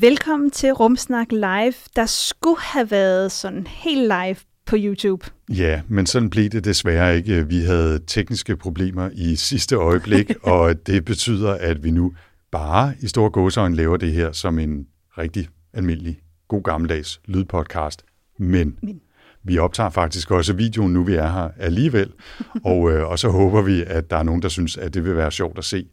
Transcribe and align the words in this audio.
Velkommen 0.00 0.50
til 0.50 0.72
Rumsnak 0.72 1.32
Live. 1.32 1.74
Der 1.96 2.06
skulle 2.06 2.60
have 2.60 2.90
været 2.90 3.32
sådan 3.32 3.66
helt 3.66 4.02
live 4.02 4.36
på 4.66 4.76
YouTube. 4.78 5.26
Ja, 5.48 5.82
men 5.88 6.06
sådan 6.06 6.30
blev 6.30 6.48
det 6.48 6.64
desværre 6.64 7.16
ikke. 7.16 7.48
Vi 7.48 7.60
havde 7.60 8.00
tekniske 8.06 8.56
problemer 8.56 9.10
i 9.12 9.36
sidste 9.36 9.76
øjeblik, 9.76 10.30
og 10.42 10.86
det 10.86 11.04
betyder, 11.04 11.52
at 11.52 11.84
vi 11.84 11.90
nu 11.90 12.12
bare 12.52 12.94
i 13.00 13.06
store 13.08 13.30
gåsøjne 13.30 13.76
laver 13.76 13.96
det 13.96 14.12
her 14.12 14.32
som 14.32 14.58
en 14.58 14.86
rigtig 15.18 15.48
almindelig, 15.72 16.20
god 16.48 16.62
gammeldags 16.62 17.20
lydpodcast. 17.24 18.04
Men, 18.38 18.76
men 18.82 19.00
vi 19.42 19.58
optager 19.58 19.90
faktisk 19.90 20.30
også 20.30 20.52
videoen, 20.52 20.92
nu 20.92 21.04
vi 21.04 21.14
er 21.14 21.32
her 21.32 21.48
alligevel, 21.58 22.12
og, 22.64 22.92
øh, 22.92 23.08
og 23.08 23.18
så 23.18 23.28
håber 23.28 23.62
vi, 23.62 23.84
at 23.86 24.10
der 24.10 24.16
er 24.16 24.22
nogen, 24.22 24.42
der 24.42 24.48
synes, 24.48 24.76
at 24.76 24.94
det 24.94 25.04
vil 25.04 25.16
være 25.16 25.32
sjovt 25.32 25.58
at 25.58 25.64
se 25.64 25.86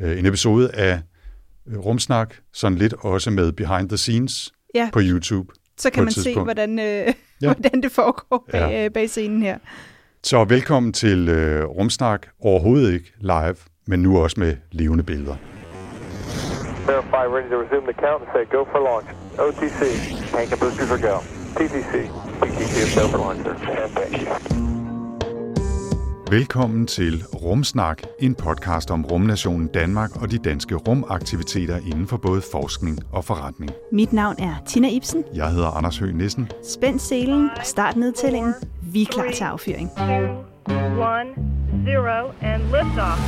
øh, 0.00 0.18
en 0.18 0.26
episode 0.26 0.70
af 0.70 1.00
Rumsnak, 1.76 2.34
sådan 2.52 2.78
lidt 2.78 2.94
også 3.00 3.30
med 3.30 3.52
behind 3.52 3.88
the 3.88 3.98
scenes 3.98 4.52
ja. 4.74 4.90
på 4.92 5.00
YouTube. 5.02 5.52
Så 5.76 5.90
kan 5.90 6.04
man 6.04 6.12
se, 6.12 6.34
hvordan, 6.34 6.78
øh, 6.78 6.84
ja. 6.84 7.12
hvordan 7.54 7.82
det 7.82 7.92
foregår 7.92 8.48
bag, 8.52 8.70
ja. 8.70 8.84
øh, 8.84 8.90
bag 8.90 9.10
scenen 9.10 9.42
her. 9.42 9.58
Så 10.24 10.44
velkommen 10.44 10.92
til 10.92 11.28
øh, 11.28 11.64
Rumsnak, 11.64 12.26
overhovedet 12.40 12.92
ikke 12.92 13.12
live, 13.20 13.56
men 13.86 14.02
nu 14.02 14.18
også 14.18 14.40
med 14.40 14.56
levende 14.72 15.04
billeder. 15.04 15.36
Verify 16.86 17.24
ready 17.36 17.50
to 17.50 17.56
resume 17.64 17.92
the 17.92 17.98
count 18.04 18.22
and 18.22 18.30
say 18.34 18.44
go 18.56 18.64
for 18.72 18.80
launch. 18.88 19.08
OTC, 19.38 19.80
tank 20.32 20.52
and 20.52 20.60
boosters 20.60 20.90
are 20.90 21.02
go. 21.10 21.16
TTC, 21.56 21.92
PTC 22.40 22.74
is 22.86 22.94
go 22.98 23.04
for 23.12 23.18
launch, 23.18 23.42
sir. 23.44 23.52
And 23.84 23.92
thank 23.92 24.22
you. 24.22 24.77
Velkommen 26.30 26.86
til 26.86 27.24
Rumsnak, 27.24 28.02
en 28.20 28.34
podcast 28.34 28.90
om 28.90 29.04
rumnationen 29.04 29.68
Danmark 29.68 30.22
og 30.22 30.30
de 30.30 30.38
danske 30.38 30.74
rumaktiviteter 30.74 31.76
inden 31.76 32.06
for 32.06 32.16
både 32.16 32.42
forskning 32.52 32.98
og 33.12 33.24
forretning. 33.24 33.70
Mit 33.92 34.12
navn 34.12 34.36
er 34.38 34.54
Tina 34.66 34.88
Ibsen. 34.90 35.24
Jeg 35.34 35.50
hedder 35.50 35.68
Anders 35.68 35.98
Høgh 35.98 36.14
Nissen. 36.14 36.50
Spænd 36.64 36.98
selen 36.98 37.50
og 37.56 37.66
start 37.66 37.96
nedtællingen. 37.96 38.54
Vi 38.82 39.02
er 39.02 39.06
klar 39.06 39.30
til 39.30 39.44
affyring. 39.44 39.90
2, 39.96 40.04
1, 40.04 40.18
0 41.84 42.06
and 42.42 42.62
lift 42.62 42.98
off. 43.08 43.20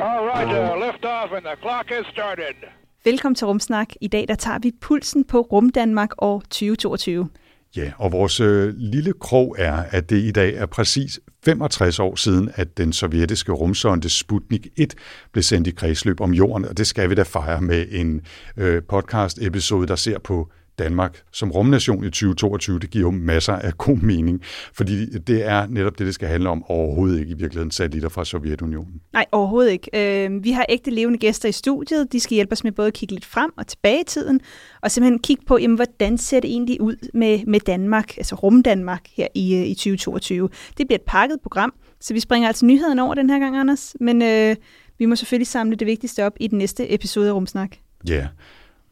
All 0.00 0.24
right, 0.32 0.46
uh, 0.46 0.86
lift 0.86 1.04
off 1.04 1.32
and 1.36 1.44
the 1.44 1.56
clock 1.60 1.86
is 2.00 2.06
started. 2.12 2.56
Velkommen 3.04 3.34
til 3.34 3.46
Rumsnak. 3.46 3.88
I 4.00 4.08
dag 4.08 4.24
der 4.28 4.34
tager 4.34 4.58
vi 4.58 4.72
pulsen 4.80 5.24
på 5.24 5.40
Rum 5.40 5.70
Danmark 5.70 6.10
år 6.18 6.40
2022. 6.40 7.28
Ja, 7.76 7.92
og 7.98 8.12
vores 8.12 8.40
øh, 8.40 8.74
lille 8.76 9.12
krog 9.20 9.56
er, 9.58 9.84
at 9.90 10.10
det 10.10 10.18
i 10.18 10.30
dag 10.30 10.54
er 10.54 10.66
præcis 10.66 11.20
65 11.44 11.98
år 11.98 12.16
siden, 12.16 12.50
at 12.54 12.78
den 12.78 12.92
sovjetiske 12.92 13.52
rumsonde 13.52 14.08
Sputnik 14.08 14.68
1 14.76 14.94
blev 15.32 15.42
sendt 15.42 15.68
i 15.68 15.70
kredsløb 15.70 16.20
om 16.20 16.34
jorden, 16.34 16.64
og 16.64 16.78
det 16.78 16.86
skal 16.86 17.10
vi 17.10 17.14
da 17.14 17.22
fejre 17.22 17.60
med 17.60 17.86
en 17.90 18.20
øh, 18.56 18.82
podcast-episode, 18.88 19.86
der 19.86 19.96
ser 19.96 20.18
på 20.18 20.50
Danmark 20.78 21.22
som 21.32 21.50
rumnation 21.50 22.04
i 22.04 22.06
2022, 22.06 22.78
det 22.78 22.90
giver 22.90 23.04
jo 23.04 23.10
masser 23.10 23.52
af 23.52 23.78
god 23.78 23.96
mening, 23.96 24.40
fordi 24.72 25.18
det 25.18 25.46
er 25.46 25.66
netop 25.66 25.98
det, 25.98 26.06
det 26.06 26.14
skal 26.14 26.28
handle 26.28 26.48
om, 26.48 26.64
overhovedet 26.70 27.20
ikke 27.20 27.30
i 27.30 27.34
virkeligheden 27.34 27.70
satellitter 27.70 28.08
fra 28.08 28.24
Sovjetunionen. 28.24 29.00
Nej, 29.12 29.26
overhovedet 29.32 29.72
ikke. 29.72 29.90
Øh, 30.24 30.44
vi 30.44 30.50
har 30.50 30.66
ægte 30.68 30.90
levende 30.90 31.18
gæster 31.18 31.48
i 31.48 31.52
studiet. 31.52 32.12
De 32.12 32.20
skal 32.20 32.34
hjælpe 32.34 32.52
os 32.52 32.64
med 32.64 32.72
både 32.72 32.88
at 32.88 32.94
kigge 32.94 33.14
lidt 33.14 33.24
frem 33.24 33.50
og 33.56 33.66
tilbage 33.66 34.00
i 34.00 34.04
tiden, 34.04 34.40
og 34.82 34.90
simpelthen 34.90 35.18
kigge 35.18 35.44
på, 35.46 35.58
jamen, 35.58 35.76
hvordan 35.76 36.18
ser 36.18 36.40
det 36.40 36.50
egentlig 36.50 36.80
ud 36.80 37.10
med, 37.14 37.46
med 37.46 37.60
Danmark, 37.60 38.16
altså 38.16 38.34
rumdanmark 38.34 39.02
her 39.16 39.26
i, 39.34 39.54
øh, 39.56 39.66
i 39.66 39.74
2022. 39.74 40.48
Det 40.78 40.86
bliver 40.86 40.98
et 40.98 41.04
pakket 41.06 41.38
program, 41.42 41.74
så 42.00 42.14
vi 42.14 42.20
springer 42.20 42.48
altså 42.48 42.66
nyheden 42.66 42.98
over 42.98 43.14
den 43.14 43.30
her 43.30 43.38
gang, 43.38 43.56
Anders, 43.56 43.96
men 44.00 44.22
øh, 44.22 44.56
vi 44.98 45.06
må 45.06 45.16
selvfølgelig 45.16 45.46
samle 45.46 45.76
det 45.76 45.86
vigtigste 45.86 46.24
op 46.24 46.32
i 46.40 46.46
den 46.46 46.58
næste 46.58 46.94
episode 46.94 47.28
af 47.28 47.32
Rumsnak. 47.32 47.76
Ja, 48.08 48.14
yeah. 48.14 48.26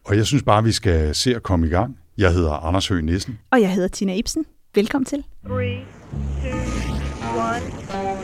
Og 0.04 0.16
jeg 0.16 0.26
synes 0.26 0.42
bare, 0.42 0.64
vi 0.64 0.72
skal 0.72 1.14
se 1.14 1.36
at 1.36 1.42
komme 1.42 1.66
i 1.66 1.70
gang. 1.70 1.98
Jeg 2.18 2.32
hedder 2.32 2.52
Anders 2.52 2.88
Høgh 2.88 3.04
Nissen. 3.04 3.38
Og 3.50 3.60
jeg 3.60 3.74
hedder 3.74 3.88
Tina 3.88 4.14
Ibsen. 4.14 4.46
Velkommen 4.74 5.06
til. 5.06 5.24
3, 5.46 5.48
2, 5.48 5.56
1, 5.56 5.82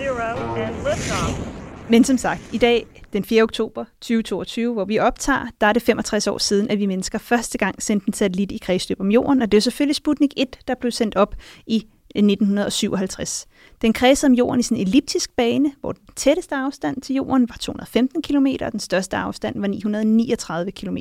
0, 0.06 0.20
and 0.60 0.74
lift 0.74 1.90
Men 1.90 2.04
som 2.04 2.18
sagt, 2.18 2.40
i 2.52 2.58
dag, 2.58 2.86
den 3.12 3.24
4. 3.24 3.42
oktober 3.42 3.84
2022, 4.00 4.72
hvor 4.72 4.84
vi 4.84 4.98
optager, 4.98 5.46
der 5.60 5.66
er 5.66 5.72
det 5.72 5.82
65 5.82 6.26
år 6.26 6.38
siden, 6.38 6.70
at 6.70 6.78
vi 6.78 6.86
mennesker 6.86 7.18
første 7.18 7.58
gang 7.58 7.82
sendte 7.82 8.08
en 8.08 8.12
satellit 8.12 8.52
i 8.52 8.58
kredsløb 8.58 9.00
om 9.00 9.10
jorden, 9.10 9.42
og 9.42 9.52
det 9.52 9.58
er 9.58 9.62
selvfølgelig 9.62 9.96
Sputnik 9.96 10.34
1, 10.36 10.58
der 10.68 10.74
blev 10.74 10.92
sendt 10.92 11.16
op 11.16 11.34
i 11.66 11.76
1957. 12.14 13.46
Den 13.82 13.92
kredsede 13.92 14.30
om 14.30 14.34
jorden 14.34 14.60
i 14.60 14.74
en 14.74 14.80
elliptisk 14.80 15.36
bane, 15.36 15.72
hvor 15.80 15.92
den 15.92 16.06
tætteste 16.16 16.56
afstand 16.56 17.02
til 17.02 17.16
jorden 17.16 17.48
var 17.48 17.56
215 17.60 18.22
km, 18.22 18.46
og 18.60 18.72
den 18.72 18.80
største 18.80 19.16
afstand 19.16 19.60
var 19.60 19.66
939 19.66 20.70
km. 20.70 20.96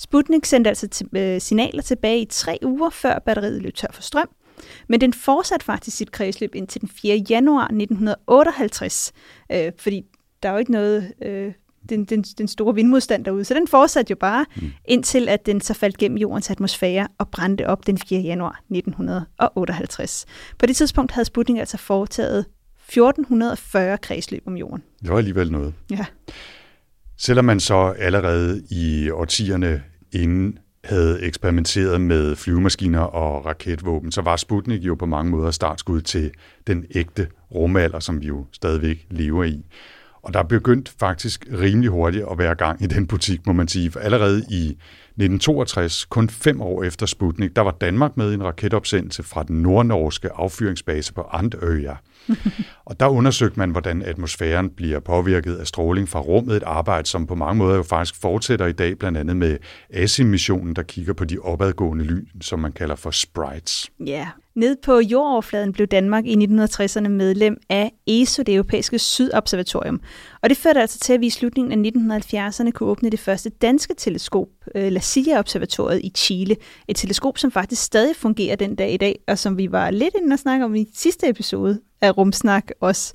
Sputnik 0.00 0.44
sendte 0.44 0.70
altså 0.70 0.88
til, 0.88 1.06
øh, 1.16 1.40
signaler 1.40 1.82
tilbage 1.82 2.20
i 2.20 2.24
tre 2.24 2.58
uger, 2.62 2.90
før 2.90 3.18
batteriet 3.18 3.62
løb 3.62 3.74
tør 3.74 3.88
for 3.92 4.02
strøm. 4.02 4.28
Men 4.88 5.00
den 5.00 5.12
fortsatte 5.12 5.64
faktisk 5.64 5.96
sit 5.96 6.12
kredsløb 6.12 6.54
indtil 6.54 6.80
den 6.80 6.88
4. 6.88 7.16
januar 7.30 7.64
1958, 7.64 9.12
øh, 9.52 9.72
fordi 9.78 10.04
der 10.42 10.48
er 10.48 10.52
jo 10.52 10.58
ikke 10.58 10.72
noget, 10.72 11.12
øh, 11.22 11.52
den, 11.88 12.04
den, 12.04 12.22
den 12.22 12.48
store 12.48 12.74
vindmodstand 12.74 13.24
derude, 13.24 13.44
så 13.44 13.54
den 13.54 13.68
fortsatte 13.68 14.10
jo 14.10 14.16
bare, 14.16 14.46
mm. 14.56 14.70
indtil 14.84 15.28
at 15.28 15.46
den 15.46 15.60
så 15.60 15.74
faldt 15.74 15.98
gennem 15.98 16.18
jordens 16.18 16.50
atmosfære 16.50 17.08
og 17.18 17.28
brændte 17.28 17.66
op 17.66 17.86
den 17.86 17.98
4. 17.98 18.20
januar 18.20 18.62
1958. 18.70 20.26
På 20.58 20.66
det 20.66 20.76
tidspunkt 20.76 21.12
havde 21.12 21.24
Sputnik 21.24 21.58
altså 21.58 21.76
foretaget 21.76 22.44
1440 22.88 23.98
kredsløb 23.98 24.42
om 24.46 24.56
jorden. 24.56 24.82
Det 25.02 25.10
var 25.10 25.18
alligevel 25.18 25.52
noget. 25.52 25.74
Ja. 25.90 26.06
Selvom 27.18 27.44
man 27.44 27.60
så 27.60 27.94
allerede 27.98 28.62
i 28.70 29.10
årtierne 29.10 29.82
inden 30.12 30.58
havde 30.84 31.22
eksperimenteret 31.22 32.00
med 32.00 32.36
flyvemaskiner 32.36 33.00
og 33.00 33.46
raketvåben, 33.46 34.12
så 34.12 34.22
var 34.22 34.36
Sputnik 34.36 34.82
jo 34.82 34.94
på 34.94 35.06
mange 35.06 35.30
måder 35.30 35.50
startskud 35.50 36.00
til 36.00 36.30
den 36.66 36.84
ægte 36.94 37.26
rumalder, 37.54 38.00
som 38.00 38.20
vi 38.20 38.26
jo 38.26 38.46
stadigvæk 38.52 39.06
lever 39.10 39.44
i. 39.44 39.64
Og 40.22 40.34
der 40.34 40.42
begyndte 40.42 40.92
faktisk 41.00 41.46
rimelig 41.52 41.90
hurtigt 41.90 42.24
at 42.30 42.38
være 42.38 42.54
gang 42.54 42.82
i 42.82 42.86
den 42.86 43.06
butik, 43.06 43.46
må 43.46 43.52
man 43.52 43.68
sige. 43.68 43.90
For 43.90 44.00
allerede 44.00 44.38
i 44.38 44.64
1962, 44.66 46.04
kun 46.04 46.28
fem 46.28 46.60
år 46.60 46.82
efter 46.82 47.06
Sputnik, 47.06 47.56
der 47.56 47.62
var 47.62 47.76
Danmark 47.80 48.16
med 48.16 48.30
i 48.30 48.34
en 48.34 48.44
raketopsendelse 48.44 49.22
fra 49.22 49.42
den 49.42 49.62
nordnorske 49.62 50.28
affyringsbase 50.32 51.14
på 51.14 51.22
Andøya. 51.22 51.94
og 52.86 53.00
der 53.00 53.06
undersøgte 53.06 53.58
man, 53.58 53.70
hvordan 53.70 54.02
atmosfæren 54.02 54.70
bliver 54.70 55.00
påvirket 55.00 55.56
af 55.56 55.66
stråling 55.66 56.08
fra 56.08 56.20
rummet, 56.20 56.56
et 56.56 56.62
arbejde, 56.62 57.08
som 57.08 57.26
på 57.26 57.34
mange 57.34 57.58
måder 57.58 57.76
jo 57.76 57.82
faktisk 57.82 58.20
fortsætter 58.20 58.66
i 58.66 58.72
dag, 58.72 58.98
blandt 58.98 59.18
andet 59.18 59.36
med 59.36 59.58
ASIM-missionen, 59.90 60.76
der 60.76 60.82
kigger 60.82 61.12
på 61.12 61.24
de 61.24 61.38
opadgående 61.38 62.04
lyn, 62.04 62.26
som 62.40 62.58
man 62.58 62.72
kalder 62.72 62.96
for 62.96 63.10
sprites. 63.10 63.90
Ja, 64.06 64.28
ned 64.54 64.76
på 64.82 65.00
jordoverfladen 65.00 65.72
blev 65.72 65.86
Danmark 65.86 66.26
i 66.26 66.34
1960'erne 66.34 67.08
medlem 67.08 67.56
af 67.68 67.92
ESO, 68.06 68.42
det 68.42 68.54
europæiske 68.54 68.98
sydobservatorium. 68.98 70.00
Og 70.42 70.48
det 70.50 70.56
førte 70.56 70.80
altså 70.80 70.98
til, 70.98 71.12
at 71.12 71.20
vi 71.20 71.26
i 71.26 71.30
slutningen 71.30 71.84
af 71.84 71.90
1970'erne 71.90 72.70
kunne 72.70 72.88
åbne 72.88 73.10
det 73.10 73.20
første 73.20 73.50
danske 73.50 73.94
teleskop, 73.94 74.48
øh, 74.74 74.92
La 74.92 75.00
Silla-observatoriet 75.00 76.00
i 76.04 76.12
Chile. 76.16 76.56
Et 76.88 76.96
teleskop, 76.96 77.38
som 77.38 77.50
faktisk 77.50 77.82
stadig 77.82 78.16
fungerer 78.16 78.56
den 78.56 78.74
dag 78.74 78.92
i 78.92 78.96
dag, 78.96 79.18
og 79.28 79.38
som 79.38 79.58
vi 79.58 79.72
var 79.72 79.90
lidt 79.90 80.14
inde 80.22 80.34
og 80.34 80.38
snakke 80.38 80.64
om 80.64 80.74
i 80.74 80.86
sidste 80.94 81.28
episode 81.28 81.80
af 82.02 82.16
Rumsnak 82.18 82.70
også. 82.80 83.14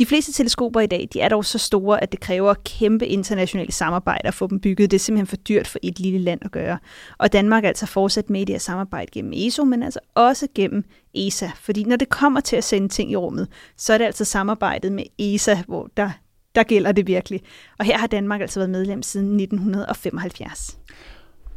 De 0.00 0.06
fleste 0.06 0.32
teleskoper 0.32 0.80
i 0.80 0.86
dag, 0.86 1.08
de 1.12 1.20
er 1.20 1.28
dog 1.28 1.44
så 1.44 1.58
store, 1.58 2.02
at 2.02 2.12
det 2.12 2.20
kræver 2.20 2.54
kæmpe 2.64 3.06
internationale 3.06 3.72
samarbejde 3.72 4.28
at 4.28 4.34
få 4.34 4.46
dem 4.46 4.60
bygget. 4.60 4.90
Det 4.90 4.96
er 4.96 5.00
simpelthen 5.00 5.26
for 5.26 5.36
dyrt 5.36 5.68
for 5.68 5.78
et 5.82 6.00
lille 6.00 6.18
land 6.18 6.40
at 6.44 6.50
gøre. 6.50 6.78
Og 7.18 7.32
Danmark 7.32 7.64
er 7.64 7.68
altså 7.68 7.86
fortsat 7.86 8.30
med 8.30 8.40
i 8.40 8.44
det 8.44 8.52
her 8.52 8.60
samarbejde 8.60 9.10
gennem 9.12 9.32
ESO, 9.36 9.64
men 9.64 9.82
altså 9.82 10.00
også 10.14 10.46
gennem 10.54 10.84
ESA. 11.14 11.50
Fordi 11.60 11.84
når 11.84 11.96
det 11.96 12.08
kommer 12.08 12.40
til 12.40 12.56
at 12.56 12.64
sende 12.64 12.88
ting 12.88 13.10
i 13.12 13.16
rummet, 13.16 13.48
så 13.76 13.92
er 13.92 13.98
det 13.98 14.04
altså 14.04 14.24
samarbejdet 14.24 14.92
med 14.92 15.04
ESA, 15.18 15.56
hvor 15.66 15.90
der, 15.96 16.10
der 16.54 16.62
gælder 16.62 16.92
det 16.92 17.06
virkelig. 17.06 17.40
Og 17.78 17.84
her 17.84 17.98
har 17.98 18.06
Danmark 18.06 18.40
altså 18.40 18.60
været 18.60 18.70
medlem 18.70 19.02
siden 19.02 19.40
1975. 19.40 20.78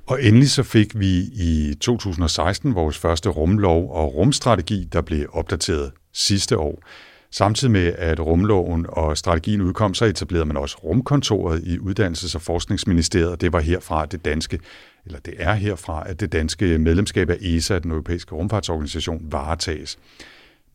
Og 0.08 0.24
endelig 0.24 0.52
så 0.52 0.64
fik 0.64 1.00
vi 1.00 1.20
i 1.34 1.76
2016 1.82 2.76
vores 2.76 2.98
første 2.98 3.30
rumlov 3.30 3.92
og 3.92 4.16
rumstrategi, 4.16 4.88
der 4.92 5.02
blev 5.02 5.30
opdateret 5.34 5.92
sidste 6.14 6.58
år. 6.58 6.84
Samtidig 7.32 7.72
med, 7.72 7.94
at 7.98 8.20
rumloven 8.20 8.86
og 8.90 9.18
strategien 9.18 9.62
udkom, 9.62 9.94
så 9.94 10.06
etablerede 10.06 10.46
man 10.46 10.58
også 10.58 10.78
rumkontoret 10.84 11.64
i 11.64 11.78
Uddannelses- 11.78 12.36
og 12.36 12.42
Forskningsministeriet. 12.42 13.42
Det 13.42 13.54
var 13.54 13.60
herfra, 13.60 14.06
det 14.06 14.26
danske, 14.26 14.60
eller 15.06 15.20
det 15.20 15.34
er 15.38 15.54
herfra, 15.54 16.10
at 16.10 16.20
det 16.20 16.32
danske 16.32 16.78
medlemskab 16.78 17.30
af 17.30 17.38
ESA, 17.42 17.80
den 17.80 17.92
europæiske 17.92 18.36
rumfartsorganisation, 18.36 19.22
varetages 19.32 19.98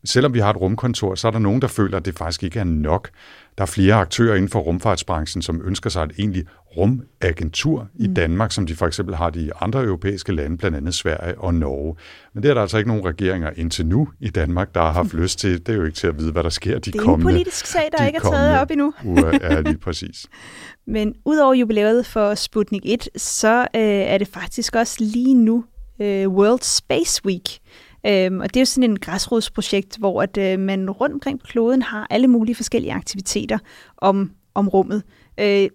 selvom 0.05 0.33
vi 0.33 0.39
har 0.39 0.49
et 0.49 0.61
rumkontor, 0.61 1.15
så 1.15 1.27
er 1.27 1.31
der 1.31 1.39
nogen, 1.39 1.61
der 1.61 1.67
føler, 1.67 1.97
at 1.97 2.05
det 2.05 2.17
faktisk 2.17 2.43
ikke 2.43 2.59
er 2.59 2.63
nok. 2.63 3.09
Der 3.57 3.61
er 3.61 3.67
flere 3.67 3.93
aktører 3.93 4.35
inden 4.35 4.49
for 4.49 4.59
rumfartsbranchen, 4.59 5.41
som 5.41 5.61
ønsker 5.65 5.89
sig 5.89 6.03
et 6.03 6.11
egentlig 6.19 6.45
rumagentur 6.77 7.87
i 7.95 8.07
mm. 8.07 8.13
Danmark, 8.13 8.51
som 8.51 8.65
de 8.65 8.75
for 8.75 8.87
eksempel 8.87 9.15
har 9.15 9.29
de 9.29 9.51
andre 9.61 9.83
europæiske 9.83 10.31
lande, 10.31 10.57
blandt 10.57 10.77
andet 10.77 10.93
Sverige 10.93 11.37
og 11.37 11.53
Norge. 11.53 11.95
Men 12.33 12.43
det 12.43 12.49
er 12.49 12.53
der 12.53 12.61
altså 12.61 12.77
ikke 12.77 12.87
nogen 12.87 13.05
regeringer 13.05 13.51
indtil 13.55 13.85
nu 13.85 14.09
i 14.19 14.29
Danmark, 14.29 14.75
der 14.75 14.81
har 14.81 14.91
haft 14.91 15.13
lyst 15.21 15.39
til. 15.39 15.59
Det 15.59 15.69
er 15.69 15.77
jo 15.77 15.83
ikke 15.83 15.95
til 15.95 16.07
at 16.07 16.17
vide, 16.17 16.31
hvad 16.31 16.43
der 16.43 16.49
sker 16.49 16.79
de 16.79 16.91
kommende 16.91 17.25
Det 17.25 17.25
er 17.25 17.29
en 17.29 17.35
politisk 17.35 17.65
sag, 17.65 17.89
der 17.97 18.05
ikke 18.05 18.17
er 18.17 18.31
taget 18.31 18.59
op 18.59 18.71
endnu. 18.71 18.93
uger, 19.05 19.39
er 19.41 19.61
lige 19.61 19.77
præcis. 19.77 20.25
Men 20.87 21.15
udover 21.25 21.53
jubilæet 21.53 22.05
for 22.05 22.35
Sputnik 22.35 22.81
1, 22.85 23.09
så 23.15 23.61
øh, 23.61 23.81
er 23.81 24.17
det 24.17 24.27
faktisk 24.27 24.75
også 24.75 24.97
lige 24.99 25.33
nu 25.33 25.63
øh, 26.01 26.29
World 26.29 26.61
Space 26.61 27.25
Week. 27.25 27.59
Øhm, 28.05 28.39
og 28.39 28.53
det 28.53 28.55
er 28.55 28.61
jo 28.61 28.65
sådan 28.65 28.89
en 28.89 28.99
græsrodsprojekt, 28.99 29.97
hvor 29.97 30.21
at, 30.21 30.37
øh, 30.37 30.59
man 30.59 30.89
rundt 30.89 31.13
omkring 31.13 31.39
på 31.39 31.45
kloden 31.47 31.81
har 31.81 32.07
alle 32.09 32.27
mulige 32.27 32.55
forskellige 32.55 32.93
aktiviteter 32.93 33.57
om, 33.97 34.31
om 34.53 34.69
rummet. 34.69 35.03
Øh, 35.39 35.69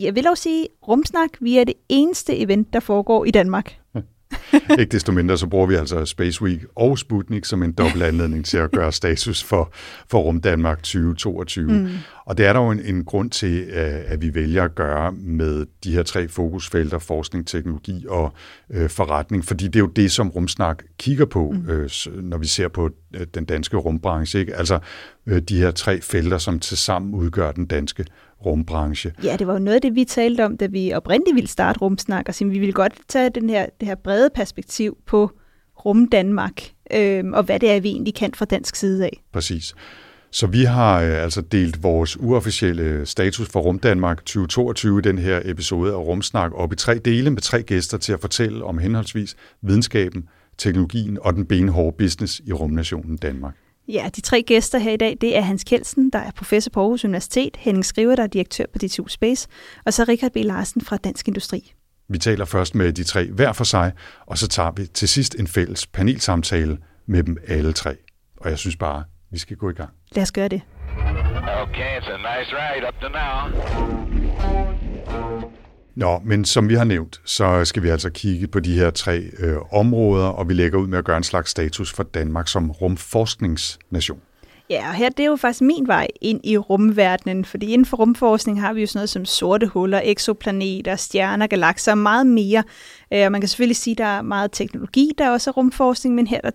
jeg 0.00 0.14
vil 0.14 0.28
også 0.28 0.42
sige, 0.42 0.68
Rumsnak, 0.88 1.30
vi 1.40 1.58
er 1.58 1.64
det 1.64 1.74
eneste 1.88 2.38
event, 2.38 2.72
der 2.72 2.80
foregår 2.80 3.24
i 3.24 3.30
Danmark. 3.30 3.78
ikke 4.78 4.92
desto 4.92 5.12
mindre, 5.12 5.38
så 5.38 5.46
bruger 5.46 5.66
vi 5.66 5.74
altså 5.74 6.04
Space 6.04 6.42
Week 6.42 6.64
og 6.76 6.98
Sputnik 6.98 7.44
som 7.44 7.62
en 7.62 7.72
dobbelt 7.72 8.02
anledning 8.02 8.44
til 8.44 8.58
at 8.58 8.70
gøre 8.70 8.92
status 8.92 9.44
for, 9.44 9.72
for 10.10 10.18
Rum 10.18 10.40
Danmark 10.40 10.78
2022. 10.78 11.72
Mm. 11.72 11.88
Og 12.26 12.38
det 12.38 12.46
er 12.46 12.52
der 12.52 12.60
jo 12.60 12.70
en, 12.70 12.80
en 12.80 13.04
grund 13.04 13.30
til, 13.30 13.62
at 14.06 14.22
vi 14.22 14.34
vælger 14.34 14.64
at 14.64 14.74
gøre 14.74 15.12
med 15.12 15.66
de 15.84 15.92
her 15.92 16.02
tre 16.02 16.28
fokusfelter, 16.28 16.98
forskning, 16.98 17.46
teknologi 17.46 18.06
og 18.08 18.32
øh, 18.70 18.90
forretning, 18.90 19.44
fordi 19.44 19.64
det 19.64 19.76
er 19.76 19.80
jo 19.80 19.86
det, 19.86 20.10
som 20.10 20.28
Rumsnak 20.28 20.82
kigger 20.98 21.24
på, 21.24 21.50
mm. 21.50 21.70
øh, 21.70 21.90
når 22.22 22.38
vi 22.38 22.46
ser 22.46 22.68
på 22.68 22.90
øh, 23.14 23.26
den 23.34 23.44
danske 23.44 23.76
rumbranche. 23.76 24.40
Ikke? 24.40 24.56
Altså 24.56 24.78
øh, 25.26 25.42
de 25.42 25.58
her 25.58 25.70
tre 25.70 26.00
felter, 26.00 26.38
som 26.38 26.60
tilsammen 26.60 27.14
udgør 27.14 27.52
den 27.52 27.66
danske 27.66 28.04
rumbranche. 28.46 29.12
Ja, 29.24 29.36
det 29.36 29.46
var 29.46 29.52
jo 29.52 29.58
noget 29.58 29.74
af 29.74 29.80
det, 29.82 29.94
vi 29.94 30.04
talte 30.04 30.44
om, 30.44 30.56
da 30.56 30.66
vi 30.66 30.92
oprindeligt 30.92 31.34
ville 31.34 31.48
starte 31.48 31.78
Rumsnak, 31.78 32.24
og 32.28 32.34
sige, 32.34 32.50
vi 32.50 32.58
ville 32.58 32.72
godt 32.72 32.92
tage 33.08 33.30
den 33.30 33.50
her, 33.50 33.66
det 33.80 33.88
her 33.88 33.94
brede 33.94 34.30
perspektiv 34.34 34.98
på 35.06 35.30
Rum 35.84 36.08
Danmark, 36.08 36.62
øh, 36.94 37.24
og 37.32 37.42
hvad 37.42 37.60
det 37.60 37.70
er, 37.70 37.80
vi 37.80 37.88
egentlig 37.88 38.14
kan 38.14 38.34
fra 38.34 38.44
dansk 38.44 38.76
side 38.76 39.04
af. 39.04 39.22
Præcis. 39.32 39.74
Så 40.30 40.46
vi 40.46 40.64
har 40.64 41.02
øh, 41.02 41.22
altså 41.22 41.40
delt 41.40 41.82
vores 41.82 42.16
uofficielle 42.20 43.06
status 43.06 43.48
for 43.48 43.60
Rum 43.60 43.78
Danmark 43.78 44.18
2022 44.18 44.98
i 44.98 45.02
den 45.02 45.18
her 45.18 45.40
episode 45.44 45.92
af 45.92 45.96
Rumsnak 45.96 46.50
op 46.54 46.72
i 46.72 46.76
tre 46.76 46.98
dele 46.98 47.30
med 47.30 47.40
tre 47.40 47.62
gæster 47.62 47.98
til 47.98 48.12
at 48.12 48.20
fortælle 48.20 48.64
om 48.64 48.78
henholdsvis 48.78 49.36
videnskaben, 49.62 50.28
teknologien 50.58 51.18
og 51.20 51.34
den 51.34 51.46
benhårde 51.46 51.96
business 51.98 52.42
i 52.46 52.52
rumnationen 52.52 53.16
Danmark. 53.16 53.54
Ja, 53.88 54.10
de 54.16 54.20
tre 54.20 54.42
gæster 54.42 54.78
her 54.78 54.92
i 54.92 54.96
dag, 54.96 55.16
det 55.20 55.36
er 55.36 55.40
Hans 55.40 55.64
Kelsen, 55.64 56.10
der 56.10 56.18
er 56.18 56.30
professor 56.36 56.70
på 56.70 56.80
Aarhus 56.80 57.04
Universitet, 57.04 57.56
Henning 57.56 57.84
Skriver, 57.84 58.16
der 58.16 58.22
er 58.22 58.26
direktør 58.26 58.64
på 58.72 58.78
DTU 58.78 59.08
Space, 59.08 59.48
og 59.86 59.92
så 59.92 60.04
Richard 60.08 60.32
B. 60.32 60.36
Larsen 60.36 60.80
fra 60.80 60.96
Dansk 60.96 61.28
Industri. 61.28 61.72
Vi 62.08 62.18
taler 62.18 62.44
først 62.44 62.74
med 62.74 62.92
de 62.92 63.04
tre 63.04 63.26
hver 63.30 63.52
for 63.52 63.64
sig, 63.64 63.92
og 64.26 64.38
så 64.38 64.48
tager 64.48 64.70
vi 64.70 64.86
til 64.86 65.08
sidst 65.08 65.34
en 65.34 65.46
fælles 65.46 65.86
panelsamtale 65.86 66.78
med 67.06 67.22
dem 67.22 67.36
alle 67.46 67.72
tre. 67.72 67.96
Og 68.36 68.50
jeg 68.50 68.58
synes 68.58 68.76
bare, 68.76 69.04
vi 69.30 69.38
skal 69.38 69.56
gå 69.56 69.70
i 69.70 69.74
gang. 69.74 69.90
Lad 70.12 70.22
os 70.22 70.32
gøre 70.32 70.48
det. 70.48 70.60
Okay, 71.62 72.00
it's 72.00 72.10
a 72.10 72.16
nice 72.16 72.50
ride 72.52 72.88
up 72.88 72.94
to 73.00 73.08
now. 73.08 74.87
Nå, 75.98 76.20
men 76.24 76.44
som 76.44 76.68
vi 76.68 76.74
har 76.74 76.84
nævnt, 76.84 77.20
så 77.24 77.64
skal 77.64 77.82
vi 77.82 77.88
altså 77.88 78.10
kigge 78.10 78.46
på 78.46 78.60
de 78.60 78.74
her 78.74 78.90
tre 78.90 79.30
øh, 79.38 79.56
områder, 79.72 80.26
og 80.26 80.48
vi 80.48 80.54
lægger 80.54 80.78
ud 80.78 80.86
med 80.86 80.98
at 80.98 81.04
gøre 81.04 81.16
en 81.16 81.22
slags 81.22 81.50
status 81.50 81.92
for 81.92 82.02
Danmark 82.02 82.48
som 82.48 82.70
rumforskningsnation. 82.70 84.20
Ja, 84.70 84.88
og 84.88 84.94
her 84.94 85.08
det 85.08 85.20
er 85.20 85.26
jo 85.26 85.36
faktisk 85.36 85.62
min 85.62 85.86
vej 85.86 86.06
ind 86.20 86.40
i 86.44 86.56
rumverdenen, 86.56 87.44
fordi 87.44 87.66
inden 87.66 87.84
for 87.84 87.96
rumforskning 87.96 88.60
har 88.60 88.72
vi 88.72 88.80
jo 88.80 88.86
sådan 88.86 88.98
noget 88.98 89.10
som 89.10 89.24
sorte 89.24 89.66
huller, 89.66 90.00
eksoplaneter, 90.04 90.96
stjerner, 90.96 91.46
galakser 91.46 91.92
og 91.92 91.98
meget 91.98 92.26
mere. 92.26 92.64
Øh, 93.12 93.24
og 93.24 93.32
man 93.32 93.40
kan 93.40 93.48
selvfølgelig 93.48 93.76
sige, 93.76 93.94
at 93.94 93.98
der 93.98 94.04
er 94.04 94.22
meget 94.22 94.52
teknologi, 94.52 95.12
der 95.18 95.30
også 95.30 95.50
er 95.50 95.54
rumforskning, 95.54 96.14
men 96.14 96.26
her 96.26 96.40
der 96.40 96.50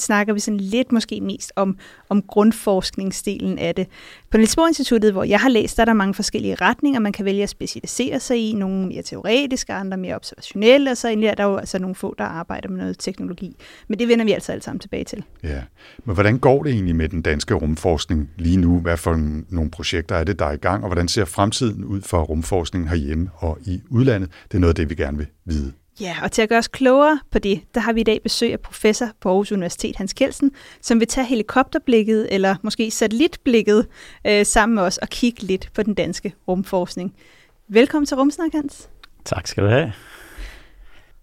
snakker 0.00 0.32
vi 0.32 0.40
sådan 0.40 0.60
lidt 0.60 0.92
måske 0.92 1.20
mest 1.20 1.52
om, 1.56 1.78
om 2.08 2.22
grundforskningsdelen 2.22 3.58
af 3.58 3.74
det. 3.74 3.86
På 4.30 4.36
Niels 4.36 4.56
Bohr 4.56 4.68
Instituttet, 4.68 5.12
hvor 5.12 5.24
jeg 5.24 5.40
har 5.40 5.48
læst, 5.48 5.76
der 5.76 5.80
er 5.80 5.84
der 5.84 5.92
mange 5.92 6.14
forskellige 6.14 6.54
retninger, 6.54 7.00
man 7.00 7.12
kan 7.12 7.24
vælge 7.24 7.42
at 7.42 7.48
specialisere 7.48 8.20
sig 8.20 8.50
i. 8.50 8.52
Nogle 8.52 8.86
mere 8.86 9.02
teoretiske, 9.02 9.72
andre 9.72 9.96
mere 9.96 10.14
observationelle, 10.14 10.90
og 10.90 10.96
så 10.96 11.08
er 11.08 11.34
der 11.34 11.44
jo 11.44 11.56
altså 11.56 11.78
nogle 11.78 11.94
få, 11.94 12.14
der 12.18 12.24
arbejder 12.24 12.68
med 12.68 12.78
noget 12.78 12.98
teknologi. 12.98 13.56
Men 13.88 13.98
det 13.98 14.08
vender 14.08 14.24
vi 14.24 14.32
altså 14.32 14.52
alle 14.52 14.62
sammen 14.62 14.80
tilbage 14.80 15.04
til. 15.04 15.24
Ja, 15.42 15.62
men 16.04 16.14
hvordan 16.14 16.38
går 16.38 16.62
det 16.62 16.72
egentlig 16.72 16.96
med 16.96 17.08
den 17.08 17.22
danske 17.22 17.55
rumforskning 17.56 18.30
lige 18.36 18.56
nu? 18.56 18.80
Hvad 18.80 18.96
for 18.96 19.42
nogle 19.48 19.70
projekter 19.70 20.16
er 20.16 20.24
det, 20.24 20.38
der 20.38 20.44
er 20.44 20.52
i 20.52 20.56
gang, 20.56 20.82
og 20.82 20.88
hvordan 20.88 21.08
ser 21.08 21.24
fremtiden 21.24 21.84
ud 21.84 22.02
for 22.02 22.22
rumforskningen 22.22 22.88
herhjemme 22.88 23.30
og 23.34 23.58
i 23.66 23.80
udlandet? 23.90 24.30
Det 24.48 24.54
er 24.54 24.60
noget 24.60 24.70
af 24.70 24.74
det, 24.74 24.90
vi 24.90 24.94
gerne 24.94 25.18
vil 25.18 25.26
vide. 25.44 25.72
Ja, 26.00 26.16
og 26.22 26.32
til 26.32 26.42
at 26.42 26.48
gøre 26.48 26.58
os 26.58 26.68
klogere 26.68 27.20
på 27.30 27.38
det, 27.38 27.60
der 27.74 27.80
har 27.80 27.92
vi 27.92 28.00
i 28.00 28.04
dag 28.04 28.20
besøg 28.22 28.52
af 28.52 28.60
professor 28.60 29.08
på 29.20 29.28
Aarhus 29.28 29.52
Universitet, 29.52 29.96
Hans 29.96 30.12
Kelsen, 30.12 30.50
som 30.80 31.00
vil 31.00 31.08
tage 31.08 31.26
helikopterblikket, 31.26 32.28
eller 32.30 32.56
måske 32.62 32.90
satellitblikket, 32.90 33.86
øh, 34.26 34.46
sammen 34.46 34.74
med 34.74 34.82
os 34.82 34.98
og 34.98 35.08
kigge 35.08 35.42
lidt 35.42 35.70
på 35.74 35.82
den 35.82 35.94
danske 35.94 36.34
rumforskning. 36.48 37.14
Velkommen 37.68 38.06
til 38.06 38.16
Rumsnak, 38.16 38.52
Hans. 38.52 38.88
Tak 39.24 39.46
skal 39.46 39.62
du 39.62 39.68
have. 39.68 39.92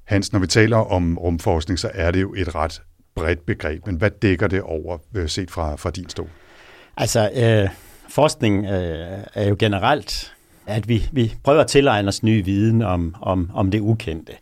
Hans, 0.04 0.34
når 0.34 0.40
vi 0.40 0.48
taler 0.48 0.78
om 0.78 1.18
rumforskning, 1.18 1.80
så 1.80 1.92
er 1.94 2.12
det 2.12 2.22
jo 2.22 2.34
et 2.34 2.56
ret 2.56 2.82
bredt 3.16 3.46
begreb, 3.46 3.86
men 3.86 3.96
hvad 3.96 4.12
dækker 4.12 4.48
det 4.48 4.62
over, 4.62 4.98
øh, 5.16 5.30
set 5.30 5.52
fra, 5.52 5.76
fra 5.76 5.90
din 5.90 6.10
stol? 6.10 6.30
Altså, 6.98 7.30
øh, 7.36 7.70
forskning 8.10 8.66
øh, 8.66 9.24
er 9.34 9.48
jo 9.48 9.56
generelt 9.60 10.34
at 10.68 10.90
vi, 10.90 11.10
vi 11.12 11.34
prøver 11.44 11.62
at 11.62 11.68
tilegne 11.68 12.08
os 12.08 12.24
ny 12.24 12.46
viden 12.46 12.82
om, 12.82 13.16
om, 13.22 13.50
om 13.54 13.72
det 13.72 13.80
ukendte. 13.80 14.34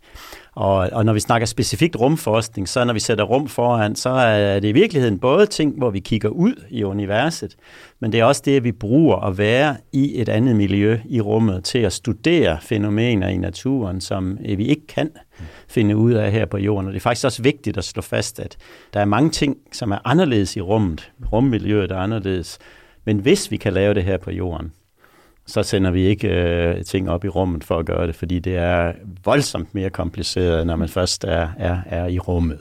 Og, 0.54 0.76
og 0.92 1.04
når 1.04 1.12
vi 1.12 1.20
snakker 1.20 1.46
specifikt 1.46 1.96
rumforskning, 1.96 2.68
så 2.68 2.84
når 2.84 2.92
vi 2.92 3.00
sætter 3.00 3.24
rum 3.24 3.48
foran, 3.48 3.96
så 3.96 4.10
er 4.10 4.60
det 4.60 4.68
i 4.68 4.72
virkeligheden 4.72 5.18
både 5.18 5.46
ting, 5.46 5.78
hvor 5.78 5.90
vi 5.90 6.00
kigger 6.00 6.28
ud 6.28 6.54
i 6.70 6.84
universet, 6.84 7.56
men 8.00 8.12
det 8.12 8.20
er 8.20 8.24
også 8.24 8.42
det, 8.44 8.56
at 8.56 8.64
vi 8.64 8.72
bruger 8.72 9.16
at 9.16 9.38
være 9.38 9.76
i 9.92 10.20
et 10.20 10.28
andet 10.28 10.56
miljø 10.56 10.98
i 11.04 11.20
rummet 11.20 11.64
til 11.64 11.78
at 11.78 11.92
studere 11.92 12.58
fænomener 12.62 13.28
i 13.28 13.36
naturen, 13.36 14.00
som 14.00 14.38
vi 14.56 14.66
ikke 14.66 14.86
kan 14.86 15.10
finde 15.68 15.96
ud 15.96 16.12
af 16.12 16.32
her 16.32 16.46
på 16.46 16.58
jorden. 16.58 16.86
Og 16.86 16.92
det 16.92 16.98
er 16.98 17.02
faktisk 17.02 17.24
også 17.24 17.42
vigtigt 17.42 17.78
at 17.78 17.84
slå 17.84 18.02
fast, 18.02 18.40
at 18.40 18.56
der 18.94 19.00
er 19.00 19.04
mange 19.04 19.30
ting, 19.30 19.56
som 19.72 19.90
er 19.90 19.98
anderledes 20.04 20.56
i 20.56 20.60
rummet. 20.60 21.12
Rummiljøet 21.32 21.90
er 21.90 21.96
anderledes. 21.96 22.58
Men 23.04 23.18
hvis 23.18 23.50
vi 23.50 23.56
kan 23.56 23.72
lave 23.72 23.94
det 23.94 24.04
her 24.04 24.16
på 24.16 24.30
jorden, 24.30 24.72
så 25.46 25.62
sender 25.62 25.90
vi 25.90 26.02
ikke 26.02 26.28
øh, 26.28 26.84
ting 26.84 27.10
op 27.10 27.24
i 27.24 27.28
rummet 27.28 27.64
for 27.64 27.78
at 27.78 27.86
gøre 27.86 28.06
det, 28.06 28.14
fordi 28.14 28.38
det 28.38 28.56
er 28.56 28.92
voldsomt 29.24 29.74
mere 29.74 29.90
kompliceret, 29.90 30.66
når 30.66 30.76
man 30.76 30.88
først 30.88 31.24
er, 31.24 31.48
er, 31.58 31.78
er 31.86 32.06
i 32.06 32.18
rummet. 32.18 32.60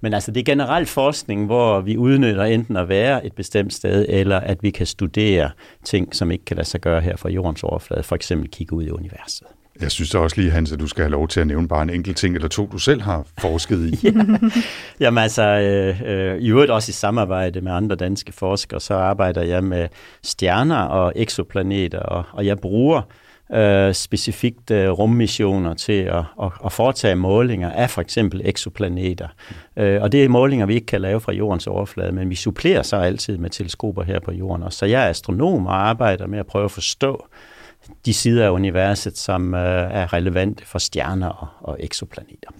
Men 0.00 0.14
altså 0.14 0.30
det 0.30 0.40
er 0.40 0.44
generelt 0.44 0.88
forskning, 0.88 1.46
hvor 1.46 1.80
vi 1.80 1.96
udnytter 1.96 2.44
enten 2.44 2.76
at 2.76 2.88
være 2.88 3.26
et 3.26 3.32
bestemt 3.32 3.74
sted, 3.74 4.06
eller 4.08 4.40
at 4.40 4.62
vi 4.62 4.70
kan 4.70 4.86
studere 4.86 5.50
ting, 5.84 6.14
som 6.14 6.30
ikke 6.30 6.44
kan 6.44 6.56
lade 6.56 6.68
sig 6.68 6.80
gøre 6.80 7.00
her 7.00 7.16
fra 7.16 7.28
jordens 7.28 7.62
overflade, 7.62 8.02
for 8.02 8.14
eksempel 8.14 8.50
kigge 8.50 8.76
ud 8.76 8.84
i 8.84 8.90
universet. 8.90 9.46
Jeg 9.80 9.90
synes 9.90 10.10
da 10.10 10.18
også 10.18 10.40
lige, 10.40 10.50
Hans, 10.50 10.72
at 10.72 10.80
du 10.80 10.86
skal 10.86 11.02
have 11.02 11.12
lov 11.12 11.28
til 11.28 11.40
at 11.40 11.46
nævne 11.46 11.68
bare 11.68 11.82
en 11.82 11.90
enkelt 11.90 12.16
ting 12.16 12.34
eller 12.34 12.48
to, 12.48 12.68
du 12.72 12.78
selv 12.78 13.02
har 13.02 13.26
forsket 13.38 13.86
i. 13.86 13.98
ja. 14.06 14.12
Jamen 15.00 15.22
altså, 15.22 15.42
øh, 15.42 16.02
øh, 16.06 16.38
i 16.38 16.50
øvrigt 16.50 16.70
også 16.70 16.90
i 16.90 16.92
samarbejde 16.92 17.60
med 17.60 17.72
andre 17.72 17.96
danske 17.96 18.32
forskere, 18.32 18.80
så 18.80 18.94
arbejder 18.94 19.42
jeg 19.42 19.64
med 19.64 19.88
stjerner 20.22 20.82
og 20.82 21.12
eksoplaneter, 21.16 21.98
og, 21.98 22.24
og 22.32 22.46
jeg 22.46 22.58
bruger 22.58 23.02
øh, 23.52 23.94
specifikt 23.94 24.70
øh, 24.70 24.90
rummissioner 24.90 25.74
til 25.74 26.02
at, 26.02 26.24
at, 26.42 26.52
at 26.64 26.72
foretage 26.72 27.16
målinger 27.16 27.70
af 27.70 27.90
for 27.90 28.00
eksempel 28.00 28.40
eksoplaneter. 28.44 29.28
Mm. 29.76 29.82
Øh, 29.82 30.02
og 30.02 30.12
det 30.12 30.24
er 30.24 30.28
målinger, 30.28 30.66
vi 30.66 30.74
ikke 30.74 30.86
kan 30.86 31.00
lave 31.00 31.20
fra 31.20 31.32
jordens 31.32 31.66
overflade, 31.66 32.12
men 32.12 32.30
vi 32.30 32.34
supplerer 32.34 32.82
så 32.82 32.96
altid 32.96 33.38
med 33.38 33.50
teleskoper 33.50 34.02
her 34.02 34.20
på 34.20 34.32
jorden. 34.32 34.62
Og 34.62 34.72
så 34.72 34.86
jeg 34.86 35.04
er 35.04 35.08
astronom 35.08 35.66
og 35.66 35.88
arbejder 35.88 36.26
med 36.26 36.38
at 36.38 36.46
prøve 36.46 36.64
at 36.64 36.70
forstå, 36.70 37.26
de 38.06 38.14
sider 38.14 38.46
af 38.46 38.50
universet, 38.50 39.18
som 39.18 39.54
øh, 39.54 39.90
er 39.90 40.12
relevante 40.12 40.66
for 40.66 40.78
stjerner 40.78 41.28
og, 41.28 41.48
og 41.60 41.76
eksoplaneter. 41.80 42.50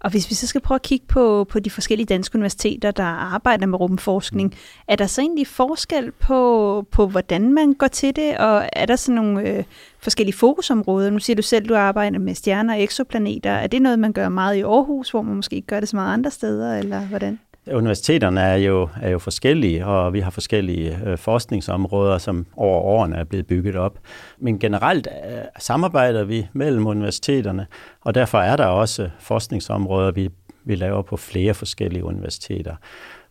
Og 0.00 0.10
hvis 0.10 0.30
vi 0.30 0.34
så 0.34 0.46
skal 0.46 0.60
prøve 0.60 0.76
at 0.76 0.82
kigge 0.82 1.06
på, 1.06 1.46
på 1.48 1.58
de 1.58 1.70
forskellige 1.70 2.06
danske 2.06 2.36
universiteter, 2.36 2.90
der 2.90 3.04
arbejder 3.04 3.66
med 3.66 3.80
rumforskning, 3.80 4.48
mm. 4.48 4.56
er 4.88 4.96
der 4.96 5.06
så 5.06 5.20
egentlig 5.20 5.46
forskel 5.46 6.12
på, 6.12 6.86
på, 6.90 7.06
hvordan 7.06 7.52
man 7.52 7.74
går 7.74 7.86
til 7.86 8.16
det, 8.16 8.38
og 8.38 8.68
er 8.72 8.86
der 8.86 8.96
sådan 8.96 9.14
nogle 9.14 9.48
øh, 9.48 9.64
forskellige 9.98 10.36
fokusområder? 10.36 11.10
Nu 11.10 11.18
siger 11.18 11.36
du 11.36 11.42
selv, 11.42 11.64
at 11.64 11.68
du 11.68 11.74
arbejder 11.74 12.18
med 12.18 12.34
stjerner 12.34 12.74
og 12.74 12.82
eksoplaneter. 12.82 13.50
Er 13.50 13.66
det 13.66 13.82
noget, 13.82 13.98
man 13.98 14.12
gør 14.12 14.28
meget 14.28 14.56
i 14.56 14.62
Aarhus, 14.62 15.10
hvor 15.10 15.22
man 15.22 15.36
måske 15.36 15.56
ikke 15.56 15.66
gør 15.66 15.80
det 15.80 15.88
så 15.88 15.96
meget 15.96 16.12
andre 16.12 16.30
steder, 16.30 16.78
eller 16.78 17.00
hvordan? 17.00 17.38
Universiteterne 17.66 18.40
er 18.40 18.56
jo, 18.56 18.88
er 19.02 19.10
jo 19.10 19.18
forskellige, 19.18 19.86
og 19.86 20.12
vi 20.12 20.20
har 20.20 20.30
forskellige 20.30 20.98
øh, 21.06 21.18
forskningsområder, 21.18 22.18
som 22.18 22.46
over 22.56 22.80
årene 22.80 23.16
er 23.16 23.24
blevet 23.24 23.46
bygget 23.46 23.76
op. 23.76 23.98
Men 24.38 24.58
generelt 24.58 25.08
øh, 25.30 25.38
samarbejder 25.58 26.24
vi 26.24 26.46
mellem 26.52 26.86
universiteterne, 26.86 27.66
og 28.00 28.14
derfor 28.14 28.38
er 28.38 28.56
der 28.56 28.66
også 28.66 29.10
forskningsområder, 29.18 30.10
vi, 30.10 30.28
vi 30.64 30.74
laver 30.74 31.02
på 31.02 31.16
flere 31.16 31.54
forskellige 31.54 32.04
universiteter. 32.04 32.74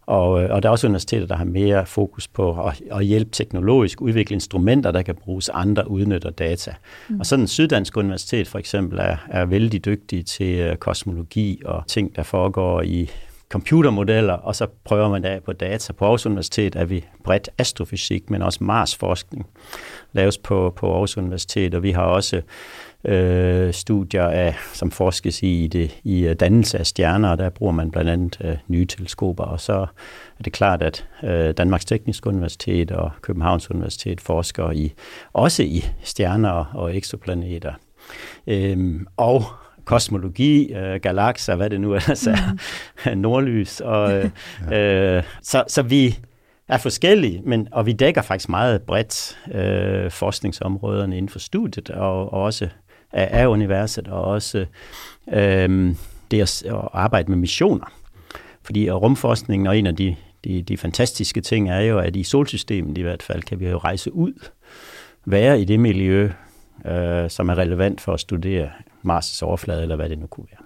Og, 0.09 0.43
øh, 0.43 0.49
og 0.51 0.63
der 0.63 0.69
er 0.69 0.71
også 0.71 0.87
universiteter, 0.87 1.27
der 1.27 1.35
har 1.35 1.45
mere 1.45 1.85
fokus 1.85 2.27
på 2.27 2.67
at, 2.67 2.81
at 2.91 3.05
hjælpe 3.05 3.31
teknologisk, 3.31 4.01
udvikle 4.01 4.33
instrumenter, 4.33 4.91
der 4.91 5.01
kan 5.01 5.15
bruges, 5.15 5.49
andre 5.49 5.91
udnytter 5.91 6.29
data. 6.29 6.73
Mm. 7.09 7.19
Og 7.19 7.25
sådan 7.25 7.47
Syddansk 7.47 7.97
Universitet 7.97 8.47
for 8.47 8.59
eksempel 8.59 8.99
er, 8.99 9.17
er 9.29 9.45
vældig 9.45 9.85
dygtig 9.85 10.25
til 10.25 10.59
øh, 10.59 10.75
kosmologi 10.75 11.61
og 11.65 11.83
ting, 11.87 12.15
der 12.15 12.23
foregår 12.23 12.81
i 12.81 13.09
computermodeller, 13.49 14.33
og 14.33 14.55
så 14.55 14.67
prøver 14.83 15.09
man 15.09 15.25
af 15.25 15.43
på 15.43 15.53
data. 15.53 15.93
På 15.93 16.05
Aarhus 16.05 16.25
Universitet 16.25 16.75
er 16.75 16.85
vi 16.85 17.05
bredt 17.23 17.49
astrofysik, 17.57 18.29
men 18.29 18.41
også 18.41 18.63
Mars-forskning 18.63 19.47
laves 20.13 20.37
på, 20.37 20.73
på 20.75 20.91
Aarhus 20.91 21.17
Universitet, 21.17 21.75
og 21.75 21.83
vi 21.83 21.91
har 21.91 22.03
også 22.03 22.41
øh, 23.03 23.73
studier, 23.73 24.27
af, 24.27 24.55
som 24.73 24.91
forskes 24.91 25.43
i, 25.43 25.67
det, 25.67 25.99
i 26.03 26.27
øh, 26.27 26.35
dannelse 26.35 26.77
af 26.77 26.87
stjerner, 26.87 27.29
og 27.29 27.37
der 27.37 27.49
bruger 27.49 27.73
man 27.73 27.91
blandt 27.91 28.09
andet 28.09 28.37
øh, 28.43 28.57
nye 28.67 28.85
teleskoper, 28.85 29.43
og 29.43 29.59
så 29.59 29.73
er 30.39 30.43
det 30.43 30.53
klart, 30.53 30.81
at 30.81 31.07
øh, 31.23 31.53
Danmarks 31.53 31.85
Tekniske 31.85 32.27
Universitet 32.27 32.91
og 32.91 33.11
Københavns 33.21 33.71
Universitet 33.71 34.21
forsker 34.21 34.71
i 34.71 34.93
også 35.33 35.63
i 35.63 35.85
stjerner 36.03 36.65
og 36.73 36.95
eksoplaneter. 36.95 37.73
Øhm, 38.47 39.07
og 39.17 39.43
kosmologi, 39.89 40.73
øh, 40.73 40.99
galakser, 41.01 41.55
hvad 41.55 41.69
det 41.69 41.81
nu 41.81 41.93
ellers 41.95 42.27
er, 42.27 42.51
mm. 43.11 43.17
nordlys. 43.25 43.79
Og, 43.79 44.13
øh, 44.13 44.25
øh, 44.73 45.23
så, 45.41 45.63
så 45.67 45.81
vi 45.81 46.19
er 46.67 46.77
forskellige, 46.77 47.41
men, 47.45 47.67
og 47.71 47.85
vi 47.85 47.93
dækker 47.93 48.21
faktisk 48.21 48.49
meget 48.49 48.81
bredt 48.81 49.37
øh, 49.53 50.11
forskningsområderne 50.11 51.17
inden 51.17 51.29
for 51.29 51.39
studiet, 51.39 51.89
og, 51.89 52.33
og 52.33 52.41
også 52.41 52.67
af, 53.13 53.41
af 53.41 53.47
universet, 53.47 54.07
og 54.07 54.21
også 54.21 54.65
øh, 55.33 55.95
det 56.31 56.41
at, 56.41 56.63
at 56.65 56.89
arbejde 56.93 57.31
med 57.31 57.37
missioner. 57.37 57.93
Fordi 58.63 58.91
rumforskningen 58.91 59.67
og 59.67 59.77
en 59.77 59.87
af 59.87 59.95
de, 59.95 60.15
de, 60.43 60.61
de 60.61 60.77
fantastiske 60.77 61.41
ting 61.41 61.69
er 61.69 61.79
jo, 61.79 61.99
at 61.99 62.15
i 62.15 62.23
solsystemet 62.23 62.97
i 62.97 63.01
hvert 63.01 63.23
fald 63.23 63.41
kan 63.41 63.59
vi 63.59 63.69
jo 63.69 63.77
rejse 63.77 64.13
ud, 64.13 64.33
være 65.25 65.61
i 65.61 65.65
det 65.65 65.79
miljø, 65.79 66.29
øh, 66.85 67.29
som 67.29 67.49
er 67.49 67.57
relevant 67.57 68.01
for 68.01 68.13
at 68.13 68.19
studere 68.19 68.69
Mars' 69.03 69.43
overflade, 69.43 69.81
eller 69.81 69.95
hvad 69.95 70.09
det 70.09 70.19
nu 70.19 70.27
kunne 70.27 70.47
være. 70.51 70.65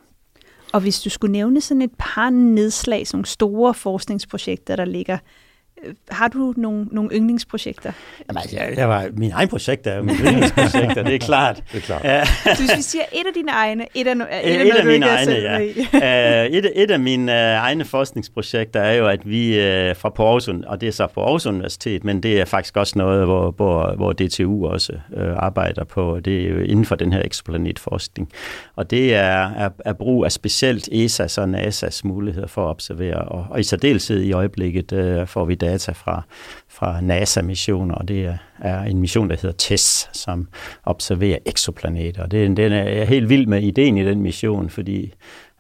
Og 0.73 0.81
hvis 0.81 1.01
du 1.01 1.09
skulle 1.09 1.31
nævne 1.31 1.61
sådan 1.61 1.81
et 1.81 1.93
par 1.97 2.29
nedslag, 2.29 3.07
sådan 3.07 3.25
store 3.25 3.73
forskningsprojekter, 3.73 4.75
der 4.75 4.85
ligger 4.85 5.13
Øh, 5.13 5.42
har 6.09 6.27
du 6.27 6.53
nogle, 6.57 6.85
nogle 6.91 7.09
yndlingsprojekter? 7.15 7.91
Jamen, 8.27 8.37
altså, 8.37 8.55
jeg, 8.55 8.73
jeg 8.77 8.89
var, 8.89 9.07
min 9.17 9.31
egen 9.31 9.49
projekt 9.49 9.87
er 9.87 9.95
jo 9.95 10.03
mine 10.03 10.17
yndlingsprojekter, 10.27 11.03
det 11.03 11.15
er 11.15 11.19
klart. 11.19 11.63
Det 11.71 11.77
er 11.77 11.81
klart. 11.81 12.27
Så 12.57 12.63
hvis 12.63 12.77
vi 12.77 12.81
siger 12.81 13.03
et 13.11 13.27
af 13.27 13.33
dine 13.35 13.51
egne, 13.51 13.85
et 13.95 14.07
af, 14.07 14.15
et 14.15 14.21
af, 14.21 14.65
et 14.65 14.75
af 14.75 14.85
mine 14.85 15.05
egne, 15.05 15.31
ja. 15.31 16.45
uh, 16.45 16.51
et, 16.55 16.71
et 16.75 16.91
af 16.91 16.99
mine 16.99 17.31
uh, 17.31 17.37
egne 17.37 17.85
forskningsprojekter 17.85 18.79
er 18.79 18.93
jo, 18.93 19.07
at 19.07 19.29
vi 19.29 19.49
uh, 19.49 19.95
fra 19.95 20.09
på 20.09 20.25
Aarhus, 20.25 20.47
og 20.47 20.81
det 20.81 20.87
er 20.87 20.91
så 20.91 21.07
på 21.07 21.21
Aarhus 21.21 21.45
Universitet, 21.45 22.03
men 22.03 22.23
det 22.23 22.41
er 22.41 22.45
faktisk 22.45 22.77
også 22.77 22.93
noget, 22.97 23.25
hvor, 23.25 23.51
hvor, 23.51 23.95
hvor 23.95 24.13
DTU 24.13 24.67
også 24.67 24.93
uh, 25.09 25.21
arbejder 25.37 25.83
på. 25.83 26.19
Det 26.25 26.45
er 26.45 26.49
jo 26.49 26.59
inden 26.59 26.85
for 26.85 26.95
den 26.95 27.13
her 27.13 27.21
eksplanetforskning. 27.25 28.31
Og 28.75 28.91
det 28.91 29.15
er, 29.15 29.49
er, 29.57 29.69
er 29.85 29.93
brug 29.93 30.25
af 30.25 30.31
specielt 30.31 30.89
ESA's 30.91 31.41
og 31.41 31.43
NASA's 31.43 32.01
muligheder 32.03 32.47
for 32.47 32.65
at 32.65 32.69
observere, 32.69 33.17
og, 33.17 33.45
og 33.49 33.59
i 33.59 33.63
særdeleshed 33.63 34.21
i 34.21 34.31
øjeblikket 34.31 34.91
uh, 34.91 35.27
får 35.27 35.45
vi 35.45 35.55
data 35.73 35.91
fra, 35.91 36.23
fra 36.69 37.01
NASA-missioner, 37.01 37.95
og 37.95 38.07
det 38.07 38.37
er 38.61 38.81
en 38.81 38.99
mission, 38.99 39.29
der 39.29 39.35
hedder 39.35 39.55
TESS, 39.57 40.09
som 40.13 40.47
observerer 40.83 41.37
eksoplaneter. 41.45 42.25
Det, 42.25 42.57
den 42.57 42.71
er 42.71 42.89
jeg 42.89 43.07
helt 43.07 43.29
vild 43.29 43.47
med 43.47 43.63
ideen 43.63 43.97
i 43.97 44.05
den 44.05 44.21
mission, 44.21 44.69
fordi 44.69 45.13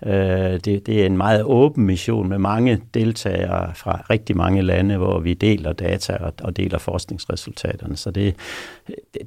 øh, 0.05 0.13
det, 0.13 0.85
det 0.85 1.01
er 1.01 1.05
en 1.05 1.17
meget 1.17 1.43
åben 1.43 1.85
mission 1.85 2.29
med 2.29 2.37
mange 2.37 2.81
deltagere 2.93 3.75
fra 3.75 4.05
rigtig 4.09 4.37
mange 4.37 4.61
lande, 4.61 4.97
hvor 4.97 5.19
vi 5.19 5.33
deler 5.33 5.73
data 5.73 6.13
og, 6.13 6.33
og 6.41 6.57
deler 6.57 6.77
forskningsresultaterne. 6.77 7.97
Så 7.97 8.11
det, 8.11 8.35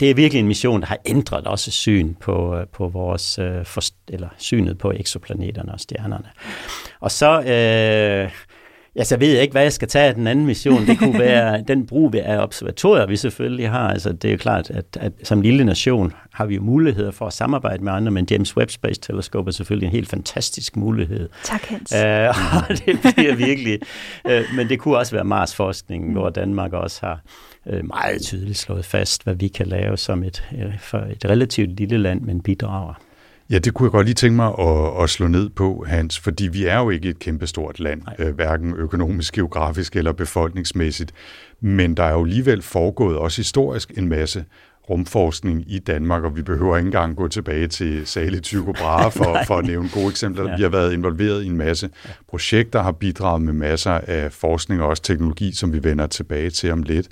det 0.00 0.10
er 0.10 0.14
virkelig 0.14 0.40
en 0.40 0.48
mission, 0.48 0.80
der 0.80 0.86
har 0.86 0.98
ændret 1.06 1.46
også 1.46 1.70
syn 1.70 2.14
på, 2.14 2.56
øh, 2.56 2.66
på 2.66 2.88
vores, 2.88 3.38
øh, 3.38 3.64
for, 3.64 3.80
eller 4.08 4.28
synet 4.38 4.78
på 4.78 4.92
eksoplaneterne 4.92 5.72
og 5.72 5.80
stjernerne. 5.80 6.28
Og 7.00 7.10
så... 7.10 7.42
Øh, 7.42 8.30
Ja, 8.96 9.04
så 9.04 9.16
ved 9.16 9.32
jeg 9.32 9.42
ikke, 9.42 9.52
hvad 9.52 9.62
jeg 9.62 9.72
skal 9.72 9.88
tage 9.88 10.08
af 10.08 10.14
den 10.14 10.26
anden 10.26 10.46
mission. 10.46 10.86
Det 10.86 10.98
kunne 10.98 11.18
være 11.18 11.62
den 11.68 11.86
brug 11.86 12.14
af 12.14 12.42
observatorier, 12.42 13.06
vi 13.06 13.16
selvfølgelig 13.16 13.70
har. 13.70 13.90
Altså, 13.90 14.12
det 14.12 14.28
er 14.28 14.32
jo 14.32 14.38
klart, 14.38 14.70
at, 14.70 14.84
at 15.00 15.12
som 15.22 15.40
lille 15.40 15.64
nation 15.64 16.12
har 16.32 16.46
vi 16.46 16.54
jo 16.54 16.62
muligheder 16.62 17.10
for 17.10 17.26
at 17.26 17.32
samarbejde 17.32 17.84
med 17.84 17.92
andre, 17.92 18.10
men 18.10 18.26
James 18.30 18.56
Webb 18.56 18.70
Space 18.70 19.00
Telescope 19.00 19.48
er 19.48 19.52
selvfølgelig 19.52 19.86
en 19.86 19.92
helt 19.92 20.08
fantastisk 20.08 20.76
mulighed. 20.76 21.28
Tak, 21.44 21.66
Hans. 21.66 21.92
Uh, 21.92 21.98
og 22.70 22.78
det 22.86 23.14
bliver 23.14 23.34
virkelig... 23.34 23.78
Uh, 24.24 24.56
men 24.56 24.68
det 24.68 24.78
kunne 24.78 24.96
også 24.96 25.12
være 25.12 25.24
Mars-forskningen, 25.24 26.12
hvor 26.12 26.30
Danmark 26.30 26.72
også 26.72 27.06
har 27.06 27.20
uh, 27.66 27.86
meget 27.86 28.22
tydeligt 28.22 28.58
slået 28.58 28.84
fast, 28.84 29.24
hvad 29.24 29.34
vi 29.34 29.48
kan 29.48 29.66
lave 29.66 29.96
som 29.96 30.22
et, 30.22 30.44
uh, 30.52 30.78
for 30.78 30.98
et 30.98 31.24
relativt 31.24 31.70
lille 31.70 31.98
land, 31.98 32.20
men 32.20 32.40
bidrager. 32.40 32.94
Ja, 33.50 33.58
det 33.58 33.74
kunne 33.74 33.86
jeg 33.86 33.92
godt 33.92 34.06
lige 34.06 34.14
tænke 34.14 34.36
mig 34.36 34.52
at, 34.58 35.02
at 35.02 35.10
slå 35.10 35.26
ned 35.26 35.48
på, 35.48 35.84
Hans, 35.88 36.18
fordi 36.18 36.48
vi 36.48 36.64
er 36.64 36.78
jo 36.78 36.90
ikke 36.90 37.08
et 37.08 37.18
kæmpestort 37.18 37.80
land, 37.80 38.02
øh, 38.18 38.34
hverken 38.34 38.74
økonomisk, 38.76 39.34
geografisk 39.34 39.96
eller 39.96 40.12
befolkningsmæssigt, 40.12 41.12
men 41.60 41.94
der 41.94 42.02
er 42.02 42.12
jo 42.12 42.24
alligevel 42.24 42.62
foregået 42.62 43.16
også 43.16 43.40
historisk 43.40 43.92
en 43.96 44.08
masse 44.08 44.44
rumforskning 44.90 45.64
i 45.66 45.78
Danmark, 45.78 46.24
og 46.24 46.36
vi 46.36 46.42
behøver 46.42 46.76
ikke 46.76 46.86
engang 46.86 47.16
gå 47.16 47.28
tilbage 47.28 47.66
til 47.68 48.06
Sali 48.06 48.40
Tycho 48.40 48.72
Brahe 48.72 49.10
for, 49.18 49.38
for 49.46 49.56
at 49.56 49.64
nævne 49.64 49.88
gode 49.94 50.08
eksempler. 50.08 50.50
Ja. 50.50 50.56
Vi 50.56 50.62
har 50.62 50.68
været 50.68 50.92
involveret 50.92 51.44
i 51.44 51.46
en 51.46 51.56
masse 51.56 51.90
projekter, 52.28 52.82
har 52.82 52.92
bidraget 52.92 53.42
med 53.42 53.52
masser 53.52 53.92
af 53.92 54.32
forskning 54.32 54.82
og 54.82 54.88
også 54.88 55.02
teknologi, 55.02 55.52
som 55.52 55.72
vi 55.72 55.84
vender 55.84 56.06
tilbage 56.06 56.50
til 56.50 56.72
om 56.72 56.82
lidt. 56.82 57.08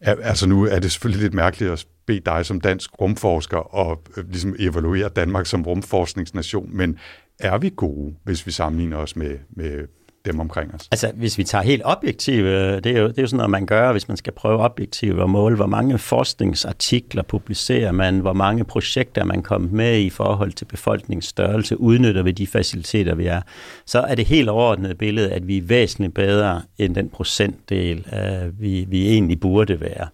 Altså 0.00 0.48
nu 0.48 0.66
er 0.66 0.78
det 0.78 0.92
selvfølgelig 0.92 1.22
lidt 1.22 1.34
mærkeligt 1.34 1.72
at 1.72 1.86
bede 2.06 2.20
dig 2.20 2.46
som 2.46 2.60
dansk 2.60 2.90
rumforsker 3.00 3.74
og 3.74 4.02
øh, 4.16 4.28
ligesom 4.28 4.54
evaluere 4.58 5.08
Danmark 5.08 5.46
som 5.46 5.62
rumforskningsnation, 5.62 6.76
men 6.76 6.98
er 7.38 7.58
vi 7.58 7.70
gode, 7.76 8.14
hvis 8.24 8.46
vi 8.46 8.50
sammenligner 8.50 8.96
os 8.96 9.16
med, 9.16 9.38
med 9.50 9.86
dem 10.24 10.40
omkring 10.40 10.74
os? 10.74 10.88
Altså, 10.90 11.12
hvis 11.14 11.38
vi 11.38 11.44
tager 11.44 11.62
helt 11.62 11.82
objektivt, 11.84 12.46
øh, 12.46 12.84
det 12.84 12.86
er 12.86 13.00
jo, 13.00 13.08
det 13.08 13.18
er 13.18 13.22
jo 13.22 13.26
sådan 13.26 13.36
noget, 13.36 13.50
man 13.50 13.66
gør, 13.66 13.92
hvis 13.92 14.08
man 14.08 14.16
skal 14.16 14.32
prøve 14.32 14.58
objektivt 14.58 15.20
at 15.20 15.30
måle, 15.30 15.56
hvor 15.56 15.66
mange 15.66 15.98
forskningsartikler 15.98 17.22
publicerer 17.22 17.92
man, 17.92 18.18
hvor 18.18 18.32
mange 18.32 18.64
projekter 18.64 19.24
man 19.24 19.42
kommet 19.42 19.72
med 19.72 20.00
i 20.00 20.10
forhold 20.10 20.52
til 20.52 20.64
befolkningsstørrelse, 20.64 21.80
udnytter 21.80 22.22
vi 22.22 22.32
de 22.32 22.46
faciliteter, 22.46 23.14
vi 23.14 23.26
er, 23.26 23.40
så 23.86 24.00
er 24.00 24.14
det 24.14 24.26
helt 24.26 24.48
overordnet 24.48 24.98
billede, 24.98 25.32
at 25.32 25.48
vi 25.48 25.56
er 25.56 25.62
væsentligt 25.62 26.14
bedre 26.14 26.62
end 26.78 26.94
den 26.94 27.08
procentdel, 27.08 28.06
øh, 28.12 28.60
vi, 28.60 28.86
vi 28.88 29.08
egentlig 29.08 29.40
burde 29.40 29.80
være. 29.80 30.08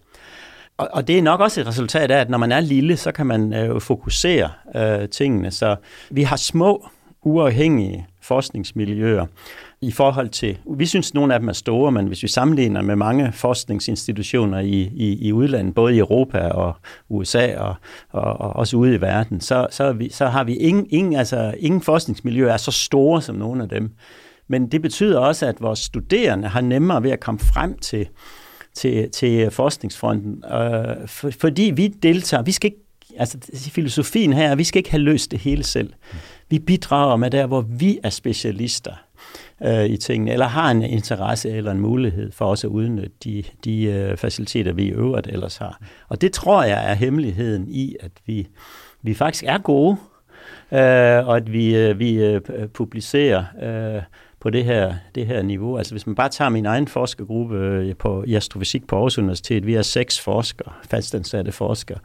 Og, 0.79 0.89
og 0.93 1.07
det 1.07 1.17
er 1.17 1.21
nok 1.21 1.39
også 1.39 1.61
et 1.61 1.67
resultat 1.67 2.11
af, 2.11 2.19
at 2.19 2.29
når 2.29 2.37
man 2.37 2.51
er 2.51 2.59
lille, 2.59 2.97
så 2.97 3.11
kan 3.11 3.25
man 3.25 3.53
øh, 3.53 3.81
fokusere 3.81 4.49
øh, 4.75 5.09
tingene. 5.09 5.51
Så 5.51 5.75
vi 6.09 6.23
har 6.23 6.35
små, 6.35 6.89
uafhængige 7.23 8.07
forskningsmiljøer 8.21 9.25
i 9.81 9.91
forhold 9.91 10.29
til, 10.29 10.57
vi 10.75 10.85
synes, 10.85 11.11
at 11.11 11.13
nogle 11.13 11.33
af 11.33 11.39
dem 11.39 11.49
er 11.49 11.53
store, 11.53 11.91
men 11.91 12.07
hvis 12.07 12.23
vi 12.23 12.27
sammenligner 12.27 12.81
med 12.81 12.95
mange 12.95 13.31
forskningsinstitutioner 13.31 14.59
i, 14.59 14.81
i, 14.81 15.27
i 15.27 15.33
udlandet, 15.33 15.75
både 15.75 15.95
i 15.95 15.99
Europa 15.99 16.39
og 16.47 16.73
USA 17.09 17.57
og, 17.57 17.75
og, 18.09 18.41
og 18.41 18.55
også 18.55 18.77
ude 18.77 18.95
i 18.95 19.01
verden, 19.01 19.41
så, 19.41 19.67
så, 19.71 19.93
vi, 19.93 20.09
så 20.09 20.25
har 20.25 20.43
vi 20.43 20.55
ingen, 20.55 20.87
ingen, 20.89 21.15
altså, 21.15 21.53
ingen 21.59 21.81
forskningsmiljøer 21.81 22.53
er 22.53 22.57
så 22.57 22.71
store 22.71 23.21
som 23.21 23.35
nogle 23.35 23.63
af 23.63 23.69
dem. 23.69 23.91
Men 24.47 24.67
det 24.67 24.81
betyder 24.81 25.19
også, 25.19 25.45
at 25.45 25.61
vores 25.61 25.79
studerende 25.79 26.47
har 26.47 26.61
nemmere 26.61 27.03
ved 27.03 27.11
at 27.11 27.19
komme 27.19 27.39
frem 27.39 27.77
til 27.77 28.07
til, 28.73 29.09
til 29.09 29.51
forskningsfronten, 29.51 30.43
øh, 30.53 31.07
for, 31.07 31.31
fordi 31.39 31.71
vi 31.75 31.87
deltager, 31.87 32.43
vi 32.43 32.51
skal 32.51 32.67
ikke, 32.67 32.83
altså 33.17 33.37
filosofien 33.53 34.33
her, 34.33 34.55
vi 34.55 34.63
skal 34.63 34.79
ikke 34.79 34.91
have 34.91 35.03
løst 35.03 35.31
det 35.31 35.39
hele 35.39 35.63
selv. 35.63 35.93
Vi 36.49 36.59
bidrager 36.59 37.15
med 37.15 37.31
der, 37.31 37.45
hvor 37.45 37.61
vi 37.61 37.99
er 38.03 38.09
specialister 38.09 38.93
øh, 39.63 39.85
i 39.85 39.97
tingene, 39.97 40.31
eller 40.31 40.47
har 40.47 40.71
en 40.71 40.81
interesse 40.81 41.49
eller 41.49 41.71
en 41.71 41.79
mulighed 41.79 42.31
for 42.31 42.45
også 42.45 42.67
at 42.67 42.71
udnytte 42.71 43.11
de, 43.23 43.43
de 43.65 43.83
øh, 43.83 44.17
faciliteter, 44.17 44.73
vi 44.73 44.83
i 44.83 44.91
øvrigt 44.91 45.27
ellers 45.27 45.57
har. 45.57 45.81
Og 46.07 46.21
det 46.21 46.31
tror 46.31 46.63
jeg 46.63 46.91
er 46.91 46.93
hemmeligheden 46.93 47.67
i, 47.67 47.95
at 47.99 48.11
vi, 48.25 48.47
vi 49.01 49.13
faktisk 49.13 49.43
er 49.47 49.57
gode, 49.57 49.97
øh, 50.71 51.27
og 51.27 51.37
at 51.37 51.51
vi, 51.53 51.75
øh, 51.75 51.99
vi 51.99 52.13
øh, 52.13 52.41
publicerer 52.73 53.43
øh, 53.61 54.01
på 54.41 54.49
det 54.49 54.65
her, 54.65 54.93
det 55.15 55.25
her 55.25 55.41
niveau. 55.41 55.77
Altså 55.77 55.93
hvis 55.93 56.07
man 56.07 56.15
bare 56.15 56.29
tager 56.29 56.49
min 56.49 56.65
egen 56.65 56.87
forskergruppe 56.87 57.57
øh, 57.57 57.95
på, 57.95 58.23
i 58.27 58.35
astrofysik 58.35 58.87
på 58.87 58.95
Aarhus 58.95 59.17
Universitet, 59.17 59.65
vi 59.65 59.73
er 59.73 59.81
seks 59.81 60.19
forskere, 60.19 60.71
fastansatte 60.89 61.51
forskere, 61.51 61.97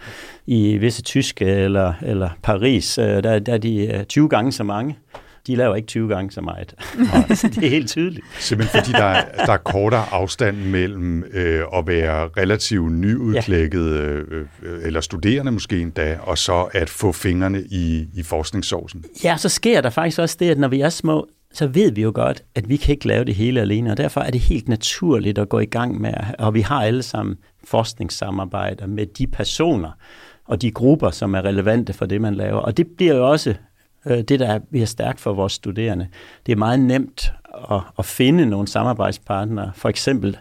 i 0.46 0.76
visse 0.76 1.02
tyske 1.02 1.44
eller, 1.44 1.94
eller 2.02 2.30
Paris, 2.42 2.98
øh, 2.98 3.04
der, 3.04 3.38
der 3.38 3.52
er 3.52 3.58
de 3.58 4.04
20 4.08 4.28
gange 4.28 4.52
så 4.52 4.64
mange 4.64 4.96
de 5.46 5.56
laver 5.56 5.74
ikke 5.74 5.86
20 5.86 6.08
gange 6.08 6.30
så 6.30 6.40
meget. 6.40 6.74
det 7.54 7.64
er 7.64 7.70
helt 7.70 7.88
tydeligt. 7.88 8.26
Simpelthen 8.38 8.80
fordi 8.80 8.92
der 8.92 9.04
er, 9.04 9.44
der 9.46 9.52
er 9.52 9.56
kortere 9.56 10.04
afstand 10.10 10.56
mellem 10.56 11.24
øh, 11.32 11.62
at 11.74 11.86
være 11.86 12.28
relativt 12.36 12.92
nyudklækket, 12.92 13.94
ja. 13.94 14.00
øh, 14.02 14.46
eller 14.82 15.00
studerende 15.00 15.52
måske 15.52 15.80
endda, 15.80 16.18
og 16.22 16.38
så 16.38 16.68
at 16.72 16.90
få 16.90 17.12
fingrene 17.12 17.62
i, 17.70 18.08
i 18.14 18.22
forskningssovsen. 18.22 19.04
Ja, 19.24 19.36
så 19.36 19.48
sker 19.48 19.80
der 19.80 19.90
faktisk 19.90 20.18
også 20.18 20.36
det, 20.40 20.50
at 20.50 20.58
når 20.58 20.68
vi 20.68 20.80
er 20.80 20.88
små, 20.88 21.28
så 21.54 21.66
ved 21.66 21.92
vi 21.92 22.02
jo 22.02 22.12
godt, 22.14 22.44
at 22.54 22.68
vi 22.68 22.76
kan 22.76 22.92
ikke 22.92 23.08
lave 23.08 23.24
det 23.24 23.34
hele 23.34 23.60
alene, 23.60 23.90
og 23.90 23.96
derfor 23.96 24.20
er 24.20 24.30
det 24.30 24.40
helt 24.40 24.68
naturligt 24.68 25.38
at 25.38 25.48
gå 25.48 25.58
i 25.58 25.66
gang 25.66 26.00
med, 26.00 26.14
og 26.38 26.54
vi 26.54 26.60
har 26.60 26.82
alle 26.82 27.02
sammen 27.02 27.36
forskningssamarbejder 27.64 28.86
med 28.86 29.06
de 29.06 29.26
personer 29.26 29.90
og 30.44 30.62
de 30.62 30.70
grupper, 30.70 31.10
som 31.10 31.34
er 31.34 31.44
relevante 31.44 31.92
for 31.92 32.06
det, 32.06 32.20
man 32.20 32.34
laver. 32.34 32.58
Og 32.58 32.76
det 32.76 32.86
bliver 32.96 33.14
jo 33.14 33.30
også 33.30 33.54
øh, 34.06 34.18
det, 34.18 34.40
der 34.40 34.58
bliver 34.58 34.86
stærkt 34.86 35.20
for 35.20 35.32
vores 35.32 35.52
studerende. 35.52 36.08
Det 36.46 36.52
er 36.52 36.56
meget 36.56 36.80
nemt 36.80 37.32
at, 37.70 37.80
at 37.98 38.04
finde 38.04 38.46
nogle 38.46 38.68
samarbejdspartnere. 38.68 39.72
For 39.74 39.88
eksempel 39.88 40.36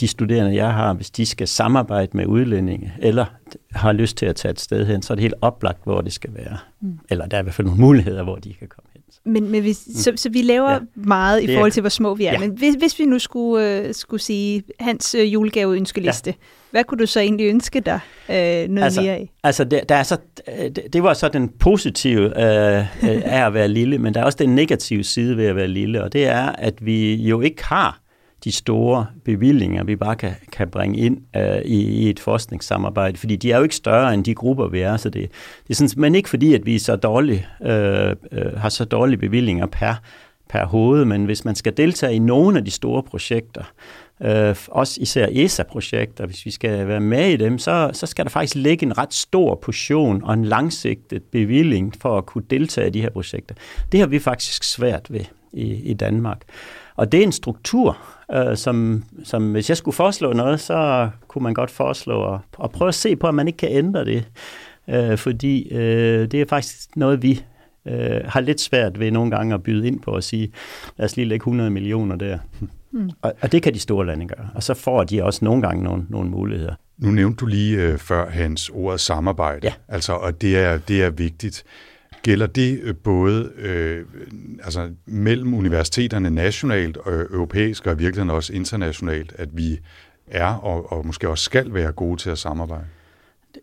de 0.00 0.08
studerende, 0.08 0.54
jeg 0.54 0.72
har, 0.72 0.94
hvis 0.94 1.10
de 1.10 1.26
skal 1.26 1.48
samarbejde 1.48 2.16
med 2.16 2.26
udlændinge, 2.26 2.92
eller 2.98 3.24
har 3.72 3.92
lyst 3.92 4.16
til 4.16 4.26
at 4.26 4.36
tage 4.36 4.52
et 4.52 4.60
sted 4.60 4.86
hen, 4.86 5.02
så 5.02 5.12
er 5.12 5.14
det 5.14 5.22
helt 5.22 5.34
oplagt, 5.40 5.84
hvor 5.84 6.00
det 6.00 6.12
skal 6.12 6.34
være. 6.34 6.58
Mm. 6.80 6.98
Eller 7.10 7.26
der 7.26 7.36
er 7.36 7.40
i 7.40 7.42
hvert 7.42 7.54
fald 7.54 7.66
nogle 7.66 7.80
muligheder, 7.80 8.22
hvor 8.22 8.36
de 8.36 8.54
kan 8.54 8.68
komme. 8.68 8.89
Men, 9.24 9.50
men 9.50 9.64
vi, 9.64 9.68
mm. 9.68 9.94
så, 9.94 10.12
så 10.16 10.28
vi 10.30 10.42
laver 10.42 10.70
ja. 10.70 10.78
meget 10.94 11.42
i 11.42 11.54
forhold 11.54 11.72
til, 11.72 11.80
hvor 11.80 11.90
små 11.90 12.14
vi 12.14 12.24
er. 12.24 12.32
Ja. 12.32 12.38
Men 12.38 12.50
hvis, 12.50 12.74
hvis 12.74 12.98
vi 12.98 13.04
nu 13.04 13.18
skulle, 13.18 13.84
uh, 13.88 13.94
skulle 13.94 14.22
sige 14.22 14.62
hans 14.80 15.16
uh, 15.18 15.32
julegaveønskeliste, 15.32 16.30
ja. 16.30 16.44
hvad 16.70 16.84
kunne 16.84 16.98
du 16.98 17.06
så 17.06 17.20
egentlig 17.20 17.48
ønske 17.48 17.80
dig 17.80 18.00
uh, 18.28 18.34
noget 18.34 18.84
altså, 18.84 19.00
mere 19.00 19.12
af? 19.12 19.32
Altså, 19.42 19.64
der, 19.64 19.84
der 19.84 19.94
er 19.94 20.02
så, 20.02 20.16
det, 20.46 20.82
det 20.92 21.02
var 21.02 21.14
så 21.14 21.28
den 21.28 21.48
positive 21.48 22.26
uh, 22.26 22.36
af 23.36 23.46
at 23.46 23.54
være 23.54 23.68
lille, 23.68 23.98
men 23.98 24.14
der 24.14 24.20
er 24.20 24.24
også 24.24 24.38
den 24.38 24.54
negative 24.54 25.04
side 25.04 25.36
ved 25.36 25.46
at 25.46 25.56
være 25.56 25.68
lille, 25.68 26.04
og 26.04 26.12
det 26.12 26.26
er, 26.26 26.46
at 26.46 26.86
vi 26.86 27.14
jo 27.14 27.40
ikke 27.40 27.64
har 27.64 28.00
de 28.44 28.52
store 28.52 29.06
bevillinger, 29.24 29.84
vi 29.84 29.96
bare 29.96 30.16
kan, 30.16 30.32
kan 30.52 30.68
bringe 30.68 30.98
ind 30.98 31.18
øh, 31.36 31.62
i, 31.64 31.82
i 31.82 32.10
et 32.10 32.20
forskningssamarbejde, 32.20 33.18
fordi 33.18 33.36
de 33.36 33.52
er 33.52 33.56
jo 33.56 33.62
ikke 33.62 33.74
større 33.74 34.14
end 34.14 34.24
de 34.24 34.34
grupper, 34.34 34.68
vi 34.68 34.80
er, 34.80 34.96
så 34.96 35.10
det, 35.10 35.30
det 35.68 35.70
er 35.70 35.74
sådan, 35.74 36.00
men 36.00 36.14
ikke 36.14 36.28
fordi, 36.28 36.54
at 36.54 36.66
vi 36.66 36.78
så 36.78 36.96
dårlige, 36.96 37.46
øh, 37.62 38.16
øh, 38.32 38.56
har 38.56 38.68
så 38.68 38.84
dårlige 38.84 39.18
bevillinger 39.18 39.66
per, 39.66 39.94
per 40.48 40.64
hoved, 40.64 41.04
men 41.04 41.24
hvis 41.24 41.44
man 41.44 41.54
skal 41.54 41.76
deltage 41.76 42.14
i 42.14 42.18
nogle 42.18 42.58
af 42.58 42.64
de 42.64 42.70
store 42.70 43.02
projekter, 43.02 43.64
øh, 44.22 44.56
også 44.68 44.98
især 45.00 45.26
ESA-projekter, 45.30 46.26
hvis 46.26 46.46
vi 46.46 46.50
skal 46.50 46.88
være 46.88 47.00
med 47.00 47.28
i 47.28 47.36
dem, 47.36 47.58
så, 47.58 47.90
så 47.92 48.06
skal 48.06 48.24
der 48.24 48.30
faktisk 48.30 48.54
ligge 48.54 48.86
en 48.86 48.98
ret 48.98 49.14
stor 49.14 49.54
portion 49.54 50.24
og 50.24 50.34
en 50.34 50.44
langsigtet 50.44 51.22
bevilling 51.22 51.94
for 52.00 52.18
at 52.18 52.26
kunne 52.26 52.44
deltage 52.50 52.86
i 52.86 52.90
de 52.90 53.00
her 53.00 53.10
projekter. 53.10 53.54
Det 53.92 54.00
har 54.00 54.06
vi 54.06 54.18
faktisk 54.18 54.64
svært 54.64 55.06
ved 55.10 55.24
i, 55.52 55.90
i 55.90 55.94
Danmark. 55.94 56.40
Og 56.96 57.12
det 57.12 57.20
er 57.20 57.24
en 57.24 57.32
struktur, 57.32 57.98
øh, 58.34 58.56
som, 58.56 59.04
som 59.24 59.52
hvis 59.52 59.68
jeg 59.68 59.76
skulle 59.76 59.94
foreslå 59.94 60.32
noget, 60.32 60.60
så 60.60 61.10
kunne 61.28 61.42
man 61.42 61.54
godt 61.54 61.70
foreslå 61.70 62.34
at, 62.34 62.40
at 62.64 62.70
prøve 62.70 62.88
at 62.88 62.94
se 62.94 63.16
på, 63.16 63.26
om 63.26 63.34
man 63.34 63.46
ikke 63.46 63.56
kan 63.56 63.72
ændre 63.72 64.04
det. 64.04 64.28
Øh, 64.88 65.18
fordi 65.18 65.68
øh, 65.72 66.30
det 66.30 66.40
er 66.40 66.46
faktisk 66.48 66.96
noget, 66.96 67.22
vi 67.22 67.44
øh, 67.86 68.20
har 68.24 68.40
lidt 68.40 68.60
svært 68.60 69.00
ved 69.00 69.10
nogle 69.10 69.30
gange 69.30 69.54
at 69.54 69.62
byde 69.62 69.86
ind 69.86 70.00
på 70.00 70.10
og 70.10 70.24
sige, 70.24 70.52
lad 70.96 71.04
os 71.04 71.16
lige 71.16 71.28
lægge 71.28 71.42
100 71.42 71.70
millioner 71.70 72.16
der. 72.16 72.38
Mm. 72.90 73.10
Og, 73.22 73.32
og 73.40 73.52
det 73.52 73.62
kan 73.62 73.74
de 73.74 73.78
store 73.78 74.06
lande 74.06 74.28
gøre. 74.28 74.48
Og 74.54 74.62
så 74.62 74.74
får 74.74 75.04
de 75.04 75.24
også 75.24 75.44
nogle 75.44 75.62
gange 75.62 75.84
nogle, 75.84 76.06
nogle 76.08 76.30
muligheder. 76.30 76.74
Nu 76.98 77.10
nævnte 77.10 77.36
du 77.36 77.46
lige 77.46 77.82
øh, 77.82 77.98
før 77.98 78.30
hans 78.30 78.70
ordet 78.74 79.00
samarbejde, 79.00 79.66
ja. 79.66 79.72
altså, 79.88 80.12
og 80.12 80.40
det 80.40 80.58
er, 80.58 80.78
det 80.78 81.02
er 81.02 81.10
vigtigt. 81.10 81.64
Gælder 82.22 82.46
det 82.46 82.80
øh, 82.82 82.94
både 82.94 83.52
øh, 83.56 84.04
altså 84.64 84.90
mellem 85.06 85.54
universiteterne 85.54 86.30
nationalt 86.30 86.96
og 86.96 87.12
øh, 87.12 87.26
europæisk, 87.32 87.86
og 87.86 87.92
i 87.92 87.96
virkeligheden 87.96 88.30
også 88.30 88.52
internationalt, 88.52 89.32
at 89.38 89.48
vi 89.52 89.80
er 90.26 90.54
og, 90.54 90.92
og 90.92 91.06
måske 91.06 91.28
også 91.28 91.44
skal 91.44 91.74
være 91.74 91.92
gode 91.92 92.16
til 92.16 92.30
at 92.30 92.38
samarbejde? 92.38 92.84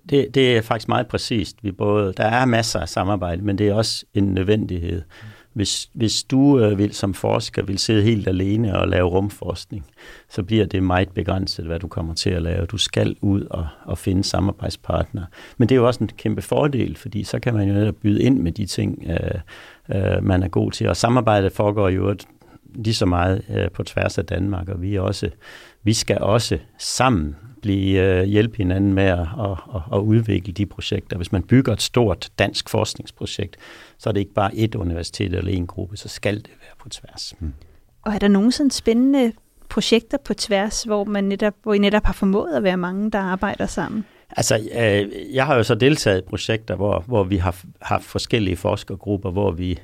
Det, 0.09 0.35
det 0.35 0.57
er 0.57 0.61
faktisk 0.61 0.87
meget 0.87 1.07
præcist. 1.07 1.63
Vi 1.63 1.71
både, 1.71 2.13
der 2.17 2.23
er 2.23 2.45
masser 2.45 2.79
af 2.79 2.89
samarbejde, 2.89 3.41
men 3.41 3.57
det 3.57 3.67
er 3.67 3.73
også 3.73 4.05
en 4.13 4.23
nødvendighed. 4.33 5.01
Mm. 5.01 5.27
Hvis, 5.57 5.89
hvis 5.93 6.23
du 6.23 6.59
øh, 6.59 6.77
vil 6.77 6.93
som 6.93 7.13
forsker 7.13 7.63
vil 7.63 7.77
sidde 7.77 8.03
helt 8.03 8.27
alene 8.27 8.79
og 8.79 8.87
lave 8.87 9.07
rumforskning, 9.07 9.85
så 10.29 10.43
bliver 10.43 10.65
det 10.65 10.83
meget 10.83 11.09
begrænset, 11.09 11.65
hvad 11.65 11.79
du 11.79 11.87
kommer 11.87 12.13
til 12.13 12.29
at 12.29 12.41
lave. 12.41 12.65
Du 12.65 12.77
skal 12.77 13.15
ud 13.21 13.41
og, 13.41 13.67
og 13.83 13.97
finde 13.97 14.23
samarbejdspartnere. 14.23 15.25
Men 15.57 15.69
det 15.69 15.75
er 15.75 15.79
jo 15.79 15.87
også 15.87 16.03
en 16.03 16.09
kæmpe 16.17 16.41
fordel, 16.41 16.95
fordi 16.95 17.23
så 17.23 17.39
kan 17.39 17.53
man 17.53 17.67
jo 17.67 17.73
netop 17.73 17.95
byde 17.95 18.23
ind 18.23 18.39
med 18.39 18.51
de 18.51 18.65
ting, 18.65 19.03
øh, 19.09 19.39
øh, 19.95 20.23
man 20.23 20.43
er 20.43 20.47
god 20.47 20.71
til. 20.71 20.89
Og 20.89 20.97
samarbejdet 20.97 21.51
foregår 21.51 21.89
jo 21.89 22.15
lige 22.75 22.93
så 22.93 23.05
meget 23.05 23.43
øh, 23.49 23.71
på 23.71 23.83
tværs 23.83 24.17
af 24.17 24.25
Danmark, 24.25 24.69
og 24.69 24.81
vi, 24.81 24.95
er 24.95 25.01
også, 25.01 25.29
vi 25.83 25.93
skal 25.93 26.17
også 26.17 26.57
sammen 26.77 27.35
blive 27.61 28.01
øh, 28.01 28.23
hjælpe 28.23 28.57
hinanden 28.57 28.93
med 28.93 29.03
at, 29.03 29.19
at, 29.19 29.51
at, 29.75 29.81
at 29.93 29.99
udvikle 29.99 30.53
de 30.53 30.65
projekter. 30.65 31.17
Hvis 31.17 31.31
man 31.31 31.43
bygger 31.43 31.73
et 31.73 31.81
stort 31.81 32.29
dansk 32.39 32.69
forskningsprojekt, 32.69 33.57
så 33.99 34.09
er 34.09 34.13
det 34.13 34.19
ikke 34.19 34.33
bare 34.33 34.55
et 34.55 34.75
universitet 34.75 35.33
eller 35.33 35.51
en 35.51 35.67
gruppe, 35.67 35.97
så 35.97 36.09
skal 36.09 36.35
det 36.35 36.51
være 36.61 36.75
på 36.79 36.89
tværs. 36.89 37.33
Mm. 37.39 37.53
Og 38.01 38.13
er 38.13 38.19
der 38.19 38.27
nogle 38.27 38.51
sådan 38.51 38.71
spændende 38.71 39.33
projekter 39.69 40.17
på 40.25 40.33
tværs, 40.33 40.83
hvor, 40.83 41.03
man 41.03 41.23
netop, 41.23 41.53
hvor 41.63 41.73
I 41.73 41.77
netop 41.77 42.05
har 42.05 42.13
formået 42.13 42.53
at 42.53 42.63
være 42.63 42.77
mange, 42.77 43.11
der 43.11 43.19
arbejder 43.19 43.65
sammen? 43.65 44.05
Altså, 44.29 44.55
øh, 44.55 45.35
jeg 45.35 45.45
har 45.45 45.55
jo 45.55 45.63
så 45.63 45.75
deltaget 45.75 46.17
i 46.21 46.29
projekter, 46.29 46.75
hvor, 46.75 47.03
hvor 47.07 47.23
vi 47.23 47.37
har 47.37 47.61
haft 47.81 48.03
forskellige 48.03 48.57
forskergrupper, 48.57 49.31
hvor 49.31 49.51
vi 49.51 49.79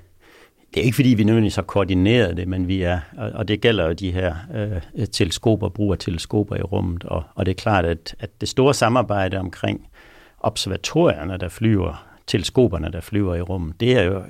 det 0.74 0.80
er 0.80 0.84
ikke 0.86 0.96
fordi, 0.96 1.10
vi 1.10 1.24
nødvendigvis 1.24 1.56
har 1.56 1.62
koordineret 1.62 2.38
det, 2.38 2.48
men 2.48 2.68
vi 2.68 2.82
er, 2.82 3.00
og 3.34 3.48
det 3.48 3.62
gælder 3.62 3.86
jo 3.86 3.94
de 3.94 4.12
her 4.12 4.36
øh, 4.56 5.08
teleskoper, 5.08 5.70
brug 5.70 5.92
af 5.92 5.98
teleskoper 6.00 6.56
i 6.56 6.62
rummet, 6.62 7.04
og, 7.04 7.24
og 7.36 7.46
det 7.46 7.52
er 7.52 7.56
klart, 7.56 7.86
at, 7.86 8.16
at 8.20 8.42
det 8.42 8.50
store 8.50 8.74
samarbejde 8.74 9.38
omkring 9.38 9.88
observatorierne, 10.40 11.38
der 11.38 11.50
flyver, 11.50 12.13
teleskoperne, 12.28 12.92
der 12.92 13.02
flyver 13.02 13.36
i 13.36 13.42
rummet, 13.42 13.80
det 13.80 13.98
er 13.98 14.04
jo 14.04 14.24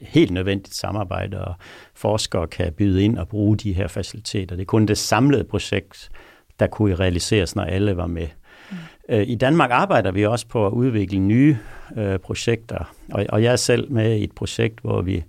helt 0.00 0.30
nødvendigt 0.30 0.74
samarbejde, 0.74 1.44
og 1.44 1.54
forskere 1.94 2.46
kan 2.46 2.72
byde 2.72 3.04
ind 3.04 3.18
og 3.18 3.28
bruge 3.28 3.56
de 3.56 3.72
her 3.72 3.88
faciliteter. 3.88 4.56
Det 4.56 4.62
er 4.62 4.66
kun 4.66 4.86
det 4.86 4.98
samlede 4.98 5.44
projekt, 5.44 6.10
der 6.60 6.66
kunne 6.66 6.94
realiseres, 6.94 7.56
når 7.56 7.62
alle 7.62 7.96
var 7.96 8.06
med. 8.06 8.28
Øh, 9.08 9.28
I 9.28 9.34
Danmark 9.34 9.70
arbejder 9.70 10.10
vi 10.10 10.26
også 10.26 10.46
på 10.46 10.66
at 10.66 10.72
udvikle 10.72 11.18
nye 11.18 11.58
øh, 11.96 12.18
projekter, 12.18 12.94
og, 13.12 13.26
og 13.28 13.42
jeg 13.42 13.52
er 13.52 13.56
selv 13.56 13.92
med 13.92 14.16
i 14.16 14.24
et 14.24 14.32
projekt, 14.32 14.80
hvor 14.80 15.02
vi 15.02 15.24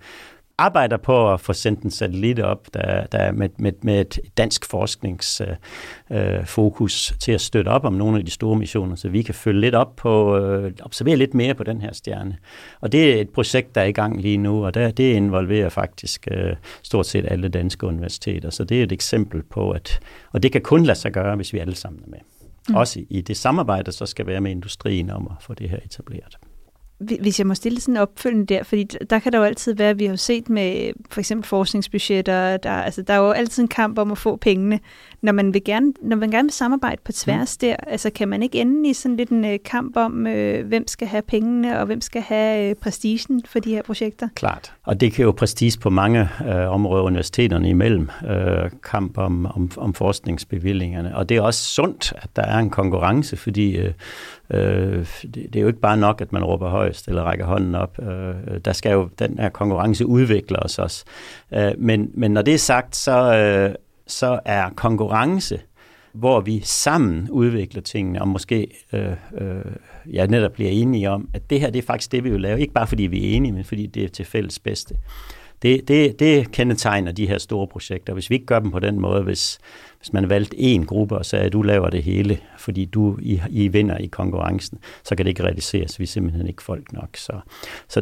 arbejder 0.57 0.97
på 0.97 1.33
at 1.33 1.41
få 1.41 1.53
sendt 1.53 1.81
en 1.81 1.91
satellit 1.91 2.39
op, 2.39 2.67
der, 2.73 3.05
der 3.05 3.31
med, 3.31 3.49
med, 3.57 3.71
med 3.81 4.01
et 4.01 4.19
dansk 4.37 4.65
forskningsfokus 4.65 7.11
øh, 7.11 7.17
til 7.19 7.31
at 7.31 7.41
støtte 7.41 7.69
op 7.69 7.85
om 7.85 7.93
nogle 7.93 8.17
af 8.17 8.25
de 8.25 8.31
store 8.31 8.55
missioner, 8.55 8.95
så 8.95 9.09
vi 9.09 9.21
kan 9.21 9.35
følge 9.35 9.61
lidt 9.61 9.75
op 9.75 9.95
på, 9.95 10.37
øh, 10.37 10.71
observere 10.81 11.15
lidt 11.15 11.33
mere 11.33 11.53
på 11.53 11.63
den 11.63 11.81
her 11.81 11.93
stjerne. 11.93 12.37
Og 12.81 12.91
det 12.91 13.13
er 13.13 13.21
et 13.21 13.29
projekt, 13.29 13.75
der 13.75 13.81
er 13.81 13.85
i 13.85 13.91
gang 13.91 14.21
lige 14.21 14.37
nu, 14.37 14.65
og 14.65 14.73
der, 14.73 14.91
det 14.91 15.13
involverer 15.13 15.69
faktisk 15.69 16.27
øh, 16.31 16.55
stort 16.83 17.05
set 17.05 17.25
alle 17.27 17.49
danske 17.49 17.87
universiteter, 17.87 18.49
så 18.49 18.63
det 18.63 18.79
er 18.79 18.83
et 18.83 18.91
eksempel 18.91 19.43
på, 19.43 19.71
at, 19.71 19.99
og 20.31 20.43
det 20.43 20.51
kan 20.51 20.61
kun 20.61 20.83
lade 20.83 20.99
sig 20.99 21.11
gøre, 21.11 21.35
hvis 21.35 21.53
vi 21.53 21.59
alle 21.59 21.75
sammen 21.75 22.03
er 22.03 22.09
med 22.09 22.19
mm. 22.69 22.75
også 22.75 22.99
i 23.09 23.21
det 23.21 23.37
samarbejde, 23.37 23.91
så 23.91 24.05
skal 24.05 24.27
være 24.27 24.41
med 24.41 24.51
industrien 24.51 25.09
om 25.09 25.31
at 25.37 25.43
få 25.43 25.53
det 25.53 25.69
her 25.69 25.79
etableret. 25.85 26.37
Hvis 26.99 27.39
jeg 27.39 27.47
må 27.47 27.53
stille 27.53 27.81
sådan 27.81 27.93
en 27.93 27.97
opfølgende 27.97 28.45
der, 28.45 28.63
fordi 28.63 28.83
der 28.83 29.19
kan 29.19 29.31
der 29.31 29.37
jo 29.37 29.43
altid 29.43 29.75
være, 29.75 29.97
vi 29.97 30.05
har 30.05 30.15
set 30.15 30.49
med 30.49 30.91
for 31.09 31.19
eksempel 31.19 31.47
forskningsbudgetter, 31.47 32.57
der, 32.57 32.71
altså, 32.71 33.01
der 33.01 33.13
er 33.13 33.17
jo 33.17 33.31
altid 33.31 33.63
en 33.63 33.67
kamp 33.67 33.97
om 33.97 34.11
at 34.11 34.17
få 34.17 34.35
pengene. 34.35 34.79
Når 35.21 35.31
man, 35.31 35.53
vil 35.53 35.63
gerne, 35.63 35.93
når 36.01 36.15
man 36.15 36.31
gerne 36.31 36.45
vil 36.45 36.53
samarbejde 36.53 37.01
på 37.05 37.11
tværs 37.11 37.57
mm. 37.61 37.67
der, 37.67 37.75
altså 37.87 38.09
kan 38.09 38.27
man 38.27 38.43
ikke 38.43 38.61
ende 38.61 38.89
i 38.89 38.93
sådan 38.93 39.17
lidt 39.17 39.29
en 39.29 39.45
uh, 39.45 39.51
kamp 39.65 39.97
om, 39.97 40.25
uh, 40.25 40.67
hvem 40.67 40.87
skal 40.87 41.07
have 41.07 41.21
pengene, 41.21 41.79
og 41.79 41.85
hvem 41.85 42.01
skal 42.01 42.21
have 42.21 42.71
uh, 42.71 42.77
prestigen 42.81 43.41
for 43.45 43.59
de 43.59 43.69
her 43.69 43.81
projekter? 43.81 44.27
Klart, 44.35 44.73
og 44.83 45.01
det 45.01 45.13
kan 45.13 45.25
jo 45.25 45.31
prestige 45.31 45.79
på 45.79 45.89
mange 45.89 46.29
uh, 46.39 46.47
områder 46.47 47.03
universiteterne 47.03 47.69
imellem, 47.69 48.09
uh, 48.23 48.69
kamp 48.91 49.17
om, 49.17 49.45
om, 49.45 49.71
om 49.77 49.93
forskningsbevillingerne. 49.93 51.17
Og 51.17 51.29
det 51.29 51.37
er 51.37 51.41
også 51.41 51.63
sundt, 51.63 52.13
at 52.15 52.29
der 52.35 52.43
er 52.43 52.59
en 52.59 52.69
konkurrence, 52.69 53.37
fordi 53.37 53.79
uh, 53.79 53.87
Øh, 54.53 55.07
det, 55.21 55.35
det 55.35 55.55
er 55.55 55.61
jo 55.61 55.67
ikke 55.67 55.79
bare 55.79 55.97
nok, 55.97 56.21
at 56.21 56.33
man 56.33 56.43
råber 56.43 56.69
højst 56.69 57.07
eller 57.07 57.23
rækker 57.23 57.45
hånden 57.45 57.75
op. 57.75 57.99
Øh, 58.01 58.29
øh 58.29 58.59
der 58.65 58.73
skal 58.73 58.91
jo 58.91 59.09
den 59.19 59.39
her 59.39 59.49
konkurrence 59.49 60.05
udvikle 60.05 60.63
os 60.63 60.79
også. 60.79 61.05
Øh, 61.53 61.71
men, 61.77 62.11
men 62.13 62.31
når 62.31 62.41
det 62.41 62.53
er 62.53 62.57
sagt, 62.57 62.95
så, 62.95 63.35
øh, 63.35 63.75
så 64.07 64.39
er 64.45 64.69
konkurrence, 64.69 65.59
hvor 66.13 66.41
vi 66.41 66.61
sammen 66.63 67.29
udvikler 67.29 67.81
tingene, 67.81 68.21
og 68.21 68.27
måske 68.27 68.67
øh, 68.93 69.11
øh, 69.37 69.65
ja, 70.13 70.25
netop 70.25 70.51
bliver 70.51 70.71
enige 70.71 71.09
om, 71.09 71.29
at 71.33 71.49
det 71.49 71.59
her 71.59 71.69
det 71.69 71.79
er 71.79 71.85
faktisk 71.85 72.11
det, 72.11 72.23
vi 72.23 72.29
vil 72.29 72.41
lave. 72.41 72.61
Ikke 72.61 72.73
bare 72.73 72.87
fordi 72.87 73.03
vi 73.03 73.31
er 73.31 73.35
enige, 73.35 73.51
men 73.51 73.63
fordi 73.63 73.85
det 73.85 74.03
er 74.03 74.09
til 74.09 74.25
fælles 74.25 74.59
bedste. 74.59 74.95
Det, 75.61 75.87
det, 75.87 76.19
det 76.19 76.51
kendetegner 76.51 77.11
de 77.11 77.27
her 77.27 77.37
store 77.37 77.67
projekter. 77.67 78.13
Hvis 78.13 78.29
vi 78.29 78.35
ikke 78.35 78.45
gør 78.45 78.59
dem 78.59 78.71
på 78.71 78.79
den 78.79 78.99
måde, 78.99 79.23
hvis, 79.23 79.59
hvis 80.03 80.13
man 80.13 80.29
valgte 80.29 80.59
en 80.59 80.85
gruppe 80.85 81.17
og 81.17 81.25
sagde, 81.25 81.45
at 81.45 81.53
du 81.53 81.61
laver 81.61 81.89
det 81.89 82.03
hele, 82.03 82.37
fordi 82.57 82.85
du 82.85 83.17
I, 83.21 83.41
I 83.49 83.67
vinder 83.67 83.97
i 83.97 84.07
konkurrencen, 84.07 84.79
så 85.03 85.15
kan 85.15 85.25
det 85.25 85.29
ikke 85.29 85.43
realiseres. 85.43 85.99
Vi 85.99 86.03
er 86.03 86.07
simpelthen 86.07 86.47
ikke 86.47 86.63
folk 86.63 86.93
nok. 86.93 87.17
Så, 87.17 87.39
så 87.89 88.01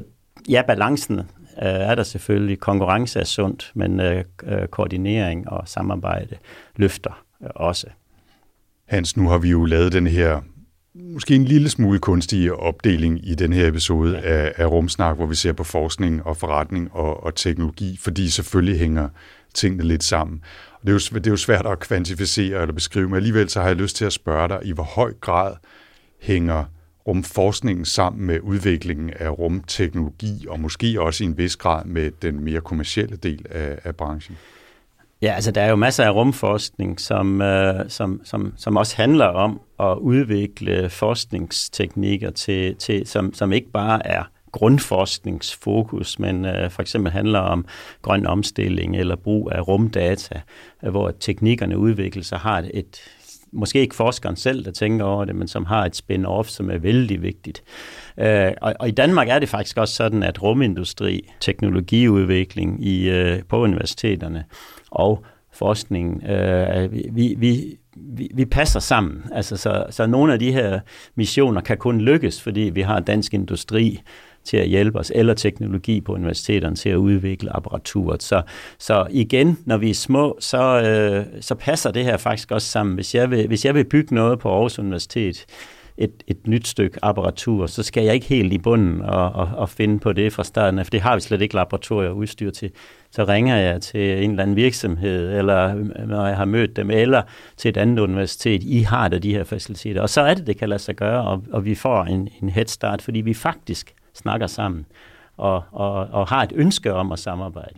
ja, 0.49 0.61
balancen 0.67 1.19
øh, 1.19 1.23
er 1.57 1.95
der 1.95 2.03
selvfølgelig. 2.03 2.59
Konkurrence 2.59 3.19
er 3.19 3.23
sundt, 3.23 3.71
men 3.75 3.99
øh, 3.99 4.23
øh, 4.43 4.67
koordinering 4.67 5.49
og 5.49 5.67
samarbejde 5.67 6.37
løfter 6.75 7.23
øh, 7.43 7.49
også. 7.55 7.87
Hans, 8.87 9.17
nu 9.17 9.29
har 9.29 9.37
vi 9.37 9.49
jo 9.49 9.65
lavet 9.65 9.93
den 9.93 10.07
her 10.07 10.41
måske 10.93 11.35
en 11.35 11.45
lille 11.45 11.69
smule 11.69 11.99
kunstig 11.99 12.53
opdeling 12.53 13.27
i 13.27 13.35
den 13.35 13.53
her 13.53 13.67
episode 13.67 14.19
af, 14.19 14.53
af 14.57 14.71
Rumsnak, 14.71 15.15
hvor 15.15 15.25
vi 15.25 15.35
ser 15.35 15.53
på 15.53 15.63
forskning 15.63 16.23
og 16.25 16.37
forretning 16.37 16.91
og, 16.91 17.23
og 17.23 17.35
teknologi, 17.35 17.97
fordi 18.01 18.29
selvfølgelig 18.29 18.79
hænger 18.79 19.09
tingene 19.53 19.83
lidt 19.83 20.03
sammen. 20.03 20.41
Og 20.81 20.87
det, 20.87 20.93
er 20.93 21.09
jo, 21.13 21.17
det 21.17 21.27
er 21.27 21.31
jo 21.31 21.37
svært 21.37 21.65
at 21.65 21.79
kvantificere 21.79 22.61
eller 22.61 22.73
beskrive, 22.73 23.09
men 23.09 23.15
alligevel 23.15 23.49
så 23.49 23.61
har 23.61 23.67
jeg 23.67 23.75
lyst 23.75 23.95
til 23.95 24.05
at 24.05 24.13
spørge 24.13 24.47
dig, 24.47 24.59
i 24.63 24.71
hvor 24.71 24.83
høj 24.83 25.13
grad 25.21 25.53
hænger 26.19 26.63
rumforskningen 27.07 27.85
sammen 27.85 28.27
med 28.27 28.39
udviklingen 28.39 29.11
af 29.19 29.29
rumteknologi, 29.39 30.45
og 30.49 30.59
måske 30.59 31.01
også 31.01 31.23
i 31.23 31.27
en 31.27 31.37
vis 31.37 31.55
grad 31.55 31.85
med 31.85 32.11
den 32.21 32.43
mere 32.43 32.61
kommercielle 32.61 33.15
del 33.15 33.45
af, 33.49 33.79
af 33.83 33.95
branchen? 33.95 34.37
Ja, 35.21 35.33
altså 35.33 35.51
der 35.51 35.61
er 35.61 35.69
jo 35.69 35.75
masser 35.75 36.03
af 36.03 36.11
rumforskning, 36.11 36.99
som, 36.99 37.41
øh, 37.41 37.89
som, 37.89 38.21
som, 38.23 38.53
som 38.57 38.77
også 38.77 38.95
handler 38.95 39.25
om 39.25 39.61
at 39.79 39.97
udvikle 39.97 40.89
forskningsteknikker, 40.89 42.31
til, 42.31 42.75
til, 42.75 43.07
som, 43.07 43.33
som 43.33 43.53
ikke 43.53 43.71
bare 43.71 44.07
er 44.07 44.23
grundforskningsfokus, 44.51 46.19
men 46.19 46.45
øh, 46.45 46.69
for 46.69 46.81
eksempel 46.81 47.11
handler 47.11 47.39
om 47.39 47.65
grøn 48.01 48.25
omstilling 48.25 48.97
eller 48.97 49.15
brug 49.15 49.51
af 49.51 49.67
rumdata, 49.67 50.41
øh, 50.83 50.89
hvor 50.89 51.11
teknikkerne 51.19 51.77
udvikler 51.77 52.23
sig, 52.23 52.37
har 52.37 52.65
et, 52.73 52.99
måske 53.51 53.79
ikke 53.79 53.95
forskeren 53.95 54.35
selv, 54.35 54.65
der 54.65 54.71
tænker 54.71 55.05
over 55.05 55.25
det, 55.25 55.35
men 55.35 55.47
som 55.47 55.65
har 55.65 55.85
et 55.85 55.95
spin-off, 55.95 56.43
som 56.43 56.69
er 56.69 56.77
vældig 56.77 57.21
vigtigt. 57.21 57.63
Øh, 58.17 58.51
og, 58.61 58.73
og 58.79 58.87
i 58.87 58.91
Danmark 58.91 59.29
er 59.29 59.39
det 59.39 59.49
faktisk 59.49 59.77
også 59.77 59.95
sådan, 59.95 60.23
at 60.23 60.43
rumindustri, 60.43 61.29
teknologiudvikling 61.39 62.85
i, 62.85 63.09
øh, 63.09 63.43
på 63.49 63.57
universiteterne 63.57 64.45
og 64.91 65.25
forskningen, 65.53 66.31
øh, 66.31 66.91
vi, 66.91 67.35
vi, 67.37 67.77
vi, 67.95 68.29
vi 68.33 68.45
passer 68.45 68.79
sammen. 68.79 69.23
Altså, 69.31 69.57
så, 69.57 69.85
så 69.89 70.07
nogle 70.07 70.33
af 70.33 70.39
de 70.39 70.51
her 70.51 70.79
missioner 71.15 71.61
kan 71.61 71.77
kun 71.77 72.01
lykkes, 72.01 72.41
fordi 72.41 72.61
vi 72.61 72.81
har 72.81 72.99
dansk 72.99 73.33
industri, 73.33 74.01
til 74.43 74.57
at 74.57 74.67
hjælpe 74.67 74.99
os, 74.99 75.11
eller 75.15 75.33
teknologi 75.33 76.01
på 76.01 76.13
universiteterne 76.13 76.75
til 76.75 76.89
at 76.89 76.95
udvikle 76.95 77.55
apparaturet. 77.55 78.23
Så, 78.23 78.41
så 78.79 79.07
igen, 79.09 79.57
når 79.65 79.77
vi 79.77 79.89
er 79.89 79.93
små, 79.93 80.37
så, 80.39 80.81
øh, 80.81 81.41
så 81.41 81.55
passer 81.55 81.91
det 81.91 82.03
her 82.03 82.17
faktisk 82.17 82.51
også 82.51 82.67
sammen. 82.67 82.95
Hvis 82.95 83.15
jeg 83.15 83.31
vil, 83.31 83.47
hvis 83.47 83.65
jeg 83.65 83.75
vil 83.75 83.83
bygge 83.83 84.15
noget 84.15 84.39
på 84.39 84.49
Aarhus 84.49 84.79
Universitet, 84.79 85.45
et, 85.97 86.23
et 86.27 86.47
nyt 86.47 86.67
stykke 86.67 86.99
apparatur, 87.01 87.65
så 87.65 87.83
skal 87.83 88.03
jeg 88.03 88.13
ikke 88.13 88.25
helt 88.25 88.53
i 88.53 88.57
bunden 88.57 89.01
og, 89.01 89.31
og, 89.31 89.49
og 89.55 89.69
finde 89.69 89.99
på 89.99 90.13
det 90.13 90.33
fra 90.33 90.43
starten 90.43 90.79
af, 90.79 90.85
for 90.85 90.89
det 90.89 91.01
har 91.01 91.15
vi 91.15 91.21
slet 91.21 91.41
ikke 91.41 91.55
laboratorier 91.55 92.09
og 92.09 92.17
udstyr 92.17 92.51
til. 92.51 92.71
Så 93.11 93.23
ringer 93.23 93.57
jeg 93.57 93.81
til 93.81 94.23
en 94.23 94.29
eller 94.29 94.43
anden 94.43 94.55
virksomhed, 94.55 95.37
eller 95.37 95.75
øh, 95.75 96.07
når 96.07 96.27
jeg 96.27 96.37
har 96.37 96.45
mødt 96.45 96.75
dem, 96.75 96.89
eller 96.91 97.21
til 97.57 97.69
et 97.69 97.77
andet 97.77 97.99
universitet. 97.99 98.63
I 98.63 98.79
har 98.81 99.07
da 99.07 99.19
de 99.19 99.33
her 99.33 99.43
faciliteter. 99.43 100.01
Og 100.01 100.09
så 100.09 100.21
er 100.21 100.33
det, 100.33 100.47
det 100.47 100.57
kan 100.57 100.69
lade 100.69 100.81
sig 100.81 100.95
gøre, 100.95 101.23
og, 101.23 101.43
og 101.51 101.65
vi 101.65 101.75
får 101.75 102.03
en, 102.03 102.29
en 102.41 102.49
head 102.49 102.65
start, 102.65 103.01
fordi 103.01 103.21
vi 103.21 103.33
faktisk 103.33 103.93
snakker 104.13 104.47
sammen 104.47 104.85
og, 105.37 105.63
og, 105.71 105.93
og 105.93 106.27
har 106.27 106.43
et 106.43 106.51
ønske 106.55 106.93
om 106.93 107.11
at 107.11 107.19
samarbejde. 107.19 107.75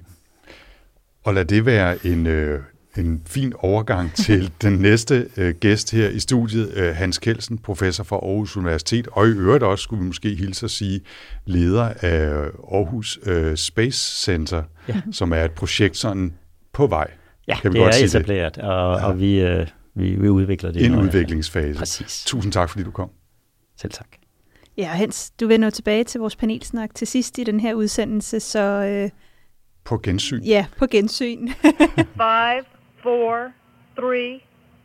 Og 1.24 1.34
lad 1.34 1.46
det 1.46 1.66
være 1.66 2.06
en, 2.06 2.28
øh, 2.28 2.60
en 2.98 3.22
fin 3.26 3.54
overgang 3.60 4.14
til 4.26 4.52
den 4.62 4.74
næste 4.74 5.30
øh, 5.38 5.56
gæst 5.56 5.92
her 5.92 6.10
i 6.10 6.20
studiet, 6.20 6.74
øh, 6.74 6.96
Hans 6.96 7.18
Kelsen, 7.18 7.58
professor 7.58 8.04
fra 8.04 8.16
Aarhus 8.16 8.58
Universitet, 8.58 9.08
og 9.12 9.28
i 9.28 9.32
øvrigt 9.32 9.64
også, 9.64 9.84
skulle 9.84 10.00
vi 10.00 10.08
måske 10.08 10.36
hilse 10.36 10.66
at 10.66 10.72
sige, 10.72 11.02
leder 11.46 11.94
af 12.02 12.50
Aarhus 12.74 13.20
øh, 13.24 13.58
Space 13.58 14.24
Center, 14.24 14.64
ja. 14.88 15.02
som 15.12 15.32
er 15.34 15.44
et 15.44 15.52
projekt 15.52 15.98
sådan 15.98 16.34
på 16.74 16.88
vej. 16.88 17.12
Ja, 17.48 17.60
kan 17.60 17.74
vi 17.74 17.78
det 17.78 17.86
godt 17.86 17.96
er 18.02 18.06
etableret, 18.06 18.56
det? 18.56 18.64
og, 18.64 19.00
ja. 19.00 19.06
og 19.06 19.20
vi, 19.20 19.40
øh, 19.42 19.68
vi, 19.96 20.16
vi 20.16 20.30
udvikler 20.30 20.72
det. 20.72 20.86
En 20.86 20.96
udviklingsfase. 20.96 21.80
Præcis. 21.80 22.24
Tusind 22.26 22.54
tak, 22.54 22.70
fordi 22.70 22.84
du 22.84 22.92
kom. 22.92 23.10
Selv 23.78 23.92
tak. 23.92 24.08
Ja, 24.78 24.88
Hans, 24.88 25.32
du 25.32 25.48
vender 25.48 25.70
tilbage 25.70 26.04
til 26.04 26.20
vores 26.20 26.36
panelsnak 26.36 26.96
til 26.96 27.08
sidst 27.08 27.38
i 27.38 27.44
den 27.44 27.60
her 27.60 27.74
udsendelse, 27.74 28.40
så... 28.40 28.60
Øh, 28.60 29.10
på 29.84 29.98
gensyn. 29.98 30.42
Ja, 30.44 30.66
på 30.78 30.88
gensyn. 30.88 31.48
5, 31.48 31.76
4, 32.18 33.52
3, 33.96 34.42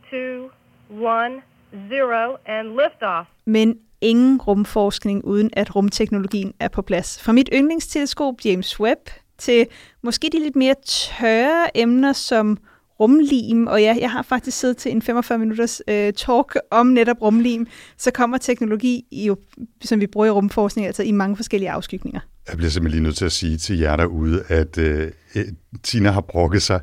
2, 0.09 0.17
1, 0.17 1.43
0, 1.73 2.37
and 2.45 2.67
lift 2.67 3.01
off. 3.01 3.29
Men 3.45 3.79
ingen 4.01 4.41
rumforskning, 4.41 5.25
uden 5.25 5.49
at 5.53 5.75
rumteknologien 5.75 6.53
er 6.59 6.67
på 6.67 6.81
plads. 6.81 7.21
Fra 7.23 7.31
mit 7.31 7.49
yndlingsteleskop 7.53 8.35
James 8.45 8.79
Webb 8.79 9.09
til 9.37 9.67
måske 10.01 10.29
de 10.33 10.39
lidt 10.39 10.55
mere 10.55 10.75
tørre 10.85 11.77
emner 11.77 12.13
som 12.13 12.57
rumlim, 12.99 13.67
og 13.67 13.81
ja, 13.81 13.97
jeg 14.01 14.11
har 14.11 14.21
faktisk 14.21 14.59
siddet 14.59 14.77
til 14.77 14.91
en 14.91 15.01
45 15.01 15.37
minutters 15.37 15.81
øh, 15.87 16.13
talk 16.13 16.57
om 16.71 16.87
netop 16.87 17.21
rumlim, 17.21 17.67
så 17.97 18.11
kommer 18.11 18.37
teknologi, 18.37 19.05
jo, 19.11 19.37
som 19.83 19.99
vi 19.99 20.07
bruger 20.07 20.27
i 20.27 20.29
rumforskning, 20.29 20.87
altså 20.87 21.03
i 21.03 21.11
mange 21.11 21.35
forskellige 21.35 21.71
afskygninger. 21.71 22.19
Jeg 22.49 22.57
bliver 22.57 22.69
simpelthen 22.69 23.01
lige 23.01 23.03
nødt 23.03 23.17
til 23.17 23.25
at 23.25 23.31
sige 23.31 23.57
til 23.57 23.79
jer 23.79 23.95
derude, 23.95 24.43
at 24.47 24.77
øh, 24.77 25.11
Tina 25.83 26.11
har 26.11 26.21
brokket 26.21 26.61
sig 26.61 26.81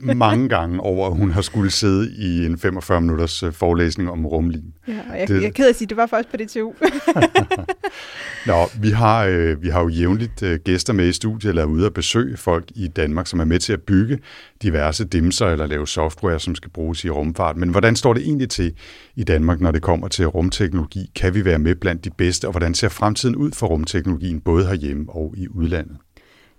mange 0.00 0.48
gange 0.48 0.80
over, 0.80 1.06
at 1.06 1.16
hun 1.16 1.30
har 1.30 1.42
skulle 1.42 1.70
sidde 1.70 2.12
i 2.18 2.46
en 2.46 2.58
45 2.58 3.00
minutters 3.00 3.42
øh, 3.42 3.52
forelæsning 3.52 4.10
om 4.10 4.26
rumlim. 4.26 4.64
Ja, 4.88 5.00
og 5.10 5.18
jeg, 5.18 5.28
det... 5.28 5.42
jeg 5.42 5.48
er 5.48 5.52
ked 5.52 5.64
af 5.64 5.68
at 5.68 5.76
sige, 5.76 5.88
det 5.88 5.96
var 5.96 6.06
faktisk 6.06 6.30
på 6.30 6.36
DTU. 6.36 6.72
Nå, 8.46 8.68
vi 8.80 8.90
har, 8.90 9.24
øh, 9.24 9.62
vi 9.62 9.68
har 9.68 9.80
jo 9.82 9.88
jævnligt 9.88 10.42
øh, 10.42 10.60
gæster 10.64 10.92
med 10.92 11.08
i 11.08 11.12
studiet, 11.12 11.48
eller 11.48 11.64
ude 11.64 11.86
at 11.86 11.94
besøge 11.94 12.36
folk 12.36 12.64
i 12.74 12.88
Danmark, 12.88 13.26
som 13.26 13.40
er 13.40 13.44
med 13.44 13.58
til 13.58 13.72
at 13.72 13.82
bygge 13.82 14.18
diverse 14.62 15.04
dimser 15.04 15.46
eller 15.46 15.66
lave 15.66 15.86
software, 15.86 16.40
som 16.40 16.54
skal 16.54 16.70
bruges 16.70 17.04
i 17.04 17.10
rumfart. 17.10 17.56
Men 17.56 17.68
hvordan 17.68 17.96
står 17.96 18.14
det 18.14 18.22
egentlig 18.22 18.50
til 18.50 18.72
i 19.16 19.24
Danmark, 19.24 19.60
når 19.60 19.70
det 19.70 19.82
kommer 19.82 20.08
til 20.08 20.26
rumteknologi? 20.26 21.10
Kan 21.16 21.34
vi 21.34 21.44
være 21.44 21.58
med 21.58 21.74
blandt 21.74 22.04
de 22.04 22.10
bedste, 22.10 22.44
og 22.44 22.50
hvordan 22.50 22.74
ser 22.74 22.88
fremtiden 22.88 23.36
ud 23.36 23.52
for 23.52 23.66
rumteknologien, 23.66 24.40
både 24.40 24.66
herhjemme 24.66 25.04
og 25.08 25.34
i 25.36 25.48
udlandet? 25.48 25.96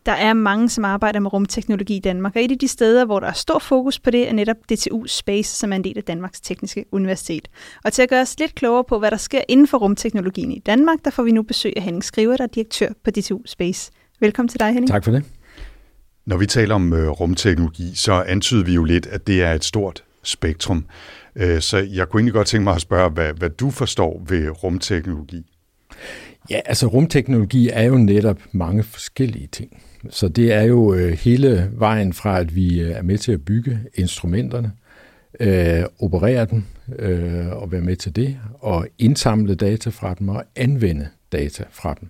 Der 0.09 0.15
er 0.15 0.33
mange, 0.33 0.69
som 0.69 0.85
arbejder 0.85 1.19
med 1.19 1.33
rumteknologi 1.33 1.95
i 1.95 1.99
Danmark, 1.99 2.35
og 2.35 2.43
et 2.43 2.51
af 2.51 2.57
de 2.57 2.67
steder, 2.67 3.05
hvor 3.05 3.19
der 3.19 3.27
er 3.27 3.33
stor 3.33 3.59
fokus 3.59 3.99
på 3.99 4.11
det, 4.11 4.29
er 4.29 4.33
netop 4.33 4.55
DTU 4.71 5.05
Space, 5.05 5.55
som 5.55 5.71
er 5.71 5.75
en 5.75 5.83
del 5.83 5.97
af 5.97 6.03
Danmarks 6.03 6.41
Tekniske 6.41 6.85
Universitet. 6.91 7.47
Og 7.83 7.93
til 7.93 8.01
at 8.01 8.09
gøre 8.09 8.21
os 8.21 8.39
lidt 8.39 8.55
klogere 8.55 8.83
på, 8.83 8.99
hvad 8.99 9.11
der 9.11 9.17
sker 9.17 9.41
inden 9.47 9.67
for 9.67 9.77
rumteknologien 9.77 10.51
i 10.51 10.59
Danmark, 10.59 10.97
der 11.05 11.11
får 11.11 11.23
vi 11.23 11.31
nu 11.31 11.41
besøg 11.41 11.73
af 11.75 11.83
Henning 11.83 12.03
Skriver, 12.03 12.37
der 12.37 12.43
er 12.43 12.47
direktør 12.47 12.87
på 13.03 13.11
DTU 13.11 13.39
Space. 13.45 13.91
Velkommen 14.19 14.49
til 14.49 14.59
dig, 14.59 14.67
Henning. 14.67 14.87
Tak 14.87 15.03
for 15.03 15.11
det. 15.11 15.23
Når 16.25 16.37
vi 16.37 16.45
taler 16.45 16.75
om 16.75 16.93
øh, 16.93 17.09
rumteknologi, 17.09 17.91
så 17.95 18.13
antyder 18.13 18.63
vi 18.63 18.73
jo 18.73 18.83
lidt, 18.83 19.07
at 19.07 19.27
det 19.27 19.43
er 19.43 19.53
et 19.53 19.63
stort 19.63 20.03
spektrum. 20.23 20.85
Øh, 21.35 21.61
så 21.61 21.77
jeg 21.77 22.09
kunne 22.09 22.19
egentlig 22.19 22.33
godt 22.33 22.47
tænke 22.47 22.63
mig 22.63 22.75
at 22.75 22.81
spørge, 22.81 23.09
hvad, 23.09 23.33
hvad 23.33 23.49
du 23.49 23.69
forstår 23.69 24.25
ved 24.27 24.63
rumteknologi. 24.63 25.45
Ja, 26.49 26.59
altså 26.65 26.87
rumteknologi 26.87 27.69
er 27.73 27.83
jo 27.83 27.97
netop 27.97 28.39
mange 28.51 28.83
forskellige 28.83 29.47
ting. 29.47 29.83
Så 30.09 30.27
det 30.27 30.53
er 30.53 30.61
jo 30.61 30.93
øh, 30.93 31.11
hele 31.11 31.71
vejen 31.73 32.13
fra, 32.13 32.39
at 32.39 32.55
vi 32.55 32.81
øh, 32.81 32.91
er 32.91 33.01
med 33.01 33.17
til 33.17 33.31
at 33.31 33.45
bygge 33.45 33.79
instrumenterne, 33.95 34.71
øh, 35.39 35.83
operere 35.99 36.45
dem 36.45 36.63
øh, 36.99 37.47
og 37.47 37.71
være 37.71 37.81
med 37.81 37.95
til 37.95 38.15
det, 38.15 38.37
og 38.59 38.87
indsamle 38.97 39.55
data 39.55 39.89
fra 39.89 40.13
dem 40.19 40.29
og 40.29 40.43
anvende 40.55 41.07
data 41.31 41.63
fra 41.71 41.95
dem. 41.99 42.09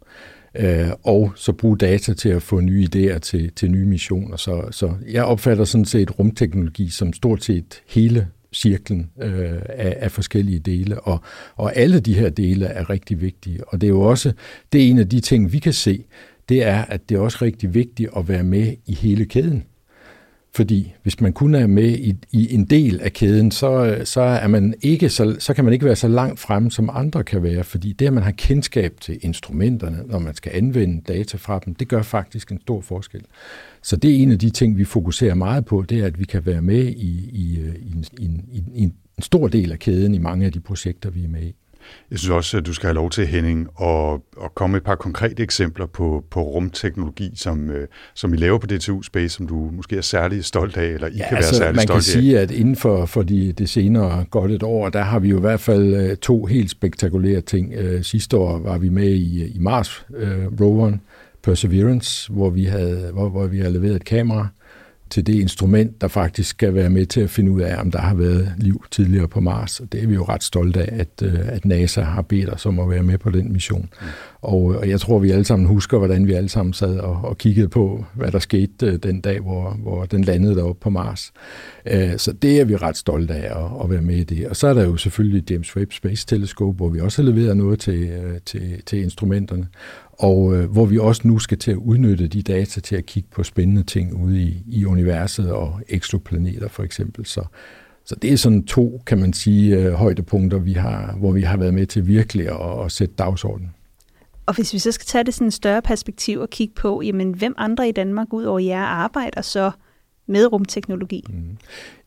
Øh, 0.55 0.89
og 1.03 1.31
så 1.35 1.51
bruge 1.51 1.77
data 1.77 2.13
til 2.13 2.29
at 2.29 2.41
få 2.41 2.59
nye 2.59 2.87
idéer 2.95 3.19
til, 3.19 3.51
til 3.55 3.71
nye 3.71 3.85
missioner. 3.85 4.37
Så, 4.37 4.67
så 4.71 4.93
jeg 5.11 5.23
opfatter 5.23 5.63
sådan 5.63 5.85
set 5.85 6.19
rumteknologi 6.19 6.89
som 6.89 7.13
stort 7.13 7.43
set 7.43 7.81
hele 7.87 8.27
cirklen 8.53 9.09
øh, 9.21 9.61
af, 9.69 9.97
af 9.99 10.11
forskellige 10.11 10.59
dele, 10.59 10.99
og, 10.99 11.21
og 11.55 11.75
alle 11.75 11.99
de 11.99 12.13
her 12.13 12.29
dele 12.29 12.65
er 12.65 12.89
rigtig 12.89 13.21
vigtige. 13.21 13.67
Og 13.67 13.81
det 13.81 13.87
er 13.87 13.91
jo 13.91 14.01
også, 14.01 14.33
det 14.73 14.83
er 14.83 14.89
en 14.89 14.99
af 14.99 15.09
de 15.09 15.19
ting, 15.19 15.53
vi 15.53 15.59
kan 15.59 15.73
se, 15.73 16.05
det 16.49 16.63
er, 16.63 16.85
at 16.85 17.09
det 17.09 17.15
er 17.15 17.19
også 17.19 17.37
rigtig 17.41 17.73
vigtigt 17.73 18.09
at 18.17 18.27
være 18.27 18.43
med 18.43 18.75
i 18.85 18.93
hele 18.93 19.25
kæden. 19.25 19.63
Fordi 20.55 20.93
hvis 21.03 21.21
man 21.21 21.33
kun 21.33 21.55
er 21.55 21.67
med 21.67 21.89
i, 21.89 22.15
i 22.31 22.53
en 22.53 22.65
del 22.65 23.01
af 23.01 23.13
kæden, 23.13 23.51
så, 23.51 24.01
så, 24.03 24.21
er 24.21 24.47
man 24.47 24.73
ikke 24.81 25.09
så, 25.09 25.35
så 25.39 25.53
kan 25.53 25.63
man 25.63 25.73
ikke 25.73 25.85
være 25.85 25.95
så 25.95 26.07
langt 26.07 26.39
fremme, 26.39 26.71
som 26.71 26.89
andre 26.93 27.23
kan 27.23 27.43
være. 27.43 27.63
Fordi 27.63 27.93
det, 27.93 28.07
at 28.07 28.13
man 28.13 28.23
har 28.23 28.31
kendskab 28.31 28.95
til 29.01 29.19
instrumenterne, 29.21 30.03
når 30.05 30.19
man 30.19 30.35
skal 30.35 30.51
anvende 30.55 31.01
data 31.01 31.37
fra 31.37 31.59
dem, 31.65 31.75
det 31.75 31.87
gør 31.87 32.01
faktisk 32.01 32.51
en 32.51 32.61
stor 32.61 32.81
forskel. 32.81 33.21
Så 33.81 33.95
det 33.95 34.11
er 34.11 34.15
en 34.15 34.31
af 34.31 34.39
de 34.39 34.49
ting, 34.49 34.77
vi 34.77 34.85
fokuserer 34.85 35.35
meget 35.35 35.65
på, 35.65 35.85
det 35.89 35.99
er, 35.99 36.05
at 36.05 36.19
vi 36.19 36.25
kan 36.25 36.45
være 36.45 36.61
med 36.61 36.83
i, 36.83 37.29
i, 37.31 37.59
i, 37.81 38.05
i, 38.17 38.29
i, 38.51 38.63
i 38.73 38.83
en 38.83 38.93
stor 39.19 39.47
del 39.47 39.71
af 39.71 39.79
kæden 39.79 40.15
i 40.15 40.17
mange 40.17 40.45
af 40.45 40.51
de 40.51 40.59
projekter, 40.59 41.09
vi 41.09 41.23
er 41.23 41.29
med 41.29 41.43
i. 41.43 41.55
Jeg 42.11 42.19
synes 42.19 42.29
også, 42.29 42.57
at 42.57 42.65
du 42.65 42.73
skal 42.73 42.87
have 42.87 42.95
lov 42.95 43.09
til, 43.09 43.27
Henning, 43.27 43.67
at, 43.81 44.19
at 44.43 44.55
komme 44.55 44.71
med 44.71 44.81
et 44.81 44.85
par 44.85 44.95
konkrete 44.95 45.43
eksempler 45.43 45.85
på, 45.85 46.23
på 46.31 46.41
rumteknologi, 46.41 47.31
som, 47.35 47.69
øh, 47.69 47.87
som 48.15 48.33
I 48.33 48.37
laver 48.37 48.57
på 48.57 48.67
DTU 48.67 49.01
Space, 49.01 49.35
som 49.35 49.47
du 49.47 49.69
måske 49.73 49.97
er 49.97 50.01
særlig 50.01 50.45
stolt 50.45 50.77
af, 50.77 50.85
eller 50.85 51.07
I 51.07 51.17
ja, 51.17 51.27
kan 51.27 51.37
altså, 51.37 51.51
være 51.51 51.57
særlig 51.57 51.75
man 51.75 51.83
stolt 51.83 52.09
af. 52.09 52.15
Man 52.15 52.23
kan 52.23 52.23
sige, 52.23 52.39
at 52.39 52.51
inden 52.51 52.75
for, 52.75 53.05
for 53.05 53.23
de, 53.23 53.51
det 53.51 53.69
senere 53.69 54.25
godt 54.31 54.51
et 54.51 54.63
år, 54.63 54.89
der 54.89 55.01
har 55.01 55.19
vi 55.19 55.29
jo 55.29 55.37
i 55.37 55.41
hvert 55.41 55.59
fald 55.59 55.95
øh, 55.95 56.17
to 56.17 56.45
helt 56.45 56.69
spektakulære 56.69 57.41
ting. 57.41 57.73
Øh, 57.73 58.03
sidste 58.03 58.37
år 58.37 58.59
var 58.59 58.77
vi 58.77 58.89
med 58.89 59.09
i, 59.09 59.45
i 59.55 59.59
Mars 59.59 60.05
roveren 60.61 61.01
Perseverance, 61.43 62.31
hvor 62.31 62.49
vi 62.49 62.63
havde, 62.63 63.09
hvor, 63.13 63.29
hvor 63.29 63.47
vi 63.47 63.59
havde 63.59 63.73
leveret 63.73 63.95
et 63.95 64.05
kamera, 64.05 64.47
til 65.09 65.27
det 65.27 65.33
instrument, 65.33 66.01
der 66.01 66.07
faktisk 66.07 66.49
skal 66.49 66.73
være 66.73 66.89
med 66.89 67.05
til 67.05 67.21
at 67.21 67.29
finde 67.29 67.51
ud 67.51 67.61
af, 67.61 67.81
om 67.81 67.91
der 67.91 67.99
har 67.99 68.13
været 68.13 68.53
liv 68.57 68.85
tidligere 68.91 69.27
på 69.27 69.39
Mars. 69.39 69.79
Og 69.79 69.91
det 69.91 70.03
er 70.03 70.07
vi 70.07 70.13
jo 70.13 70.23
ret 70.23 70.43
stolte 70.43 70.81
af, 70.81 70.99
at, 70.99 71.23
øh, 71.23 71.39
at 71.43 71.65
NASA 71.65 72.01
har 72.01 72.21
bedt 72.21 72.53
os 72.53 72.65
om 72.65 72.79
at 72.79 72.89
være 72.89 73.03
med 73.03 73.17
på 73.17 73.29
den 73.29 73.53
mission. 73.53 73.89
Og, 74.41 74.73
øh, 74.73 74.79
og 74.79 74.89
jeg 74.89 74.99
tror, 74.99 75.19
vi 75.19 75.31
alle 75.31 75.45
sammen 75.45 75.67
husker, 75.67 75.97
hvordan 75.97 76.27
vi 76.27 76.33
alle 76.33 76.49
sammen 76.49 76.73
sad 76.73 76.99
og, 76.99 77.19
og 77.23 77.37
kiggede 77.37 77.69
på, 77.69 78.05
hvad 78.13 78.31
der 78.31 78.39
skete 78.39 78.85
øh, 78.85 78.95
den 78.95 79.21
dag, 79.21 79.39
hvor, 79.39 79.77
hvor 79.83 80.05
den 80.05 80.23
landede 80.23 80.55
deroppe 80.55 80.79
på 80.79 80.89
Mars. 80.89 81.31
Øh, 81.85 82.17
så 82.17 82.31
det 82.31 82.59
er 82.61 82.65
vi 82.65 82.75
ret 82.75 82.97
stolte 82.97 83.33
af 83.33 83.65
at, 83.65 83.83
at 83.83 83.89
være 83.89 84.01
med 84.01 84.15
i 84.15 84.23
det. 84.23 84.47
Og 84.47 84.55
så 84.55 84.67
er 84.67 84.73
der 84.73 84.85
jo 84.85 84.97
selvfølgelig 84.97 85.51
James 85.51 85.75
Webb 85.75 85.93
Space 85.93 86.27
Telescope, 86.27 86.77
hvor 86.77 86.89
vi 86.89 86.99
også 86.99 87.21
har 87.21 87.31
leveret 87.31 87.57
noget 87.57 87.79
til, 87.79 88.11
til, 88.45 88.81
til 88.85 89.03
instrumenterne 89.03 89.67
og 90.19 90.55
øh, 90.55 90.71
hvor 90.71 90.85
vi 90.85 90.97
også 90.97 91.27
nu 91.27 91.39
skal 91.39 91.57
til 91.57 91.71
at 91.71 91.77
udnytte 91.77 92.27
de 92.27 92.41
data 92.41 92.81
til 92.81 92.95
at 92.95 93.05
kigge 93.05 93.29
på 93.31 93.43
spændende 93.43 93.83
ting 93.83 94.13
ude 94.13 94.41
i, 94.41 94.63
i 94.67 94.85
universet 94.85 95.51
og 95.51 95.81
eksoplaneter 95.89 96.67
for 96.67 96.83
eksempel. 96.83 97.25
Så, 97.25 97.43
så 98.05 98.15
det 98.15 98.33
er 98.33 98.37
sådan 98.37 98.63
to, 98.63 99.01
kan 99.05 99.19
man 99.19 99.33
sige, 99.33 99.75
øh, 99.77 99.93
højdepunkter, 99.93 100.57
vi 100.57 100.73
har, 100.73 101.15
hvor 101.19 101.31
vi 101.31 101.41
har 101.41 101.57
været 101.57 101.73
med 101.73 101.85
til 101.85 102.07
virkelig 102.07 102.47
at, 102.47 102.85
at 102.85 102.91
sætte 102.91 103.13
dagsordenen. 103.17 103.71
Og 104.49 104.55
hvis 104.55 104.73
vi 104.73 104.79
så 104.79 104.91
skal 104.91 105.05
tage 105.05 105.23
det 105.23 105.33
sådan 105.33 105.47
en 105.47 105.51
større 105.51 105.81
perspektiv 105.81 106.39
og 106.39 106.49
kigge 106.49 106.73
på, 106.73 107.01
jamen 107.01 107.33
hvem 107.33 107.53
andre 107.57 107.89
i 107.89 107.91
Danmark 107.91 108.33
ud 108.33 108.43
over 108.43 108.59
jer 108.59 108.81
arbejder 108.81 109.41
så 109.41 109.71
med 110.27 110.51
rumteknologi? 110.51 111.23
Mm. 111.29 111.57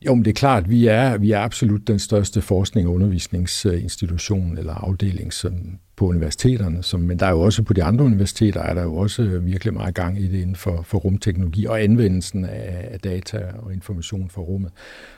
Jo, 0.05 0.15
men 0.15 0.25
det 0.25 0.31
er 0.31 0.35
klart, 0.35 0.69
vi 0.69 0.87
er, 0.87 1.17
vi 1.17 1.31
er 1.31 1.39
absolut 1.39 1.87
den 1.87 1.99
største 1.99 2.41
forskning- 2.41 2.87
og 2.87 2.93
undervisningsinstitution 2.93 4.57
eller 4.57 4.73
afdeling 4.73 5.33
som 5.33 5.53
på 5.95 6.07
universiteterne, 6.07 6.83
som, 6.83 6.99
men 6.99 7.19
der 7.19 7.25
er 7.25 7.31
jo 7.31 7.41
også 7.41 7.63
på 7.63 7.73
de 7.73 7.83
andre 7.83 8.05
universiteter, 8.05 8.61
er 8.61 8.73
der 8.73 8.83
jo 8.83 8.95
også 8.95 9.23
virkelig 9.23 9.73
meget 9.73 9.95
gang 9.95 10.19
i 10.19 10.27
det 10.27 10.41
inden 10.41 10.55
for, 10.55 10.81
for 10.81 10.97
rumteknologi 10.97 11.65
og 11.65 11.83
anvendelsen 11.83 12.45
af, 12.45 12.87
af 12.91 12.99
data 12.99 13.45
og 13.59 13.73
information 13.73 14.29
for 14.29 14.41
rummet. 14.41 14.71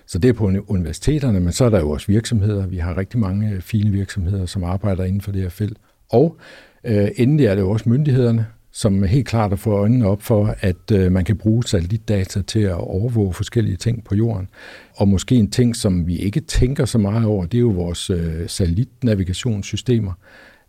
Så 0.05 0.19
det 0.19 0.29
er 0.29 0.33
på 0.33 0.51
universiteterne, 0.67 1.39
men 1.39 1.53
så 1.53 1.65
er 1.65 1.69
der 1.69 1.79
jo 1.79 1.89
også 1.89 2.07
virksomheder. 2.07 2.67
Vi 2.67 2.77
har 2.77 2.97
rigtig 2.97 3.19
mange 3.19 3.61
fine 3.61 3.91
virksomheder, 3.91 4.45
som 4.45 4.63
arbejder 4.63 5.03
inden 5.03 5.21
for 5.21 5.31
det 5.31 5.41
her 5.41 5.49
felt. 5.49 5.77
Og 6.09 6.37
øh, 6.85 7.07
endelig 7.15 7.45
er 7.45 7.55
det 7.55 7.61
jo 7.61 7.69
også 7.69 7.89
myndighederne, 7.89 8.45
som 8.71 9.03
helt 9.03 9.27
klart 9.27 9.53
at 9.53 9.59
få 9.59 9.71
øjnene 9.71 10.07
op 10.07 10.21
for, 10.21 10.55
at 10.59 10.91
øh, 10.91 11.11
man 11.11 11.25
kan 11.25 11.37
bruge 11.37 11.63
satellitdata 11.63 12.41
til 12.41 12.59
at 12.59 12.73
overvåge 12.73 13.33
forskellige 13.33 13.77
ting 13.77 14.03
på 14.03 14.15
jorden. 14.15 14.47
Og 14.95 15.07
måske 15.07 15.35
en 15.35 15.51
ting, 15.51 15.75
som 15.75 16.07
vi 16.07 16.17
ikke 16.17 16.39
tænker 16.39 16.85
så 16.85 16.97
meget 16.97 17.25
over, 17.25 17.45
det 17.45 17.57
er 17.57 17.61
jo 17.61 17.69
vores 17.69 18.09
øh, 18.09 18.47
satellitnavigationssystemer 18.47 20.11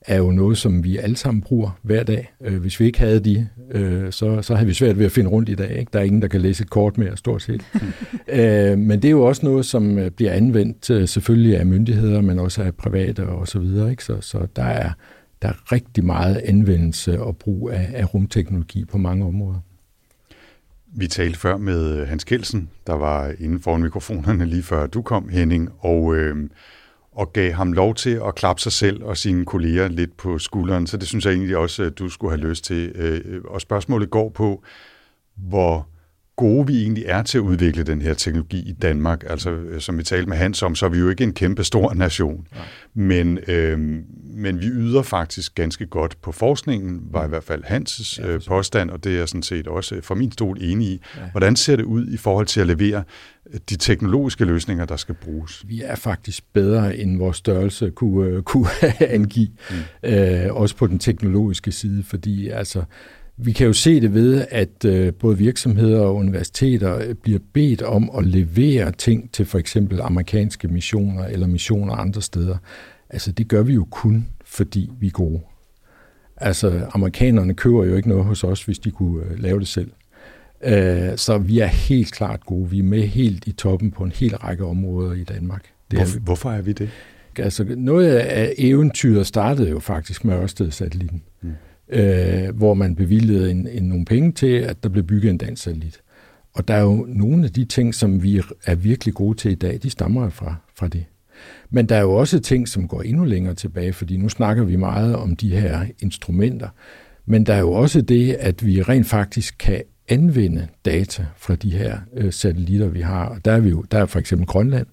er 0.06 0.16
jo 0.16 0.30
noget, 0.30 0.58
som 0.58 0.84
vi 0.84 0.96
alle 0.96 1.16
sammen 1.16 1.42
bruger 1.42 1.78
hver 1.82 2.02
dag. 2.02 2.32
Øh, 2.44 2.60
hvis 2.60 2.80
vi 2.80 2.84
ikke 2.84 2.98
havde 2.98 3.20
de, 3.20 3.48
øh, 3.70 4.12
så, 4.12 4.42
så 4.42 4.54
havde 4.54 4.66
vi 4.66 4.74
svært 4.74 4.98
ved 4.98 5.06
at 5.06 5.12
finde 5.12 5.30
rundt 5.30 5.48
i 5.48 5.54
dag. 5.54 5.78
Ikke? 5.78 5.90
Der 5.92 5.98
er 5.98 6.02
ingen, 6.02 6.22
der 6.22 6.28
kan 6.28 6.40
læse 6.40 6.62
et 6.62 6.70
kort 6.70 6.98
mere, 6.98 7.16
stort 7.16 7.42
set. 7.42 7.62
øh, 8.28 8.78
men 8.78 9.02
det 9.02 9.04
er 9.04 9.10
jo 9.10 9.22
også 9.22 9.46
noget, 9.46 9.66
som 9.66 9.98
øh, 9.98 10.10
bliver 10.10 10.32
anvendt 10.32 10.90
øh, 10.90 11.08
selvfølgelig 11.08 11.58
af 11.58 11.66
myndigheder, 11.66 12.20
men 12.20 12.38
også 12.38 12.62
af 12.62 12.74
private 12.74 13.26
og 13.26 13.48
så 13.48 13.58
videre. 13.58 13.90
Ikke? 13.90 14.04
Så, 14.04 14.20
så 14.20 14.46
der 14.56 14.64
er 14.64 14.90
der 15.42 15.48
er 15.48 15.72
rigtig 15.72 16.04
meget 16.04 16.36
anvendelse 16.36 17.22
og 17.22 17.36
brug 17.36 17.70
af, 17.70 17.90
af 17.94 18.14
rumteknologi 18.14 18.84
på 18.84 18.98
mange 18.98 19.26
områder. 19.26 19.60
Vi 20.86 21.06
talte 21.06 21.38
før 21.38 21.56
med 21.56 22.00
øh, 22.00 22.08
Hans 22.08 22.24
Kelsen, 22.24 22.70
der 22.86 22.94
var 22.94 23.32
inden 23.38 23.60
for 23.60 23.76
mikrofonerne 23.76 24.46
lige 24.46 24.62
før 24.62 24.86
du 24.86 25.02
kom, 25.02 25.28
Henning, 25.28 25.70
og, 25.78 26.16
øh, 26.16 26.50
og 27.12 27.32
gav 27.32 27.52
ham 27.52 27.72
lov 27.72 27.94
til 27.94 28.20
at 28.26 28.34
klappe 28.34 28.62
sig 28.62 28.72
selv 28.72 29.04
og 29.04 29.16
sine 29.16 29.44
kolleger 29.44 29.88
lidt 29.88 30.16
på 30.16 30.38
skulderen. 30.38 30.86
Så 30.86 30.96
det 30.96 31.08
synes 31.08 31.24
jeg 31.24 31.32
egentlig 31.32 31.56
også, 31.56 31.82
at 31.82 31.98
du 31.98 32.08
skulle 32.08 32.30
have 32.38 32.48
lyst 32.48 32.64
til. 32.64 32.92
Øh, 32.94 33.20
øh 33.24 33.42
og 33.44 33.60
spørgsmålet 33.60 34.10
går 34.10 34.28
på, 34.28 34.62
hvor 35.36 35.88
gode 36.36 36.66
vi 36.66 36.82
egentlig 36.82 37.04
er 37.06 37.22
til 37.22 37.38
at 37.38 37.42
udvikle 37.42 37.82
den 37.82 38.02
her 38.02 38.14
teknologi 38.14 38.58
i 38.68 38.72
Danmark. 38.72 39.24
Altså, 39.26 39.50
øh, 39.50 39.80
som 39.80 39.98
vi 39.98 40.02
talte 40.02 40.28
med 40.28 40.36
Hans 40.36 40.62
om, 40.62 40.74
så 40.74 40.86
er 40.86 40.90
vi 40.90 40.98
jo 40.98 41.08
ikke 41.08 41.24
en 41.24 41.32
kæmpe 41.32 41.64
stor 41.64 41.94
nation. 41.94 42.46
Nej. 42.54 42.64
Men, 42.94 43.38
øh, 43.48 43.78
men 44.24 44.60
vi 44.60 44.66
yder 44.66 45.02
faktisk 45.02 45.54
ganske 45.54 45.86
godt 45.86 46.16
på 46.22 46.32
forskningen, 46.32 47.00
var 47.10 47.24
i 47.24 47.28
hvert 47.28 47.44
fald 47.44 47.64
Hans' 47.64 48.22
ja, 48.22 48.28
øh, 48.28 48.40
påstand, 48.48 48.90
og 48.90 49.04
det 49.04 49.12
er 49.12 49.16
jeg 49.16 49.28
sådan 49.28 49.42
set 49.42 49.66
også 49.66 49.94
øh, 49.94 50.02
fra 50.02 50.14
min 50.14 50.32
stol 50.32 50.58
enig 50.60 50.88
i. 50.88 51.00
Ja. 51.16 51.30
Hvordan 51.30 51.56
ser 51.56 51.76
det 51.76 51.84
ud 51.84 52.06
i 52.06 52.16
forhold 52.16 52.46
til 52.46 52.60
at 52.60 52.66
levere 52.66 53.04
de 53.70 53.76
teknologiske 53.76 54.44
løsninger, 54.44 54.84
der 54.84 54.96
skal 54.96 55.14
bruges? 55.14 55.64
Vi 55.68 55.82
er 55.82 55.94
faktisk 55.94 56.44
bedre, 56.52 56.96
end 56.96 57.18
vores 57.18 57.36
størrelse 57.36 57.90
kunne, 57.90 58.42
kunne 58.42 58.68
angive, 59.00 59.48
mm. 60.02 60.08
øh, 60.10 60.54
også 60.54 60.76
på 60.76 60.86
den 60.86 60.98
teknologiske 60.98 61.72
side, 61.72 62.02
fordi 62.02 62.48
altså, 62.48 62.82
vi 63.38 63.52
kan 63.52 63.66
jo 63.66 63.72
se 63.72 64.00
det 64.00 64.14
ved, 64.14 64.46
at 64.50 64.84
øh, 64.84 65.14
både 65.14 65.38
virksomheder 65.38 66.00
og 66.00 66.14
universiteter 66.14 66.98
øh, 66.98 67.14
bliver 67.14 67.38
bedt 67.52 67.82
om 67.82 68.10
at 68.18 68.26
levere 68.26 68.92
ting 68.92 69.32
til 69.32 69.46
for 69.46 69.58
eksempel 69.58 70.00
amerikanske 70.00 70.68
missioner 70.68 71.24
eller 71.24 71.46
missioner 71.46 71.94
andre 71.94 72.22
steder. 72.22 72.56
Altså 73.10 73.32
det 73.32 73.48
gør 73.48 73.62
vi 73.62 73.74
jo 73.74 73.86
kun, 73.90 74.26
fordi 74.44 74.90
vi 75.00 75.06
er 75.06 75.10
gode. 75.10 75.40
Altså 76.36 76.86
amerikanerne 76.92 77.54
køber 77.54 77.84
jo 77.84 77.96
ikke 77.96 78.08
noget 78.08 78.24
hos 78.24 78.44
os, 78.44 78.64
hvis 78.64 78.78
de 78.78 78.90
kunne 78.90 79.24
øh, 79.24 79.38
lave 79.38 79.58
det 79.58 79.68
selv. 79.68 79.90
Så 81.16 81.38
vi 81.38 81.58
er 81.58 81.66
helt 81.66 82.12
klart 82.12 82.46
gode. 82.46 82.70
Vi 82.70 82.78
er 82.78 82.82
med 82.82 83.02
helt 83.02 83.46
i 83.46 83.52
toppen 83.52 83.90
på 83.90 84.04
en 84.04 84.12
hel 84.12 84.36
række 84.36 84.64
områder 84.64 85.12
i 85.12 85.24
Danmark. 85.24 85.64
Det 85.90 85.98
er, 85.98 86.20
hvorfor 86.20 86.50
er 86.50 86.62
vi 86.62 86.72
det? 86.72 86.90
Altså 87.38 87.64
noget 87.76 88.16
af 88.16 88.54
eventyret 88.58 89.26
startede 89.26 89.70
jo 89.70 89.78
faktisk 89.78 90.24
med 90.24 90.34
Ørsted-satellitten. 90.34 91.22
Øh, 91.88 92.56
hvor 92.56 92.74
man 92.74 92.94
bevilgede 92.94 93.50
en, 93.50 93.68
en, 93.68 93.82
nogle 93.82 94.04
penge 94.04 94.32
til, 94.32 94.46
at 94.46 94.82
der 94.82 94.88
blev 94.88 95.04
bygget 95.04 95.30
en 95.30 95.38
dansk 95.38 95.62
satellit. 95.62 96.00
Og 96.54 96.68
der 96.68 96.74
er 96.74 96.82
jo 96.82 97.06
nogle 97.08 97.44
af 97.44 97.50
de 97.50 97.64
ting, 97.64 97.94
som 97.94 98.22
vi 98.22 98.42
er 98.64 98.74
virkelig 98.74 99.14
gode 99.14 99.36
til 99.36 99.50
i 99.50 99.54
dag, 99.54 99.78
de 99.82 99.90
stammer 99.90 100.28
fra, 100.28 100.54
fra 100.74 100.88
det. 100.88 101.04
Men 101.70 101.86
der 101.86 101.96
er 101.96 102.00
jo 102.00 102.12
også 102.12 102.40
ting, 102.40 102.68
som 102.68 102.88
går 102.88 103.02
endnu 103.02 103.24
længere 103.24 103.54
tilbage, 103.54 103.92
fordi 103.92 104.16
nu 104.16 104.28
snakker 104.28 104.64
vi 104.64 104.76
meget 104.76 105.16
om 105.16 105.36
de 105.36 105.56
her 105.56 105.86
instrumenter. 106.00 106.68
Men 107.26 107.46
der 107.46 107.54
er 107.54 107.60
jo 107.60 107.72
også 107.72 108.00
det, 108.00 108.32
at 108.32 108.66
vi 108.66 108.82
rent 108.82 109.06
faktisk 109.06 109.54
kan 109.58 109.82
anvende 110.08 110.68
data 110.84 111.26
fra 111.36 111.54
de 111.54 111.70
her 111.70 111.98
øh, 112.16 112.32
satellitter, 112.32 112.88
vi 112.88 113.00
har. 113.00 113.24
Og 113.24 113.44
der 113.44 113.52
er, 113.52 113.60
vi 113.60 113.68
jo, 113.68 113.82
der 113.90 113.98
er 113.98 114.06
for 114.06 114.18
eksempel 114.18 114.46
Grønland, 114.46 114.86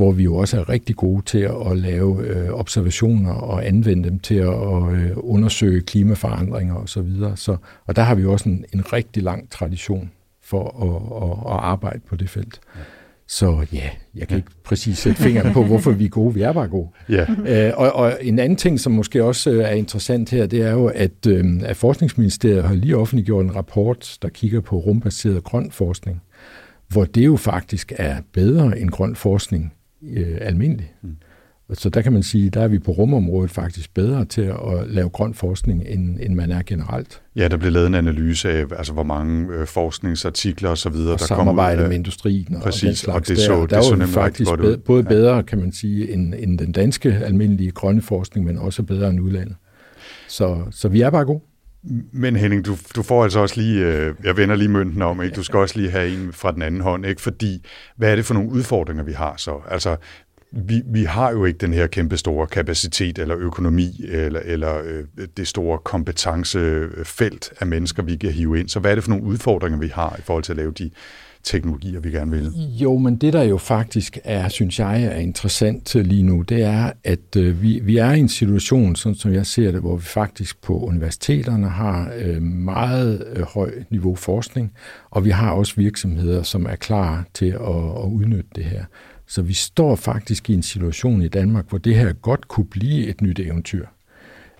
hvor 0.00 0.12
vi 0.12 0.22
jo 0.22 0.36
også 0.36 0.60
er 0.60 0.68
rigtig 0.68 0.96
gode 0.96 1.22
til 1.24 1.38
at 1.70 1.76
lave 1.76 2.26
øh, 2.26 2.50
observationer 2.50 3.32
og 3.32 3.66
anvende 3.66 4.08
dem 4.08 4.18
til 4.18 4.34
at 4.34 4.92
øh, 4.92 5.10
undersøge 5.16 5.80
klimaforandringer 5.80 6.74
osv. 6.74 6.86
Så, 6.86 7.02
videre. 7.02 7.36
så 7.36 7.56
og 7.86 7.96
der 7.96 8.02
har 8.02 8.14
vi 8.14 8.26
også 8.26 8.48
en, 8.48 8.64
en 8.74 8.92
rigtig 8.92 9.22
lang 9.22 9.50
tradition 9.50 10.10
for 10.44 10.64
at, 10.64 11.22
at, 11.22 11.54
at 11.54 11.60
arbejde 11.70 12.00
på 12.08 12.16
det 12.16 12.30
felt. 12.30 12.60
Ja. 12.76 12.80
Så 13.28 13.66
ja, 13.72 13.90
jeg 14.14 14.28
kan 14.28 14.36
ikke 14.36 14.50
præcis 14.64 14.98
sætte 14.98 15.22
fingeren 15.22 15.52
på, 15.52 15.64
hvorfor 15.64 15.90
vi 15.90 16.04
er 16.04 16.08
gode. 16.08 16.34
Vi 16.34 16.42
er 16.42 16.52
bare 16.52 16.68
gode. 16.68 16.88
Ja. 17.08 17.26
Øh, 17.46 17.72
og, 17.76 17.92
og 17.92 18.18
en 18.20 18.38
anden 18.38 18.56
ting, 18.56 18.80
som 18.80 18.92
måske 18.92 19.24
også 19.24 19.50
er 19.50 19.70
interessant 19.70 20.30
her, 20.30 20.46
det 20.46 20.62
er 20.62 20.72
jo, 20.72 20.86
at, 20.86 21.26
øh, 21.28 21.44
at 21.62 21.76
Forskningsministeriet 21.76 22.64
har 22.64 22.74
lige 22.74 22.96
offentliggjort 22.96 23.44
en 23.44 23.56
rapport, 23.56 24.18
der 24.22 24.28
kigger 24.28 24.60
på 24.60 24.76
rumbaseret 24.78 25.44
grøn 25.44 25.70
forskning, 25.70 26.22
hvor 26.88 27.04
det 27.04 27.26
jo 27.26 27.36
faktisk 27.36 27.92
er 27.96 28.16
bedre 28.32 28.78
end 28.78 28.90
grøn 28.90 29.16
forskning 29.16 29.72
øh, 30.02 30.38
almindelig. 30.40 30.92
Mm. 31.02 31.16
Så 31.72 31.88
der 31.88 32.02
kan 32.02 32.12
man 32.12 32.22
sige, 32.22 32.50
der 32.50 32.60
er 32.60 32.68
vi 32.68 32.78
på 32.78 32.90
rumområdet 32.90 33.50
faktisk 33.50 33.94
bedre 33.94 34.24
til 34.24 34.42
at 34.42 34.56
lave 34.86 35.08
grøn 35.08 35.34
forskning, 35.34 35.84
end, 35.86 36.18
end 36.20 36.34
man 36.34 36.50
er 36.50 36.62
generelt. 36.66 37.22
Ja, 37.36 37.48
der 37.48 37.56
blev 37.56 37.72
lavet 37.72 37.86
en 37.86 37.94
analyse 37.94 38.50
af, 38.50 38.64
altså, 38.76 38.92
hvor 38.92 39.02
mange 39.02 39.54
øh, 39.54 39.66
forskningsartikler 39.66 40.70
osv., 40.70 40.92
der 40.92 41.04
kommer 41.04 41.16
samarbejde 41.16 41.88
med 41.88 41.96
industrien 41.96 42.56
og 42.56 42.62
præcis, 42.62 42.82
den 42.82 42.94
slags. 42.94 43.30
Og 43.30 43.36
det 43.36 43.44
så, 43.44 43.52
der, 43.52 43.66
der 43.66 43.76
det 43.76 43.84
så 43.84 43.90
nemlig 43.90 44.08
faktisk 44.08 44.50
bedre, 44.56 44.78
både 44.78 45.02
bedre, 45.02 45.42
kan 45.42 45.58
man 45.58 45.72
sige, 45.72 46.12
end, 46.12 46.34
end 46.38 46.58
den 46.58 46.72
danske 46.72 47.12
almindelige 47.12 47.70
grønne 47.70 48.02
forskning, 48.02 48.46
men 48.46 48.58
også 48.58 48.82
bedre 48.82 49.10
end 49.10 49.20
udlandet. 49.20 49.56
Så, 50.28 50.62
så 50.70 50.88
vi 50.88 51.00
er 51.00 51.10
bare 51.10 51.24
gode. 51.24 51.40
Men 52.12 52.36
Henning, 52.36 52.64
du, 52.64 52.76
du 52.96 53.02
får 53.02 53.24
altså 53.24 53.40
også 53.40 53.60
lige, 53.60 53.86
øh, 53.86 54.14
jeg 54.24 54.36
vender 54.36 54.56
lige 54.56 54.68
mønten 54.68 55.02
om, 55.02 55.22
ikke? 55.22 55.36
du 55.36 55.42
skal 55.42 55.58
også 55.58 55.78
lige 55.78 55.90
have 55.90 56.08
en 56.08 56.32
fra 56.32 56.52
den 56.52 56.62
anden 56.62 56.80
hånd, 56.80 57.06
ikke? 57.06 57.20
fordi 57.20 57.66
hvad 57.96 58.12
er 58.12 58.16
det 58.16 58.24
for 58.24 58.34
nogle 58.34 58.50
udfordringer, 58.50 59.04
vi 59.04 59.12
har 59.12 59.34
så? 59.36 59.60
Altså, 59.68 59.96
vi, 60.52 60.82
vi 60.86 61.04
har 61.04 61.30
jo 61.30 61.44
ikke 61.44 61.58
den 61.58 61.72
her 61.72 61.86
kæmpe 61.86 62.16
store 62.16 62.46
kapacitet 62.46 63.18
eller 63.18 63.36
økonomi 63.38 64.00
eller, 64.08 64.40
eller 64.44 64.78
øh, 64.84 65.26
det 65.36 65.48
store 65.48 65.78
kompetencefelt 65.78 67.52
af 67.60 67.66
mennesker, 67.66 68.02
vi 68.02 68.16
kan 68.16 68.30
hive 68.30 68.60
ind. 68.60 68.68
Så 68.68 68.80
hvad 68.80 68.90
er 68.90 68.94
det 68.94 69.04
for 69.04 69.10
nogle 69.10 69.24
udfordringer, 69.24 69.78
vi 69.78 69.88
har 69.88 70.16
i 70.18 70.22
forhold 70.22 70.44
til 70.44 70.52
at 70.52 70.56
lave 70.56 70.72
de 70.72 70.90
teknologier, 71.42 72.00
vi 72.00 72.10
gerne 72.10 72.30
vil. 72.30 72.52
Jo, 72.56 72.96
men 72.96 73.16
det 73.16 73.32
der 73.32 73.42
jo 73.42 73.56
faktisk 73.56 74.18
er, 74.24 74.48
synes 74.48 74.78
jeg, 74.78 75.04
er 75.04 75.16
interessant 75.16 75.94
lige 75.94 76.22
nu, 76.22 76.42
det 76.42 76.62
er, 76.62 76.92
at 77.04 77.36
øh, 77.36 77.62
vi, 77.62 77.80
vi 77.82 77.96
er 77.96 78.12
i 78.12 78.18
en 78.18 78.28
situation, 78.28 78.96
sådan 78.96 79.16
som 79.16 79.32
jeg 79.32 79.46
ser 79.46 79.70
det, 79.72 79.80
hvor 79.80 79.96
vi 79.96 80.04
faktisk 80.04 80.62
på 80.62 80.80
universiteterne 80.80 81.68
har 81.68 82.12
øh, 82.18 82.42
meget 82.42 83.26
øh, 83.36 83.42
høj 83.42 83.72
niveau 83.90 84.14
forskning, 84.14 84.72
og 85.10 85.24
vi 85.24 85.30
har 85.30 85.52
også 85.52 85.74
virksomheder, 85.76 86.42
som 86.42 86.66
er 86.66 86.76
klar 86.76 87.24
til 87.34 87.46
at, 87.46 87.60
at 88.02 88.08
udnytte 88.12 88.50
det 88.54 88.64
her. 88.64 88.84
Så 89.30 89.42
vi 89.42 89.52
står 89.52 89.96
faktisk 89.96 90.50
i 90.50 90.54
en 90.54 90.62
situation 90.62 91.22
i 91.22 91.28
Danmark, 91.28 91.68
hvor 91.68 91.78
det 91.78 91.94
her 91.94 92.12
godt 92.12 92.48
kunne 92.48 92.66
blive 92.66 93.06
et 93.06 93.20
nyt 93.20 93.38
eventyr. 93.38 93.86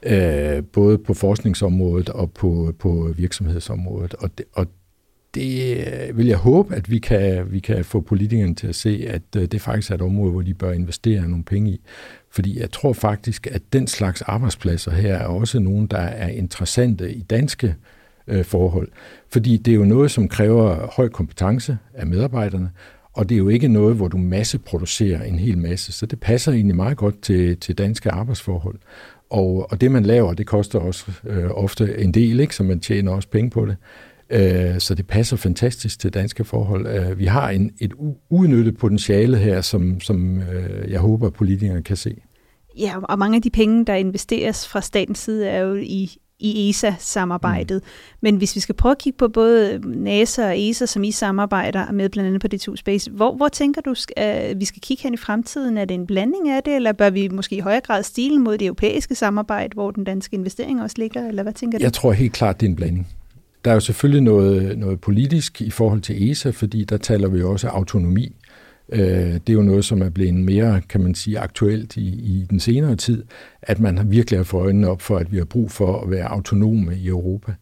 Øh, 0.02 0.64
både 0.64 0.98
på 0.98 1.14
forskningsområdet 1.14 2.09
og 2.09 2.33
på, 2.33 2.74
på 2.78 3.14
virksomhedsområdet. 3.16 4.14
Og 4.14 4.38
det, 4.38 4.46
og 4.52 4.66
det 5.35 5.76
øh, 5.76 6.18
vil 6.18 6.26
jeg 6.26 6.37
håbe, 6.37 6.74
at 6.74 6.90
vi 6.90 6.98
kan, 6.98 7.52
vi 7.52 7.61
kan 7.61 7.85
få 7.85 8.00
politikerne 8.00 8.54
til 8.54 8.66
at 8.66 8.74
se, 8.74 9.04
at 9.09 9.22
øh, 9.37 9.46
det 9.46 9.61
faktisk 9.61 9.90
er 9.90 9.94
et 9.94 10.02
område, 10.02 10.33
hvor 10.33 10.42
de 10.42 10.54
bør 10.54 10.72
investere 10.72 11.28
nogle 11.28 11.44
penge 11.44 11.70
i. 11.70 11.80
Fordi 12.30 12.61
jeg 12.61 12.70
tror 12.70 12.92
faktisk, 12.92 13.46
at 13.46 13.62
den 13.72 13.87
slags 13.87 14.22
arbejdspladser 14.22 14.90
her 14.90 15.14
er 15.14 15.26
også 15.26 15.59
nogle, 15.59 15.88
der 15.88 15.98
er 15.98 16.28
interessante 16.28 17.14
i 17.14 17.22
danske 17.22 17.74
øh, 18.26 18.44
forhold. 18.44 18.88
Fordi 19.33 19.56
det 19.56 19.70
er 19.70 19.76
jo 19.76 19.85
noget, 19.85 20.11
som 20.11 20.28
kræver 20.28 20.92
høj 20.96 21.09
kompetence 21.09 21.78
af 21.94 22.06
medarbejderne, 22.06 22.70
og 23.12 23.29
det 23.29 23.35
er 23.35 23.38
jo 23.38 23.49
ikke 23.49 23.68
noget, 23.68 23.96
hvor 23.96 24.09
du 24.09 24.16
masseproducerer 24.16 25.23
en 25.23 25.38
hel 25.38 25.59
masse, 25.59 25.92
så 25.92 26.07
det 26.07 26.20
passer 26.20 26.53
egentlig 26.53 26.77
meget 26.77 26.96
godt 26.96 27.23
til, 27.23 27.57
til 27.57 27.79
danske 27.79 28.11
arbejdsforhold. 28.11 28.79
Og, 29.31 29.66
og 29.70 29.81
det, 29.81 29.90
man 29.90 30.03
laver, 30.03 30.35
det 30.35 30.46
koster 30.46 30.79
også 30.79 31.12
øh, 31.27 31.51
ofte 31.51 31.99
en 31.99 32.14
del, 32.14 32.40
ikke? 32.40 32.57
så 32.57 32.62
man 32.62 32.81
tjener 32.81 33.12
også 33.12 33.29
penge 33.29 33.51
på 33.51 33.66
det. 33.66 33.77
Øh, 34.31 34.81
så 34.81 34.94
det 34.94 35.07
passer 35.07 35.37
fantastisk 35.37 35.99
til 36.01 36.14
danske 36.14 36.44
forhold. 36.44 36.87
Øh, 36.87 37.18
vi 37.18 37.27
har 37.27 37.51
en, 37.51 37.70
et 37.79 37.92
uudnyttet 38.31 38.77
potentiale 38.77 39.37
her, 39.37 39.61
som, 39.61 40.01
som 40.01 40.42
øh, 40.42 40.90
jeg 40.90 41.01
håber, 41.01 41.31
politikerne 41.31 41.83
kan 41.83 41.96
se. 41.96 42.16
Ja, 42.79 42.94
og 43.03 43.18
mange 43.18 43.37
af 43.37 43.42
de 43.42 43.51
penge, 43.51 43.85
der 43.85 43.94
investeres 43.94 44.68
fra 44.68 44.81
statens 44.81 45.18
side, 45.18 45.49
er 45.49 45.61
jo 45.61 45.75
i, 45.75 46.16
i 46.40 46.70
ESA-samarbejdet. 46.70 47.83
Mm. 47.83 48.18
Men 48.20 48.37
hvis 48.37 48.55
vi 48.55 48.61
skal 48.61 48.74
prøve 48.74 48.90
at 48.90 48.98
kigge 48.98 49.16
på 49.16 49.29
både 49.29 49.81
NASA 49.85 50.46
og 50.46 50.61
ESA, 50.61 50.87
som 50.87 51.05
I 51.05 51.11
samarbejder 51.11 51.92
med 51.92 52.09
blandt 52.09 52.29
andet 52.29 52.40
på 52.40 52.70
D2 52.70 52.76
Space, 52.76 53.11
hvor, 53.11 53.37
hvor 53.37 53.48
tænker 53.48 53.81
du, 53.81 53.94
at 54.16 54.61
vi 54.61 54.64
skal 54.64 54.81
kigge 54.83 55.03
hen 55.03 55.14
i 55.14 55.16
fremtiden? 55.16 55.79
Er 55.79 55.85
det 55.85 55.94
en 55.94 56.07
blanding 56.07 56.48
af 56.48 56.62
det, 56.62 56.76
eller 56.76 56.92
bør 56.92 57.11
vi 57.11 57.29
måske 57.29 57.57
i 57.57 57.61
højere 57.61 57.81
grad 57.81 58.03
stile 58.03 58.38
mod 58.38 58.59
det 58.59 58.66
europæiske 58.66 59.14
samarbejde, 59.14 59.74
hvor 59.74 59.90
den 59.90 60.05
danske 60.05 60.35
investering 60.35 60.83
også 60.83 60.96
ligger, 60.98 61.29
eller 61.29 61.42
hvad 61.42 61.53
tænker 61.53 61.79
du? 61.79 61.83
Jeg 61.83 61.92
tror 61.92 62.12
helt 62.12 62.33
klart, 62.33 62.61
det 62.61 62.66
er 62.66 62.70
en 62.70 62.76
blanding. 62.76 63.09
Der 63.64 63.70
er 63.70 63.74
jo 63.74 63.81
selvfølgelig 63.81 64.22
noget, 64.22 64.79
noget 64.79 65.00
politisk 65.00 65.61
i 65.61 65.70
forhold 65.70 66.00
til 66.00 66.31
ESA, 66.31 66.50
fordi 66.50 66.85
der 66.85 66.96
taler 66.96 67.29
vi 67.29 67.42
også 67.42 67.68
autonomi. 67.68 68.37
Øh, 68.92 69.33
det 69.33 69.48
er 69.48 69.53
jo 69.53 69.62
noget, 69.62 69.85
som 69.85 70.03
er 70.03 70.11
blevet 70.11 70.35
mere, 70.35 70.81
kan 70.88 71.00
man 71.00 71.14
sige, 71.14 71.38
aktuelt 71.38 71.96
i, 71.96 72.09
i 72.09 72.46
den 72.50 72.61
senere 72.61 72.96
tid, 72.96 73.24
at 73.62 73.81
man 73.81 74.11
virkelig 74.11 74.38
har 74.38 74.44
fået 74.44 74.62
øjnene 74.62 74.88
op 74.88 75.03
for, 75.03 75.16
at 75.16 75.33
vi 75.33 75.38
har 75.38 75.44
brug 75.44 75.70
for 75.70 76.00
at 76.00 76.11
være 76.11 76.24
autonome 76.24 76.96
i 76.96 77.09
Europa. 77.09 77.53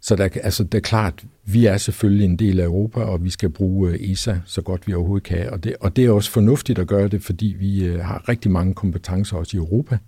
Så 0.00 0.16
der, 0.16 0.28
altså, 0.42 0.64
det 0.64 0.74
er 0.74 0.82
klart, 0.82 1.24
vi 1.44 1.66
er 1.66 1.76
selvfølgelig 1.76 2.24
en 2.24 2.36
del 2.36 2.60
af 2.60 2.64
Europa, 2.64 3.00
og 3.00 3.24
vi 3.24 3.30
skal 3.30 3.50
bruge 3.50 3.90
øh, 3.90 4.10
ESA 4.10 4.36
så 4.44 4.62
godt 4.62 4.86
vi 4.86 4.94
overhovedet 4.94 5.26
kan. 5.26 5.50
Og 5.50 5.64
det, 5.64 5.76
og 5.80 5.96
det 5.96 6.04
er 6.04 6.10
også 6.10 6.30
fornuftigt 6.30 6.78
at 6.78 6.86
gøre 6.86 7.08
det, 7.08 7.22
fordi 7.22 7.56
vi 7.58 7.84
øh, 7.84 8.00
har 8.00 8.28
rigtig 8.28 8.50
mange 8.50 8.74
kompetencer 8.74 9.36
også 9.36 9.56
i 9.56 9.58
Europa. 9.58 9.98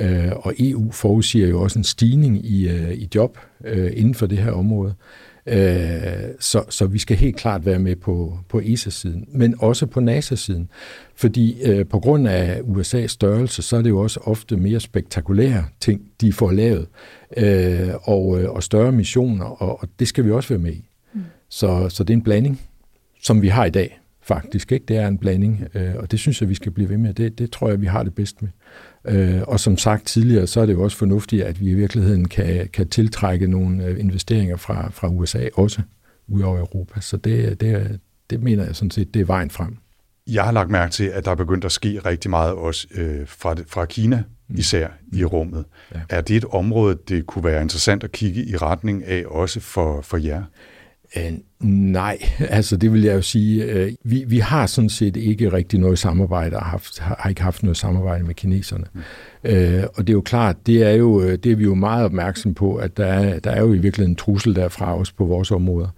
Øh, 0.00 0.32
og 0.36 0.54
EU 0.58 0.90
forudsiger 0.90 1.48
jo 1.48 1.62
også 1.62 1.78
en 1.78 1.84
stigning 1.84 2.46
i, 2.46 2.68
i 2.94 3.08
job 3.14 3.38
inden 3.92 4.14
for 4.14 4.26
det 4.26 4.38
her 4.38 4.50
område. 4.50 4.94
Så, 6.40 6.64
så 6.68 6.86
vi 6.86 6.98
skal 6.98 7.16
helt 7.16 7.36
klart 7.36 7.66
være 7.66 7.78
med 7.78 7.96
på, 7.96 8.38
på 8.48 8.60
ESA-siden, 8.64 9.28
men 9.28 9.54
også 9.58 9.86
på 9.86 10.00
NASA-siden. 10.00 10.68
Fordi 11.14 11.62
øh, 11.62 11.86
på 11.86 12.00
grund 12.00 12.28
af 12.28 12.60
USA's 12.60 13.06
størrelse, 13.06 13.62
så 13.62 13.76
er 13.76 13.82
det 13.82 13.90
jo 13.90 14.00
også 14.00 14.20
ofte 14.24 14.56
mere 14.56 14.80
spektakulære 14.80 15.64
ting, 15.80 16.00
de 16.20 16.32
får 16.32 16.50
lavet, 16.50 16.86
øh, 17.36 17.88
og, 18.02 18.26
og 18.26 18.62
større 18.62 18.92
missioner, 18.92 19.44
og, 19.44 19.82
og 19.82 19.88
det 19.98 20.08
skal 20.08 20.24
vi 20.24 20.30
også 20.30 20.48
være 20.48 20.58
med 20.58 20.72
i. 20.72 20.88
Mm. 21.14 21.20
Så, 21.48 21.88
så 21.88 22.04
det 22.04 22.12
er 22.12 22.16
en 22.16 22.22
blanding, 22.22 22.60
som 23.22 23.42
vi 23.42 23.48
har 23.48 23.64
i 23.64 23.70
dag 23.70 24.00
faktisk. 24.22 24.72
Ikke? 24.72 24.84
Det 24.88 24.96
er 24.96 25.08
en 25.08 25.18
blanding, 25.18 25.64
øh, 25.74 25.94
og 25.96 26.10
det 26.10 26.18
synes 26.18 26.40
jeg, 26.40 26.48
vi 26.48 26.54
skal 26.54 26.72
blive 26.72 26.88
ved 26.88 26.98
med. 26.98 27.14
Det, 27.14 27.38
det 27.38 27.50
tror 27.50 27.68
jeg, 27.68 27.80
vi 27.80 27.86
har 27.86 28.02
det 28.02 28.14
bedst 28.14 28.42
med. 28.42 28.50
Øh, 29.04 29.42
og 29.42 29.60
som 29.60 29.78
sagt 29.78 30.06
tidligere, 30.06 30.46
så 30.46 30.60
er 30.60 30.66
det 30.66 30.72
jo 30.72 30.82
også 30.82 30.96
fornuftigt, 30.96 31.42
at 31.42 31.60
vi 31.60 31.70
i 31.70 31.74
virkeligheden 31.74 32.28
kan, 32.28 32.68
kan 32.72 32.88
tiltrække 32.88 33.46
nogle 33.46 33.84
øh, 33.84 34.00
investeringer 34.00 34.56
fra, 34.56 34.90
fra 34.90 35.08
USA 35.08 35.48
også, 35.54 35.82
ud 36.28 36.42
over 36.42 36.58
Europa. 36.58 37.00
Så 37.00 37.16
det, 37.16 37.60
det, 37.60 38.00
det 38.30 38.42
mener 38.42 38.64
jeg 38.64 38.76
sådan 38.76 38.90
set, 38.90 39.14
det 39.14 39.20
er 39.20 39.24
vejen 39.24 39.50
frem. 39.50 39.76
Jeg 40.26 40.44
har 40.44 40.52
lagt 40.52 40.70
mærke 40.70 40.92
til, 40.92 41.04
at 41.04 41.24
der 41.24 41.30
er 41.30 41.34
begyndt 41.34 41.64
at 41.64 41.72
ske 41.72 41.98
rigtig 41.98 42.30
meget 42.30 42.52
også 42.52 42.86
øh, 42.94 43.26
fra, 43.26 43.54
fra 43.66 43.84
Kina, 43.84 44.22
mm. 44.48 44.58
især 44.58 44.88
mm. 44.88 45.18
i 45.18 45.24
rummet. 45.24 45.64
Ja. 45.94 46.00
Er 46.08 46.20
det 46.20 46.36
et 46.36 46.44
område, 46.44 46.98
det 47.08 47.26
kunne 47.26 47.44
være 47.44 47.62
interessant 47.62 48.04
at 48.04 48.12
kigge 48.12 48.44
i 48.44 48.56
retning 48.56 49.04
af 49.04 49.24
også 49.26 49.60
for, 49.60 50.00
for 50.00 50.16
jer? 50.16 50.42
Uh, 51.16 51.68
nej, 51.68 52.18
altså 52.48 52.76
det 52.76 52.92
vil 52.92 53.02
jeg 53.02 53.14
jo 53.14 53.22
sige. 53.22 53.84
Uh, 53.86 53.92
vi, 54.04 54.24
vi 54.26 54.38
har 54.38 54.66
sådan 54.66 54.90
set 54.90 55.16
ikke 55.16 55.52
rigtig 55.52 55.80
noget 55.80 55.98
samarbejde, 55.98 56.56
og 56.56 56.64
haft, 56.64 56.98
har 56.98 57.28
ikke 57.28 57.42
haft 57.42 57.62
noget 57.62 57.76
samarbejde 57.76 58.24
med 58.24 58.34
kineserne. 58.34 58.84
Mm. 58.92 59.00
Uh, 59.44 59.84
og 59.94 60.06
det 60.06 60.08
er 60.08 60.12
jo 60.12 60.20
klart, 60.20 60.66
det 60.66 60.82
er 60.82 60.92
jo 60.92 61.36
det 61.36 61.52
er 61.52 61.56
vi 61.56 61.64
jo 61.64 61.74
meget 61.74 62.04
opmærksom 62.04 62.54
på, 62.54 62.76
at 62.76 62.96
der 62.96 63.06
er, 63.06 63.38
der 63.38 63.50
er 63.50 63.60
jo 63.60 63.72
i 63.72 63.78
virkeligheden 63.78 64.12
en 64.12 64.16
trussel 64.16 64.56
derfra 64.56 64.98
også 64.98 65.12
på 65.14 65.24
vores 65.24 65.50
områder. 65.50 65.88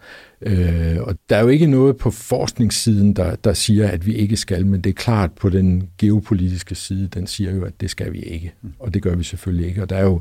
Øh, 0.43 0.97
og 1.01 1.15
der 1.29 1.37
er 1.37 1.41
jo 1.41 1.49
ikke 1.49 1.67
noget 1.67 1.97
på 1.97 2.11
forskningssiden, 2.11 3.17
der, 3.17 3.35
der 3.35 3.53
siger, 3.53 3.89
at 3.89 4.07
vi 4.07 4.15
ikke 4.15 4.37
skal, 4.37 4.67
men 4.67 4.81
det 4.81 4.91
er 4.91 4.95
klart 4.95 5.33
på 5.33 5.49
den 5.49 5.89
geopolitiske 5.99 6.75
side, 6.75 7.09
den 7.09 7.27
siger 7.27 7.55
jo, 7.55 7.65
at 7.65 7.81
det 7.81 7.91
skal 7.91 8.13
vi 8.13 8.19
ikke. 8.19 8.55
Og 8.79 8.95
det 8.95 9.03
gør 9.03 9.15
vi 9.15 9.25
selvfølgelig 9.25 9.69
ikke. 9.69 9.83
Og 9.83 9.91
der 9.91 9.97
er 9.97 10.05
jo, 10.05 10.21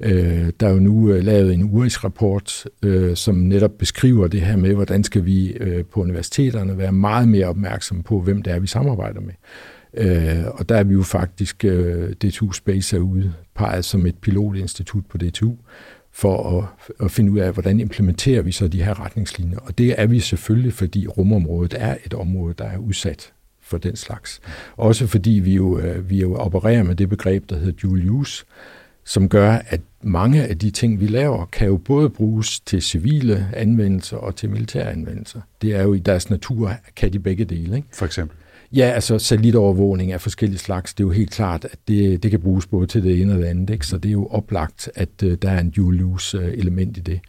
øh, 0.00 0.50
der 0.60 0.66
er 0.66 0.70
jo 0.70 0.78
nu 0.78 1.10
øh, 1.10 1.24
lavet 1.24 1.54
en 1.54 1.70
URIS-rapport, 1.72 2.64
øh, 2.82 3.16
som 3.16 3.34
netop 3.34 3.78
beskriver 3.78 4.28
det 4.28 4.40
her 4.40 4.56
med, 4.56 4.74
hvordan 4.74 5.04
skal 5.04 5.24
vi 5.24 5.48
øh, 5.48 5.84
på 5.84 6.00
universiteterne 6.00 6.78
være 6.78 6.92
meget 6.92 7.28
mere 7.28 7.46
opmærksomme 7.46 8.02
på, 8.02 8.20
hvem 8.20 8.42
det 8.42 8.52
er, 8.52 8.58
vi 8.58 8.66
samarbejder 8.66 9.20
med. 9.20 9.34
Øh, 9.96 10.44
og 10.46 10.68
der 10.68 10.76
er 10.76 10.84
vi 10.84 10.94
jo 10.94 11.02
faktisk, 11.02 11.64
øh, 11.64 12.12
D2 12.24 12.52
Space 12.52 12.96
er 12.96 13.00
udpeget 13.00 13.84
som 13.84 14.06
et 14.06 14.18
pilotinstitut 14.18 15.06
på 15.06 15.18
DTU, 15.18 15.54
for 16.14 16.58
at, 16.58 16.86
at 17.04 17.10
finde 17.10 17.32
ud 17.32 17.38
af, 17.38 17.52
hvordan 17.52 17.80
implementerer 17.80 18.42
vi 18.42 18.52
så 18.52 18.68
de 18.68 18.82
her 18.82 19.04
retningslinjer. 19.04 19.58
Og 19.58 19.78
det 19.78 19.94
er 20.00 20.06
vi 20.06 20.20
selvfølgelig, 20.20 20.72
fordi 20.72 21.06
rumområdet 21.06 21.74
er 21.78 21.96
et 22.06 22.14
område, 22.14 22.54
der 22.58 22.64
er 22.64 22.78
udsat 22.78 23.32
for 23.62 23.78
den 23.78 23.96
slags. 23.96 24.40
Også 24.76 25.06
fordi 25.06 25.30
vi 25.30 25.54
jo, 25.54 25.78
øh, 25.78 26.10
vi 26.10 26.20
jo 26.20 26.34
opererer 26.34 26.82
med 26.82 26.94
det 26.94 27.08
begreb, 27.08 27.50
der 27.50 27.56
hedder 27.58 27.72
dual 27.72 28.10
use, 28.10 28.44
som 29.04 29.28
gør, 29.28 29.50
at 29.50 29.80
mange 30.02 30.42
af 30.46 30.58
de 30.58 30.70
ting, 30.70 31.00
vi 31.00 31.06
laver, 31.06 31.46
kan 31.46 31.68
jo 31.68 31.76
både 31.76 32.10
bruges 32.10 32.60
til 32.60 32.82
civile 32.82 33.48
anvendelser 33.52 34.16
og 34.16 34.36
til 34.36 34.50
militære 34.50 34.90
anvendelser. 34.92 35.40
Det 35.62 35.74
er 35.74 35.82
jo 35.82 35.94
i 35.94 35.98
deres 35.98 36.30
natur, 36.30 36.72
kan 36.96 37.12
de 37.12 37.18
begge 37.18 37.44
dele. 37.44 37.76
Ikke? 37.76 37.88
For 37.92 38.06
eksempel? 38.06 38.36
Ja, 38.76 38.90
altså 38.90 39.18
satellitovervågning 39.18 40.12
af 40.12 40.20
forskellige 40.20 40.58
slags, 40.58 40.94
det 40.94 41.04
er 41.04 41.06
jo 41.06 41.12
helt 41.12 41.30
klart, 41.30 41.64
at 41.64 41.78
det, 41.88 42.22
det 42.22 42.30
kan 42.30 42.40
bruges 42.40 42.66
både 42.66 42.86
til 42.86 43.02
det 43.02 43.20
ene 43.20 43.32
og 43.32 43.38
det 43.38 43.44
andet, 43.44 43.70
ikke? 43.70 43.86
så 43.86 43.98
det 43.98 44.08
er 44.08 44.12
jo 44.12 44.26
oplagt, 44.26 44.90
at 44.94 45.08
uh, 45.24 45.32
der 45.32 45.50
er 45.50 45.60
en 45.60 45.70
dual-use-element 45.70 46.96
øh, 46.96 47.00
i 47.00 47.00
det. 47.00 47.20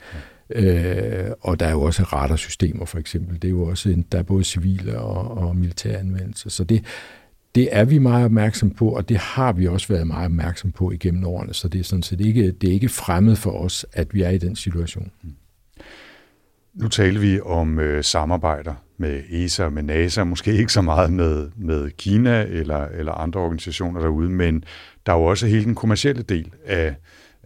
Ja. 0.55 1.27
Uh, 1.29 1.31
og 1.41 1.59
der 1.59 1.65
er 1.65 1.71
jo 1.71 1.81
også 1.81 2.03
radarsystemer 2.03 2.85
for 2.85 2.97
eksempel, 2.97 3.41
det 3.41 3.47
er 3.47 3.51
jo 3.51 3.63
også, 3.63 3.89
en, 3.89 4.05
der 4.11 4.17
er 4.17 4.23
både 4.23 4.43
civile 4.43 4.99
og, 4.99 5.37
og 5.37 5.55
militære 5.55 5.97
anvendelser, 5.97 6.49
så 6.49 6.63
det, 6.63 6.83
det 7.55 7.69
er 7.71 7.85
vi 7.85 7.97
meget 7.97 8.25
opmærksom 8.25 8.69
på, 8.69 8.89
og 8.89 9.09
det 9.09 9.17
har 9.17 9.53
vi 9.53 9.67
også 9.67 9.87
været 9.87 10.07
meget 10.07 10.25
opmærksom 10.25 10.71
på 10.71 10.91
igennem 10.91 11.23
årene, 11.23 11.53
så 11.53 11.67
det 11.67 11.79
er 11.79 11.83
sådan 11.83 12.03
set 12.03 12.21
ikke, 12.21 12.51
det 12.51 12.69
er 12.69 12.73
ikke 12.73 12.89
fremmed 12.89 13.35
for 13.35 13.51
os, 13.51 13.85
at 13.93 14.13
vi 14.13 14.21
er 14.21 14.29
i 14.29 14.37
den 14.37 14.55
situation. 14.55 15.11
Nu 16.73 16.87
taler 16.87 17.19
vi 17.19 17.39
om 17.39 17.79
øh, 17.79 18.03
samarbejder 18.03 18.73
med 18.97 19.23
ESA 19.29 19.63
og 19.63 19.73
med 19.73 19.83
NASA, 19.83 20.23
måske 20.23 20.53
ikke 20.53 20.73
så 20.73 20.81
meget 20.81 21.13
med, 21.13 21.49
med 21.57 21.89
Kina 21.89 22.41
eller, 22.41 22.85
eller 22.85 23.11
andre 23.11 23.39
organisationer 23.39 24.01
derude, 24.01 24.29
men 24.29 24.63
der 25.05 25.13
er 25.13 25.17
jo 25.17 25.23
også 25.23 25.47
hele 25.47 25.65
den 25.65 25.75
kommercielle 25.75 26.21
del 26.21 26.51
af, 26.65 26.95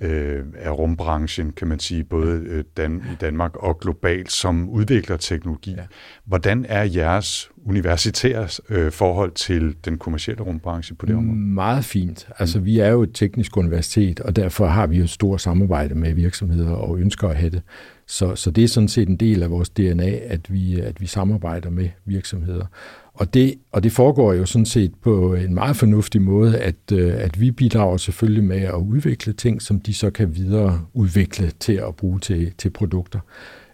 øh, 0.01 0.43
af 0.55 0.71
rumbranchen, 0.71 1.51
kan 1.51 1.67
man 1.67 1.79
sige, 1.79 2.03
både 2.03 2.43
øh, 2.45 2.63
Dan, 2.77 3.03
i 3.11 3.15
Danmark 3.21 3.55
og 3.55 3.79
globalt, 3.79 4.31
som 4.31 4.69
udvikler 4.69 5.17
teknologi. 5.17 5.71
Ja. 5.71 5.83
Hvordan 6.25 6.65
er 6.69 6.83
jeres 6.83 7.51
universitærs 7.65 8.61
øh, 8.69 8.91
forhold 8.91 9.31
til 9.31 9.75
den 9.85 9.97
kommercielle 9.97 10.43
rumbranche 10.43 10.95
på 10.95 11.05
det 11.05 11.15
område? 11.15 11.37
Meget 11.37 11.85
fint. 11.85 12.27
Altså, 12.39 12.59
vi 12.59 12.79
er 12.79 12.89
jo 12.89 13.03
et 13.03 13.11
teknisk 13.13 13.57
universitet, 13.57 14.19
og 14.19 14.35
derfor 14.35 14.65
har 14.65 14.87
vi 14.87 14.97
jo 14.97 15.03
et 15.03 15.09
stort 15.09 15.41
samarbejde 15.41 15.95
med 15.95 16.13
virksomheder 16.13 16.71
og 16.71 16.99
ønsker 16.99 17.27
at 17.27 17.35
have 17.35 17.49
det. 17.49 17.61
Så, 18.09 18.35
så 18.35 18.51
det 18.51 18.63
er 18.63 18.67
sådan 18.67 18.87
set 18.87 19.09
en 19.09 19.15
del 19.15 19.43
af 19.43 19.49
vores 19.49 19.69
DNA, 19.69 20.09
at 20.09 20.53
vi, 20.53 20.79
at 20.79 21.01
vi 21.01 21.07
samarbejder 21.07 21.69
med 21.69 21.89
virksomheder. 22.05 22.65
Og 23.13 23.33
det, 23.33 23.55
og 23.71 23.83
det 23.83 23.91
foregår 23.91 24.33
jo 24.33 24.45
sådan 24.45 24.65
set 24.65 24.91
på 25.01 25.33
en 25.33 25.53
meget 25.53 25.75
fornuftig 25.75 26.21
måde, 26.21 26.57
at, 26.57 26.75
øh, 26.93 27.13
at 27.17 27.41
vi 27.41 27.51
bidrager 27.51 27.97
selvfølgelig 27.97 28.43
med 28.43 28.61
at 28.61 28.73
udvikle 28.73 29.33
ting, 29.33 29.61
som 29.61 29.79
de 29.79 29.93
så 29.93 30.09
kan 30.09 30.35
videreudvikle 30.35 31.51
til 31.59 31.73
at 31.73 31.95
bruge 31.95 32.19
til, 32.19 32.51
til 32.57 32.69
produkter. 32.69 33.19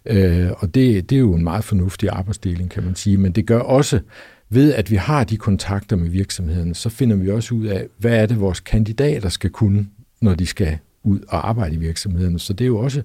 Øh, 0.06 0.52
og 0.58 0.76
det, 0.76 1.10
det 1.10 1.16
er 1.16 1.20
jo 1.20 1.34
en 1.34 1.44
meget 1.44 1.64
fornuftig 1.64 2.10
arbejdsdeling, 2.10 2.70
kan 2.70 2.84
man 2.84 2.96
sige. 2.96 3.18
Men 3.18 3.32
det 3.32 3.46
gør 3.46 3.60
også, 3.60 4.00
ved 4.50 4.74
at 4.74 4.92
vi 4.92 4.96
har 4.96 5.24
de 5.24 5.38
kontakter 5.38 5.96
med 5.96 6.10
virksomhederne, 6.10 6.76
så 6.76 6.90
finder 6.90 7.16
vi 7.16 7.30
også 7.30 7.56
ud 7.56 7.66
af, 7.66 7.88
hvad 7.98 8.16
er 8.16 8.26
det, 8.26 8.40
vores 8.40 8.60
kandidater 8.60 9.30
skal 9.30 9.50
kunne, 9.50 9.88
når 10.22 10.36
de 10.36 10.46
skal 10.46 10.78
ud 11.06 11.20
og 11.28 11.50
arbejde 11.50 11.76
i 11.76 11.78
virksomhederne. 11.78 12.40
Så 12.40 12.54
det 12.54 12.66
er 12.66 12.68
jo 12.68 12.78
også 12.78 13.02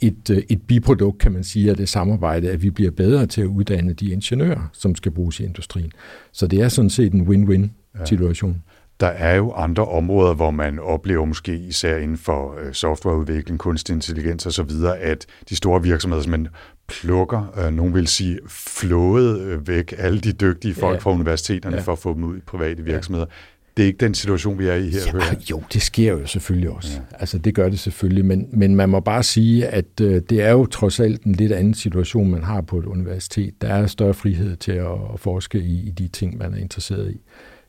et, 0.00 0.30
øh, 0.30 0.42
et 0.48 0.62
biprodukt, 0.62 1.18
kan 1.18 1.32
man 1.32 1.44
sige, 1.44 1.70
af 1.70 1.76
det 1.76 1.88
samarbejde, 1.88 2.50
at 2.50 2.62
vi 2.62 2.70
bliver 2.70 2.90
bedre 2.90 3.26
til 3.26 3.40
at 3.40 3.46
uddanne 3.46 3.92
de 3.92 4.10
ingeniører, 4.10 4.70
som 4.72 4.94
skal 4.94 5.12
bruges 5.12 5.40
i 5.40 5.44
industrien. 5.44 5.92
Så 6.32 6.46
det 6.46 6.60
er 6.60 6.68
sådan 6.68 6.90
set 6.90 7.12
en 7.12 7.22
win-win-situation. 7.22 8.52
Ja. 8.52 8.74
Der 9.00 9.06
er 9.06 9.36
jo 9.36 9.52
andre 9.52 9.84
områder, 9.84 10.34
hvor 10.34 10.50
man 10.50 10.78
oplever 10.78 11.24
måske 11.24 11.58
især 11.58 11.96
inden 11.96 12.16
for 12.16 12.58
øh, 12.60 12.72
softwareudvikling, 12.72 13.58
kunstig 13.58 13.94
intelligens 13.94 14.46
osv., 14.46 14.70
at 15.00 15.26
de 15.48 15.56
store 15.56 15.82
virksomheder 15.82 16.28
man 16.28 16.48
plukker, 16.88 17.58
øh, 17.58 17.72
nogen 17.72 17.94
vil 17.94 18.06
sige 18.06 18.38
flået 18.48 19.40
øh, 19.40 19.68
væk 19.68 19.94
alle 19.98 20.20
de 20.20 20.32
dygtige 20.32 20.74
folk 20.74 20.94
ja. 20.94 21.00
fra 21.00 21.10
universiteterne 21.10 21.76
ja. 21.76 21.82
for 21.82 21.92
at 21.92 21.98
få 21.98 22.14
dem 22.14 22.24
ud 22.24 22.36
i 22.36 22.40
private 22.40 22.82
virksomheder. 22.82 23.26
Ja. 23.30 23.34
Det 23.78 23.84
er 23.84 23.86
ikke 23.86 24.04
den 24.04 24.14
situation, 24.14 24.58
vi 24.58 24.66
er 24.66 24.74
i 24.74 24.90
her. 24.90 25.00
Ja, 25.06 25.12
hører. 25.12 25.34
jo, 25.50 25.62
det 25.72 25.82
sker 25.82 26.12
jo 26.12 26.26
selvfølgelig 26.26 26.70
også. 26.70 26.92
Ja. 26.94 27.16
Altså, 27.20 27.38
det 27.38 27.54
gør 27.54 27.68
det 27.68 27.78
selvfølgelig, 27.78 28.24
men, 28.24 28.48
men 28.52 28.76
man 28.76 28.88
må 28.88 29.00
bare 29.00 29.22
sige, 29.22 29.66
at 29.66 30.00
øh, 30.02 30.22
det 30.30 30.42
er 30.42 30.50
jo 30.50 30.66
trods 30.66 31.00
alt 31.00 31.22
en 31.22 31.32
lidt 31.32 31.52
anden 31.52 31.74
situation, 31.74 32.30
man 32.30 32.42
har 32.42 32.60
på 32.60 32.78
et 32.78 32.84
universitet. 32.84 33.62
Der 33.62 33.68
er 33.68 33.86
større 33.86 34.14
frihed 34.14 34.56
til 34.56 34.72
at, 34.72 34.92
at 35.14 35.20
forske 35.20 35.58
i, 35.58 35.88
i 35.88 35.90
de 35.90 36.08
ting, 36.08 36.38
man 36.38 36.54
er 36.54 36.58
interesseret 36.58 37.10
i. 37.10 37.20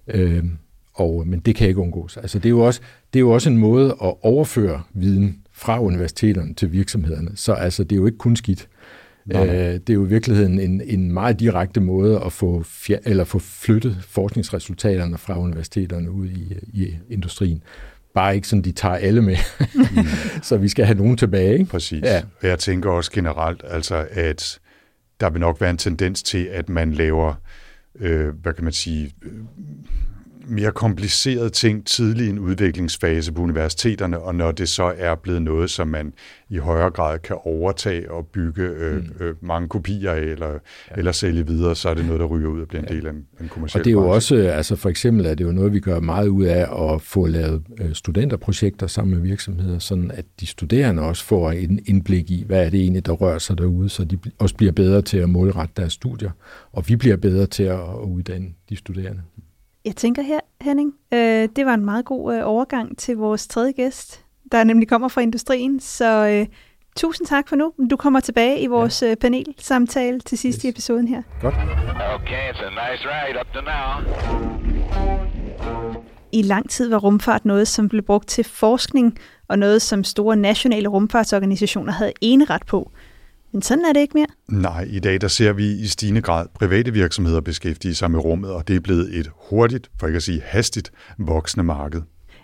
Øh, 0.08 0.44
og, 0.94 1.28
men 1.28 1.40
det 1.40 1.56
kan 1.56 1.68
ikke 1.68 1.80
undgås. 1.80 2.18
Altså, 2.18 2.40
det, 2.40 2.46
er 2.46 2.50
jo 2.50 2.60
også, 2.60 2.82
det 3.14 3.20
er 3.20 3.22
jo 3.22 3.32
også 3.32 3.50
en 3.50 3.58
måde 3.58 3.86
at 4.04 4.14
overføre 4.22 4.82
viden 4.94 5.38
fra 5.52 5.82
universiteterne 5.82 6.54
til 6.54 6.72
virksomhederne. 6.72 7.32
Så 7.36 7.54
altså, 7.54 7.84
det 7.84 7.92
er 7.92 8.00
jo 8.00 8.06
ikke 8.06 8.18
kun 8.18 8.36
skidt. 8.36 8.68
Nej. 9.26 9.48
Øh, 9.48 9.74
det 9.74 9.90
er 9.90 9.94
jo 9.94 10.06
i 10.06 10.10
virkeligheden 10.10 10.60
en, 10.60 10.82
en 10.82 11.12
meget 11.12 11.40
direkte 11.40 11.82
måde 11.82 12.22
at 12.26 12.34
få, 12.34 12.64
fjer, 12.64 12.98
eller 13.06 13.24
få 13.24 13.40
flyttet 13.40 13.98
forskningsresultaterne 14.08 15.18
fra 15.18 15.40
universiteterne 15.40 16.12
ud 16.12 16.28
i, 16.28 16.58
i 16.74 16.98
industrien. 17.10 17.64
Bare 18.14 18.36
ikke 18.36 18.48
sådan, 18.48 18.64
de 18.64 18.72
tager 18.72 18.96
alle 18.96 19.22
med. 19.22 19.36
så 20.48 20.58
vi 20.58 20.68
skal 20.68 20.86
have 20.86 20.98
nogen 20.98 21.18
tilbage. 21.18 21.54
Ikke? 21.54 21.66
Præcis. 21.66 22.04
Ja. 22.04 22.22
Jeg 22.44 22.60
tænker 22.60 22.90
også 22.90 23.12
generelt, 23.12 23.64
altså, 23.68 24.08
at 24.12 24.60
der 25.20 25.30
vil 25.30 25.42
nok 25.42 25.62
være 25.62 25.70
en 25.70 25.78
tendens 25.78 26.24
til, 26.24 26.46
at 26.46 26.70
man 26.70 26.94
laver, 26.94 27.34
øh, 28.00 28.28
hvad 28.42 28.54
kan 28.54 28.64
man 28.64 28.74
sige, 28.74 29.14
øh, 29.22 29.32
mere 30.50 30.72
komplicerede 30.72 31.50
ting 31.50 31.86
tidlig 31.86 32.26
i 32.26 32.30
en 32.30 32.40
udviklingsfase 32.40 33.34
på 33.34 33.42
universiteterne, 33.42 34.20
og 34.20 34.36
når 34.36 34.52
det 34.52 34.70
så 34.70 34.94
er 34.98 35.16
blevet 35.16 35.42
noget, 35.42 35.70
som 35.70 35.88
man 35.88 36.14
i 36.50 36.58
højere 36.58 36.90
grad 36.90 37.20
kan 37.20 37.38
overtage 37.44 38.12
og 38.12 38.28
bygge 38.28 38.62
øh, 38.62 38.96
mm. 38.96 39.26
øh, 39.26 39.36
mange 39.42 39.68
kopier 39.68 40.12
af, 40.12 40.22
eller, 40.22 40.50
ja. 40.50 40.58
eller 40.98 41.12
sælge 41.12 41.48
videre, 41.48 41.76
så 41.76 41.90
er 41.90 41.94
det 41.94 42.06
noget, 42.06 42.20
der 42.20 42.26
ryger 42.26 42.48
ud 42.48 42.62
og 42.62 42.68
bliver 42.68 42.84
en 42.84 42.88
del 42.88 43.08
af 43.08 43.12
en, 43.12 43.26
en 43.42 43.50
kommersiel 43.50 43.82
Og 43.82 43.86
det 43.86 43.92
er 43.92 43.94
jo 43.94 44.00
branche. 44.00 44.16
også, 44.16 44.36
altså 44.36 44.76
for 44.76 44.90
eksempel 44.90 45.26
er 45.26 45.36
det 45.36 45.44
jo 45.44 45.52
noget, 45.52 45.74
vi 45.74 45.80
gør 45.80 46.00
meget 46.00 46.28
ud 46.28 46.44
af 46.44 46.94
at 46.94 47.02
få 47.02 47.28
lavet 47.28 47.64
øh, 47.82 47.94
studenterprojekter 47.94 48.88
sammen 48.88 49.16
med 49.16 49.22
virksomheder, 49.22 49.80
sådan 49.80 50.12
at 50.14 50.26
de 50.40 50.48
studerende 50.48 51.02
også 51.02 51.26
får 51.26 51.52
en 51.52 51.80
indblik 51.86 52.32
i, 52.32 52.44
hvad 52.48 52.66
er 52.66 52.70
det 52.70 52.82
egentlig, 52.82 53.06
der 53.06 53.12
rører 53.12 53.40
sig 53.40 53.58
derude, 53.58 53.90
så 53.90 54.06
de 54.06 54.18
også 54.40 54.56
bliver 54.56 54.72
bedre 54.72 55.02
til 55.02 55.18
at 55.18 55.30
målrette 55.30 55.74
deres 55.78 55.94
studier, 55.94 56.32
og 56.72 56.84
vi 56.88 56.96
bliver 56.96 57.18
bedre 57.18 57.46
til 57.46 57.64
at 57.64 57.80
uddanne 58.04 58.48
de 58.70 58.76
studerende. 58.76 59.22
Jeg 59.86 59.96
tænker 59.96 60.22
her, 60.22 60.40
Henning, 60.62 60.94
øh, 61.14 61.50
det 61.56 61.66
var 61.66 61.74
en 61.74 61.86
meget 61.86 62.06
god 62.06 62.36
øh, 62.36 62.42
overgang 62.44 62.98
til 62.98 63.18
vores 63.18 63.48
tredje 63.48 63.72
gæst, 63.72 64.26
der 64.52 64.64
nemlig 64.64 64.88
kommer 64.88 65.08
fra 65.08 65.22
industrien. 65.22 65.80
Så 65.80 66.28
øh, 66.28 66.48
tusind 66.96 67.28
tak 67.28 67.50
for 67.50 67.56
nu. 67.56 67.74
Du 67.92 67.96
kommer 67.96 68.20
tilbage 68.20 68.60
i 68.60 68.68
vores 68.68 69.02
ja. 69.02 69.12
øh, 69.12 69.18
panelsamtale 69.18 70.20
til 70.20 70.38
sidst 70.38 70.58
yes. 70.58 70.64
i 70.64 70.70
episoden 70.70 71.08
her. 71.08 71.22
Godt. 71.42 71.56
Okay, 72.16 72.50
it's 72.52 72.64
a 72.64 72.70
nice 72.70 73.04
ride 73.06 73.40
up 73.40 73.54
to 73.54 73.62
now. 73.62 74.14
I 76.32 76.42
lang 76.42 76.70
tid 76.70 76.90
var 76.90 76.98
rumfart 76.98 77.46
noget, 77.46 77.68
som 77.68 77.90
blev 77.90 78.04
brugt 78.04 78.28
til 78.28 78.44
forskning, 78.44 79.18
og 79.48 79.60
noget, 79.60 79.82
som 79.82 80.04
store 80.04 80.36
nationale 80.36 80.88
rumfartsorganisationer 80.88 81.94
havde 81.94 82.14
eneret 82.22 82.66
på. 82.66 82.92
Men 83.52 83.62
sådan 83.62 83.86
er 83.86 83.94
det 83.94 84.00
ikke 84.00 84.14
mere. 84.18 84.28
Nej, 84.48 84.88
i 84.90 85.00
dag 85.00 85.22
der 85.22 85.28
ser 85.28 85.54
vi 85.54 85.72
i 85.72 85.88
stigende 85.88 86.22
grad 86.22 86.46
private 86.54 86.94
virksomheder 86.94 87.42
beskæftige 87.42 87.96
sig 87.96 88.12
med 88.12 88.20
rummet, 88.20 88.52
og 88.52 88.68
det 88.68 88.76
er 88.76 88.80
blevet 88.80 89.20
et 89.20 89.32
hurtigt, 89.50 89.92
for 90.00 90.08
ikke 90.08 90.18
at 90.18 90.24
sige 90.24 90.42
hastigt, 90.46 90.92
voksende 91.18 91.64
marked. 91.64 92.02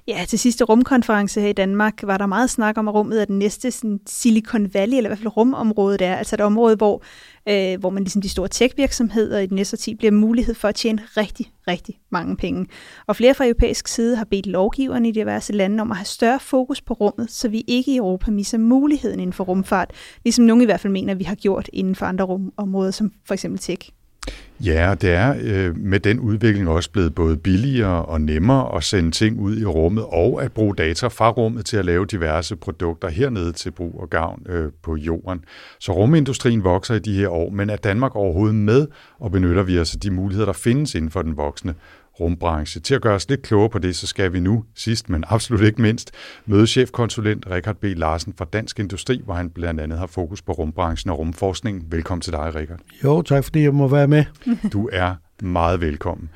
Ja, 0.08 0.26
til 0.28 0.40
sidste 0.40 0.64
rumkonference 0.64 1.42
her 1.42 1.48
i 1.48 1.54
Danmark 1.54 1.94
var 2.04 2.18
der 2.18 2.26
meget 2.26 2.50
snak 2.50 2.78
om, 2.78 2.88
at 2.88 2.94
rummet 2.94 3.22
er 3.22 3.26
den 3.26 3.40
næste 3.40 3.72
sådan 3.72 4.00
Silicon 4.06 4.74
Valley, 4.74 4.98
eller 4.98 5.08
i 5.08 5.10
hvert 5.10 5.20
fald 5.20 5.38
rumområdet 5.38 6.02
er. 6.02 6.16
Altså 6.16 6.36
et 6.36 6.42
område, 6.42 6.76
hvor, 6.76 7.04
øh, 7.50 7.80
hvor 7.80 7.90
man 7.90 8.04
ligesom 8.04 8.22
de 8.22 8.30
store 8.30 8.48
tech-virksomheder 8.48 9.40
i 9.40 9.46
den 9.46 9.56
næste 9.56 9.78
10 9.78 9.96
bliver 9.96 10.12
mulighed 10.12 10.56
for 10.56 10.68
at 10.68 10.76
tjene 10.76 11.02
rigtig, 11.18 11.52
rigtig 11.68 12.00
mange 12.10 12.38
penge. 12.38 12.68
Og 13.08 13.16
flere 13.16 13.34
fra 13.34 13.46
europæisk 13.46 13.88
side 13.88 14.16
har 14.16 14.26
bedt 14.26 14.46
lovgiverne 14.46 15.10
i 15.10 15.12
diverse 15.12 15.54
lande 15.54 15.82
om 15.82 15.92
at 15.92 15.98
have 15.98 16.06
større 16.06 16.40
fokus 16.40 16.82
på 16.82 16.94
rummet, 16.94 17.32
så 17.32 17.48
vi 17.48 17.64
ikke 17.68 17.92
i 17.92 17.98
Europa 17.98 18.32
misser 18.32 18.58
muligheden 18.58 19.20
inden 19.20 19.34
for 19.34 19.44
rumfart, 19.44 19.92
ligesom 20.24 20.46
nogen 20.46 20.62
i 20.62 20.66
hvert 20.66 20.80
fald 20.80 20.94
mener, 20.94 21.14
vi 21.14 21.24
har 21.24 21.36
gjort 21.36 21.70
inden 21.74 21.96
for 21.96 22.06
andre 22.06 22.26
rumområder, 22.26 22.92
som 22.92 23.12
for 23.26 23.34
eksempel 23.34 23.60
tech. 23.60 23.90
Ja, 24.60 24.96
det 25.02 25.10
er 25.10 25.36
øh, 25.42 25.78
med 25.78 26.00
den 26.00 26.20
udvikling 26.20 26.70
også 26.70 26.92
blevet 26.92 27.16
både 27.16 27.38
billigere 27.38 28.06
og 28.06 28.22
nemmere 28.22 28.76
at 28.76 28.84
sende 28.84 29.12
ting 29.12 29.40
ud 29.40 29.58
i 29.58 29.66
rummet, 29.66 30.06
og 30.08 30.44
at 30.44 30.52
bruge 30.52 30.76
data 30.76 31.08
fra 31.08 31.30
rummet 31.30 31.66
til 31.66 31.78
at 31.78 31.86
lave 31.86 32.06
diverse 32.06 32.56
produkter 32.56 33.10
hernede 33.10 33.52
til 33.52 33.72
brug 33.72 34.00
og 34.02 34.10
gavn 34.10 34.44
øh, 34.50 34.72
på 34.84 34.96
jorden. 34.96 35.44
Så 35.80 35.92
rumindustrien 35.92 36.64
vokser 36.64 36.96
i 36.96 37.00
de 37.00 37.18
her 37.18 37.30
år, 37.30 37.50
men 37.50 37.70
er 37.70 37.76
Danmark 37.76 38.16
overhovedet 38.16 38.56
med, 38.56 38.88
og 39.20 39.32
benytter 39.32 39.64
vi 39.64 39.80
os 39.80 39.94
af 39.94 40.00
de 40.00 40.12
muligheder, 40.12 40.46
der 40.46 40.54
findes 40.54 40.96
inden 40.96 41.12
for 41.12 41.22
den 41.22 41.38
voksne 41.38 41.74
rumbranche. 42.20 42.82
Til 42.82 42.96
at 42.96 43.02
gøre 43.02 43.16
os 43.16 43.30
lidt 43.30 43.42
klogere 43.42 43.70
på 43.70 43.80
det, 43.80 43.96
så 43.96 44.08
skal 44.08 44.34
vi 44.34 44.40
nu, 44.40 44.64
sidst 44.76 45.10
men 45.10 45.24
absolut 45.28 45.62
ikke 45.62 45.82
mindst, 45.82 46.12
møde 46.46 46.68
chefkonsulent 46.68 47.46
Richard 47.50 47.76
B. 47.76 47.84
Larsen 47.84 48.34
fra 48.38 48.46
Dansk 48.54 48.80
Industri, 48.80 49.22
hvor 49.26 49.34
han 49.34 49.50
blandt 49.50 49.82
andet 49.82 50.00
har 50.00 50.08
fokus 50.08 50.42
på 50.42 50.52
rumbranchen 50.52 51.12
og 51.12 51.20
rumforskning. 51.20 51.92
Velkommen 51.92 52.22
til 52.22 52.34
dig, 52.34 52.56
Richard. 52.56 52.80
Jo, 53.04 53.22
tak 53.22 53.44
fordi 53.44 53.62
jeg 53.62 53.74
må 53.74 53.88
være 53.88 54.08
med. 54.08 54.26
Du 54.74 54.90
er 54.92 55.16
meget 55.42 55.82
velkommen. 55.82 56.30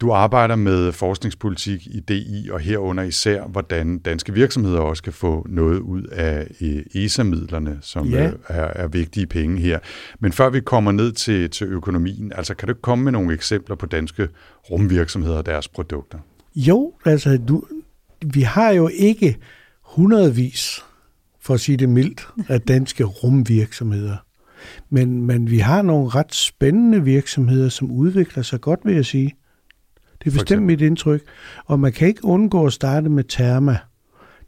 Du 0.00 0.12
arbejder 0.12 0.56
med 0.56 0.92
forskningspolitik 0.92 1.86
i 1.86 2.00
DI, 2.00 2.48
og 2.52 2.60
herunder 2.60 3.02
især, 3.02 3.46
hvordan 3.46 3.98
danske 3.98 4.32
virksomheder 4.32 4.80
også 4.80 5.02
kan 5.02 5.12
få 5.12 5.46
noget 5.48 5.78
ud 5.78 6.02
af 6.02 6.46
øh, 6.60 7.04
ESA-midlerne, 7.04 7.78
som 7.80 8.08
ja. 8.08 8.26
Øh, 8.26 8.32
er, 8.48 8.64
er 8.64 8.88
vigtige 8.88 9.26
penge 9.26 9.60
her. 9.60 9.78
Men 10.20 10.32
før 10.32 10.50
vi 10.50 10.60
kommer 10.60 10.92
ned 10.92 11.12
til, 11.12 11.50
til 11.50 11.66
økonomien, 11.66 12.32
altså 12.34 12.54
kan 12.54 12.68
du 12.68 12.74
komme 12.74 13.04
med 13.04 13.12
nogle 13.12 13.34
eksempler 13.34 13.76
på 13.76 13.86
danske 13.86 14.28
rumvirksomheder 14.70 15.36
og 15.36 15.46
deres 15.46 15.68
produkter? 15.68 16.18
Jo, 16.56 16.92
altså 17.04 17.38
du, 17.48 17.64
vi 18.26 18.42
har 18.42 18.70
jo 18.70 18.90
ikke 18.94 19.36
hundredvis, 19.82 20.84
for 21.40 21.54
at 21.54 21.60
sige 21.60 21.76
det 21.76 21.88
mildt, 21.88 22.28
af 22.48 22.60
danske 22.60 23.04
rumvirksomheder. 23.04 24.16
Men, 24.90 25.22
men 25.26 25.50
vi 25.50 25.58
har 25.58 25.82
nogle 25.82 26.08
ret 26.08 26.34
spændende 26.34 27.04
virksomheder, 27.04 27.68
som 27.68 27.90
udvikler 27.90 28.42
sig 28.42 28.60
godt, 28.60 28.80
vil 28.84 28.94
jeg 28.94 29.06
sige. 29.06 29.34
Det 30.32 30.38
er 30.38 30.42
bestemt 30.42 30.62
mit 30.62 30.80
indtryk. 30.80 31.22
Og 31.64 31.80
man 31.80 31.92
kan 31.92 32.08
ikke 32.08 32.24
undgå 32.24 32.66
at 32.66 32.72
starte 32.72 33.08
med 33.08 33.24
Therma. 33.24 33.78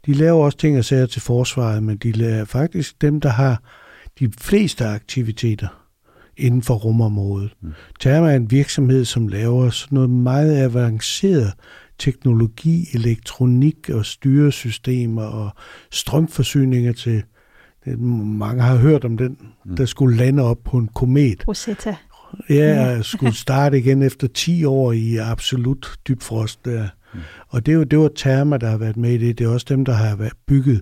De 0.05 0.13
laver 0.13 0.45
også 0.45 0.57
ting 0.57 0.77
og 0.77 0.85
sager 0.85 1.05
til 1.05 1.21
forsvaret, 1.21 1.83
men 1.83 1.97
de 1.97 2.25
er 2.25 2.45
faktisk 2.45 3.01
dem, 3.01 3.21
der 3.21 3.29
har 3.29 3.61
de 4.19 4.31
fleste 4.39 4.85
aktiviteter 4.85 5.67
inden 6.37 6.61
for 6.61 6.73
rumområdet. 6.75 7.53
Mm. 7.61 7.71
Therma 7.99 8.31
er 8.31 8.35
en 8.35 8.51
virksomhed, 8.51 9.05
som 9.05 9.27
laver 9.27 9.69
sådan 9.69 9.95
noget 9.95 10.09
meget 10.09 10.63
avanceret 10.63 11.53
teknologi, 11.99 12.87
elektronik 12.93 13.89
og 13.89 14.05
styresystemer 14.05 15.23
og 15.23 15.49
strømforsyninger 15.91 16.93
til 16.93 17.23
mange 17.97 18.63
har 18.63 18.77
hørt 18.77 19.05
om 19.05 19.17
den, 19.17 19.37
mm. 19.65 19.75
der 19.75 19.85
skulle 19.85 20.17
lande 20.17 20.43
op 20.43 20.57
på 20.65 20.77
en 20.77 20.87
komet. 20.87 21.47
Rosetta. 21.47 21.95
Ja, 22.49 22.95
mm. 22.95 23.03
skulle 23.03 23.35
starte 23.35 23.77
igen 23.77 24.03
efter 24.03 24.27
10 24.27 24.65
år 24.65 24.91
i 24.91 25.17
absolut 25.17 25.95
dybfrost 26.07 26.65
der. 26.65 26.87
Mm. 27.13 27.19
Og 27.47 27.65
det, 27.65 27.71
er 27.71 27.75
jo, 27.75 27.83
det 27.83 27.99
var 27.99 28.09
Therma, 28.15 28.57
der 28.57 28.69
har 28.69 28.77
været 28.77 28.97
med 28.97 29.11
i 29.11 29.17
det. 29.17 29.37
Det 29.37 29.45
er 29.45 29.49
også 29.49 29.65
dem, 29.69 29.85
der 29.85 29.93
har 29.93 30.15
været 30.15 30.33
bygget 30.47 30.81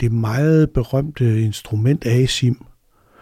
det 0.00 0.12
meget 0.12 0.70
berømte 0.70 1.42
instrument 1.42 2.06
ASIM, 2.06 2.64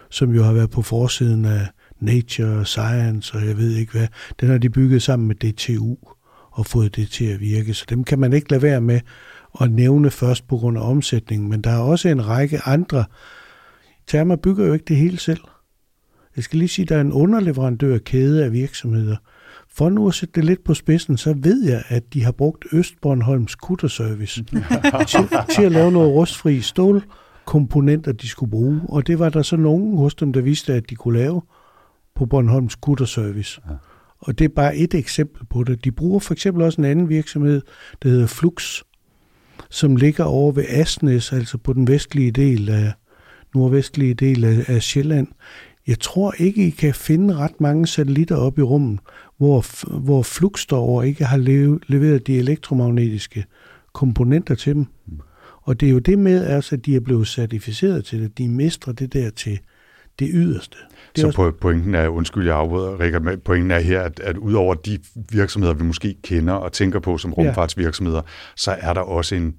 som 0.09 0.35
jo 0.35 0.43
har 0.43 0.53
været 0.53 0.69
på 0.69 0.81
forsiden 0.81 1.45
af 1.45 1.67
Nature, 1.99 2.65
Science 2.65 3.37
og 3.37 3.47
jeg 3.47 3.57
ved 3.57 3.75
ikke 3.75 3.91
hvad. 3.91 4.07
Den 4.41 4.49
har 4.49 4.57
de 4.57 4.69
bygget 4.69 5.03
sammen 5.03 5.27
med 5.27 5.35
DTU 5.35 5.95
og 6.51 6.65
fået 6.65 6.95
det 6.95 7.09
til 7.09 7.25
at 7.25 7.39
virke. 7.39 7.73
Så 7.73 7.85
dem 7.89 8.03
kan 8.03 8.19
man 8.19 8.33
ikke 8.33 8.49
lade 8.49 8.61
være 8.61 8.81
med 8.81 8.99
at 9.61 9.71
nævne 9.71 10.11
først 10.11 10.47
på 10.47 10.57
grund 10.57 10.77
af 10.77 10.89
omsætningen. 10.89 11.49
Men 11.49 11.61
der 11.61 11.69
er 11.69 11.79
også 11.79 12.09
en 12.09 12.27
række 12.27 12.59
andre. 12.65 13.05
Therma 14.07 14.35
bygger 14.35 14.65
jo 14.65 14.73
ikke 14.73 14.85
det 14.87 14.97
hele 14.97 15.17
selv. 15.17 15.39
Jeg 16.37 16.43
skal 16.43 16.59
lige 16.59 16.69
sige, 16.69 16.83
at 16.83 16.89
der 16.89 16.95
er 16.95 17.01
en 17.01 17.11
underleverandør 17.11 17.97
kæde 17.97 18.45
af 18.45 18.51
virksomheder. 18.51 19.15
For 19.69 19.89
nu 19.89 20.07
at 20.07 20.13
sætte 20.13 20.33
det 20.35 20.45
lidt 20.45 20.63
på 20.63 20.73
spidsen, 20.73 21.17
så 21.17 21.35
ved 21.37 21.63
jeg, 21.65 21.83
at 21.87 22.13
de 22.13 22.23
har 22.23 22.31
brugt 22.31 22.65
Østbornholms 22.71 23.55
Kutterservice 23.55 24.43
til, 25.11 25.19
til 25.55 25.63
at 25.63 25.71
lave 25.71 25.91
noget 25.91 26.13
rustfri 26.13 26.61
stålkomponenter, 26.61 28.11
de 28.11 28.27
skulle 28.27 28.51
bruge. 28.51 28.81
Og 28.89 29.07
det 29.07 29.19
var 29.19 29.29
der 29.29 29.41
så 29.41 29.55
nogen 29.55 29.97
hos 29.97 30.15
dem, 30.15 30.33
der 30.33 30.41
vidste, 30.41 30.73
at 30.73 30.89
de 30.89 30.95
kunne 30.95 31.19
lave 31.19 31.41
på 32.15 32.25
Bornholms 32.25 32.75
Kutterservice. 32.75 33.61
Ja. 33.69 33.73
Og 34.19 34.39
det 34.39 34.45
er 34.45 34.53
bare 34.55 34.75
et 34.77 34.93
eksempel 34.93 35.45
på 35.45 35.63
det. 35.63 35.85
De 35.85 35.91
bruger 35.91 36.19
for 36.19 36.33
eksempel 36.33 36.63
også 36.63 36.81
en 36.81 36.85
anden 36.85 37.09
virksomhed, 37.09 37.61
der 38.03 38.09
hedder 38.09 38.27
Flux, 38.27 38.81
som 39.69 39.95
ligger 39.95 40.23
over 40.23 40.51
ved 40.51 40.65
Asnes, 40.69 41.33
altså 41.33 41.57
på 41.57 41.73
den 41.73 41.87
vestlige 41.87 42.31
del 42.31 42.69
af, 42.69 42.93
nordvestlige 43.55 44.13
del 44.13 44.43
af, 44.43 44.65
af 44.67 44.81
Sjælland. 44.81 45.27
Jeg 45.87 45.99
tror 45.99 46.33
ikke, 46.37 46.67
I 46.67 46.69
kan 46.69 46.93
finde 46.93 47.35
ret 47.35 47.61
mange 47.61 47.87
satellitter 47.87 48.35
op 48.35 48.59
i 48.59 48.61
rummet, 48.61 48.99
hvor, 49.37 49.65
hvor 49.99 50.23
Fluxstore 50.23 51.07
ikke 51.07 51.25
har 51.25 51.37
leveret 51.87 52.27
de 52.27 52.37
elektromagnetiske 52.37 53.45
komponenter 53.93 54.55
til 54.55 54.73
dem. 54.73 54.85
Og 55.61 55.79
det 55.79 55.87
er 55.87 55.91
jo 55.91 55.99
det 55.99 56.19
med, 56.19 56.45
altså, 56.45 56.75
at 56.75 56.85
de 56.85 56.95
er 56.95 56.99
blevet 56.99 57.27
certificeret 57.27 58.05
til 58.05 58.21
det. 58.21 58.37
De 58.37 58.49
mestrer 58.49 58.93
det 58.93 59.13
der 59.13 59.29
til, 59.29 59.59
det 60.19 60.29
yderste. 60.33 60.77
Det 61.15 61.21
så 61.21 61.27
også... 61.27 61.51
pointen 61.61 61.95
er, 61.95 62.07
undskyld 62.07 62.45
jeg 62.45 62.55
afbryder, 62.55 62.99
Rikard, 62.99 63.37
pointen 63.37 63.71
er 63.71 63.79
her, 63.79 64.01
at, 64.01 64.19
at 64.19 64.37
udover 64.37 64.73
de 64.73 64.99
virksomheder, 65.31 65.73
vi 65.73 65.83
måske 65.83 66.15
kender 66.23 66.53
og 66.53 66.71
tænker 66.71 66.99
på 66.99 67.17
som 67.17 67.33
rumfartsvirksomheder, 67.33 68.17
ja. 68.17 68.31
så 68.55 68.75
er 68.79 68.93
der 68.93 69.01
også 69.01 69.35
en, 69.35 69.55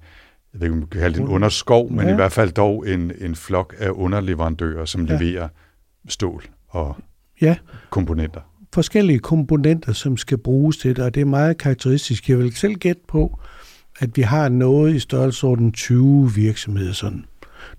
jeg 0.53 0.61
ved 0.61 0.67
ikke, 0.67 0.73
om 0.73 0.79
man 0.79 0.87
kan 0.87 1.01
kalde 1.01 1.15
det 1.15 1.21
en 1.21 1.27
underskov, 1.27 1.91
men 1.91 2.05
ja. 2.05 2.11
i 2.11 2.15
hvert 2.15 2.31
fald 2.31 2.51
dog 2.51 2.89
en, 2.89 3.11
en 3.21 3.35
flok 3.35 3.75
af 3.77 3.89
underleverandører, 3.89 4.85
som 4.85 5.05
ja. 5.05 5.17
leverer 5.17 5.47
stål 6.09 6.43
og 6.69 6.95
ja. 7.41 7.55
komponenter. 7.89 8.41
Forskellige 8.73 9.19
komponenter, 9.19 9.93
som 9.93 10.17
skal 10.17 10.37
bruges 10.37 10.77
til 10.77 10.95
det, 10.95 11.05
og 11.05 11.15
det 11.15 11.21
er 11.21 11.25
meget 11.25 11.57
karakteristisk. 11.57 12.29
Jeg 12.29 12.37
vil 12.37 12.55
selv 12.55 12.75
gætte 12.75 13.01
på, 13.07 13.39
at 13.99 14.17
vi 14.17 14.21
har 14.21 14.49
noget 14.49 14.95
i 14.95 14.99
størrelsesorden 14.99 15.71
20 15.71 16.33
virksomheder, 16.35 16.93
sådan, 16.93 17.25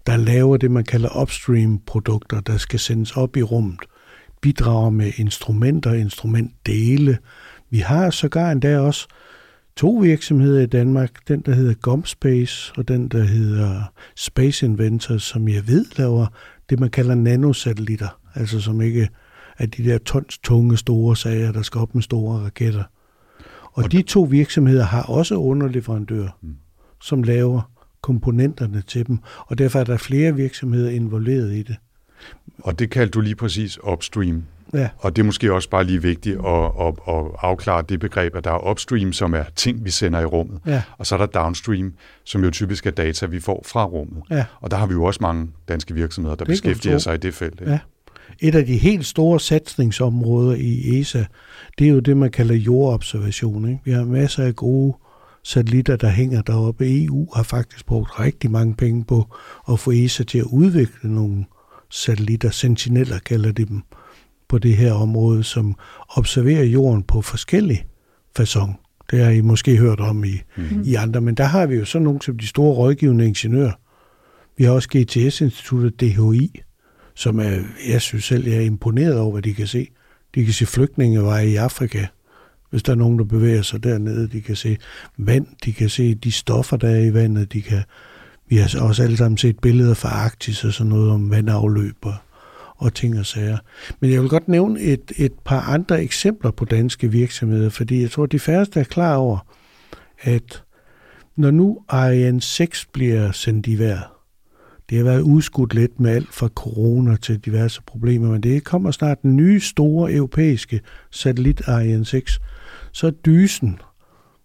der 0.06 0.16
laver 0.16 0.56
det, 0.56 0.70
man 0.70 0.84
kalder 0.84 1.22
upstream-produkter, 1.22 2.40
der 2.40 2.56
skal 2.56 2.78
sendes 2.78 3.16
op 3.16 3.36
i 3.36 3.42
rummet, 3.42 3.80
bidrager 4.40 4.90
med 4.90 5.12
instrumenter, 5.16 5.92
instrumentdele. 5.92 7.18
Vi 7.70 7.78
har 7.78 8.10
sågar 8.10 8.52
endda 8.52 8.78
også 8.78 9.06
to 9.76 9.90
virksomheder 9.90 10.60
i 10.60 10.66
Danmark, 10.66 11.28
den 11.28 11.40
der 11.40 11.54
hedder 11.54 11.74
Gomspace 11.74 12.72
og 12.76 12.88
den 12.88 13.08
der 13.08 13.22
hedder 13.22 13.82
Space 14.16 14.66
Inventors, 14.66 15.22
som 15.22 15.48
jeg 15.48 15.68
ved 15.68 15.86
laver 15.96 16.26
det, 16.70 16.80
man 16.80 16.90
kalder 16.90 17.14
nanosatellitter, 17.14 18.19
altså 18.34 18.60
som 18.60 18.80
ikke 18.80 19.08
er 19.58 19.66
de 19.66 19.84
der 19.84 19.98
tons 19.98 20.38
tunge 20.38 20.76
store 20.76 21.16
sager, 21.16 21.52
der 21.52 21.62
skal 21.62 21.80
op 21.80 21.94
med 21.94 22.02
store 22.02 22.44
raketter. 22.44 22.84
Og, 23.62 23.84
og 23.84 23.92
de 23.92 24.02
to 24.02 24.22
virksomheder 24.22 24.84
har 24.84 25.02
også 25.02 25.34
underleverandører, 25.34 26.38
mm. 26.42 26.56
som 27.00 27.22
laver 27.22 27.70
komponenterne 28.02 28.82
til 28.86 29.06
dem, 29.06 29.18
og 29.38 29.58
derfor 29.58 29.78
er 29.78 29.84
der 29.84 29.96
flere 29.96 30.34
virksomheder 30.34 30.90
involveret 30.90 31.52
i 31.52 31.62
det. 31.62 31.76
Og 32.58 32.78
det 32.78 32.90
kaldte 32.90 33.10
du 33.10 33.20
lige 33.20 33.34
præcis 33.34 33.78
upstream. 33.84 34.44
Ja. 34.74 34.88
Og 34.98 35.16
det 35.16 35.22
er 35.22 35.26
måske 35.26 35.52
også 35.52 35.70
bare 35.70 35.84
lige 35.84 36.02
vigtigt 36.02 36.36
at, 36.46 36.64
at, 36.80 36.94
at 37.08 37.24
afklare 37.38 37.82
det 37.88 38.00
begreb, 38.00 38.36
at 38.36 38.44
der 38.44 38.50
er 38.50 38.70
upstream, 38.70 39.12
som 39.12 39.34
er 39.34 39.44
ting, 39.56 39.84
vi 39.84 39.90
sender 39.90 40.20
i 40.20 40.24
rummet, 40.24 40.60
ja. 40.66 40.82
og 40.98 41.06
så 41.06 41.14
er 41.14 41.18
der 41.18 41.26
downstream, 41.26 41.92
som 42.24 42.44
jo 42.44 42.50
typisk 42.50 42.86
er 42.86 42.90
data, 42.90 43.26
vi 43.26 43.40
får 43.40 43.64
fra 43.66 43.84
rummet. 43.84 44.22
Ja. 44.30 44.44
Og 44.60 44.70
der 44.70 44.76
har 44.76 44.86
vi 44.86 44.92
jo 44.92 45.04
også 45.04 45.18
mange 45.22 45.50
danske 45.68 45.94
virksomheder, 45.94 46.36
der 46.36 46.44
det 46.44 46.52
beskæftiger 46.52 46.98
sig 46.98 47.14
i 47.14 47.18
det 47.18 47.34
felt. 47.34 47.60
Ja. 47.60 47.78
Et 48.38 48.54
af 48.54 48.66
de 48.66 48.76
helt 48.76 49.06
store 49.06 49.40
satsningsområder 49.40 50.54
i 50.54 51.00
ESA, 51.00 51.24
det 51.78 51.86
er 51.86 51.90
jo 51.90 52.00
det, 52.00 52.16
man 52.16 52.30
kalder 52.30 52.54
jordobservation. 52.54 53.68
Ikke? 53.68 53.80
Vi 53.84 53.90
har 53.90 54.04
masser 54.04 54.44
af 54.44 54.56
gode 54.56 54.96
satellitter, 55.44 55.96
der 55.96 56.08
hænger 56.08 56.42
deroppe. 56.42 57.04
EU 57.04 57.28
har 57.34 57.42
faktisk 57.42 57.86
brugt 57.86 58.20
rigtig 58.20 58.50
mange 58.50 58.74
penge 58.74 59.04
på 59.04 59.26
at 59.72 59.78
få 59.78 59.90
ESA 59.90 60.24
til 60.24 60.38
at 60.38 60.44
udvikle 60.44 61.14
nogle 61.14 61.44
satellitter. 61.90 62.50
Sentineller 62.50 63.18
kalder 63.18 63.52
de 63.52 63.64
dem 63.64 63.82
på 64.48 64.58
det 64.58 64.76
her 64.76 64.92
område, 64.92 65.44
som 65.44 65.74
observerer 66.08 66.64
jorden 66.64 67.02
på 67.02 67.22
forskellige 67.22 67.84
façon. 68.38 68.72
Det 69.10 69.24
har 69.24 69.30
I 69.30 69.40
måske 69.40 69.76
hørt 69.76 70.00
om 70.00 70.24
i, 70.24 70.42
mm. 70.56 70.82
i 70.84 70.94
andre, 70.94 71.20
men 71.20 71.34
der 71.34 71.44
har 71.44 71.66
vi 71.66 71.74
jo 71.74 71.84
sådan 71.84 72.04
nogle 72.04 72.22
som 72.22 72.38
de 72.38 72.46
store 72.46 72.74
rådgivende 72.74 73.26
ingeniører. 73.26 73.72
Vi 74.56 74.64
har 74.64 74.72
også 74.72 74.88
GTS-instituttet 74.88 76.00
DHI, 76.00 76.60
som 77.14 77.40
er, 77.40 77.58
jeg 77.88 78.00
synes 78.00 78.24
selv, 78.24 78.48
jeg 78.48 78.56
er 78.56 78.60
imponeret 78.60 79.18
over, 79.18 79.32
hvad 79.32 79.42
de 79.42 79.54
kan 79.54 79.66
se. 79.66 79.88
De 80.34 80.44
kan 80.44 80.54
se 80.54 80.66
flygtningeveje 80.66 81.48
i 81.48 81.56
Afrika, 81.56 82.06
hvis 82.70 82.82
der 82.82 82.92
er 82.92 82.96
nogen, 82.96 83.18
der 83.18 83.24
bevæger 83.24 83.62
sig 83.62 83.84
dernede. 83.84 84.28
De 84.28 84.40
kan 84.40 84.56
se 84.56 84.76
vand, 85.18 85.46
de 85.64 85.72
kan 85.72 85.88
se 85.88 86.14
de 86.14 86.32
stoffer, 86.32 86.76
der 86.76 86.88
er 86.88 87.00
i 87.00 87.14
vandet. 87.14 87.52
De 87.52 87.62
kan, 87.62 87.82
vi 88.48 88.56
har 88.56 88.80
også 88.80 89.02
alle 89.02 89.16
sammen 89.16 89.38
set 89.38 89.58
billeder 89.58 89.94
fra 89.94 90.08
Arktis 90.08 90.64
og 90.64 90.72
sådan 90.72 90.90
noget 90.90 91.10
om 91.10 91.30
vandafløb 91.30 91.96
og, 92.02 92.14
og 92.76 92.94
ting 92.94 93.18
og 93.18 93.26
sager. 93.26 93.58
Men 94.00 94.12
jeg 94.12 94.20
vil 94.20 94.28
godt 94.28 94.48
nævne 94.48 94.80
et, 94.80 95.12
et 95.16 95.32
par 95.44 95.60
andre 95.60 96.02
eksempler 96.02 96.50
på 96.50 96.64
danske 96.64 97.10
virksomheder, 97.10 97.70
fordi 97.70 98.02
jeg 98.02 98.10
tror, 98.10 98.26
de 98.26 98.38
færreste 98.38 98.80
er 98.80 98.84
klar 98.84 99.16
over, 99.16 99.38
at 100.20 100.62
når 101.36 101.50
nu 101.50 101.78
Ariane 101.88 102.40
6 102.40 102.86
bliver 102.92 103.32
sendt 103.32 103.66
i 103.66 103.78
vejret, 103.78 104.04
det 104.90 104.98
har 104.98 105.04
været 105.04 105.20
udskudt 105.20 105.74
lidt 105.74 106.00
med 106.00 106.10
alt 106.10 106.34
fra 106.34 106.48
corona 106.48 107.16
til 107.16 107.38
diverse 107.38 107.82
problemer, 107.82 108.30
men 108.30 108.40
det 108.40 108.64
kommer 108.64 108.90
snart 108.90 109.22
den 109.22 109.36
nye 109.36 109.60
store 109.60 110.12
europæiske 110.12 110.80
satellit 111.10 111.68
Ariane 111.68 112.04
6. 112.04 112.40
Så 112.92 113.10
dysen, 113.10 113.78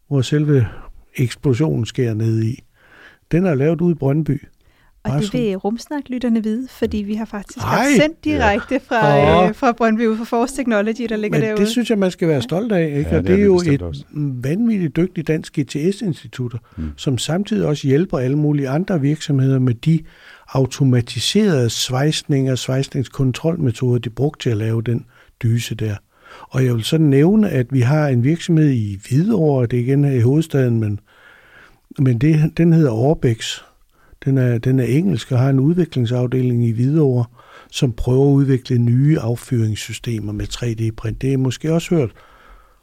hvor 0.07 0.21
selve 0.21 0.67
eksplosionen 1.15 1.85
sker 1.85 2.13
ned 2.13 2.43
i, 2.43 2.63
den 3.31 3.45
er 3.45 3.55
lavet 3.55 3.81
ude 3.81 3.91
i 3.91 3.95
Brøndby. 3.95 4.47
Og 5.05 5.21
det 5.21 5.33
vil 5.33 5.55
rumsnaklytterne 5.55 6.43
vide, 6.43 6.67
fordi 6.71 6.97
vi 6.97 7.13
har 7.13 7.25
faktisk 7.25 7.57
Ej, 7.65 7.85
sendt 7.99 8.23
direkte 8.23 8.73
ja. 8.73 8.79
fra, 8.95 9.15
ja. 9.15 9.47
øh, 9.47 9.55
fra 9.55 9.71
Brøndby 9.71 10.07
ud 10.07 10.17
fra 10.17 10.23
Force 10.23 10.55
Technology, 10.55 11.05
der 11.09 11.15
ligger 11.15 11.39
Men 11.39 11.47
derude. 11.47 11.61
det 11.61 11.67
synes 11.67 11.89
jeg, 11.89 11.97
man 11.97 12.11
skal 12.11 12.27
være 12.27 12.41
stolt 12.41 12.71
af. 12.71 12.85
Ikke? 12.85 13.09
Ja, 13.09 13.17
og 13.17 13.23
det, 13.23 13.27
det 13.27 13.39
er, 13.39 13.45
jo 13.45 13.61
et 13.67 13.81
også. 13.81 14.03
vanvittigt 14.43 14.95
dygtigt 14.95 15.27
dansk 15.27 15.59
GTS-institutter, 15.59 16.57
mm. 16.77 16.91
som 16.97 17.17
samtidig 17.17 17.67
også 17.67 17.87
hjælper 17.87 18.17
alle 18.17 18.37
mulige 18.37 18.69
andre 18.69 19.01
virksomheder 19.01 19.59
med 19.59 19.73
de 19.73 19.99
automatiserede 20.47 21.69
svejsninger 21.69 22.51
og 22.51 22.57
svejsningskontrolmetoder, 22.57 23.99
de 23.99 24.09
brugte 24.09 24.43
til 24.43 24.49
at 24.49 24.57
lave 24.57 24.81
den 24.81 25.05
dyse 25.43 25.75
der. 25.75 25.95
Og 26.41 26.65
jeg 26.65 26.73
vil 26.73 26.83
så 26.83 26.97
nævne, 26.97 27.49
at 27.49 27.67
vi 27.69 27.79
har 27.79 28.07
en 28.07 28.23
virksomhed 28.23 28.69
i 28.69 28.99
Hvidovre, 29.07 29.65
det 29.65 29.79
er 29.79 29.83
igen 29.83 30.03
her 30.03 30.11
i 30.11 30.21
hovedstaden, 30.21 30.79
men, 30.79 30.99
men 31.99 32.17
det, 32.17 32.57
den 32.57 32.73
hedder 32.73 32.91
Orbex. 32.91 33.59
Den 34.25 34.37
er, 34.37 34.57
den 34.57 34.79
er 34.79 34.83
engelsk 34.83 35.31
og 35.31 35.39
har 35.39 35.49
en 35.49 35.59
udviklingsafdeling 35.59 36.65
i 36.65 36.71
Hvidovre, 36.71 37.25
som 37.71 37.91
prøver 37.91 38.29
at 38.29 38.33
udvikle 38.33 38.77
nye 38.77 39.19
affyringssystemer 39.19 40.33
med 40.33 40.45
3D-print. 40.53 41.21
Det 41.21 41.33
er 41.33 41.37
måske 41.37 41.73
også 41.73 41.95
hørt 41.95 42.11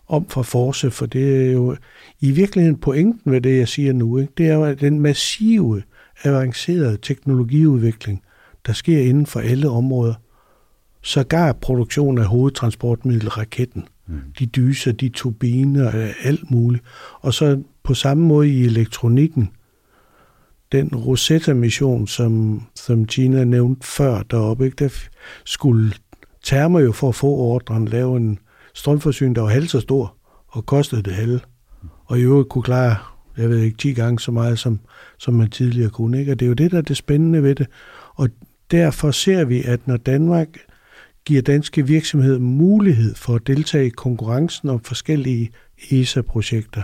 om 0.08 0.28
fra 0.28 0.42
Force, 0.42 0.90
for 0.90 1.06
det 1.06 1.46
er 1.46 1.52
jo 1.52 1.76
i 2.20 2.30
virkeligheden 2.30 2.78
pointen 2.78 3.32
ved 3.32 3.40
det, 3.40 3.58
jeg 3.58 3.68
siger 3.68 3.92
nu. 3.92 4.18
Ikke? 4.18 4.32
Det 4.38 4.48
er 4.48 4.54
jo 4.54 4.74
den 4.74 5.00
massive 5.00 5.82
avancerede 6.24 6.98
teknologiudvikling, 7.02 8.22
der 8.66 8.72
sker 8.72 9.00
inden 9.00 9.26
for 9.26 9.40
alle 9.40 9.68
områder. 9.68 10.14
Sågar 11.02 11.52
produktion 11.52 12.18
af 12.18 12.24
hovedtransportmiddel, 12.24 13.28
raketten, 13.28 13.84
mm. 14.06 14.20
de 14.38 14.46
dyser, 14.46 14.92
de 14.92 15.08
turbiner, 15.08 16.12
alt 16.22 16.50
muligt. 16.50 16.84
Og 17.20 17.34
så 17.34 17.62
på 17.82 17.94
samme 17.94 18.24
måde 18.24 18.48
i 18.48 18.64
elektronikken, 18.64 19.50
den 20.72 20.88
Rosetta-mission, 20.94 22.06
som, 22.06 22.62
som 22.74 23.06
Gina 23.06 23.44
nævnte 23.44 23.86
før 23.86 24.22
deroppe, 24.22 24.64
ikke? 24.64 24.84
der 24.84 24.88
skulle 25.44 25.92
termer 26.42 26.80
jo 26.80 26.92
for 26.92 27.08
at 27.08 27.14
få 27.14 27.26
ordren 27.26 27.88
lave 27.88 28.16
en 28.16 28.38
strømforsyning, 28.74 29.36
der 29.36 29.42
var 29.42 29.48
halvt 29.48 29.70
så 29.70 29.80
stor 29.80 30.16
og 30.48 30.66
kostede 30.66 31.02
det 31.02 31.12
halve. 31.12 31.40
Og 32.04 32.18
i 32.18 32.22
øvrigt 32.22 32.48
kunne 32.48 32.62
klare 32.62 32.96
jeg 33.36 33.50
ved 33.50 33.58
ikke, 33.58 33.78
10 33.78 33.92
gange 33.92 34.20
så 34.20 34.32
meget, 34.32 34.58
som, 34.58 34.80
som 35.18 35.34
man 35.34 35.50
tidligere 35.50 35.90
kunne. 35.90 36.20
Ikke? 36.20 36.32
Og 36.32 36.40
det 36.40 36.46
er 36.46 36.48
jo 36.48 36.54
det, 36.54 36.70
der 36.70 36.78
er 36.78 36.82
det 36.82 36.96
spændende 36.96 37.42
ved 37.42 37.54
det. 37.54 37.66
Og 38.14 38.28
derfor 38.70 39.10
ser 39.10 39.44
vi, 39.44 39.62
at 39.62 39.86
når 39.86 39.96
Danmark 39.96 40.48
giver 41.24 41.42
danske 41.42 41.86
virksomheder 41.86 42.38
mulighed 42.38 43.14
for 43.14 43.34
at 43.34 43.46
deltage 43.46 43.86
i 43.86 43.90
konkurrencen 43.90 44.68
om 44.68 44.80
forskellige 44.80 45.50
ESA-projekter, 45.90 46.82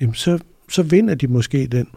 jamen 0.00 0.14
så, 0.14 0.38
så 0.70 0.82
vinder 0.82 1.14
de 1.14 1.26
måske 1.26 1.66
den, 1.66 1.88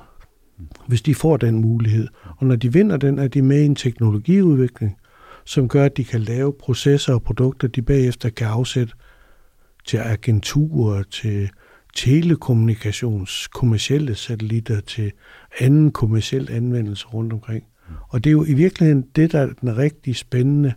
hvis 0.87 1.01
de 1.01 1.15
får 1.15 1.37
den 1.37 1.61
mulighed. 1.61 2.07
Og 2.37 2.47
når 2.47 2.55
de 2.55 2.73
vinder 2.73 2.97
den, 2.97 3.19
er 3.19 3.27
de 3.27 3.41
med 3.41 3.61
i 3.61 3.65
en 3.65 3.75
teknologiudvikling, 3.75 4.97
som 5.45 5.67
gør, 5.67 5.85
at 5.85 5.97
de 5.97 6.03
kan 6.03 6.21
lave 6.21 6.53
processer 6.53 7.13
og 7.13 7.23
produkter, 7.23 7.67
de 7.67 7.81
bagefter 7.81 8.29
kan 8.29 8.47
afsætte 8.47 8.93
til 9.85 9.97
agenturer, 9.97 11.03
til 11.03 11.49
telekommunikations 11.95 13.47
kommersielle 13.47 14.15
satellitter 14.15 14.79
til 14.79 15.11
anden 15.59 15.91
kommersiel 15.91 16.51
anvendelse 16.51 17.07
rundt 17.07 17.33
omkring. 17.33 17.63
Og 18.09 18.23
det 18.23 18.29
er 18.29 18.31
jo 18.31 18.45
i 18.45 18.53
virkeligheden 18.53 19.05
det, 19.15 19.31
der 19.31 19.39
er 19.39 19.49
den 19.61 19.77
rigtig 19.77 20.15
spændende 20.15 20.73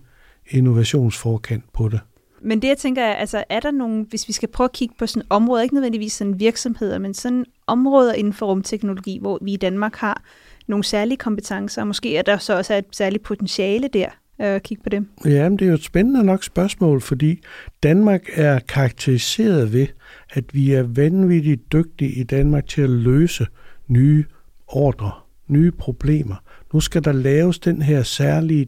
innovationsforkant 0.51 1.65
på 1.73 1.89
det. 1.89 2.01
Men 2.45 2.63
det, 2.63 2.69
jeg 2.69 2.79
tænker, 2.79 3.03
er, 3.03 3.15
altså, 3.15 3.45
er 3.49 3.61
der 3.61 3.71
nogle, 3.71 4.07
hvis 4.11 4.29
vi 4.29 4.33
skal 4.33 4.49
prøve 4.49 4.65
at 4.65 4.73
kigge 4.73 4.95
på 4.99 5.07
sådan 5.07 5.27
områder, 5.31 5.63
ikke 5.63 5.75
nødvendigvis 5.75 6.13
sådan 6.13 6.41
virksomheder, 6.41 6.99
men 6.99 7.15
sådan 7.15 7.45
områder 7.67 8.13
inden 8.13 8.33
for 8.33 8.47
rumteknologi, 8.47 9.19
hvor 9.21 9.39
vi 9.43 9.53
i 9.53 9.57
Danmark 9.57 9.97
har 9.97 10.23
nogle 10.67 10.85
særlige 10.85 11.17
kompetencer, 11.17 11.83
og 11.83 11.87
måske 11.87 12.17
er 12.17 12.23
der 12.23 12.39
så 12.39 12.57
også 12.57 12.75
et 12.75 12.85
særligt 12.93 13.23
potentiale 13.23 13.89
der, 13.89 14.07
øh, 14.41 14.47
at 14.47 14.63
kigge 14.63 14.83
på 14.83 14.89
dem? 14.89 15.09
Ja, 15.25 15.49
men 15.49 15.59
det 15.59 15.65
er 15.65 15.69
jo 15.69 15.75
et 15.75 15.85
spændende 15.85 16.25
nok 16.25 16.45
spørgsmål, 16.45 17.01
fordi 17.01 17.41
Danmark 17.83 18.23
er 18.35 18.59
karakteriseret 18.59 19.73
ved, 19.73 19.87
at 20.31 20.45
vi 20.55 20.73
er 20.73 20.83
vanvittigt 20.83 21.73
dygtige 21.73 22.13
i 22.13 22.23
Danmark 22.23 22.67
til 22.67 22.83
at 22.83 22.91
løse 22.91 23.47
nye 23.89 24.25
ordre, 24.67 25.11
nye 25.49 25.71
problemer. 25.71 26.37
Nu 26.73 26.81
skal 26.81 27.05
der 27.05 27.13
laves 27.13 27.59
den 27.59 27.83
her 27.83 28.03
særlige 28.03 28.67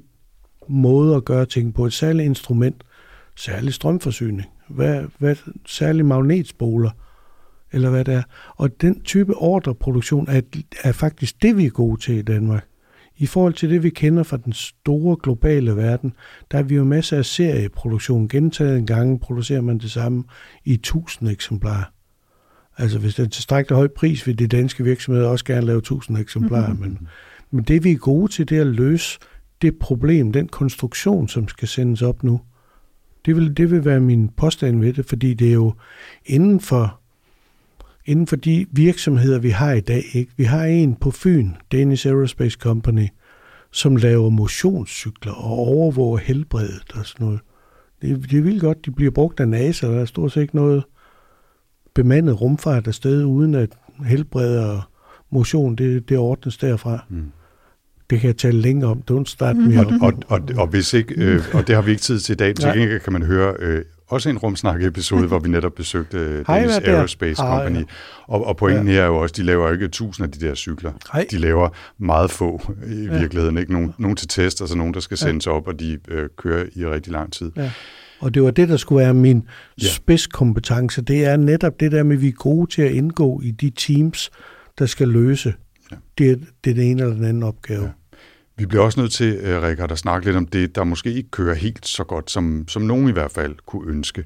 måde 0.69 1.17
at 1.17 1.25
gøre 1.25 1.47
ting 1.47 1.75
på, 1.75 1.87
et 1.87 1.93
særligt 1.93 2.27
instrument, 2.27 2.85
særlig 3.37 3.75
strømforsyning, 3.75 4.49
hvad, 4.69 5.05
hvad, 5.19 5.37
særlig 5.67 6.07
magnetspoler, 6.07 6.91
eller 7.73 7.91
hvad 7.91 8.05
det 8.05 8.15
er. 8.15 8.23
Og 8.57 8.81
den 8.81 9.01
type 9.01 9.37
ordreproduktion 9.37 10.29
er, 10.29 10.41
er 10.85 10.93
faktisk 10.93 11.43
det, 11.43 11.57
vi 11.57 11.67
er 11.67 11.71
gode 11.71 12.01
til 12.01 12.15
i 12.15 12.23
Danmark. 12.23 12.67
I 13.17 13.27
forhold 13.27 13.55
til 13.55 13.71
det, 13.71 13.83
vi 13.83 13.91
kender 13.91 14.23
fra 14.23 14.37
den 14.37 14.53
store 14.53 15.17
globale 15.23 15.77
verden, 15.77 16.13
der 16.51 16.59
er 16.59 16.63
vi 16.63 16.75
jo 16.75 16.85
masser 16.85 17.19
af 17.19 17.25
serieproduktion. 17.25 18.29
Gentaget 18.29 18.79
en 18.79 18.87
gang 18.87 19.21
producerer 19.21 19.61
man 19.61 19.79
det 19.79 19.91
samme 19.91 20.25
i 20.65 20.75
1000 20.75 21.31
eksemplarer. 21.31 21.85
Altså 22.77 22.99
hvis 22.99 23.15
det 23.15 23.25
er 23.25 23.29
tilstrækkeligt 23.29 23.77
høj 23.77 23.89
pris, 23.89 24.27
vil 24.27 24.39
de 24.39 24.47
danske 24.47 24.85
virksomheder 24.85 25.29
også 25.29 25.45
gerne 25.45 25.67
lave 25.67 25.79
1000 25.79 26.19
eksemplarer. 26.19 26.73
Mm-hmm. 26.73 26.83
Men, 26.83 27.09
men 27.51 27.65
det 27.65 27.85
vi 27.85 27.93
er 27.93 27.97
gode 27.97 28.33
til, 28.33 28.49
det 28.49 28.57
er 28.57 28.61
at 28.61 28.67
løse 28.67 29.19
det 29.63 29.79
problem, 29.79 30.33
den 30.33 30.49
konstruktion, 30.49 31.29
som 31.29 31.49
skal 31.49 31.69
sendes 31.69 32.03
op 32.03 32.23
nu. 32.23 32.41
Det 33.27 33.37
vil, 33.37 33.57
det 33.57 33.71
vil 33.71 33.85
være 33.85 34.01
min 34.01 34.29
påstand 34.29 34.81
ved 34.81 34.93
det, 34.93 35.07
fordi 35.07 35.35
det 35.35 35.49
er 35.49 35.53
jo 35.53 35.73
inden 36.27 36.61
for, 36.61 37.01
inden 38.07 38.27
for 38.27 38.37
de 38.37 38.67
virksomheder, 38.73 39.39
vi 39.39 39.51
har 39.51 39.73
i 39.73 39.81
dag. 39.81 40.05
Ikke? 40.13 40.33
Vi 40.37 40.45
har 40.45 40.65
en 40.65 40.95
på 40.95 41.11
Fyn, 41.11 41.51
Danish 41.73 42.07
Aerospace 42.07 42.59
Company, 42.61 43.07
som 43.71 43.97
laver 43.97 44.31
motionscykler 44.31 45.33
og 45.33 45.59
overvåger 45.59 46.19
helbredet 46.19 46.93
og 46.95 47.07
sådan 47.07 47.27
noget. 47.27 47.41
Det, 48.03 48.31
det 48.31 48.39
er 48.39 48.43
vildt 48.43 48.61
godt, 48.61 48.87
de 48.87 48.91
bliver 48.91 49.11
brugt 49.11 49.41
af 49.41 49.49
NASA, 49.49 49.87
der 49.87 50.01
er 50.01 50.05
stort 50.05 50.33
set 50.33 50.43
ikke 50.43 50.57
noget 50.57 50.85
bemandet 51.95 52.41
rumfart 52.41 52.87
afsted, 52.87 53.25
uden 53.25 53.55
at 53.55 53.71
helbred 54.07 54.59
og 54.59 54.83
motion, 55.31 55.77
det, 55.77 56.09
det 56.09 56.19
ordnes 56.19 56.57
derfra. 56.57 57.05
Mm. 57.09 57.33
Det 58.11 58.21
kan 58.21 58.29
jeg 58.29 58.37
tale 58.37 58.61
længere 58.61 58.91
om. 58.91 59.03
Don't 59.11 59.25
start 59.27 59.57
me 59.57 59.81
og, 59.81 59.93
og, 60.01 60.13
og, 60.29 60.41
og, 60.57 60.67
hvis 60.67 60.95
ikke, 60.95 61.15
øh, 61.17 61.43
og 61.53 61.67
det 61.67 61.75
har 61.75 61.83
vi 61.83 61.91
ikke 61.91 62.03
tid 62.03 62.21
til 62.21 62.33
i 62.33 62.37
dag, 62.37 62.55
til 62.55 62.69
gengæld 62.69 63.01
kan 63.01 63.13
man 63.13 63.23
høre 63.23 63.55
øh, 63.59 63.83
også 64.09 64.31
en 64.31 64.39
rumsnak-episode, 64.39 65.27
hvor 65.27 65.39
vi 65.39 65.49
netop 65.49 65.75
besøgte 65.75 66.19
øh, 66.19 66.47
Danish 66.47 66.81
Aerospace 66.85 67.43
Company. 67.43 67.79
Ja. 67.79 67.85
Og, 68.27 68.47
og 68.47 68.57
pointen 68.57 68.87
ja. 68.87 68.93
her 68.93 69.03
er 69.03 69.07
jo 69.07 69.17
også, 69.17 69.35
de 69.37 69.43
laver 69.43 69.73
ikke 69.73 69.89
tusind 69.89 70.25
af 70.25 70.33
de 70.33 70.47
der 70.47 70.55
cykler. 70.55 70.93
Hej. 71.13 71.27
De 71.31 71.39
laver 71.39 71.69
meget 71.99 72.31
få 72.31 72.61
i 72.87 73.05
ja. 73.05 73.19
virkeligheden. 73.19 73.59
Ikke 73.59 73.73
nogen, 73.73 73.95
nogen 73.99 74.17
til 74.17 74.29
test, 74.29 74.61
altså 74.61 74.77
nogen, 74.77 74.95
der 74.95 75.01
skal 75.01 75.17
sendes 75.17 75.47
ja. 75.47 75.51
op, 75.51 75.69
og 75.69 75.81
de 75.81 75.99
øh, 76.09 76.29
kører 76.39 76.65
i 76.77 76.87
rigtig 76.87 77.13
lang 77.13 77.33
tid. 77.33 77.51
Ja. 77.57 77.71
Og 78.21 78.35
det 78.35 78.43
var 78.43 78.51
det, 78.51 78.69
der 78.69 78.77
skulle 78.77 79.05
være 79.05 79.15
min 79.15 79.43
ja. 79.83 79.87
spidskompetence. 79.87 81.03
Det 81.03 81.25
er 81.25 81.37
netop 81.37 81.81
det 81.81 81.93
der 81.93 82.03
med, 82.03 82.17
at 82.17 82.23
vi 82.23 82.29
er 82.29 82.33
gode 82.33 82.71
til 82.71 82.83
at 82.83 82.91
indgå 82.91 83.41
i 83.41 83.51
de 83.51 83.71
teams, 83.71 84.31
der 84.79 84.87
skal 84.87 85.09
løse 85.09 85.55
ja. 85.91 85.97
det, 86.19 86.47
det 86.65 86.71
er 86.71 86.75
den 86.75 86.85
ene 86.85 87.03
eller 87.03 87.15
den 87.15 87.25
anden 87.25 87.43
opgave. 87.43 87.83
Ja. 87.83 87.91
Vi 88.57 88.67
bliver 88.67 88.85
også 88.85 89.01
nødt 89.01 89.13
til, 89.13 89.39
uh, 89.39 89.63
Rikard, 89.63 89.93
at 89.93 89.99
snakke 89.99 90.27
lidt 90.27 90.37
om 90.37 90.47
det, 90.47 90.75
der 90.75 90.85
måske 90.85 91.13
ikke 91.13 91.31
kører 91.31 91.55
helt 91.55 91.87
så 91.87 92.05
godt, 92.05 92.31
som, 92.31 92.65
som 92.69 92.83
nogen 92.83 93.09
i 93.09 93.13
hvert 93.13 93.31
fald 93.31 93.55
kunne 93.67 93.91
ønske. 93.91 94.25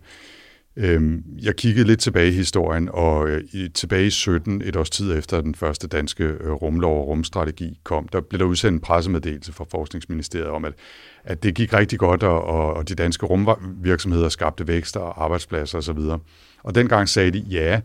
Øhm, 0.80 1.24
jeg 1.42 1.56
kiggede 1.56 1.86
lidt 1.86 2.00
tilbage 2.00 2.28
i 2.28 2.32
historien, 2.32 2.88
og 2.92 3.28
øh, 3.28 3.42
tilbage 3.74 4.06
i 4.06 4.10
17, 4.10 4.62
et 4.64 4.76
års 4.76 4.90
tid 4.90 5.18
efter 5.18 5.40
den 5.40 5.54
første 5.54 5.88
danske 5.88 6.24
øh, 6.24 6.52
rumlov 6.52 7.00
og 7.00 7.08
rumstrategi 7.08 7.78
kom, 7.84 8.08
der 8.08 8.20
blev 8.20 8.38
der 8.38 8.44
udsendt 8.44 8.74
en 8.74 8.80
pressemeddelelse 8.80 9.52
fra 9.52 9.64
Forskningsministeriet 9.70 10.48
om, 10.48 10.64
at, 10.64 10.72
at 11.24 11.42
det 11.42 11.54
gik 11.54 11.72
rigtig 11.72 11.98
godt, 11.98 12.22
og, 12.22 12.74
og 12.74 12.88
de 12.88 12.94
danske 12.94 13.26
rumvirksomheder 13.26 14.28
skabte 14.28 14.68
vækst 14.68 14.96
og 14.96 15.24
arbejdspladser 15.24 15.78
osv. 15.78 15.98
Og, 15.98 16.20
og 16.62 16.74
dengang 16.74 17.08
sagde 17.08 17.30
de, 17.30 17.38
ja, 17.38 17.80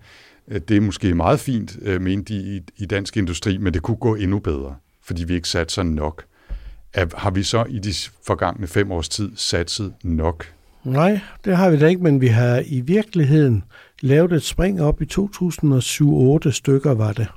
det 0.49 0.77
er 0.77 0.81
måske 0.81 1.13
meget 1.13 1.39
fint, 1.39 1.77
øh, 1.81 2.01
mente 2.01 2.33
de 2.33 2.39
i, 2.39 2.61
i 2.77 2.85
dansk 2.85 3.17
industri, 3.17 3.57
men 3.57 3.73
det 3.73 3.81
kunne 3.81 3.97
gå 3.97 4.15
endnu 4.15 4.39
bedre, 4.39 4.75
fordi 5.03 5.23
vi 5.23 5.33
ikke 5.33 5.49
satte 5.49 5.83
nok. 5.83 6.23
Har 6.95 7.31
vi 7.31 7.43
så 7.43 7.65
i 7.69 7.79
de 7.79 7.93
forgangne 8.27 8.67
fem 8.67 8.91
års 8.91 9.09
tid 9.09 9.31
satset 9.35 9.93
nok? 10.03 10.53
Nej, 10.83 11.19
det 11.45 11.57
har 11.57 11.69
vi 11.69 11.79
da 11.79 11.87
ikke, 11.87 12.03
men 12.03 12.21
vi 12.21 12.27
har 12.27 12.63
i 12.65 12.81
virkeligheden 12.81 13.63
lavet 14.01 14.33
et 14.33 14.43
spring 14.43 14.81
op 14.81 15.01
i 15.01 15.05
2007-8 15.05 16.51
stykker 16.51 16.93
var 16.93 17.13
det. 17.13 17.27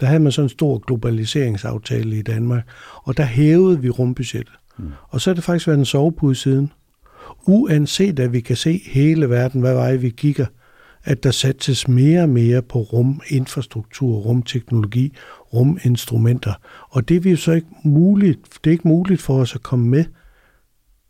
Der 0.00 0.06
havde 0.06 0.20
man 0.20 0.32
sådan 0.32 0.44
en 0.44 0.48
stor 0.48 0.78
globaliseringsaftale 0.78 2.18
i 2.18 2.22
Danmark, 2.22 2.68
og 3.02 3.16
der 3.16 3.24
hævede 3.24 3.80
vi 3.80 3.90
rumbudgettet. 3.90 4.54
Mm. 4.78 4.92
Og 5.08 5.20
så 5.20 5.30
er 5.30 5.34
det 5.34 5.44
faktisk 5.44 5.66
været 5.66 5.78
en 5.78 5.84
sovepude 5.84 6.34
siden. 6.34 6.72
Uanset 7.46 8.20
at 8.20 8.32
vi 8.32 8.40
kan 8.40 8.56
se 8.56 8.82
hele 8.86 9.30
verden, 9.30 9.60
hvad 9.60 9.74
vej 9.74 9.96
vi 9.96 10.10
kigger, 10.10 10.46
at 11.04 11.22
der 11.22 11.30
sættes 11.30 11.88
mere 11.88 12.22
og 12.22 12.28
mere 12.28 12.62
på 12.62 12.78
ruminfrastruktur, 12.78 14.16
rumteknologi, 14.16 15.12
ruminstrumenter. 15.54 16.52
Og 16.90 17.08
det 17.08 17.26
er 17.26 17.30
jo 17.30 17.36
så 17.36 17.52
ikke 17.52 17.66
muligt, 17.84 18.40
det 18.64 18.70
er 18.70 18.72
ikke 18.72 18.88
muligt 18.88 19.22
for 19.22 19.38
os 19.38 19.54
at 19.54 19.62
komme 19.62 19.88
med 19.88 20.04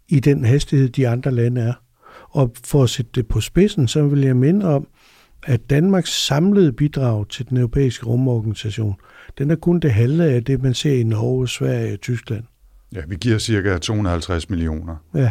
i 0.09 0.21
den 0.21 0.45
hastighed, 0.45 0.89
de 0.89 1.09
andre 1.09 1.31
lande 1.31 1.61
er. 1.61 1.73
Og 2.31 2.53
for 2.65 2.83
at 2.83 2.91
sætte 2.91 3.11
det 3.15 3.29
på 3.29 3.41
spidsen, 3.41 3.89
så 3.89 4.07
vil 4.07 4.21
jeg 4.21 4.37
minde 4.37 4.67
om, 4.67 4.87
at 5.43 5.71
Danmarks 5.71 6.27
samlede 6.27 6.73
bidrag 6.73 7.29
til 7.29 7.49
den 7.49 7.57
europæiske 7.57 8.07
rumorganisation, 8.07 8.95
den 9.39 9.51
er 9.51 9.57
kun 9.57 9.81
det 9.81 9.93
halve 9.93 10.25
af 10.25 10.45
det, 10.45 10.63
man 10.63 10.75
ser 10.75 10.93
i 10.93 11.03
Norge, 11.03 11.49
Sverige 11.49 11.93
og 11.93 12.01
Tyskland. 12.01 12.45
Ja, 12.95 13.01
vi 13.09 13.17
giver 13.17 13.39
cirka 13.39 13.79
250 13.79 14.51
millioner. 14.51 14.97
Ja. 15.15 15.31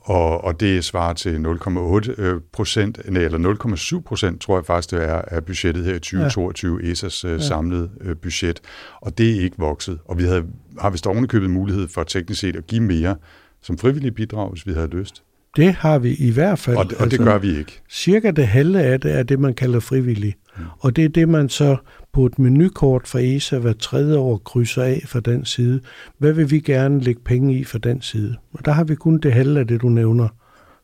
Og, 0.00 0.44
og 0.44 0.60
det 0.60 0.84
svarer 0.84 1.12
til 1.12 1.44
0,8 1.66 2.20
øh, 2.20 2.40
procent, 2.52 2.98
eller 3.04 3.98
0,7 3.98 4.02
procent, 4.02 4.40
tror 4.40 4.56
jeg 4.56 4.66
faktisk, 4.66 4.90
det 4.90 5.04
er 5.04 5.22
af 5.22 5.44
budgettet 5.44 5.84
her 5.84 5.94
i 5.94 5.98
2022, 5.98 6.80
ja. 6.82 6.92
ESA's 6.92 7.26
uh, 7.26 7.32
ja. 7.32 7.38
samlede 7.38 7.90
uh, 8.00 8.16
budget. 8.22 8.60
Og 9.00 9.18
det 9.18 9.36
er 9.36 9.40
ikke 9.40 9.56
vokset. 9.58 9.98
Og 10.04 10.18
vi 10.18 10.22
havde, 10.22 10.44
har 10.78 10.90
vist 10.90 11.06
ovenikøbet 11.06 11.50
mulighed 11.50 11.88
for 11.88 12.02
teknisk 12.02 12.40
set 12.40 12.56
at 12.56 12.66
give 12.66 12.82
mere 12.82 13.16
som 13.62 13.78
frivillige 13.78 14.12
bidrag, 14.12 14.50
hvis 14.50 14.66
vi 14.66 14.72
havde 14.72 14.88
lyst. 14.88 15.22
Det 15.56 15.72
har 15.74 15.98
vi 15.98 16.14
i 16.14 16.30
hvert 16.30 16.58
fald. 16.58 16.76
Og 16.76 16.84
det, 16.84 16.92
og 16.92 17.04
det 17.04 17.12
altså, 17.12 17.24
gør 17.24 17.38
vi 17.38 17.58
ikke. 17.58 17.82
Cirka 17.90 18.30
det 18.30 18.46
halve 18.46 18.82
af 18.82 19.00
det 19.00 19.18
er 19.18 19.22
det, 19.22 19.40
man 19.40 19.54
kalder 19.54 19.80
frivillig. 19.80 20.34
Mm. 20.58 20.64
Og 20.78 20.96
det 20.96 21.04
er 21.04 21.08
det, 21.08 21.28
man 21.28 21.48
så 21.48 21.76
på 22.12 22.26
et 22.26 22.38
menukort 22.38 23.08
fra 23.08 23.20
ESA 23.20 23.58
hver 23.58 23.72
tredje 23.72 24.16
år 24.16 24.38
krydser 24.38 24.82
af 24.82 25.02
fra 25.06 25.20
den 25.20 25.44
side. 25.44 25.80
Hvad 26.18 26.32
vil 26.32 26.50
vi 26.50 26.60
gerne 26.60 27.00
lægge 27.00 27.20
penge 27.24 27.58
i 27.58 27.64
fra 27.64 27.78
den 27.78 28.02
side? 28.02 28.36
Og 28.52 28.64
der 28.64 28.72
har 28.72 28.84
vi 28.84 28.94
kun 28.94 29.18
det 29.18 29.32
halve 29.32 29.60
af 29.60 29.66
det, 29.66 29.82
du 29.82 29.88
nævner, 29.88 30.28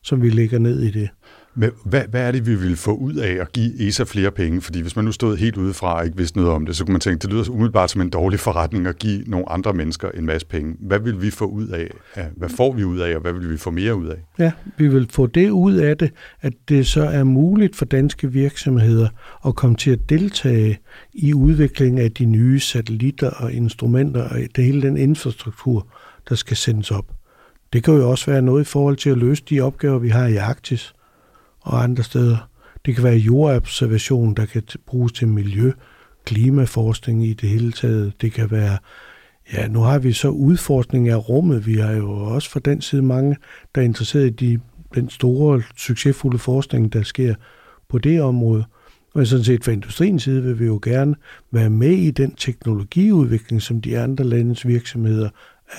som 0.03 0.21
vi 0.21 0.29
lægger 0.29 0.59
ned 0.59 0.81
i 0.81 0.91
det. 0.91 1.09
Men 1.55 1.71
hvad, 1.85 2.01
hvad 2.09 2.27
er 2.27 2.31
det, 2.31 2.47
vi 2.47 2.55
vil 2.55 2.75
få 2.75 2.95
ud 2.95 3.13
af 3.13 3.41
at 3.41 3.51
give 3.53 3.87
ESA 3.87 4.03
flere 4.03 4.31
penge? 4.31 4.61
Fordi 4.61 4.81
hvis 4.81 4.95
man 4.95 5.05
nu 5.05 5.11
stod 5.11 5.37
helt 5.37 5.57
udefra 5.57 5.97
og 5.97 6.05
ikke 6.05 6.17
vidste 6.17 6.37
noget 6.37 6.53
om 6.53 6.65
det, 6.65 6.75
så 6.75 6.85
kunne 6.85 6.91
man 6.91 7.01
tænke, 7.01 7.21
det 7.21 7.29
lyder 7.29 7.49
umiddelbart 7.49 7.91
som 7.91 8.01
en 8.01 8.09
dårlig 8.09 8.39
forretning 8.39 8.87
at 8.87 8.99
give 8.99 9.23
nogle 9.27 9.49
andre 9.49 9.73
mennesker 9.73 10.09
en 10.09 10.25
masse 10.25 10.47
penge. 10.47 10.75
Hvad 10.79 10.99
vil 10.99 11.21
vi 11.21 11.31
få 11.31 11.45
ud 11.45 11.67
af? 11.67 11.89
Hvad 12.35 12.49
får 12.49 12.73
vi 12.73 12.83
ud 12.83 12.99
af, 12.99 13.15
og 13.15 13.21
hvad 13.21 13.33
vil 13.33 13.49
vi 13.49 13.57
få 13.57 13.71
mere 13.71 13.95
ud 13.95 14.07
af? 14.07 14.17
Ja, 14.39 14.51
vi 14.77 14.87
vil 14.87 15.07
få 15.11 15.27
det 15.27 15.49
ud 15.49 15.73
af 15.73 15.97
det, 15.97 16.11
at 16.41 16.53
det 16.69 16.87
så 16.87 17.03
er 17.03 17.23
muligt 17.23 17.75
for 17.75 17.85
danske 17.85 18.31
virksomheder 18.31 19.07
at 19.45 19.55
komme 19.55 19.75
til 19.75 19.91
at 19.91 20.09
deltage 20.09 20.79
i 21.13 21.33
udviklingen 21.33 22.01
af 22.01 22.11
de 22.11 22.25
nye 22.25 22.59
satellitter 22.59 23.29
og 23.29 23.53
instrumenter 23.53 24.23
og 24.23 24.37
det 24.55 24.63
hele 24.63 24.81
den 24.81 24.97
infrastruktur, 24.97 25.87
der 26.29 26.35
skal 26.35 26.57
sendes 26.57 26.91
op. 26.91 27.05
Det 27.73 27.83
kan 27.83 27.93
jo 27.93 28.09
også 28.09 28.31
være 28.31 28.41
noget 28.41 28.61
i 28.61 28.65
forhold 28.65 28.97
til 28.97 29.09
at 29.09 29.17
løse 29.17 29.43
de 29.49 29.61
opgaver, 29.61 29.99
vi 29.99 30.09
har 30.09 30.27
i 30.27 30.35
Arktis 30.35 30.93
og 31.63 31.83
andre 31.83 32.03
steder. 32.03 32.49
Det 32.85 32.95
kan 32.95 33.03
være 33.03 33.17
jordobservation, 33.17 34.33
der 34.33 34.45
kan 34.45 34.63
bruges 34.85 35.11
til 35.11 35.27
miljø, 35.27 35.71
klimaforskning 36.25 37.25
i 37.25 37.33
det 37.33 37.49
hele 37.49 37.71
taget. 37.71 38.13
Det 38.21 38.33
kan 38.33 38.51
være, 38.51 38.77
ja, 39.53 39.67
nu 39.67 39.79
har 39.79 39.99
vi 39.99 40.13
så 40.13 40.29
udforskning 40.29 41.09
af 41.09 41.29
rummet. 41.29 41.67
Vi 41.67 41.75
har 41.75 41.91
jo 41.91 42.11
også 42.11 42.49
fra 42.49 42.59
den 42.59 42.81
side 42.81 43.01
mange, 43.01 43.37
der 43.75 43.81
er 43.81 43.85
interesseret 43.85 44.25
i 44.25 44.29
de, 44.29 44.59
den 44.95 45.09
store, 45.09 45.61
succesfulde 45.77 46.37
forskning, 46.37 46.93
der 46.93 47.03
sker 47.03 47.35
på 47.89 47.97
det 47.97 48.21
område. 48.21 48.65
Men 49.15 49.25
sådan 49.25 49.45
set 49.45 49.63
fra 49.63 49.71
industriens 49.71 50.23
side 50.23 50.43
vil 50.43 50.59
vi 50.59 50.65
jo 50.65 50.79
gerne 50.83 51.15
være 51.51 51.69
med 51.69 51.91
i 51.91 52.11
den 52.11 52.35
teknologiudvikling, 52.35 53.61
som 53.61 53.81
de 53.81 53.99
andre 53.99 54.23
landes 54.23 54.67
virksomheder 54.67 55.29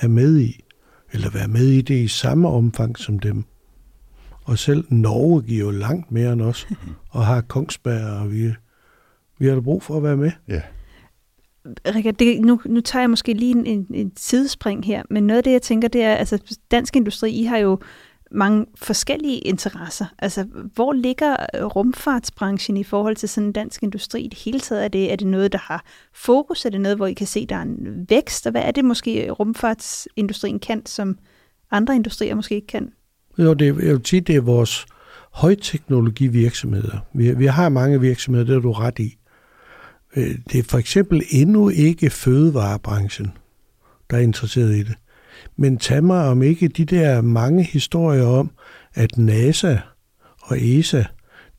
er 0.01 0.07
med 0.07 0.39
i, 0.39 0.63
eller 1.11 1.29
være 1.29 1.47
med 1.47 1.67
i 1.67 1.81
det 1.81 1.95
i 1.95 2.07
samme 2.07 2.49
omfang 2.49 2.97
som 2.97 3.19
dem. 3.19 3.43
Og 4.45 4.59
selv 4.59 4.85
Norge 4.89 5.41
giver 5.41 5.65
jo 5.65 5.71
langt 5.71 6.11
mere 6.11 6.33
end 6.33 6.41
os, 6.41 6.67
og 7.09 7.25
har 7.25 7.41
Kongsberg, 7.41 8.21
og 8.21 8.31
vi, 8.31 8.53
vi 9.39 9.47
har 9.47 9.53
da 9.53 9.61
brug 9.61 9.83
for 9.83 9.97
at 9.97 10.03
være 10.03 10.17
med. 10.17 10.31
Ja. 10.47 10.61
Rikard, 11.65 12.13
det, 12.13 12.41
nu, 12.41 12.61
nu 12.65 12.81
tager 12.81 13.03
jeg 13.03 13.09
måske 13.09 13.33
lige 13.33 13.51
en, 13.51 13.65
en, 13.65 13.87
en 13.93 14.11
sidespring 14.17 14.85
her, 14.85 15.03
men 15.09 15.27
noget 15.27 15.37
af 15.37 15.43
det, 15.43 15.51
jeg 15.51 15.61
tænker, 15.61 15.87
det 15.87 16.03
er, 16.03 16.15
altså 16.15 16.57
dansk 16.71 16.95
industri, 16.95 17.31
I 17.31 17.43
har 17.43 17.57
jo 17.57 17.79
mange 18.31 18.65
forskellige 18.75 19.39
interesser. 19.39 20.05
Altså, 20.19 20.43
hvor 20.73 20.93
ligger 20.93 21.35
rumfartsbranchen 21.75 22.77
i 22.77 22.83
forhold 22.83 23.15
til 23.15 23.29
sådan 23.29 23.47
en 23.47 23.53
dansk 23.53 23.83
industri 23.83 24.21
i 24.21 24.27
det 24.27 24.39
hele 24.39 24.59
taget? 24.59 24.83
Er 24.83 24.87
det, 24.87 25.11
er 25.11 25.15
det 25.15 25.27
noget, 25.27 25.51
der 25.51 25.57
har 25.57 25.85
fokus? 26.13 26.65
Er 26.65 26.69
det 26.69 26.81
noget, 26.81 26.97
hvor 26.97 27.07
I 27.07 27.13
kan 27.13 27.27
se, 27.27 27.45
der 27.45 27.55
er 27.55 27.61
en 27.61 28.05
vækst? 28.09 28.45
Og 28.45 28.51
hvad 28.51 28.61
er 28.61 28.71
det 28.71 28.85
måske, 28.85 29.31
rumfartsindustrien 29.31 30.59
kan, 30.59 30.85
som 30.85 31.17
andre 31.71 31.95
industrier 31.95 32.35
måske 32.35 32.55
ikke 32.55 32.67
kan? 32.67 32.91
Jo, 33.39 33.53
det, 33.53 33.65
jeg 33.65 33.75
vil 33.75 34.05
sige, 34.05 34.21
det 34.21 34.35
er 34.35 34.41
vores 34.41 34.85
højteknologivirksomheder. 35.31 36.97
Vi, 37.13 37.31
vi 37.31 37.45
har 37.45 37.69
mange 37.69 38.01
virksomheder, 38.01 38.45
det 38.45 38.55
er 38.55 38.59
du 38.59 38.71
ret 38.71 38.99
i. 38.99 39.17
Øh, 40.15 40.35
det 40.51 40.59
er 40.59 40.63
for 40.63 40.77
eksempel 40.77 41.23
endnu 41.29 41.69
ikke 41.69 42.09
fødevarebranchen, 42.09 43.31
der 44.09 44.17
er 44.17 44.21
interesseret 44.21 44.75
i 44.75 44.83
det. 44.83 44.95
Men 45.57 45.77
tag 45.77 46.03
mig 46.03 46.27
om 46.27 46.41
ikke 46.41 46.67
de 46.67 46.85
der 46.85 47.21
mange 47.21 47.63
historier 47.63 48.25
om, 48.25 48.51
at 48.93 49.17
NASA 49.17 49.77
og 50.41 50.57
ESA, 50.61 51.03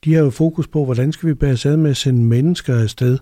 de 0.04 0.14
har 0.14 0.20
jo 0.20 0.30
fokus 0.30 0.68
på, 0.68 0.84
hvordan 0.84 1.12
skal 1.12 1.28
vi 1.28 1.34
bære 1.34 1.56
sig 1.56 1.78
med 1.78 1.90
at 1.90 1.96
sende 1.96 2.22
mennesker 2.22 2.82
afsted 2.82 3.18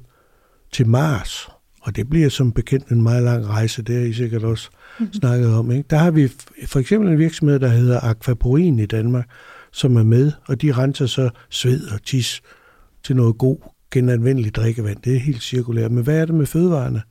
til 0.72 0.88
Mars 0.88 1.48
og 1.84 1.96
det 1.96 2.10
bliver 2.10 2.28
som 2.28 2.52
bekendt 2.52 2.88
en 2.88 3.02
meget 3.02 3.22
lang 3.22 3.46
rejse, 3.46 3.82
det 3.82 3.94
har 3.94 4.02
I 4.02 4.12
sikkert 4.12 4.44
også 4.44 4.70
mm-hmm. 4.72 5.12
snakket 5.12 5.54
om. 5.54 5.70
Ikke? 5.70 5.84
Der 5.90 5.96
har 5.96 6.10
vi 6.10 6.28
for 6.66 6.78
eksempel 6.78 7.10
en 7.10 7.18
virksomhed, 7.18 7.58
der 7.58 7.68
hedder 7.68 8.00
Aquaporin 8.00 8.78
i 8.78 8.86
Danmark, 8.86 9.28
som 9.72 9.96
er 9.96 10.02
med, 10.02 10.32
og 10.46 10.62
de 10.62 10.72
renser 10.72 11.06
så 11.06 11.30
sved 11.50 11.86
og 11.94 12.02
tis 12.02 12.42
til 13.02 13.16
noget 13.16 13.38
god 13.38 13.56
genanvendeligt 13.90 14.56
drikkevand. 14.56 14.96
Det 15.04 15.14
er 15.14 15.20
helt 15.20 15.42
cirkulært. 15.42 15.92
Men 15.92 16.04
hvad 16.04 16.20
er 16.20 16.24
det 16.24 16.34
med 16.34 16.46
fødevarene? 16.46 17.02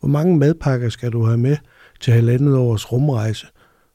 Hvor 0.00 0.08
mange 0.08 0.36
madpakker 0.36 0.88
skal 0.88 1.12
du 1.12 1.24
have 1.24 1.38
med 1.38 1.56
til 2.00 2.12
halvandet 2.12 2.56
års 2.56 2.92
rumrejse 2.92 3.46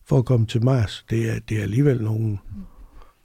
for 0.05 0.17
at 0.17 0.25
komme 0.25 0.45
til 0.45 0.63
Mars? 0.63 1.05
Det 1.09 1.29
er, 1.29 1.39
det 1.49 1.57
er 1.57 1.61
alligevel 1.61 2.03
nogle... 2.03 2.37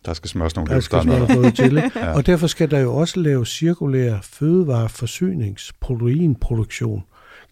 Der 0.07 0.12
skal 0.12 0.30
smøres 0.30 0.57
nogle 0.57 0.74
der 0.74 0.80
skal 0.80 1.02
smøres 1.02 1.28
noget 1.28 1.57
til. 1.57 1.74
ja. 1.96 2.12
Og 2.12 2.26
derfor 2.26 2.46
skal 2.46 2.70
der 2.70 2.78
jo 2.78 2.94
også 2.94 3.20
lave 3.20 3.46
cirkulær 3.46 4.18
fødevareforsynings, 4.22 5.72
proteinproduktion, 5.80 7.02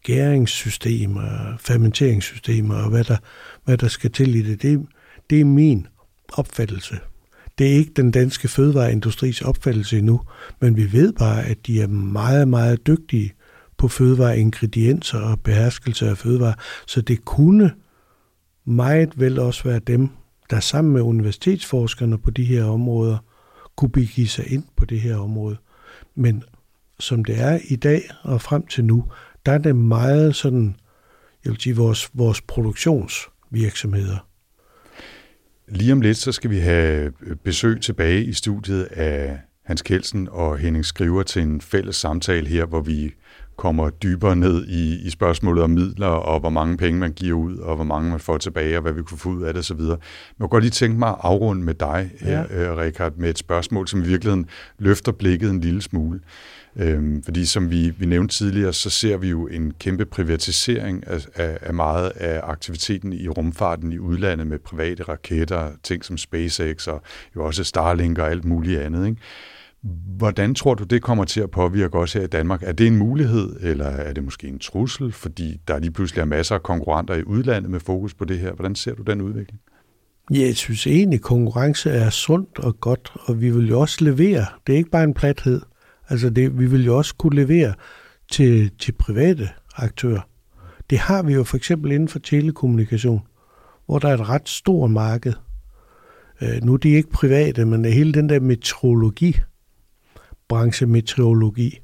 gæringssystemer, 0.03 1.57
fermenteringssystemer 1.59 2.75
og 2.75 2.91
hvad 2.91 3.05
der, 3.05 3.17
hvad 3.65 3.79
der 3.79 3.89
skal 3.89 4.11
til 4.13 4.35
i 4.35 4.43
det. 4.43 4.63
det. 4.63 4.87
Det 5.31 5.41
er 5.41 5.45
min 5.45 5.87
opfattelse. 6.33 6.99
Det 7.59 7.67
er 7.67 7.73
ikke 7.73 7.93
den 7.97 8.11
danske 8.11 8.49
fødevareindustris 8.49 9.43
opfattelse 9.43 9.99
endnu, 9.99 10.21
men 10.61 10.77
vi 10.77 10.93
ved 10.93 11.13
bare, 11.13 11.45
at 11.45 11.67
de 11.67 11.83
er 11.83 11.87
meget, 11.87 12.49
meget 12.49 12.87
dygtige 12.87 13.33
på 13.79 13.89
fødevareingredienser 13.89 15.21
og 15.21 15.41
beherskelse 15.41 16.09
af 16.09 16.19
fødevare, 16.19 16.55
så 16.87 17.01
det 17.01 17.25
kunne 17.25 17.73
meget 18.65 19.21
vel 19.21 19.39
også 19.39 19.65
være 19.65 19.79
dem, 19.79 20.11
der 20.55 20.61
sammen 20.61 20.93
med 20.93 21.03
universitetsforskerne 21.03 22.19
på 22.19 22.31
de 22.31 22.45
her 22.45 22.65
områder, 22.65 23.19
kunne 23.77 23.91
begive 23.91 24.29
sig 24.29 24.53
ind 24.53 24.65
på 24.77 24.85
det 24.85 25.01
her 25.01 25.17
område. 25.17 25.57
Men 26.15 26.43
som 27.01 27.25
det 27.25 27.41
er 27.41 27.59
i 27.69 27.77
dag 27.77 28.03
og 28.23 28.41
frem 28.41 28.67
til 28.67 28.85
nu, 28.85 29.05
der 29.47 29.53
er 29.53 29.59
det 29.59 29.77
meget 29.77 30.35
sådan, 30.37 30.77
jeg 31.45 31.53
vil 31.53 31.61
sige, 31.61 31.77
vores, 31.77 32.11
vores 32.15 32.41
produktionsvirksomheder. 32.41 34.27
Lige 35.69 35.93
om 35.93 36.01
lidt, 36.01 36.17
så 36.17 36.33
skal 36.33 36.51
vi 36.51 36.59
have 36.59 37.13
besøg 37.45 37.81
tilbage 37.81 38.25
i 38.25 38.33
studiet 38.33 38.83
af 38.85 39.39
Hans 39.65 39.83
Kelsen 39.83 40.29
og 40.31 40.59
Henning 40.59 40.85
Skriver 40.85 41.23
til 41.23 41.43
en 41.43 41.61
fælles 41.61 41.97
samtale 41.97 42.49
her, 42.49 42.67
hvor 42.67 42.81
vi 42.81 43.15
kommer 43.57 43.91
dybere 43.91 44.37
ned 44.37 44.67
i, 44.67 45.07
i 45.07 45.11
spørgsmålet 45.11 45.65
om 45.65 45.71
midler, 45.71 46.07
og 46.07 46.41
hvor 46.41 46.51
mange 46.51 46.77
penge 46.77 47.01
man 47.01 47.13
giver 47.13 47.39
ud, 47.39 47.57
og 47.57 47.75
hvor 47.75 47.85
mange 47.85 48.11
man 48.11 48.21
får 48.21 48.39
tilbage, 48.39 48.77
og 48.77 48.83
hvad 48.83 48.93
vi 48.93 49.03
kunne 49.03 49.19
få 49.19 49.29
ud 49.29 49.43
af 49.43 49.55
det 49.55 49.61
osv. 49.61 49.81
Men 49.81 49.91
jeg 49.91 49.99
kunne 50.41 50.49
godt 50.49 50.65
lige 50.65 50.71
tænke 50.71 50.99
mig 50.99 51.09
at 51.09 51.17
afrunde 51.21 51.63
med 51.63 51.75
dig 51.75 52.11
her, 52.21 52.45
ja. 52.51 52.71
Øh, 52.71 52.77
Richard, 52.77 53.13
med 53.17 53.31
et 53.31 53.39
spørgsmål, 53.39 53.89
som 53.89 54.03
i 54.03 54.07
virkeligheden 54.07 54.47
løfter 54.79 55.13
blikket 55.13 55.51
en 55.51 55.61
lille 55.61 55.83
smule. 55.83 56.21
Øhm, 56.77 57.23
fordi 57.23 57.47
som 57.47 57.71
vi, 57.71 57.91
vi 57.99 58.07
nævnte 58.07 58.35
tidligere, 58.35 58.73
så 58.73 58.91
ser 58.91 59.17
vi 59.17 59.29
jo 59.29 59.47
en 59.47 59.73
kæmpe 59.81 60.05
privatisering 60.05 61.07
af, 61.07 61.27
af, 61.35 61.59
af 61.63 61.75
meget 61.75 62.13
af 62.17 62.41
aktiviteten 62.45 63.13
i 63.13 63.29
rumfarten 63.29 63.93
i 63.93 63.99
udlandet 63.99 64.47
med 64.47 64.59
private 64.59 65.03
raketter, 65.03 65.71
ting 65.83 66.05
som 66.05 66.19
SpaceX 66.19 66.87
og 66.87 67.03
jo 67.37 67.45
også 67.45 67.65
Starlink 67.65 68.19
og 68.19 68.31
alt 68.31 68.45
muligt 68.45 68.81
andet. 68.81 69.07
Ikke? 69.07 69.21
Hvordan 70.17 70.55
tror 70.55 70.75
du, 70.75 70.85
det 70.85 71.03
kommer 71.03 71.25
til 71.25 71.41
at 71.41 71.51
påvirke 71.51 71.99
os 71.99 72.13
her 72.13 72.23
i 72.23 72.27
Danmark? 72.27 72.63
Er 72.63 72.73
det 72.73 72.87
en 72.87 72.97
mulighed, 72.97 73.57
eller 73.61 73.85
er 73.85 74.13
det 74.13 74.25
måske 74.25 74.49
en 74.49 74.59
trussel, 74.59 75.13
fordi 75.13 75.61
der 75.69 75.79
lige 75.79 75.91
pludselig 75.91 76.21
er 76.21 76.25
masser 76.25 76.55
af 76.55 76.63
konkurrenter 76.63 77.15
i 77.15 77.23
udlandet 77.23 77.71
med 77.71 77.81
fokus 77.81 78.15
på 78.15 78.25
det 78.25 78.39
her? 78.39 78.53
Hvordan 78.53 78.75
ser 78.75 78.95
du 78.95 79.03
den 79.03 79.21
udvikling? 79.21 79.61
Ja, 80.31 80.41
jeg 80.41 80.57
synes 80.57 80.87
egentlig, 80.87 81.21
konkurrence 81.21 81.91
er 81.91 82.11
sundt 82.11 82.59
og 82.59 82.81
godt, 82.81 83.13
og 83.21 83.41
vi 83.41 83.51
vil 83.51 83.69
jo 83.69 83.81
også 83.81 84.05
levere. 84.05 84.47
Det 84.67 84.73
er 84.73 84.77
ikke 84.77 84.91
bare 84.91 85.05
en 85.05 85.15
plathed. 85.15 85.61
Altså, 86.09 86.31
det, 86.31 86.59
vi 86.59 86.67
vil 86.67 86.85
jo 86.85 86.97
også 86.97 87.15
kunne 87.15 87.37
levere 87.37 87.75
til, 88.31 88.71
til 88.79 88.93
private 88.93 89.49
aktører. 89.77 90.21
Det 90.91 90.99
har 90.99 91.23
vi 91.23 91.33
jo 91.33 91.45
for 91.45 91.57
eksempel 91.57 91.93
inden 91.93 92.09
for 92.09 92.19
telekommunikation, 92.19 93.21
hvor 93.87 93.99
der 93.99 94.09
er 94.09 94.15
et 94.15 94.29
ret 94.29 94.49
stort 94.49 94.91
marked. 94.91 95.33
Øh, 96.43 96.63
nu 96.63 96.73
er 96.73 96.77
de 96.77 96.89
ikke 96.89 97.11
private, 97.11 97.65
men 97.65 97.85
hele 97.85 98.13
den 98.13 98.29
der 98.29 98.41
metrologi, 98.41 99.41
branche 100.55 100.87
meteorologi, 100.87 101.81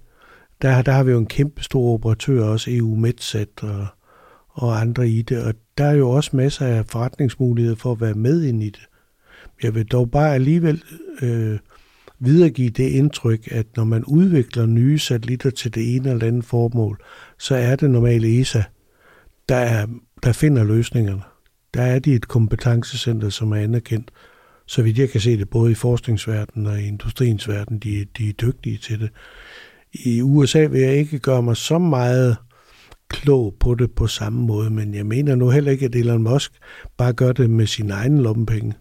der, 0.63 0.83
der 0.83 0.93
har 0.93 1.03
vi 1.03 1.11
jo 1.11 1.19
en 1.19 1.27
kæmpe 1.27 1.63
stor 1.63 1.95
operatør, 1.95 2.45
også 2.45 2.71
EU 2.71 2.95
Medsat 2.95 3.49
og, 3.63 3.87
og 4.49 4.81
andre 4.81 5.09
i 5.09 5.23
det, 5.23 5.45
og 5.45 5.55
der 5.79 5.85
er 5.85 5.95
jo 5.95 6.11
også 6.11 6.31
masser 6.37 6.67
af 6.67 6.87
forretningsmuligheder 6.87 7.77
for 7.77 7.93
at 7.93 8.01
være 8.01 8.15
med 8.15 8.45
ind 8.45 8.63
i 8.63 8.71
det. 8.71 8.89
Jeg 9.63 9.75
vil 9.75 9.87
dog 9.87 10.11
bare 10.11 10.35
alligevel 10.35 10.83
øh, 11.23 11.59
videregive 12.19 12.71
det 12.71 12.89
indtryk, 12.89 13.49
at 13.53 13.67
når 13.77 13.85
man 13.85 14.05
udvikler 14.05 14.67
nye 14.67 14.99
satellitter 14.99 15.51
til 15.51 15.75
det 15.75 15.97
ene 15.97 16.11
eller 16.11 16.27
andet 16.27 16.45
formål, 16.45 17.03
så 17.39 17.55
er 17.55 17.77
det 17.77 17.91
normalt 17.91 18.25
ESA, 18.25 18.63
der, 19.49 19.57
er, 19.57 19.87
der 20.23 20.33
finder 20.33 20.65
løsningerne. 20.65 21.23
Der 21.75 21.83
er 21.83 21.99
de 21.99 22.15
et 22.15 22.29
kompetencecenter, 22.29 23.29
som 23.29 23.53
er 23.53 23.57
anerkendt. 23.57 24.11
Så 24.71 24.83
vidt 24.83 24.99
jeg 24.99 25.11
kan 25.11 25.21
se 25.21 25.39
det, 25.39 25.51
både 25.51 25.71
i 25.71 25.75
forskningsverdenen 25.75 26.67
og 26.67 26.81
i 26.81 26.87
industriens 26.87 27.49
verden, 27.49 27.79
de, 27.79 28.07
de 28.19 28.29
er 28.29 28.33
dygtige 28.33 28.79
til 28.79 29.01
det. 29.01 29.11
I 29.93 30.23
USA 30.23 30.67
vil 30.67 30.81
jeg 30.81 30.95
ikke 30.95 31.19
gøre 31.19 31.43
mig 31.43 31.57
så 31.57 31.79
meget 31.79 32.37
klog 33.09 33.55
på 33.61 33.75
det 33.75 33.93
på 33.93 34.07
samme 34.07 34.47
måde, 34.47 34.71
men 34.71 34.95
jeg 34.95 35.07
mener 35.07 35.35
nu 35.35 35.51
heller 35.51 35.73
ikke, 35.73 35.87
at 35.87 35.95
Elon 35.95 36.23
Musk 36.23 36.53
bare 36.97 37.13
gør 37.13 37.33
det 37.33 37.51
med 37.51 37.67
sin 37.67 37.91
egen 37.91 38.19
lommepenge 38.19 38.75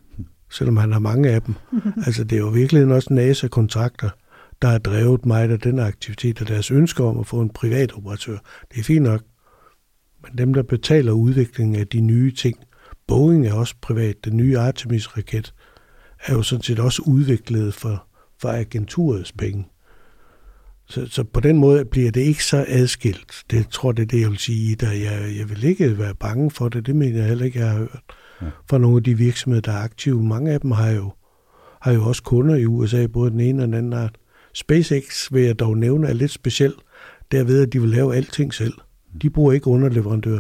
selvom 0.52 0.78
han 0.78 0.92
har 0.92 1.00
mange 1.00 1.30
af 1.30 1.42
dem. 1.42 1.56
altså 2.06 2.24
det 2.24 2.36
er 2.36 2.40
jo 2.40 2.48
virkelig 2.48 2.94
også 2.94 3.14
NASA-kontrakter, 3.14 4.10
der 4.62 4.68
har 4.68 4.78
drevet 4.78 5.26
mig 5.26 5.52
af 5.52 5.60
den 5.60 5.80
aktivitet 5.80 6.42
og 6.42 6.48
deres 6.48 6.72
ønsker 6.72 7.04
om 7.04 7.20
at 7.20 7.28
få 7.28 7.42
en 7.42 7.50
privat 7.50 7.94
operatør. 7.94 8.38
Det 8.72 8.80
er 8.80 8.84
fint 8.84 9.04
nok. 9.04 9.22
Men 10.24 10.38
dem, 10.38 10.54
der 10.54 10.64
betaler 10.64 11.12
udviklingen 11.12 11.80
af 11.80 11.88
de 11.88 12.02
nye 12.02 12.32
ting, 12.32 12.58
Boeing 13.08 13.48
er 13.48 13.54
også 13.54 13.76
privat, 13.82 14.16
den 14.26 14.38
nye 14.38 14.58
Artemis-raket, 14.58 15.54
er 16.26 16.34
jo 16.34 16.42
sådan 16.42 16.64
set 16.64 16.80
også 16.80 17.02
udviklet 17.06 17.74
for, 17.74 18.08
for 18.42 18.50
agenturets 18.50 19.32
penge. 19.32 19.68
Så, 20.86 21.08
så 21.10 21.24
på 21.24 21.40
den 21.40 21.58
måde 21.58 21.86
bliver 21.86 22.12
det 22.12 22.22
ikke 22.22 22.46
så 22.46 22.66
adskilt. 22.68 23.44
Det 23.52 23.70
tror 23.70 23.92
det 23.92 24.02
er 24.02 24.08
det, 24.08 24.22
jeg 24.22 24.30
vil 24.30 24.38
sige. 24.38 24.76
Der 24.76 24.92
jeg, 24.92 25.38
jeg 25.38 25.50
vil 25.50 25.64
ikke 25.64 25.98
være 25.98 26.16
bange 26.16 26.52
for 26.52 26.70
det. 26.70 26.86
Det 26.86 26.96
mener 26.96 27.18
jeg 27.18 27.28
heller 27.28 27.46
ikke, 27.46 27.60
jeg 27.60 27.70
har 27.70 27.78
hørt 27.78 28.04
for 28.70 28.78
nogle 28.78 28.98
af 28.98 29.04
de 29.04 29.18
virksomheder, 29.18 29.62
der 29.62 29.72
er 29.72 29.84
aktive. 29.84 30.24
Mange 30.24 30.52
af 30.52 30.62
dem 30.62 30.72
har 30.72 30.90
jo, 30.90 31.12
har 31.82 31.92
jo 31.92 32.06
også 32.06 32.24
kunder 32.24 32.56
i 32.56 32.66
USA, 32.66 33.08
både 33.08 33.32
den 33.32 33.40
ene 33.40 33.64
og 33.64 33.68
den 33.68 33.74
anden 33.74 33.94
art. 33.94 34.18
SpaceX 34.54 35.34
vil 35.34 35.44
jeg 35.44 35.60
dog 35.60 35.78
nævne 35.78 36.08
er 36.08 36.14
lidt 36.14 36.32
speciel, 36.32 36.74
derved 37.32 37.62
at 37.62 37.74
de 37.74 37.82
vil 37.82 37.90
lave 37.90 38.16
alting 38.16 38.54
selv. 38.54 38.74
De 39.22 39.30
bruger 39.30 39.54
ikke 39.54 39.68
underleverandør. 39.68 40.40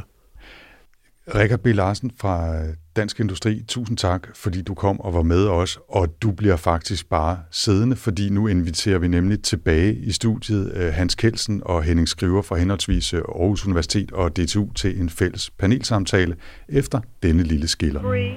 Rikard 1.36 1.60
B. 1.60 1.66
Larsen 1.66 2.12
fra 2.18 2.56
øh, 2.56 2.74
Dansk 2.96 3.20
Industri, 3.20 3.64
tusind 3.68 3.98
tak, 3.98 4.28
fordi 4.36 4.62
du 4.62 4.74
kom 4.74 5.00
og 5.00 5.14
var 5.14 5.22
med 5.22 5.48
os, 5.48 5.80
og 5.90 6.22
du 6.22 6.32
bliver 6.32 6.56
faktisk 6.56 7.10
bare 7.10 7.40
siddende, 7.52 7.96
fordi 7.96 8.30
nu 8.30 8.48
inviterer 8.48 9.00
vi 9.00 9.08
nemlig 9.08 9.44
tilbage 9.44 9.96
i 9.96 10.12
studiet 10.12 10.74
øh, 10.76 10.94
Hans 10.94 11.16
Kelsen 11.16 11.62
og 11.66 11.84
Henning 11.84 12.08
Skriver 12.08 12.42
fra 12.42 12.56
henholdsvis 12.56 13.14
øh, 13.14 13.20
Aarhus 13.20 13.66
Universitet 13.66 14.12
og 14.12 14.38
DTU 14.38 14.74
til 14.74 15.02
en 15.02 15.10
fælles 15.10 15.50
panelsamtale 15.50 16.36
efter 16.70 17.00
denne 17.24 17.44
lille 17.44 17.68
skiller. 17.68 18.02
3, 18.02 18.08
2, 18.08 18.12
1, 18.12 18.36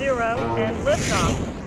0, 0.00 0.62
and 0.62 0.76
liftoff. 0.76 1.61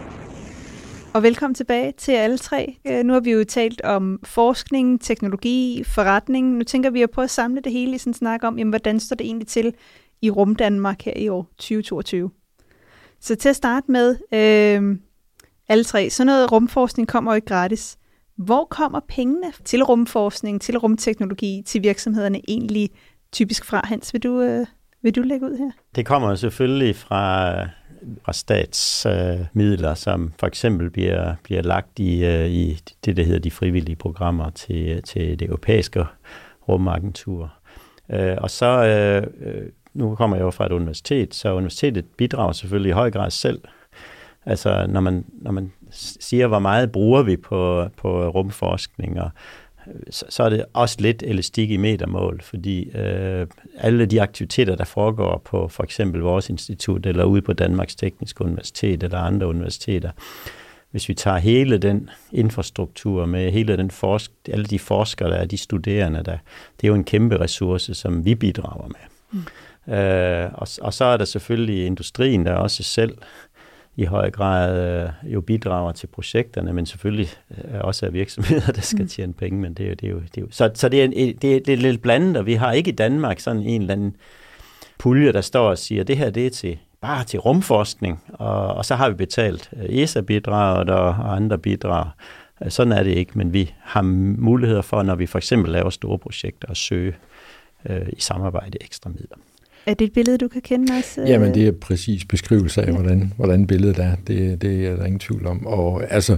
Og 1.16 1.24
velkommen 1.24 1.56
tilbage 1.56 1.94
til 1.98 2.12
alle 2.12 2.38
tre. 2.38 2.78
Øh, 2.88 3.04
nu 3.04 3.14
har 3.14 3.20
vi 3.20 3.32
jo 3.32 3.44
talt 3.44 3.82
om 3.82 4.20
forskning, 4.24 5.02
teknologi, 5.02 5.84
forretning. 5.84 6.58
Nu 6.58 6.64
tænker 6.64 6.90
vi 6.90 7.02
at 7.02 7.10
prøve 7.10 7.24
at 7.24 7.30
samle 7.30 7.62
det 7.62 7.72
hele 7.72 7.96
i 7.96 7.98
sådan 7.98 8.10
en 8.10 8.14
snak 8.14 8.44
om, 8.44 8.58
jamen, 8.58 8.72
hvordan 8.72 9.00
står 9.00 9.16
det 9.16 9.26
egentlig 9.26 9.48
til 9.48 9.74
i 10.22 10.30
Rum 10.30 10.56
Danmark 10.56 11.02
her 11.02 11.14
i 11.16 11.30
år 11.30 11.48
2022. 11.58 12.32
Så 13.20 13.36
til 13.36 13.50
at 13.50 13.56
starte 13.56 13.92
med, 13.92 14.16
øh, 14.32 14.98
alle 15.70 15.84
tre, 15.84 16.10
sådan 16.10 16.28
noget 16.28 16.52
rumforskning 16.52 17.08
kommer 17.08 17.32
jo 17.32 17.36
ikke 17.36 17.48
gratis. 17.48 17.98
Hvor 18.38 18.66
kommer 18.66 19.00
pengene 19.08 19.52
til 19.66 19.84
rumforskning, 19.84 20.62
til 20.62 20.78
rumteknologi, 20.78 21.64
til 21.66 21.84
virksomhederne 21.84 22.42
egentlig 22.48 22.90
typisk 23.32 23.66
fra? 23.66 23.82
Hans, 23.84 24.14
vil 24.14 24.24
du, 24.24 24.42
øh, 24.42 24.66
vil 25.02 25.16
du 25.16 25.22
lægge 25.22 25.46
ud 25.46 25.58
her? 25.58 25.72
Det 25.96 26.06
kommer 26.06 26.36
selvfølgelig 26.36 26.96
fra, 26.96 27.56
fra 28.26 28.34
statsmidler, 28.34 29.92
øh, 29.92 29.98
som 29.98 30.34
for 30.40 30.48
eksempel 30.48 30.90
bliver, 30.90 31.36
bliver 31.44 31.62
lagt 31.62 32.00
i, 32.00 32.26
øh, 32.26 32.50
i 32.50 32.80
det, 33.06 33.18
der 33.18 33.24
hedder 33.24 33.40
de 33.40 33.52
frivillige 33.52 33.96
programmer 33.96 34.50
til, 34.50 35.04
til 35.04 35.40
det 35.40 35.48
europæiske 35.48 36.06
rumagentur. 36.70 37.54
Øh, 38.10 38.38
og 38.38 38.50
så 38.50 38.86
øh, 38.86 39.48
øh 39.48 39.70
nu 39.94 40.16
kommer 40.16 40.38
jeg 40.38 40.44
jo 40.44 40.52
fra 40.52 40.66
et 40.66 40.72
universitet, 40.72 41.36
så 41.36 41.54
universitetet 41.54 42.06
bidrager 42.18 42.52
selvfølgelig 42.52 42.90
i 42.90 42.94
høj 42.94 43.12
grad 43.12 43.32
selv. 43.32 43.62
Altså, 44.46 44.86
når 44.90 45.00
man, 45.02 45.26
når 45.42 45.52
man 45.52 45.72
siger, 46.20 46.48
hvor 46.48 46.60
meget 46.60 46.92
bruger 46.92 47.24
vi 47.24 47.38
på, 47.38 47.88
på 47.98 48.30
rumforskning, 48.30 49.22
og, 49.22 49.30
så, 50.10 50.26
så 50.30 50.44
er 50.44 50.50
det 50.50 50.66
også 50.74 50.98
lidt 51.00 51.24
elastik 51.24 51.72
i 51.72 51.78
metermål, 51.78 52.42
fordi 52.44 52.90
øh, 52.90 53.48
alle 53.78 54.06
de 54.06 54.22
aktiviteter, 54.22 54.76
der 54.76 54.84
foregår 54.86 55.42
på 55.46 55.68
for 55.68 55.84
eksempel 55.84 56.22
vores 56.22 56.50
institut, 56.50 57.06
eller 57.06 57.24
ude 57.24 57.42
på 57.42 57.54
Danmarks 57.54 57.96
Tekniske 57.96 58.44
Universitet, 58.44 59.04
eller 59.04 59.18
andre 59.18 59.48
universiteter, 59.48 60.12
hvis 60.92 61.10
vi 61.10 61.14
tager 61.14 61.38
hele 61.38 61.78
den 61.78 62.10
infrastruktur 62.32 63.26
med 63.26 63.52
hele 63.52 63.78
den 63.78 63.92
forsk, 63.92 64.32
alle 64.50 64.66
de 64.66 64.80
forskere, 64.80 65.30
der 65.30 65.36
er, 65.36 65.46
de 65.46 65.58
studerende, 65.58 66.24
der, 66.24 66.38
det 66.78 66.84
er 66.84 66.88
jo 66.88 66.96
en 66.96 67.04
kæmpe 67.04 67.40
ressource, 67.40 67.94
som 67.94 68.26
vi 68.26 68.36
bidrager 68.36 68.88
med. 68.88 69.06
Mm. 69.32 69.46
Øh, 69.94 70.50
og, 70.54 70.68
og 70.82 70.94
så 70.94 71.06
er 71.06 71.18
der 71.18 71.26
selvfølgelig 71.26 71.86
industrien, 71.86 72.46
der 72.46 72.54
også 72.54 72.84
selv 72.84 73.18
i 73.96 74.06
høj 74.06 74.32
grad 74.32 75.04
øh, 75.04 75.34
jo 75.34 75.42
bidrager 75.42 75.92
til 75.92 76.08
projekterne, 76.08 76.74
men 76.74 76.86
selvfølgelig 76.86 77.30
øh, 77.52 77.80
også 77.82 78.06
er 78.06 78.10
virksomheder, 78.10 78.72
der 78.72 78.82
skal 78.82 79.02
mm. 79.02 79.08
tjene 79.08 79.34
penge, 79.34 79.60
men 79.60 79.74
det 79.74 79.86
er 79.86 79.90
jo, 79.90 79.96
det 79.96 80.08
er 80.08 80.12
jo, 80.12 80.20
det 80.20 80.38
er 80.38 80.42
jo 80.42 80.48
så, 80.52 80.72
så 80.74 80.90
det, 80.90 81.04
er, 81.04 81.08
det, 81.42 81.56
er, 81.56 81.60
det 81.60 81.70
er 81.70 81.78
lidt 81.78 82.02
blandet, 82.02 82.38
og 82.38 82.46
vi 82.46 82.54
har 82.54 82.72
ikke 82.72 82.92
i 82.92 82.96
Danmark 82.96 83.40
sådan 83.40 83.62
en 83.62 83.82
eller 83.82 83.94
anden 83.94 84.16
pulje, 85.00 85.32
der 85.32 85.42
står 85.42 85.70
og 85.70 85.78
siger, 85.78 86.04
det 86.04 86.18
her 86.18 86.30
det 86.30 86.46
er 86.46 86.50
til 86.50 86.78
bare 87.02 87.24
til 87.24 87.40
rumforskning, 87.40 88.24
og, 88.34 88.68
og 88.68 88.86
så 88.86 88.96
har 88.96 89.10
vi 89.10 89.16
betalt 89.16 89.70
øh, 89.78 89.86
ESA-bidraget 89.90 90.90
og, 90.90 91.08
og 91.08 91.36
andre 91.36 91.58
bidrag. 91.58 92.10
Øh, 92.64 92.72
sådan 92.72 92.94
er 92.94 93.04
det 93.04 93.12
ikke, 93.12 93.32
men 93.36 93.54
vi 93.54 93.74
har 93.82 94.02
muligheder 94.02 94.82
for, 94.82 95.04
når 95.04 95.16
vi 95.16 95.26
for 95.26 95.38
eksempel 95.38 95.72
laver 95.72 95.90
store 95.90 96.18
projekter, 96.18 96.68
at 96.70 96.78
søge 96.78 97.16
øh, 97.90 98.08
i 98.10 98.22
samarbejde 98.22 98.78
ekstra 98.82 99.10
midler. 99.10 99.38
Er 99.88 99.94
det 99.94 100.06
et 100.06 100.14
billede, 100.14 100.38
du 100.38 100.48
kan 100.48 100.62
kende 100.62 100.94
også? 100.98 101.22
Jamen, 101.22 101.54
det 101.54 101.68
er 101.68 101.72
præcis 101.72 102.26
beskrivelse 102.26 102.82
af, 102.82 102.94
hvordan, 102.94 103.34
hvordan 103.38 103.68
billedet 103.68 104.00
er. 104.00 104.16
Det, 104.28 104.62
det 104.62 104.88
er 104.88 104.96
der 104.96 105.06
ingen 105.06 105.20
tvivl 105.20 105.48
om. 105.48 105.68
Og 105.68 106.14
altså, 106.14 106.38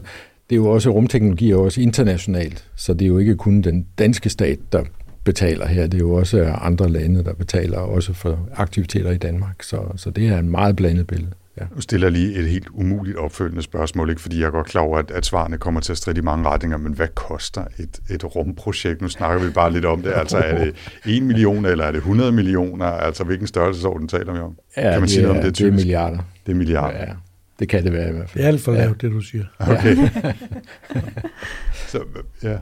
det 0.49 0.55
er 0.55 0.57
jo 0.57 0.69
også, 0.69 0.89
rumteknologi 0.89 1.51
er 1.51 1.55
også 1.55 1.81
internationalt, 1.81 2.67
så 2.75 2.93
det 2.93 3.01
er 3.01 3.09
jo 3.09 3.17
ikke 3.17 3.35
kun 3.35 3.61
den 3.61 3.87
danske 3.97 4.29
stat, 4.29 4.59
der 4.71 4.83
betaler 5.23 5.67
her. 5.67 5.87
Det 5.87 5.93
er 5.93 6.05
jo 6.05 6.13
også 6.13 6.43
andre 6.61 6.89
lande, 6.89 7.23
der 7.23 7.33
betaler 7.33 7.77
også 7.77 8.13
for 8.13 8.49
aktiviteter 8.55 9.11
i 9.11 9.17
Danmark. 9.17 9.63
Så, 9.63 9.81
så 9.95 10.09
det 10.09 10.27
er 10.27 10.39
en 10.39 10.49
meget 10.49 10.75
blandet 10.75 11.07
billede. 11.07 11.31
Ja. 11.57 11.65
Nu 11.75 11.81
stiller 11.81 12.09
lige 12.09 12.39
et 12.39 12.49
helt 12.49 12.67
umuligt 12.73 13.17
opfølgende 13.17 13.61
spørgsmål, 13.61 14.09
ikke 14.09 14.21
fordi 14.21 14.39
jeg 14.39 14.45
er 14.45 14.51
godt 14.51 14.67
klar 14.67 14.81
over, 14.81 14.99
at, 14.99 15.11
at 15.11 15.25
svarene 15.25 15.57
kommer 15.57 15.81
til 15.81 15.91
at 15.91 15.97
stride 15.97 16.17
i 16.17 16.21
mange 16.21 16.49
retninger, 16.49 16.77
men 16.77 16.93
hvad 16.93 17.07
koster 17.15 17.65
et, 17.77 17.99
et 18.09 18.35
rumprojekt? 18.35 19.01
Nu 19.01 19.07
snakker 19.07 19.45
vi 19.45 19.51
bare 19.51 19.73
lidt 19.73 19.85
om 19.85 20.01
det. 20.01 20.13
Altså 20.15 20.37
er 20.37 20.57
det 20.65 20.75
1 21.05 21.23
million, 21.23 21.65
eller 21.65 21.85
er 21.85 21.91
det 21.91 21.97
100 21.97 22.31
millioner? 22.31 22.85
Altså 22.85 23.23
hvilken 23.23 23.47
størrelsesorden 23.47 24.07
taler 24.07 24.33
vi 24.33 24.39
om? 24.39 24.57
Ja, 24.77 24.91
kan 24.91 24.99
man 24.99 25.09
sige 25.09 25.21
det, 25.21 25.29
om 25.29 25.35
det 25.35 25.45
er 25.45 25.51
typisk? 25.51 25.59
Det 25.59 25.67
er 25.67 25.71
milliarder. 25.71 26.19
Det 26.45 26.51
er 26.51 26.55
milliarder. 26.55 26.97
Ja, 26.97 27.13
det 27.59 27.69
kan 27.69 27.83
det 27.83 27.93
være 27.93 28.09
i 28.09 28.11
hvert 28.11 28.29
fald. 28.29 28.43
Det 28.43 28.43
er 28.43 28.47
alt 28.47 28.61
for 28.61 28.71
lavt, 28.71 29.03
ja. 29.03 29.07
det 29.07 29.15
du 29.15 29.21
siger. 29.21 29.45
Okay. 29.59 29.95
Så, 31.91 32.03
ja. 32.43 32.57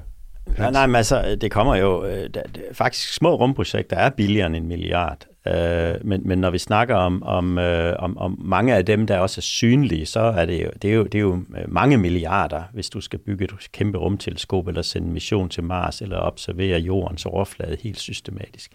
Nej, 0.58 0.72
nej, 0.72 0.88
men 0.88 0.96
altså, 0.96 1.38
det 1.42 1.52
kommer 1.52 1.76
jo... 1.76 2.06
Øh, 2.06 2.30
der, 2.34 2.42
faktisk 2.74 3.14
små 3.14 3.36
rumprojekter 3.36 3.98
er 3.98 4.10
billigere 4.10 4.48
end 4.48 4.56
en 4.56 4.68
milliard. 4.68 5.26
Øh, 5.48 5.96
men, 6.04 6.22
men 6.26 6.38
når 6.38 6.50
vi 6.50 6.58
snakker 6.58 6.96
om, 6.96 7.24
om, 7.24 7.58
øh, 7.58 7.96
om, 8.00 8.18
om 8.18 8.42
mange 8.46 8.76
af 8.76 8.86
dem, 8.86 9.08
der 9.08 9.20
også 9.20 9.40
er 9.40 9.42
synlige, 9.42 10.06
så 10.06 10.20
er 10.20 10.46
det 10.46 10.64
jo, 10.64 10.70
det 10.82 10.90
er 10.90 10.96
jo, 10.96 11.04
det 11.04 11.16
er 11.16 11.22
jo 11.22 11.36
øh, 11.58 11.64
mange 11.68 11.98
milliarder, 11.98 12.64
hvis 12.74 12.90
du 12.90 13.02
skal 13.02 13.20
bygge 13.20 13.46
et 13.46 13.72
kæmpe 13.72 13.98
rumteleskop, 13.98 14.68
eller 14.68 14.82
sende 14.82 15.08
en 15.08 15.14
mission 15.14 15.50
til 15.50 15.64
Mars, 15.64 16.02
eller 16.02 16.20
observere 16.20 16.80
jordens 16.80 17.26
overflade 17.26 17.78
helt 17.84 18.00
systematisk. 18.00 18.72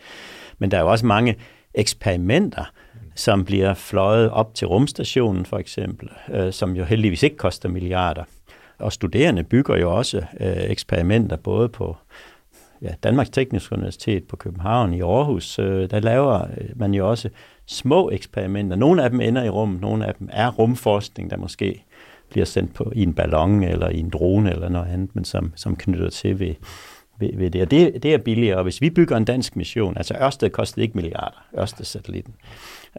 Men 0.59 0.71
der 0.71 0.77
er 0.77 0.83
jo 0.83 0.91
også 0.91 1.07
mange 1.07 1.37
eksperimenter, 1.75 2.65
som 3.15 3.45
bliver 3.45 3.75
fløjet 3.75 4.31
op 4.31 4.55
til 4.55 4.67
rumstationen 4.67 5.47
for 5.47 5.59
eksempel, 5.59 6.09
øh, 6.33 6.53
som 6.53 6.77
jo 6.77 6.85
heldigvis 6.85 7.23
ikke 7.23 7.37
koster 7.37 7.69
milliarder. 7.69 8.25
Og 8.81 8.93
studerende 8.93 9.43
bygger 9.43 9.77
jo 9.77 9.97
også 9.97 10.19
øh, 10.41 10.57
eksperimenter 10.57 11.37
både 11.37 11.69
på 11.69 11.97
ja, 12.83 12.89
Danmarks 13.03 13.31
Tekniske 13.31 13.73
Universitet 13.73 14.25
på 14.25 14.37
København 14.37 14.95
i 14.95 15.01
Aarhus. 15.01 15.59
Øh, 15.59 15.91
der 15.91 16.01
laver 16.01 16.43
øh, 16.43 16.69
man 16.77 16.95
jo 16.95 17.11
også 17.11 17.29
små 17.67 18.11
eksperimenter. 18.11 18.77
Nogle 18.77 19.05
af 19.05 19.11
dem 19.11 19.21
ender 19.21 19.45
i 19.45 19.49
rum, 19.49 19.79
nogle 19.81 20.07
af 20.07 20.15
dem 20.15 20.29
er 20.33 20.51
rumforskning, 20.51 21.31
der 21.31 21.37
måske 21.37 21.85
bliver 22.31 22.47
sendt 22.47 22.75
på 22.75 22.93
i 22.95 23.03
en 23.03 23.15
ballon 23.15 23.63
eller 23.63 23.89
i 23.89 23.99
en 23.99 24.11
drone 24.11 24.51
eller 24.53 24.69
noget 24.69 24.89
andet, 24.93 25.17
men 25.17 25.25
som, 25.25 25.53
som 25.57 25.77
knytter 25.77 26.11
til 26.11 26.39
ved, 26.39 26.55
ved, 27.21 27.29
ved 27.37 27.51
det. 27.51 27.63
Og 27.63 27.71
det, 27.71 28.03
det 28.03 28.15
er 28.15 28.19
billigere. 28.19 28.57
Og 28.57 28.63
hvis 28.63 28.81
vi 28.81 28.91
bygger 28.91 29.17
en 29.17 29.25
dansk 29.25 29.57
mission, 29.57 29.97
altså 29.97 30.15
Ørsted 30.23 30.51
kostede 30.51 30.83
ikke 30.83 30.95
milliarder, 30.95 31.45
Ørsted-satellitten. 31.59 32.35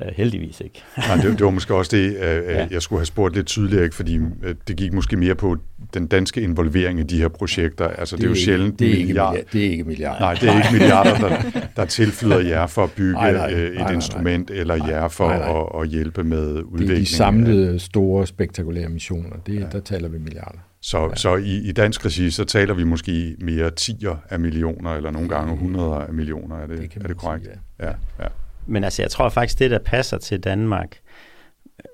Uh, 0.01 0.07
heldigvis 0.15 0.61
ikke. 0.61 0.83
Nej, 0.97 1.15
det, 1.15 1.23
det 1.23 1.45
var 1.45 1.49
måske 1.49 1.75
også 1.75 1.97
det, 1.97 2.09
uh, 2.09 2.21
ja. 2.21 2.67
jeg 2.71 2.81
skulle 2.81 2.99
have 2.99 3.05
spurgt 3.05 3.35
lidt 3.35 3.47
tydeligere, 3.47 3.83
ikke? 3.83 3.95
fordi 3.95 4.17
uh, 4.17 4.27
det 4.67 4.75
gik 4.75 4.93
måske 4.93 5.17
mere 5.17 5.35
på 5.35 5.57
den 5.93 6.07
danske 6.07 6.41
involvering 6.41 6.99
i 6.99 7.03
de 7.03 7.17
her 7.17 7.27
projekter. 7.27 7.87
Altså, 7.87 8.15
det, 8.15 8.21
det 8.21 8.27
er 8.27 8.31
jo 8.31 8.35
sjældent 8.35 8.79
det 8.79 9.01
er 9.01 9.05
milliard. 9.05 9.37
Ikke, 9.37 9.49
det 9.53 9.65
er 9.65 9.71
ikke 9.71 9.83
milliarder. 9.83 10.19
Nej, 10.19 10.33
det 10.33 10.49
er 10.49 10.57
ikke 10.57 10.69
milliarder, 10.71 11.17
der, 11.17 11.59
der 11.75 11.85
tilflyder 11.85 12.39
jer 12.39 12.67
for 12.67 12.83
at 12.83 12.91
bygge 12.91 13.13
nej, 13.13 13.31
nej, 13.31 13.47
et 13.47 13.73
nej, 13.75 13.91
instrument, 13.91 14.49
nej, 14.49 14.59
eller 14.59 14.87
jer 14.87 15.07
for 15.07 15.27
nej, 15.27 15.37
nej. 15.37 15.59
At, 15.75 15.81
at 15.81 15.87
hjælpe 15.87 16.23
med 16.23 16.47
udviklingen. 16.47 16.87
Det 16.87 16.95
er 16.95 16.99
de 16.99 17.05
samlede 17.05 17.79
store, 17.79 18.27
spektakulære 18.27 18.89
missioner. 18.89 19.35
Det, 19.45 19.59
ja. 19.59 19.65
Der 19.71 19.79
taler 19.79 20.07
vi 20.07 20.17
milliarder. 20.17 20.59
Så, 20.81 21.07
ja. 21.07 21.15
så 21.15 21.35
i, 21.35 21.57
i 21.57 21.71
dansk 21.71 22.05
regi, 22.05 22.29
så 22.29 22.45
taler 22.45 22.73
vi 22.73 22.83
måske 22.83 23.35
mere 23.39 23.71
tiger 23.71 24.15
af 24.29 24.39
millioner, 24.39 24.91
eller 24.91 25.11
nogle 25.11 25.29
gange 25.29 25.57
hundreder 25.57 25.95
af 25.95 26.13
millioner. 26.13 26.57
Er 26.57 26.67
det, 26.67 26.79
det 26.79 27.03
er 27.03 27.07
det 27.07 27.17
korrekt? 27.17 27.45
Sige, 27.45 27.59
ja. 27.79 27.85
Ja, 27.85 27.93
ja. 28.19 28.27
Men 28.67 28.83
altså, 28.83 29.01
jeg 29.01 29.11
tror 29.11 29.29
faktisk, 29.29 29.59
det 29.59 29.71
der 29.71 29.79
passer 29.79 30.17
til 30.17 30.39
Danmark, 30.39 30.97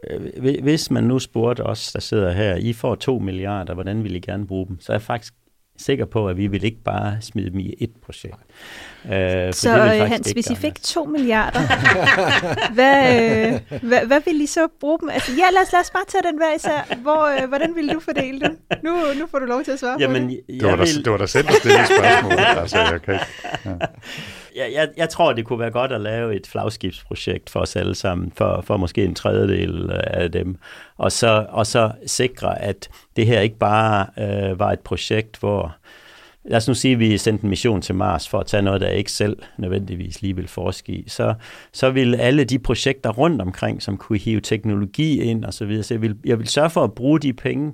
øh, 0.09 0.61
hvis 0.63 0.91
man 0.91 1.03
nu 1.03 1.19
spurgte 1.19 1.63
os, 1.63 1.91
der 1.91 1.99
sidder 1.99 2.31
her, 2.31 2.55
I 2.55 2.73
får 2.73 2.95
to 2.95 3.19
milliarder, 3.19 3.73
hvordan 3.73 4.03
vil 4.03 4.15
I 4.15 4.19
gerne 4.19 4.47
bruge 4.47 4.67
dem? 4.67 4.79
Så 4.79 4.91
er 4.91 4.95
jeg 4.95 5.01
faktisk 5.01 5.33
sikker 5.78 6.05
på, 6.05 6.30
at 6.30 6.38
vi 6.38 6.47
vil 6.47 6.63
ikke 6.63 6.84
bare 6.84 7.17
smide 7.21 7.49
dem 7.49 7.59
i 7.59 7.73
et 7.80 7.91
projekt. 8.05 8.36
Uh, 9.03 9.11
så 9.51 9.89
det 9.91 10.09
Hans, 10.09 10.32
hvis 10.32 10.49
I 10.49 10.55
fik 10.55 10.84
to 10.84 11.05
milliarder, 11.05 11.59
hvad, 12.78 13.21
øh, 13.21 13.80
hvad, 13.82 14.05
hvad 14.05 14.21
vil 14.25 14.41
I 14.41 14.45
så 14.45 14.67
bruge 14.80 14.99
dem? 14.99 15.09
Altså, 15.09 15.32
ja, 15.32 15.49
lad 15.53 15.61
os, 15.61 15.71
lad 15.71 15.82
os 15.82 15.89
bare 15.89 16.03
tage 16.07 16.23
den 16.32 16.38
hver 16.38 16.55
især. 16.55 16.95
Hvor, 17.01 17.41
øh, 17.41 17.47
hvordan 17.47 17.75
vil 17.75 17.93
du 17.93 17.99
fordele 17.99 18.39
dem? 18.39 18.59
Nu, 18.84 18.91
nu 19.19 19.28
får 19.32 19.39
du 19.39 19.45
lov 19.45 19.63
til 19.63 19.71
at 19.71 19.80
svare 19.80 19.97
Jamen, 19.99 20.23
på 20.23 20.30
det. 20.30 20.61
Det 20.61 20.67
var, 20.67 20.75
vil... 20.75 20.95
der, 20.95 21.03
det 21.03 21.11
var 21.11 21.17
der 21.17 21.25
selv, 21.25 21.47
der 21.47 21.53
stillede 21.53 21.86
spørgsmål. 21.86 22.32
altså, 22.61 22.78
jeg 22.78 23.01
kan 23.01 23.13
ikke. 23.13 23.25
Ja 23.65 23.86
jeg, 24.58 24.72
jeg, 24.74 24.89
jeg 24.97 25.10
tror, 25.10 25.34
det 25.34 25.45
kunne 25.45 25.60
være 25.60 25.72
godt 25.72 25.91
at 25.91 26.01
lave 26.01 26.36
et 26.36 26.47
flagskibsprojekt 26.47 27.49
for 27.49 27.60
os 27.60 27.76
alle 27.76 27.95
sammen, 27.95 28.32
for, 28.36 28.62
for 28.62 28.78
måske 28.78 29.03
en 29.03 29.16
tredjedel 29.16 29.89
øh, 29.91 29.99
af 30.03 30.32
dem, 30.32 30.58
og 30.97 31.12
så, 31.12 31.45
og 31.49 31.68
så 31.68 31.91
sikre, 32.05 32.62
at 32.62 32.89
det 33.16 33.26
her 33.26 33.39
ikke 33.39 33.58
bare 33.58 34.08
øh, 34.18 34.60
var 34.60 34.72
et 34.72 34.80
projekt, 34.80 35.39
hvor 35.39 35.76
lad 36.45 36.58
os 36.58 36.68
nu 36.68 36.74
sige, 36.74 36.93
at 36.93 36.99
vi 36.99 37.18
sendte 37.18 37.43
en 37.43 37.49
mission 37.49 37.82
til 37.82 37.95
Mars 37.95 38.30
for 38.30 38.39
at 38.39 38.45
tage 38.45 38.64
noget, 38.64 38.82
der 38.82 38.89
ikke 38.89 39.12
selv 39.12 39.38
nødvendigvis 39.58 40.22
lige 40.22 40.36
vil 40.36 40.47
forske 40.47 40.91
i, 40.91 41.10
så, 41.10 41.34
så 41.74 41.89
vil 41.89 42.16
alle 42.16 42.43
de 42.43 42.60
projekter 42.60 43.10
rundt 43.10 43.41
omkring, 43.41 43.82
som 43.82 43.97
kunne 43.97 44.20
hive 44.20 44.41
teknologi 44.41 45.22
ind 45.22 45.45
og 45.45 45.53
så 45.53 45.66
videre, 45.66 45.84
så 45.84 45.93
jeg 45.93 46.01
vil, 46.01 46.16
jeg 46.26 46.39
vil 46.39 46.47
sørge 46.47 46.70
for 46.70 46.84
at 46.84 46.93
bruge 46.93 47.20
de 47.20 47.34
penge 47.34 47.74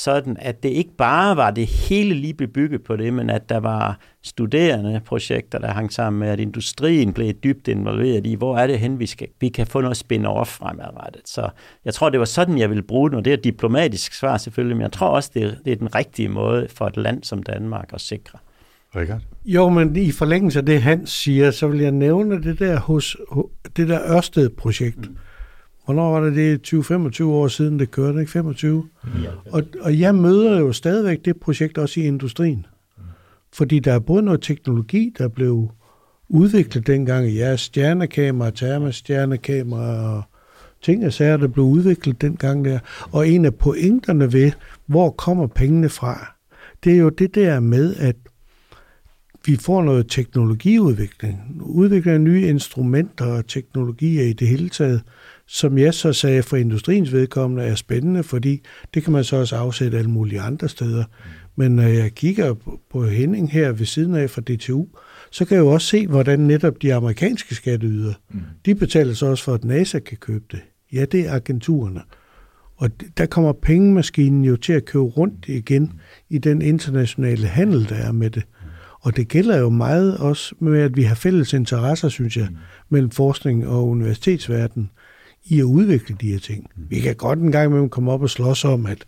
sådan 0.00 0.36
at 0.40 0.62
det 0.62 0.68
ikke 0.68 0.96
bare 0.98 1.36
var 1.36 1.50
det 1.50 1.66
hele 1.66 2.14
lige 2.14 2.34
blev 2.34 2.48
bygget 2.48 2.82
på 2.82 2.96
det, 2.96 3.14
men 3.14 3.30
at 3.30 3.48
der 3.48 3.60
var 3.60 3.98
studerende 4.22 5.00
projekter, 5.06 5.58
der 5.58 5.68
hang 5.68 5.92
sammen 5.92 6.20
med, 6.20 6.28
at 6.28 6.40
industrien 6.40 7.12
blev 7.12 7.32
dybt 7.32 7.68
involveret 7.68 8.26
i, 8.26 8.34
hvor 8.34 8.58
er 8.58 8.66
det 8.66 8.78
hen, 8.78 8.98
vi, 8.98 9.06
skal, 9.06 9.28
vi 9.40 9.48
kan 9.48 9.66
få 9.66 9.80
noget 9.80 9.96
spin-off 9.96 10.44
fremadrettet. 10.44 11.22
Så 11.24 11.48
jeg 11.84 11.94
tror, 11.94 12.10
det 12.10 12.20
var 12.20 12.26
sådan, 12.26 12.58
jeg 12.58 12.70
ville 12.70 12.82
bruge 12.82 13.10
det, 13.10 13.18
og 13.18 13.24
det 13.24 13.30
er 13.30 13.36
et 13.36 13.44
diplomatisk 13.44 14.12
svar 14.12 14.36
selvfølgelig, 14.36 14.76
men 14.76 14.82
jeg 14.82 14.92
tror 14.92 15.08
også, 15.08 15.30
det 15.34 15.42
er, 15.42 15.50
det 15.64 15.72
er 15.72 15.76
den 15.76 15.94
rigtige 15.94 16.28
måde 16.28 16.68
for 16.74 16.86
et 16.86 16.96
land 16.96 17.24
som 17.24 17.42
Danmark 17.42 17.90
at 17.92 18.00
sikre. 18.00 18.38
Richard? 18.96 19.20
Jo, 19.44 19.68
men 19.68 19.96
i 19.96 20.12
forlængelse 20.12 20.58
af 20.58 20.66
det, 20.66 20.82
Hans 20.82 21.10
siger, 21.10 21.50
så 21.50 21.68
vil 21.68 21.80
jeg 21.80 21.92
nævne 21.92 22.42
det 22.42 22.58
der 22.58 22.80
hos 22.80 23.16
det 23.76 23.88
der 23.88 24.00
Ørsted-projekt. 24.16 25.10
Mm 25.10 25.16
Hvornår 25.90 26.10
var 26.10 26.20
det? 26.20 26.36
Det 26.36 26.52
er 26.52 26.80
20-25 27.22 27.24
år 27.24 27.48
siden, 27.48 27.78
det 27.78 27.90
kørte, 27.90 28.20
ikke? 28.20 28.32
25? 28.32 28.88
Ja. 29.22 29.28
Og, 29.52 29.62
og 29.80 30.00
jeg 30.00 30.14
møder 30.14 30.60
jo 30.60 30.72
stadigvæk 30.72 31.24
det 31.24 31.40
projekt 31.40 31.78
også 31.78 32.00
i 32.00 32.02
industrien. 32.02 32.66
Fordi 33.52 33.78
der 33.78 33.92
er 33.92 33.98
både 33.98 34.22
noget 34.22 34.42
teknologi, 34.42 35.14
der 35.18 35.28
blev 35.28 35.70
udviklet 36.28 36.86
dengang. 36.86 37.28
Ja, 37.28 37.56
stjernekamera, 37.56 38.50
termostjernekamera 38.50 40.16
og 40.16 40.22
ting 40.82 41.06
og 41.06 41.12
sager, 41.12 41.36
der 41.36 41.48
blev 41.48 41.64
udviklet 41.64 42.20
dengang 42.20 42.64
der. 42.64 42.78
Og 43.12 43.28
en 43.28 43.44
af 43.44 43.54
pointerne 43.54 44.32
ved, 44.32 44.52
hvor 44.86 45.10
kommer 45.10 45.46
pengene 45.46 45.88
fra, 45.88 46.34
det 46.84 46.92
er 46.92 46.98
jo 46.98 47.08
det 47.08 47.34
der 47.34 47.60
med, 47.60 47.96
at 47.96 48.16
vi 49.46 49.56
får 49.56 49.82
noget 49.82 50.08
teknologiudvikling, 50.08 51.60
udvikler 51.60 52.18
nye 52.18 52.46
instrumenter 52.46 53.24
og 53.24 53.46
teknologier 53.46 54.24
i 54.24 54.32
det 54.32 54.48
hele 54.48 54.68
taget, 54.68 55.02
som 55.52 55.78
jeg 55.78 55.94
så 55.94 56.12
sagde 56.12 56.42
for 56.42 56.56
industriens 56.56 57.12
vedkommende 57.12 57.64
er 57.64 57.74
spændende, 57.74 58.22
fordi 58.22 58.62
det 58.94 59.04
kan 59.04 59.12
man 59.12 59.24
så 59.24 59.36
også 59.36 59.56
afsætte 59.56 59.98
alle 59.98 60.10
mulige 60.10 60.40
andre 60.40 60.68
steder. 60.68 61.04
Men 61.56 61.76
når 61.76 61.82
jeg 61.82 62.14
kigger 62.14 62.54
på 62.90 63.04
Henning 63.04 63.52
her 63.52 63.72
ved 63.72 63.86
siden 63.86 64.14
af 64.14 64.30
fra 64.30 64.40
DTU, 64.40 64.86
så 65.30 65.44
kan 65.44 65.54
jeg 65.56 65.62
jo 65.62 65.68
også 65.68 65.86
se, 65.86 66.06
hvordan 66.06 66.38
netop 66.38 66.82
de 66.82 66.94
amerikanske 66.94 67.54
skatteyder, 67.54 68.14
mm. 68.30 68.40
de 68.66 68.74
betaler 68.74 69.14
så 69.14 69.26
også 69.26 69.44
for, 69.44 69.54
at 69.54 69.64
NASA 69.64 69.98
kan 69.98 70.16
købe 70.16 70.44
det. 70.50 70.60
Ja, 70.92 71.04
det 71.04 71.20
er 71.28 71.32
agenturerne. 71.32 72.00
Og 72.76 72.90
der 73.16 73.26
kommer 73.26 73.52
pengemaskinen 73.52 74.44
jo 74.44 74.56
til 74.56 74.72
at 74.72 74.84
købe 74.84 75.04
rundt 75.04 75.48
igen 75.48 75.92
i 76.28 76.38
den 76.38 76.62
internationale 76.62 77.46
handel, 77.46 77.88
der 77.88 77.96
er 77.96 78.12
med 78.12 78.30
det. 78.30 78.42
Og 79.00 79.16
det 79.16 79.28
gælder 79.28 79.58
jo 79.58 79.68
meget 79.68 80.18
også 80.18 80.54
med, 80.58 80.80
at 80.80 80.96
vi 80.96 81.02
har 81.02 81.14
fælles 81.14 81.52
interesser, 81.52 82.08
synes 82.08 82.36
jeg, 82.36 82.48
mm. 82.50 82.56
mellem 82.88 83.10
forskning 83.10 83.66
og 83.68 83.88
universitetsverden 83.88 84.90
i 85.44 85.58
at 85.58 85.64
udvikle 85.64 86.16
de 86.20 86.32
her 86.32 86.38
ting. 86.38 86.70
Vi 86.76 87.00
kan 87.00 87.14
godt 87.14 87.38
en 87.38 87.52
gang 87.52 87.66
imellem 87.66 87.88
komme 87.88 88.12
op 88.12 88.22
og 88.22 88.30
slås 88.30 88.64
om, 88.64 88.86
at 88.86 89.04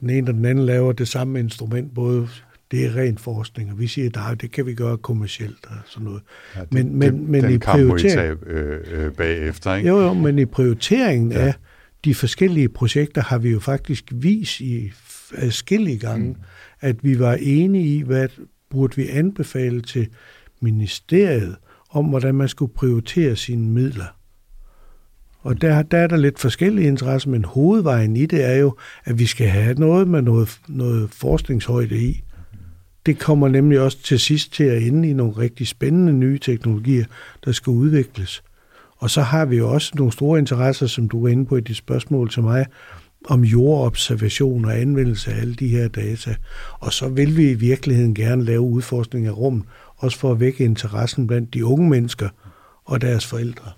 den 0.00 0.10
ene 0.10 0.30
og 0.30 0.34
den 0.34 0.44
anden 0.44 0.66
laver 0.66 0.92
det 0.92 1.08
samme 1.08 1.38
instrument, 1.38 1.94
både 1.94 2.28
det 2.70 2.86
er 2.86 2.96
ren 2.96 3.18
forskning, 3.18 3.72
og 3.72 3.78
vi 3.78 3.86
siger, 3.86 4.30
at 4.30 4.40
det 4.40 4.50
kan 4.50 4.66
vi 4.66 4.74
gøre 4.74 4.98
kommercielt 4.98 5.66
og 5.66 5.76
sådan 5.86 6.04
noget. 6.04 6.22
Ja, 6.56 6.60
det, 6.60 6.72
men, 6.72 6.98
men, 6.98 7.14
det, 7.14 7.28
men 7.28 7.42
den 7.42 7.52
i 7.52 7.58
kamp 7.58 7.82
må 7.82 7.84
I 7.84 7.88
prioritering, 7.88 8.40
tage 8.40 8.56
øh, 8.56 9.06
øh, 9.06 9.12
bagefter, 9.12 9.74
ikke? 9.74 9.88
jo, 9.88 10.00
jo, 10.00 10.12
men 10.12 10.38
i 10.38 10.44
prioriteringen 10.44 11.32
ja. 11.32 11.38
af 11.38 11.54
de 12.04 12.14
forskellige 12.14 12.68
projekter 12.68 13.22
har 13.22 13.38
vi 13.38 13.50
jo 13.50 13.60
faktisk 13.60 14.04
vist 14.14 14.60
i 14.60 14.92
forskellige 14.94 15.98
gange, 15.98 16.28
mm. 16.28 16.36
at 16.80 17.04
vi 17.04 17.18
var 17.18 17.34
enige 17.34 17.96
i, 17.96 18.02
hvad 18.02 18.28
burde 18.70 18.96
vi 18.96 19.08
anbefale 19.08 19.80
til 19.80 20.08
ministeriet 20.60 21.56
om, 21.90 22.04
hvordan 22.04 22.34
man 22.34 22.48
skulle 22.48 22.72
prioritere 22.74 23.36
sine 23.36 23.68
midler. 23.70 24.15
Og 25.46 25.60
der, 25.60 25.82
der 25.82 25.98
er 25.98 26.06
der 26.06 26.16
lidt 26.16 26.38
forskellige 26.38 26.88
interesser, 26.88 27.30
men 27.30 27.44
hovedvejen 27.44 28.16
i 28.16 28.26
det 28.26 28.44
er 28.44 28.56
jo, 28.56 28.76
at 29.04 29.18
vi 29.18 29.26
skal 29.26 29.48
have 29.48 29.74
noget 29.74 30.08
med 30.08 30.22
noget, 30.22 30.60
noget 30.68 31.10
forskningshøjde 31.10 31.98
i. 31.98 32.22
Det 33.06 33.18
kommer 33.18 33.48
nemlig 33.48 33.80
også 33.80 34.02
til 34.02 34.18
sidst 34.18 34.52
til 34.52 34.64
at 34.64 34.82
ende 34.82 35.08
i 35.08 35.12
nogle 35.12 35.32
rigtig 35.32 35.66
spændende 35.66 36.12
nye 36.12 36.38
teknologier, 36.38 37.04
der 37.44 37.52
skal 37.52 37.70
udvikles. 37.70 38.42
Og 38.96 39.10
så 39.10 39.22
har 39.22 39.44
vi 39.44 39.56
jo 39.56 39.72
også 39.72 39.92
nogle 39.94 40.12
store 40.12 40.38
interesser, 40.38 40.86
som 40.86 41.08
du 41.08 41.22
var 41.22 41.28
inde 41.28 41.46
på 41.46 41.56
i 41.56 41.60
dit 41.60 41.76
spørgsmål 41.76 42.30
til 42.30 42.42
mig, 42.42 42.66
om 43.24 43.44
jordobservation 43.44 44.64
og 44.64 44.80
anvendelse 44.80 45.32
af 45.32 45.40
alle 45.40 45.54
de 45.54 45.68
her 45.68 45.88
data. 45.88 46.34
Og 46.80 46.92
så 46.92 47.08
vil 47.08 47.36
vi 47.36 47.50
i 47.50 47.54
virkeligheden 47.54 48.14
gerne 48.14 48.44
lave 48.44 48.60
udforskning 48.60 49.26
af 49.26 49.36
rummet, 49.36 49.64
også 49.96 50.18
for 50.18 50.32
at 50.32 50.40
vække 50.40 50.64
interessen 50.64 51.26
blandt 51.26 51.54
de 51.54 51.64
unge 51.64 51.90
mennesker 51.90 52.28
og 52.84 53.00
deres 53.00 53.26
forældre. 53.26 53.72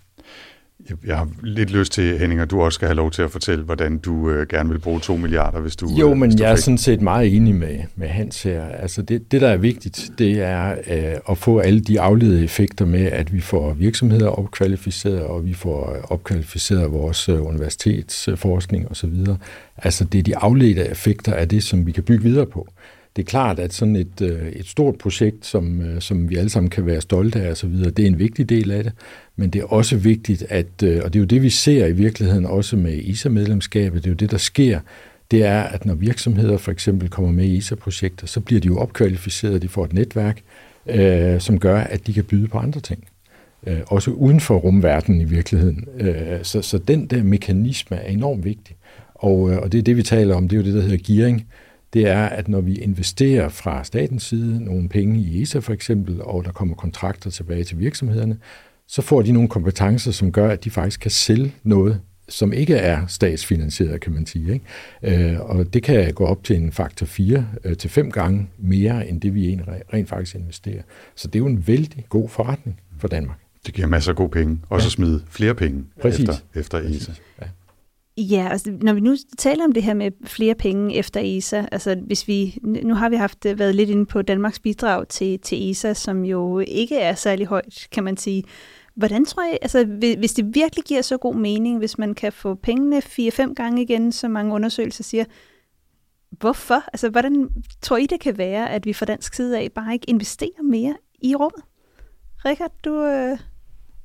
Jeg- 1.07 1.17
har 1.17 1.29
lidt 1.43 1.71
lyst 1.71 1.93
til, 1.93 2.19
Henning, 2.19 2.41
at 2.41 2.51
du 2.51 2.61
også 2.63 2.75
skal 2.75 2.89
have 2.89 2.97
lov 2.97 3.11
til 3.11 3.23
at 3.23 3.31
fortælle, 3.31 3.65
hvordan 3.65 3.99
du 3.99 4.31
øh, 4.31 4.47
gerne 4.49 4.69
vil 4.71 4.79
bruge 4.79 5.01
2 5.01 5.17
milliarder, 5.17 5.61
hvis 5.61 5.77
du... 5.77 5.89
Jo, 5.99 6.11
øh, 6.11 6.17
men 6.17 6.29
hvis 6.29 6.35
du 6.39 6.43
jeg 6.45 6.53
er 6.53 6.57
sådan 6.57 6.79
set 6.79 7.01
meget 7.03 7.37
enig 7.37 7.55
med, 7.55 7.79
med 7.97 8.09
Hans 8.09 8.43
her. 8.43 8.65
Altså 8.69 9.03
det, 9.03 9.33
det, 9.33 9.41
der 9.41 9.49
er 9.49 9.57
vigtigt, 9.57 10.11
det 10.19 10.41
er 10.43 10.71
øh, 10.91 11.21
at 11.31 11.39
få 11.39 11.59
alle 11.59 11.81
de 11.81 12.01
afledede 12.01 12.45
effekter 12.45 12.85
med, 12.87 13.05
at 13.05 13.33
vi 13.33 13.41
får 13.41 13.73
virksomheder 13.75 14.29
opkvalificeret, 14.29 15.21
og 15.23 15.45
vi 15.47 15.55
får 15.55 15.93
øh, 15.97 16.03
opkvalificeret 16.11 16.93
vores 16.93 17.29
øh, 17.29 17.47
universitetsforskning 17.47 18.91
osv. 18.91 19.15
Altså 19.77 20.05
det 20.05 20.19
er 20.19 20.23
de 20.23 20.37
afledte 20.37 20.89
effekter 20.91 21.35
af 21.35 21.49
det, 21.49 21.63
som 21.63 21.87
vi 21.87 21.93
kan 21.93 22.03
bygge 22.03 22.23
videre 22.25 22.47
på. 22.47 22.69
Det 23.19 23.25
er 23.25 23.31
klart, 23.31 23.59
at 23.59 23.73
sådan 23.73 23.97
et, 23.97 24.21
øh, 24.23 24.49
et 24.49 24.67
stort 24.67 24.99
projekt, 24.99 25.47
som, 25.47 25.81
øh, 25.81 26.01
som 26.01 26.31
vi 26.31 26.37
alle 26.37 26.51
sammen 26.51 26.71
kan 26.71 26.87
være 26.87 27.01
stolte 27.01 27.41
af 27.41 27.51
osv., 27.51 27.71
det 27.71 27.99
er 27.99 28.07
en 28.07 28.19
vigtig 28.19 28.49
del 28.49 28.71
af 28.71 28.85
det, 28.85 28.93
men 29.37 29.51
det 29.51 29.61
er 29.61 29.65
også 29.65 29.97
vigtigt, 29.97 30.47
at, 30.49 30.83
øh, 30.85 31.01
og 31.05 31.13
det 31.13 31.19
er 31.19 31.21
jo 31.21 31.27
det, 31.27 31.43
vi 31.43 31.51
ser 31.51 31.87
i 31.87 31.93
virkeligheden 31.93 32.47
også 32.47 32.77
med 32.77 32.93
ISA-medlemskabet, 32.93 34.05
det 34.05 34.07
er 34.07 34.11
jo 34.11 34.17
det, 34.17 34.31
der 34.31 34.37
sker, 34.37 34.81
det 35.31 35.45
er, 35.45 35.63
at 35.63 35.87
når 35.87 35.95
virksomheder 35.95 36.57
for 36.57 36.71
eksempel 36.71 37.09
kommer 37.09 37.33
med 37.33 37.45
i 37.45 37.57
ISA-projekter, 37.57 38.27
så 38.27 38.41
bliver 38.41 38.61
de 38.61 38.67
jo 38.67 38.79
opkvalificeret, 38.79 39.63
de 39.63 39.69
får 39.69 39.85
et 39.85 39.93
netværk, 39.93 40.43
øh, 40.87 41.41
som 41.41 41.59
gør, 41.59 41.81
at 41.81 42.07
de 42.07 42.13
kan 42.13 42.25
byde 42.25 42.49
på 42.49 42.59
andre 42.59 42.81
ting. 42.81 43.05
Øh, 43.67 43.81
også 43.87 44.11
uden 44.11 44.41
for 44.41 44.57
rumverdenen 44.57 45.21
i 45.21 45.25
virkeligheden. 45.25 45.85
Øh, 45.99 46.39
så, 46.43 46.63
så 46.63 46.79
den 46.79 47.07
der 47.07 47.23
mekanisme 47.23 47.97
er 47.97 48.11
enormt 48.11 48.45
vigtig. 48.45 48.77
Og, 49.15 49.51
øh, 49.51 49.59
og 49.59 49.73
det 49.73 49.79
er 49.79 49.83
det, 49.83 49.97
vi 49.97 50.03
taler 50.03 50.35
om, 50.35 50.49
det 50.49 50.57
er 50.57 50.61
jo 50.61 50.67
det, 50.67 50.75
der 50.75 50.81
hedder 50.81 51.15
gearing. 51.15 51.47
Det 51.93 52.07
er, 52.09 52.25
at 52.27 52.49
når 52.49 52.61
vi 52.61 52.75
investerer 52.75 53.49
fra 53.49 53.85
statens 53.85 54.23
side 54.23 54.65
nogle 54.65 54.89
penge 54.89 55.21
i 55.21 55.43
ESA 55.43 55.59
for 55.59 55.73
eksempel, 55.73 56.23
og 56.23 56.45
der 56.45 56.53
kommer 56.53 56.75
kontrakter 56.75 57.31
tilbage 57.31 57.65
til 57.65 57.79
virksomhederne, 57.79 58.39
så 58.89 59.03
får 59.03 59.23
de 59.23 59.33
nogle 59.33 59.49
kompetencer, 59.49 60.11
som 60.13 60.33
gør, 60.33 60.49
at 60.51 60.65
de 60.65 60.71
faktisk 60.71 61.01
kan 61.01 61.11
sælge 61.11 61.55
noget, 61.63 62.01
som 62.29 62.53
ikke 62.53 62.75
er 62.75 63.07
statsfinansieret, 63.07 64.01
kan 64.01 64.13
man 64.13 64.27
sige. 64.27 64.53
Ikke? 64.53 65.33
Øh, 65.33 65.41
og 65.41 65.75
det 65.75 65.83
kan 65.83 66.13
gå 66.15 66.25
op 66.27 66.45
til 66.45 66.57
en 66.57 66.73
faktor 66.73 67.07
4 67.07 67.47
øh, 67.65 67.77
til 67.77 67.91
5 67.91 68.11
gange 68.11 68.49
mere, 68.59 69.09
end 69.09 69.21
det 69.21 69.35
vi 69.35 69.61
rent 69.93 70.09
faktisk 70.09 70.35
investerer. 70.37 70.83
Så 71.17 71.29
det 71.29 71.35
er 71.35 71.39
jo 71.39 71.47
en 71.47 71.67
vældig 71.67 72.07
god 72.09 72.29
forretning 72.29 72.81
for 72.99 73.09
Danmark. 73.09 73.39
Det 73.67 73.75
giver 73.75 73.89
masser 73.89 74.13
af 74.13 74.17
gode 74.17 74.29
penge. 74.31 74.59
Og 74.69 74.81
så 74.81 74.87
Ja. 74.87 74.91
smide 74.91 75.23
flere 75.31 75.55
penge 75.55 75.85
Præcis. 76.03 76.21
efter, 76.21 76.35
efter 76.55 76.79
ESA. 76.79 77.13
Ja. 77.43 77.47
Ja, 78.21 78.49
altså, 78.51 78.79
når 78.83 78.93
vi 78.93 79.01
nu 79.01 79.17
taler 79.39 79.65
om 79.65 79.73
det 79.73 79.83
her 79.83 79.95
med 79.95 80.11
flere 80.25 80.55
penge 80.55 80.95
efter 80.95 81.21
ESA, 81.25 81.65
altså 81.73 81.97
hvis 82.07 82.29
vi, 82.29 82.59
nu 82.63 82.95
har 82.95 83.09
vi 83.09 83.17
haft 83.17 83.47
øh, 83.47 83.59
været 83.59 83.75
lidt 83.75 83.91
inde 83.91 84.07
på 84.07 84.23
Danmarks 84.23 84.59
bidrag 84.59 85.09
til, 85.09 85.39
til 85.41 85.71
ESA, 85.71 85.95
som 85.95 86.25
jo 86.25 86.59
ikke 86.59 86.99
er 86.99 87.15
særlig 87.15 87.47
højt, 87.47 87.89
kan 87.93 88.05
man 88.05 88.17
sige. 88.17 88.45
Hvordan 88.95 89.25
tror 89.25 89.43
jeg, 89.43 89.59
altså 89.63 89.85
hvis 90.19 90.33
det 90.33 90.55
virkelig 90.55 90.85
giver 90.85 91.03
så 91.03 91.17
god 91.17 91.35
mening, 91.35 91.79
hvis 91.79 91.99
man 91.99 92.15
kan 92.15 92.33
få 92.33 92.55
pengene 92.55 92.99
4-5 92.99 93.55
gange 93.55 93.83
igen, 93.83 94.13
som 94.13 94.31
mange 94.31 94.55
undersøgelser 94.55 95.05
siger, 95.05 95.25
hvorfor? 96.31 96.85
Altså 96.93 97.09
hvordan 97.09 97.49
tror 97.83 97.97
I 97.97 98.07
det 98.07 98.21
kan 98.21 98.39
være, 98.39 98.71
at 98.71 98.87
vi 98.87 98.93
fra 98.93 99.07
dansk 99.07 99.35
side 99.35 99.59
af 99.59 99.69
bare 99.75 99.93
ikke 99.93 100.11
investerer 100.11 100.63
mere 100.63 100.97
i 101.23 101.35
rummet? 101.35 101.63
Richard, 102.45 102.73
du... 102.85 103.05
Øh... 103.05 103.39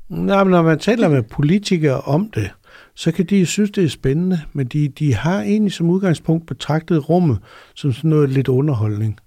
Nej, 0.09 0.43
men 0.43 0.51
når 0.51 0.61
man 0.61 0.79
taler 0.79 1.09
med 1.09 1.23
politikere 1.23 2.01
om 2.01 2.31
det, 2.31 2.51
så 2.95 3.11
kan 3.11 3.25
de 3.25 3.45
synes, 3.45 3.71
det 3.71 3.83
er 3.83 3.89
spændende, 3.89 4.41
men 4.53 4.67
de, 4.67 4.87
de 4.87 5.13
har 5.13 5.41
egentlig 5.41 5.73
som 5.73 5.89
udgangspunkt 5.89 6.47
betragtet 6.47 7.09
rummet 7.09 7.39
som 7.75 7.93
sådan 7.93 8.09
noget 8.09 8.29
lidt 8.29 8.47
underholdning. 8.47 9.19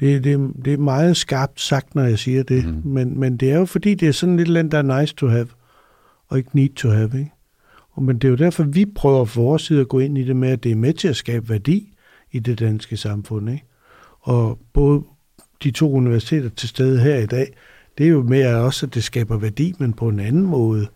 Det, 0.00 0.24
det, 0.24 0.50
det 0.64 0.72
er 0.72 0.78
meget 0.78 1.16
skarpt 1.16 1.60
sagt, 1.60 1.94
når 1.94 2.02
jeg 2.02 2.18
siger 2.18 2.42
det, 2.42 2.66
mm. 2.66 2.82
men, 2.84 3.20
men 3.20 3.36
det 3.36 3.50
er 3.50 3.58
jo 3.58 3.64
fordi, 3.64 3.94
det 3.94 4.08
er 4.08 4.12
sådan 4.12 4.36
lidt 4.36 4.48
land, 4.48 4.70
der 4.70 4.78
er 4.78 5.00
nice 5.00 5.14
to 5.14 5.26
have, 5.26 5.48
og 6.28 6.38
ikke 6.38 6.56
need 6.56 6.74
to 6.74 6.88
have. 6.88 7.10
Ikke? 7.18 7.32
Og, 7.90 8.02
men 8.02 8.18
det 8.18 8.24
er 8.24 8.30
jo 8.30 8.36
derfor, 8.36 8.62
vi 8.62 8.86
prøver 8.86 9.24
fra 9.24 9.40
vores 9.40 9.62
side 9.62 9.80
at 9.80 9.88
gå 9.88 9.98
ind 9.98 10.18
i 10.18 10.24
det 10.24 10.36
med, 10.36 10.48
at 10.48 10.64
det 10.64 10.72
er 10.72 10.76
med 10.76 10.92
til 10.92 11.08
at 11.08 11.16
skabe 11.16 11.48
værdi 11.48 11.92
i 12.32 12.38
det 12.38 12.58
danske 12.58 12.96
samfund. 12.96 13.50
Ikke? 13.50 13.64
Og 14.20 14.58
både 14.72 15.02
de 15.62 15.70
to 15.70 15.92
universiteter 15.92 16.48
til 16.48 16.68
stede 16.68 17.00
her 17.00 17.16
i 17.16 17.26
dag, 17.26 17.52
det 17.98 18.06
er 18.06 18.10
jo 18.10 18.22
mere 18.22 18.56
også, 18.56 18.86
at 18.86 18.94
det 18.94 19.04
skaber 19.04 19.36
værdi, 19.36 19.74
men 19.78 19.92
på 19.92 20.08
en 20.08 20.20
anden 20.20 20.46
måde. 20.46 20.86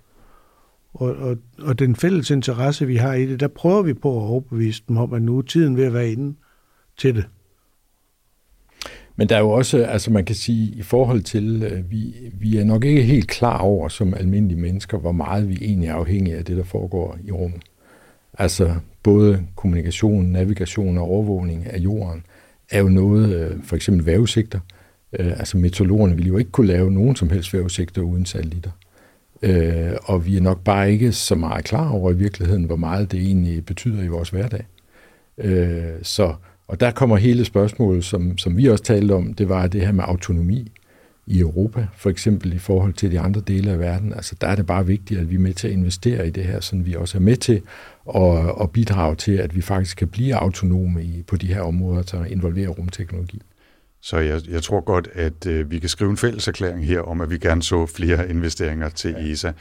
Og, 0.95 1.17
og, 1.17 1.37
og 1.59 1.79
den 1.79 1.97
fælles 1.97 2.31
interesse, 2.31 2.87
vi 2.87 2.97
har 2.97 3.15
i 3.15 3.27
det, 3.27 3.41
der 3.41 3.49
prøver 3.49 3.83
vi 3.83 3.95
på 3.95 4.17
at 4.17 4.23
overbevise 4.23 4.83
dem 4.89 4.97
om, 4.97 5.13
at 5.13 5.23
nu 5.23 5.39
er 5.39 5.43
tiden 5.43 5.77
ved 5.77 5.85
at 5.85 5.95
være 5.95 6.13
inde 6.13 6.35
til 6.99 7.15
det. 7.15 7.25
Men 9.17 9.29
der 9.29 9.37
er 9.37 9.41
jo 9.41 9.51
også, 9.51 9.85
altså 9.85 10.11
man 10.11 10.25
kan 10.25 10.37
sige, 10.37 10.73
i 10.75 10.83
forhold 10.83 11.23
til, 11.23 11.63
øh, 11.63 11.91
vi, 11.91 12.15
vi 12.33 12.57
er 12.57 12.65
nok 12.65 12.85
ikke 12.85 13.03
helt 13.03 13.29
klar 13.29 13.59
over 13.59 13.89
som 13.89 14.15
almindelige 14.15 14.61
mennesker, 14.61 14.99
hvor 14.99 15.13
meget 15.13 15.49
vi 15.49 15.59
egentlig 15.61 15.89
er 15.89 15.95
afhængige 15.95 16.37
af 16.37 16.45
det, 16.45 16.57
der 16.57 16.65
foregår 16.65 17.19
i 17.25 17.31
rummet. 17.31 17.61
Altså 18.39 18.75
både 19.03 19.47
kommunikation, 19.57 20.25
navigation 20.25 20.99
og 20.99 21.05
overvågning 21.05 21.67
af 21.67 21.79
jorden 21.79 22.25
er 22.71 22.79
jo 22.81 22.89
noget, 22.89 23.35
øh, 23.35 23.63
for 23.63 23.77
eksempel 23.77 24.07
vævesigter. 24.07 24.61
Øh, 25.13 25.27
altså 25.27 25.57
meteorologerne 25.59 26.15
ville 26.15 26.29
jo 26.29 26.39
ikke 26.39 26.51
kunne 26.51 26.67
lave 26.67 26.91
nogen 26.91 27.17
som 27.17 27.31
helst 27.31 27.55
vævesigter 27.55 28.03
uden 28.03 28.27
satellitter. 28.27 28.71
Øh, 29.43 29.93
og 30.05 30.27
vi 30.27 30.37
er 30.37 30.41
nok 30.41 30.65
bare 30.65 30.93
ikke 30.93 31.13
så 31.13 31.35
meget 31.35 31.65
klar 31.65 31.91
over 31.91 32.11
i 32.11 32.17
virkeligheden, 32.17 32.65
hvor 32.65 32.77
meget 32.77 33.13
det 33.13 33.21
egentlig 33.21 33.67
betyder 33.67 34.03
i 34.03 34.09
vores 34.09 34.31
hverdag. 34.31 34.67
Øh, 35.39 35.85
så, 36.03 36.35
og 36.69 36.81
der 36.81 36.91
kommer 36.91 37.17
hele 37.17 37.45
spørgsmålet, 37.45 38.05
som, 38.05 38.39
som 38.39 38.57
vi 38.57 38.69
også 38.69 38.85
talte 38.85 39.13
om, 39.13 39.35
det 39.35 39.49
var 39.49 39.67
det 39.67 39.81
her 39.81 39.93
med 39.93 40.05
autonomi 40.07 40.73
i 41.27 41.41
Europa, 41.41 41.87
for 41.97 42.11
eksempel 42.11 42.53
i 42.53 42.59
forhold 42.59 42.93
til 42.93 43.11
de 43.11 43.21
andre 43.21 43.41
dele 43.41 43.71
af 43.71 43.79
verden. 43.79 44.13
Altså 44.13 44.35
der 44.41 44.47
er 44.47 44.55
det 44.55 44.67
bare 44.67 44.87
vigtigt, 44.87 45.21
at 45.21 45.31
vi 45.31 45.35
er 45.35 45.39
med 45.39 45.53
til 45.53 45.69
at 45.69 45.73
investere 45.73 46.27
i 46.27 46.31
det 46.31 46.45
her, 46.45 46.61
så 46.61 46.77
vi 46.77 46.95
også 46.95 47.19
er 47.19 47.23
med 47.23 47.37
til 47.37 47.63
at, 48.17 48.63
at 48.63 48.71
bidrage 48.71 49.17
til, 49.17 49.33
at 49.33 49.57
vi 49.57 49.61
faktisk 49.61 49.97
kan 49.97 50.09
blive 50.09 50.35
autonome 50.35 51.05
i, 51.05 51.23
på 51.23 51.37
de 51.37 51.47
her 51.47 51.61
områder, 51.61 51.99
altså 51.99 52.17
der 52.17 52.25
involverer 52.25 52.69
rumteknologi. 52.69 53.43
Så 54.03 54.19
jeg, 54.19 54.41
jeg 54.49 54.63
tror 54.63 54.81
godt, 54.81 55.09
at 55.13 55.47
øh, 55.47 55.71
vi 55.71 55.79
kan 55.79 55.89
skrive 55.89 56.11
en 56.11 56.17
fælles 56.17 56.49
erklæring 56.49 56.87
her 56.87 57.01
om, 57.01 57.21
at 57.21 57.31
vi 57.31 57.39
gerne 57.39 57.63
så 57.63 57.87
flere 57.87 58.31
investeringer 58.31 58.89
til 58.89 59.11
ja. 59.11 59.33
ESA. 59.33 59.53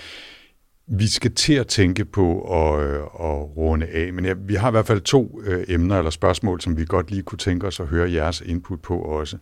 Vi 0.88 1.08
skal 1.08 1.36
til 1.36 1.54
at 1.54 1.68
tænke 1.68 2.06
på 2.06 2.42
at, 2.42 2.84
øh, 2.84 3.00
at 3.00 3.58
runde 3.58 3.86
af, 3.86 4.14
men 4.14 4.26
ja, 4.26 4.34
vi 4.38 4.56
har 4.56 4.68
i 4.68 4.72
hvert 4.72 4.88
fald 4.88 5.02
to 5.02 5.42
øh, 5.44 5.66
emner 5.68 5.98
eller 5.98 6.12
spørgsmål, 6.12 6.62
som 6.62 6.78
vi 6.78 6.86
godt 6.86 7.12
lige 7.12 7.24
kunne 7.24 7.38
tænke 7.38 7.68
os 7.68 7.80
at 7.80 7.88
høre 7.88 8.12
jeres 8.12 8.42
input 8.42 8.82
på 8.82 8.98
også. 9.00 9.38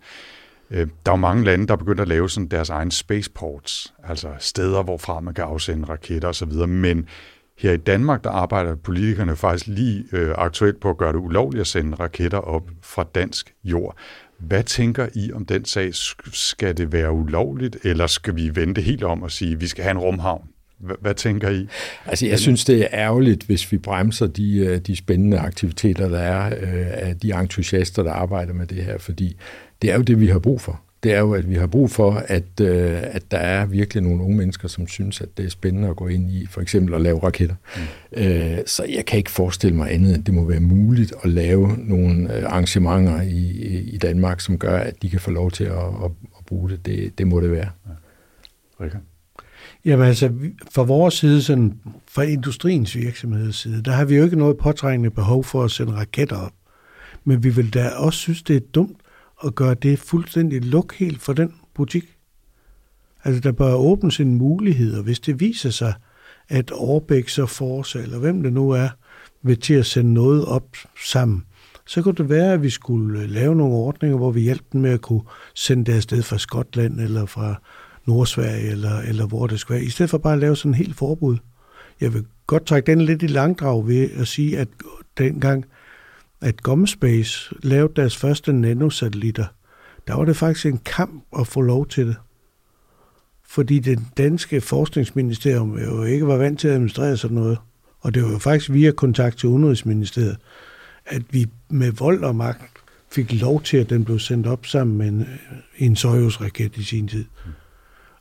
Øh, 0.71 0.87
der 1.05 1.11
er 1.11 1.15
jo 1.15 1.15
mange 1.15 1.43
lande, 1.43 1.67
der 1.67 1.73
er 1.73 1.77
begyndt 1.77 2.01
at 2.01 2.07
lave 2.07 2.29
sådan 2.29 2.47
deres 2.47 2.69
egen 2.69 2.91
spaceports, 2.91 3.93
altså 4.03 4.27
steder, 4.39 4.83
hvorfra 4.83 5.19
man 5.19 5.33
kan 5.33 5.43
afsende 5.43 5.87
raketter 5.89 6.27
osv., 6.29 6.53
men 6.67 7.07
her 7.57 7.71
i 7.71 7.77
Danmark, 7.77 8.23
der 8.23 8.29
arbejder 8.29 8.75
politikerne 8.75 9.35
faktisk 9.35 9.67
lige 9.67 10.05
øh, 10.11 10.33
aktuelt 10.37 10.79
på 10.79 10.89
at 10.89 10.97
gøre 10.97 11.13
det 11.13 11.19
ulovligt 11.19 11.61
at 11.61 11.67
sende 11.67 11.95
raketter 11.95 12.37
op 12.37 12.69
fra 12.81 13.05
dansk 13.15 13.53
jord. 13.63 13.97
Hvad 14.39 14.63
tænker 14.63 15.07
I 15.13 15.31
om 15.31 15.45
den 15.45 15.65
sag? 15.65 15.89
Skal 16.33 16.77
det 16.77 16.91
være 16.91 17.11
ulovligt, 17.11 17.77
eller 17.83 18.07
skal 18.07 18.35
vi 18.35 18.55
vente 18.55 18.81
helt 18.81 19.03
om 19.03 19.23
og 19.23 19.31
sige, 19.31 19.53
at 19.53 19.61
vi 19.61 19.67
skal 19.67 19.83
have 19.83 19.91
en 19.91 19.97
rumhavn? 19.97 20.47
Hvad 21.01 21.13
tænker 21.13 21.49
I? 21.49 21.67
Altså, 22.05 22.27
jeg 22.27 22.39
synes, 22.39 22.65
det 22.65 22.81
er 22.81 22.87
ærgerligt, 22.93 23.43
hvis 23.43 23.71
vi 23.71 23.77
bremser 23.77 24.27
de, 24.27 24.57
øh, 24.57 24.77
de 24.77 24.95
spændende 24.95 25.39
aktiviteter, 25.39 26.09
der 26.09 26.19
er 26.19 26.47
øh, 26.47 27.07
af 27.07 27.17
de 27.19 27.33
entusiaster, 27.33 28.03
der 28.03 28.11
arbejder 28.11 28.53
med 28.53 28.67
det 28.67 28.83
her, 28.83 28.97
fordi 28.97 29.35
det 29.81 29.91
er 29.91 29.95
jo 29.95 30.01
det, 30.01 30.19
vi 30.19 30.27
har 30.27 30.39
brug 30.39 30.61
for 30.61 30.81
det 31.03 31.13
er 31.13 31.19
jo, 31.19 31.33
at 31.33 31.49
vi 31.49 31.55
har 31.55 31.67
brug 31.67 31.91
for, 31.91 32.23
at, 32.27 32.61
øh, 32.61 32.99
at 33.03 33.31
der 33.31 33.37
er 33.37 33.65
virkelig 33.65 34.03
nogle 34.03 34.23
unge 34.23 34.37
mennesker, 34.37 34.67
som 34.67 34.87
synes, 34.87 35.21
at 35.21 35.37
det 35.37 35.45
er 35.45 35.49
spændende 35.49 35.89
at 35.89 35.95
gå 35.95 36.07
ind 36.07 36.31
i, 36.31 36.45
for 36.45 36.61
eksempel 36.61 36.93
at 36.93 37.01
lave 37.01 37.19
raketter. 37.19 37.55
Mm. 37.75 38.23
Øh, 38.23 38.57
så 38.65 38.83
jeg 38.83 39.05
kan 39.05 39.17
ikke 39.17 39.31
forestille 39.31 39.75
mig 39.75 39.93
andet, 39.93 40.15
end 40.15 40.23
det 40.23 40.33
må 40.33 40.45
være 40.45 40.59
muligt 40.59 41.13
at 41.23 41.29
lave 41.29 41.77
nogle 41.77 42.37
øh, 42.37 42.43
arrangementer 42.43 43.21
i, 43.21 43.47
i 43.81 43.97
Danmark, 43.97 44.39
som 44.39 44.57
gør, 44.57 44.77
at 44.77 45.01
de 45.01 45.09
kan 45.09 45.19
få 45.19 45.31
lov 45.31 45.51
til 45.51 45.63
at, 45.63 45.77
at, 45.77 46.11
at 46.39 46.45
bruge 46.45 46.69
det. 46.69 46.85
det. 46.85 47.17
Det 47.17 47.27
må 47.27 47.41
det 47.41 47.51
være. 47.51 47.69
Ja. 48.79 48.85
Okay. 48.85 48.99
Jamen 49.85 50.05
altså, 50.05 50.31
fra 50.71 50.83
vores 50.83 51.13
side, 51.13 51.41
sådan, 51.41 51.79
fra 52.07 52.21
industriens 52.21 52.95
virksomheds 52.95 53.55
side, 53.55 53.83
der 53.83 53.91
har 53.91 54.05
vi 54.05 54.15
jo 54.15 54.23
ikke 54.23 54.35
noget 54.35 54.57
påtrængende 54.57 55.09
behov 55.09 55.43
for 55.43 55.63
at 55.63 55.71
sende 55.71 55.93
raketter 55.93 56.35
op. 56.35 56.53
Men 57.23 57.43
vi 57.43 57.49
vil 57.49 57.73
da 57.73 57.89
også 57.89 58.19
synes, 58.19 58.43
det 58.43 58.55
er 58.55 58.59
dumt 58.73 58.97
at 59.45 59.55
gøre 59.55 59.73
det 59.73 59.99
fuldstændig 59.99 60.65
luk 60.65 60.93
helt 60.93 61.21
for 61.21 61.33
den 61.33 61.53
butik. 61.73 62.15
Altså, 63.23 63.41
der 63.41 63.51
bør 63.51 63.73
åbnes 63.73 64.19
en 64.19 64.35
mulighed, 64.35 64.97
og 64.97 65.03
hvis 65.03 65.19
det 65.19 65.39
viser 65.39 65.69
sig, 65.69 65.93
at 66.49 66.71
Orbex 66.73 67.39
og 67.39 67.49
Force, 67.49 68.01
eller 68.01 68.19
hvem 68.19 68.43
det 68.43 68.53
nu 68.53 68.69
er, 68.69 68.89
vil 69.41 69.59
til 69.59 69.73
at 69.73 69.85
sende 69.85 70.13
noget 70.13 70.45
op 70.45 70.67
sammen, 71.05 71.45
så 71.85 72.01
kunne 72.01 72.15
det 72.15 72.29
være, 72.29 72.53
at 72.53 72.63
vi 72.63 72.69
skulle 72.69 73.21
øh, 73.21 73.29
lave 73.29 73.55
nogle 73.55 73.75
ordninger, 73.75 74.17
hvor 74.17 74.31
vi 74.31 74.41
hjælper 74.41 74.69
dem 74.73 74.81
med 74.81 74.91
at 74.91 75.01
kunne 75.01 75.21
sende 75.55 75.85
det 75.85 75.93
afsted 75.93 76.23
fra 76.23 76.37
Skotland, 76.37 76.99
eller 76.99 77.25
fra 77.25 77.55
Nordsverige, 78.05 78.71
eller, 78.71 78.99
eller 78.99 79.25
hvor 79.25 79.47
det 79.47 79.59
skal 79.59 79.73
være, 79.73 79.83
i 79.83 79.89
stedet 79.89 80.09
for 80.09 80.17
bare 80.17 80.33
at 80.33 80.39
lave 80.39 80.55
sådan 80.55 80.71
en 80.71 80.75
helt 80.75 80.95
forbud. 80.95 81.37
Jeg 82.01 82.13
vil 82.13 82.25
godt 82.47 82.65
trække 82.65 82.91
den 82.91 83.01
lidt 83.01 83.23
i 83.23 83.27
langdrag 83.27 83.87
ved 83.87 84.09
at 84.15 84.27
sige, 84.27 84.57
at 84.57 84.67
dengang 85.17 85.65
at 86.41 86.63
Gomspace 86.63 87.55
lavede 87.63 87.93
deres 87.95 88.17
første 88.17 88.53
nanosatellitter, 88.53 89.45
der 90.07 90.15
var 90.15 90.25
det 90.25 90.37
faktisk 90.37 90.65
en 90.65 90.77
kamp 90.85 91.23
at 91.39 91.47
få 91.47 91.61
lov 91.61 91.87
til 91.87 92.07
det. 92.07 92.15
Fordi 93.43 93.79
det 93.79 93.99
danske 94.17 94.61
forskningsministerium 94.61 95.79
jo 95.79 96.03
ikke 96.03 96.27
var 96.27 96.37
vant 96.37 96.59
til 96.59 96.67
at 96.67 96.73
administrere 96.73 97.17
sådan 97.17 97.35
noget. 97.35 97.57
Og 97.99 98.13
det 98.13 98.23
var 98.23 98.31
jo 98.31 98.37
faktisk 98.37 98.71
via 98.73 98.91
kontakt 98.91 99.37
til 99.37 99.49
Udenrigsministeriet, 99.49 100.37
at 101.05 101.21
vi 101.29 101.45
med 101.69 101.91
vold 101.91 102.23
og 102.23 102.35
magt 102.35 102.61
fik 103.11 103.41
lov 103.41 103.61
til, 103.61 103.77
at 103.77 103.89
den 103.89 104.05
blev 104.05 104.19
sendt 104.19 104.47
op 104.47 104.65
sammen 104.65 104.97
med 104.97 105.07
en, 105.07 105.27
en 105.77 105.95
Soyuz-raket 105.95 106.77
i 106.77 106.83
sin 106.83 107.07
tid. 107.07 107.25
Mm. 107.45 107.51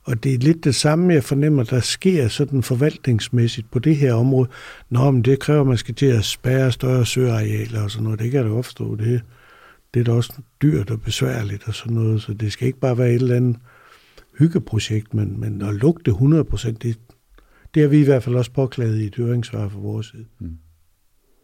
Og 0.08 0.24
det 0.24 0.34
er 0.34 0.38
lidt 0.38 0.64
det 0.64 0.74
samme, 0.74 1.14
jeg 1.14 1.24
fornemmer, 1.24 1.62
der 1.62 1.80
sker 1.80 2.28
sådan 2.28 2.62
forvaltningsmæssigt 2.62 3.70
på 3.70 3.78
det 3.78 3.96
her 3.96 4.14
område. 4.14 4.48
Nå, 4.90 5.10
men 5.10 5.22
det 5.22 5.40
kræver, 5.40 5.60
at 5.60 5.66
man 5.66 5.76
skal 5.76 5.94
til 5.94 6.06
at 6.06 6.24
spærre 6.24 6.72
større 6.72 7.06
søarealer 7.06 7.82
og 7.82 7.90
sådan 7.90 8.04
noget. 8.04 8.18
Det 8.20 8.30
kan 8.30 8.44
du 8.44 8.58
ofte. 8.58 8.84
Det, 8.84 9.22
det 9.94 10.00
er 10.00 10.04
da 10.04 10.12
også 10.12 10.32
dyrt 10.62 10.90
og 10.90 11.02
besværligt 11.02 11.68
og 11.68 11.74
sådan 11.74 11.94
noget, 11.94 12.22
så 12.22 12.34
det 12.34 12.52
skal 12.52 12.66
ikke 12.66 12.80
bare 12.80 12.98
være 12.98 13.08
et 13.08 13.14
eller 13.14 13.36
andet 13.36 13.56
hyggeprojekt, 14.38 15.14
men, 15.14 15.40
men 15.40 15.62
at 15.62 15.74
lukke 15.74 16.02
det 16.04 16.10
100 16.10 16.44
procent, 16.44 16.82
det, 16.82 16.98
det 17.74 17.82
har 17.82 17.88
vi 17.88 18.00
i 18.00 18.04
hvert 18.04 18.22
fald 18.22 18.36
også 18.36 18.52
påklaget 18.52 19.00
i 19.00 19.06
et 19.06 19.16
høringssvar 19.16 19.68
fra 19.68 19.78
vores 19.78 20.06
side. 20.06 20.26
Mm. 20.38 20.58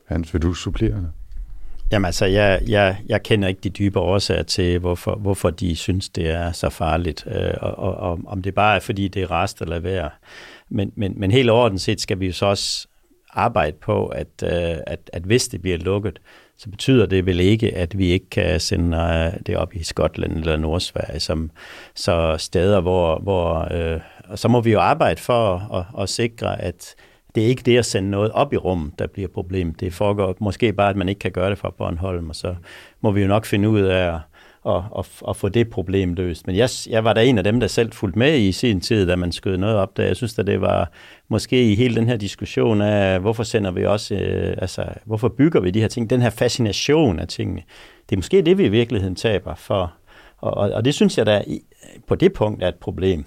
Hans, 0.07 0.35
vil 0.35 0.43
du 0.43 0.55
supplere 0.55 1.11
Jamen 1.93 2.07
altså, 2.07 2.27
jeg, 2.27 2.63
jeg, 2.69 2.97
jeg 3.07 3.23
kender 3.23 3.49
ikke 3.49 3.61
de 3.61 3.71
dybe 3.71 3.99
årsager 3.99 4.43
til, 4.43 4.79
hvorfor, 4.79 5.15
hvorfor 5.15 5.51
de 5.51 5.77
synes, 5.77 6.09
det 6.09 6.31
er 6.31 6.53
så 6.53 6.71
farligt, 6.71 7.27
øh, 7.27 7.55
og, 7.61 7.79
og, 7.79 7.95
og 7.95 8.21
om 8.27 8.43
det 8.43 8.55
bare 8.55 8.77
er, 8.77 8.81
fordi 8.81 9.09
det 9.09 9.23
er 9.23 9.31
rest 9.31 9.61
eller 9.61 9.79
værd. 9.79 10.13
Men, 10.69 10.93
men, 10.97 11.15
men 11.17 11.31
helt 11.31 11.51
ordentligt 11.51 11.83
set 11.83 12.01
skal 12.01 12.21
vi 12.21 12.27
jo 12.27 12.33
så 12.33 12.47
også 12.47 12.89
arbejde 13.31 13.77
på, 13.81 14.07
at, 14.07 14.29
øh, 14.45 14.77
at, 14.87 15.11
at 15.13 15.23
hvis 15.23 15.49
det 15.49 15.63
bliver 15.63 15.79
lukket, 15.79 16.19
så 16.59 16.71
betyder 16.71 17.07
det 17.07 17.27
vel 17.27 17.41
ikke, 17.41 17.75
at 17.77 17.99
vi 17.99 18.07
ikke 18.07 18.31
kan 18.31 18.61
sende 18.61 18.97
øh, 18.97 19.41
det 19.47 19.57
op 19.57 19.75
i 19.75 19.83
Skotland 19.83 20.33
eller 20.33 20.57
Nordsverige, 20.57 21.21
som 21.21 21.51
så 21.95 22.37
steder, 22.39 22.81
hvor, 22.81 23.19
hvor 23.19 23.69
øh, 23.73 24.01
og 24.29 24.39
så 24.39 24.49
må 24.49 24.61
vi 24.61 24.73
jo 24.73 24.81
arbejde 24.81 25.21
for 25.21 25.75
at, 25.75 26.03
at 26.03 26.09
sikre, 26.09 26.63
at 26.63 26.95
det 27.35 27.43
er 27.43 27.47
ikke 27.47 27.63
det 27.63 27.79
at 27.79 27.87
sende 27.87 28.11
noget 28.11 28.33
op 28.33 28.53
i 28.53 28.57
rum, 28.57 28.93
der 28.99 29.07
bliver 29.07 29.29
problem. 29.29 29.75
Det 29.75 29.93
foregår 29.93 30.37
måske 30.41 30.73
bare, 30.73 30.91
at 30.91 30.97
man 30.97 31.09
ikke 31.09 31.19
kan 31.19 31.33
gøre 31.33 31.51
det 31.51 31.59
fra 31.59 31.71
Bornholm, 31.79 32.29
og 32.29 32.37
så 32.37 32.55
må 33.01 33.11
vi 33.11 33.23
jo 33.23 33.29
nok 33.29 33.45
finde 33.45 33.69
ud 33.69 33.81
af 33.81 34.15
at, 34.15 34.21
at, 34.67 34.83
at, 34.99 35.07
at 35.29 35.37
få 35.37 35.49
det 35.49 35.71
problem 35.71 36.15
løst. 36.15 36.47
Men 36.47 36.57
jeg, 36.57 36.69
jeg 36.89 37.05
var 37.05 37.13
da 37.13 37.25
en 37.25 37.39
af 37.39 37.45
dem, 37.45 37.61
der 37.61 37.67
selv 37.67 37.93
fulgte 37.93 38.19
med 38.19 38.39
i 38.39 38.53
sin 38.53 38.81
tid, 38.81 39.07
da 39.07 39.17
man 39.17 39.33
skød 39.33 39.57
noget 39.57 39.77
op 39.77 39.97
der. 39.97 40.05
Jeg 40.05 40.17
synes, 40.17 40.39
at 40.39 40.47
det 40.47 40.61
var 40.61 40.91
måske 41.29 41.73
i 41.73 41.75
hele 41.75 41.95
den 41.95 42.09
her 42.09 42.17
diskussion 42.17 42.81
af, 42.81 43.21
hvorfor 43.21 43.43
sender 43.43 43.71
vi 43.71 43.87
også, 43.87 44.15
øh, 44.15 44.55
altså, 44.59 44.85
hvorfor 45.05 45.29
bygger 45.29 45.61
vi 45.61 45.71
de 45.71 45.81
her 45.81 45.89
ting, 45.89 46.11
den 46.11 46.23
her 46.23 46.31
fascination 46.31 47.19
af 47.19 47.29
tingene. 47.29 47.63
Det 48.11 48.17
er 48.17 48.19
måske 48.19 48.43
det, 48.43 48.59
vi 48.59 48.65
i 48.65 48.69
virkeligheden 48.69 49.15
taber 49.15 49.55
for. 49.55 49.93
Og, 50.39 50.55
og, 50.55 50.71
og 50.71 50.85
det 50.85 50.95
synes 50.95 51.19
jeg 51.19 51.27
da 51.27 51.45
på 52.07 52.15
det 52.15 52.33
punkt 52.33 52.63
er 52.63 52.69
et 52.69 52.75
problem. 52.75 53.25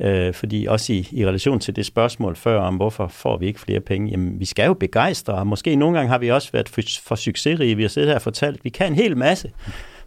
Øh, 0.00 0.34
fordi 0.34 0.66
også 0.66 0.92
i, 0.92 1.08
i 1.12 1.26
relation 1.26 1.60
til 1.60 1.76
det 1.76 1.86
spørgsmål 1.86 2.36
før 2.36 2.60
om, 2.60 2.76
hvorfor 2.76 3.08
får 3.08 3.36
vi 3.36 3.46
ikke 3.46 3.60
flere 3.60 3.80
penge, 3.80 4.10
jamen 4.10 4.40
vi 4.40 4.44
skal 4.44 4.66
jo 4.66 4.74
begejstre, 4.74 5.34
og 5.34 5.46
måske 5.46 5.76
nogle 5.76 5.96
gange 5.96 6.10
har 6.10 6.18
vi 6.18 6.30
også 6.30 6.52
været 6.52 6.68
for, 6.68 6.82
for 7.02 7.14
succesrige. 7.14 7.76
Vi 7.76 7.82
har 7.82 7.88
siddet 7.88 8.08
her 8.08 8.14
og 8.14 8.22
fortalt, 8.22 8.56
at 8.56 8.64
vi 8.64 8.70
kan 8.70 8.86
en 8.86 8.94
hel 8.94 9.16
masse 9.16 9.50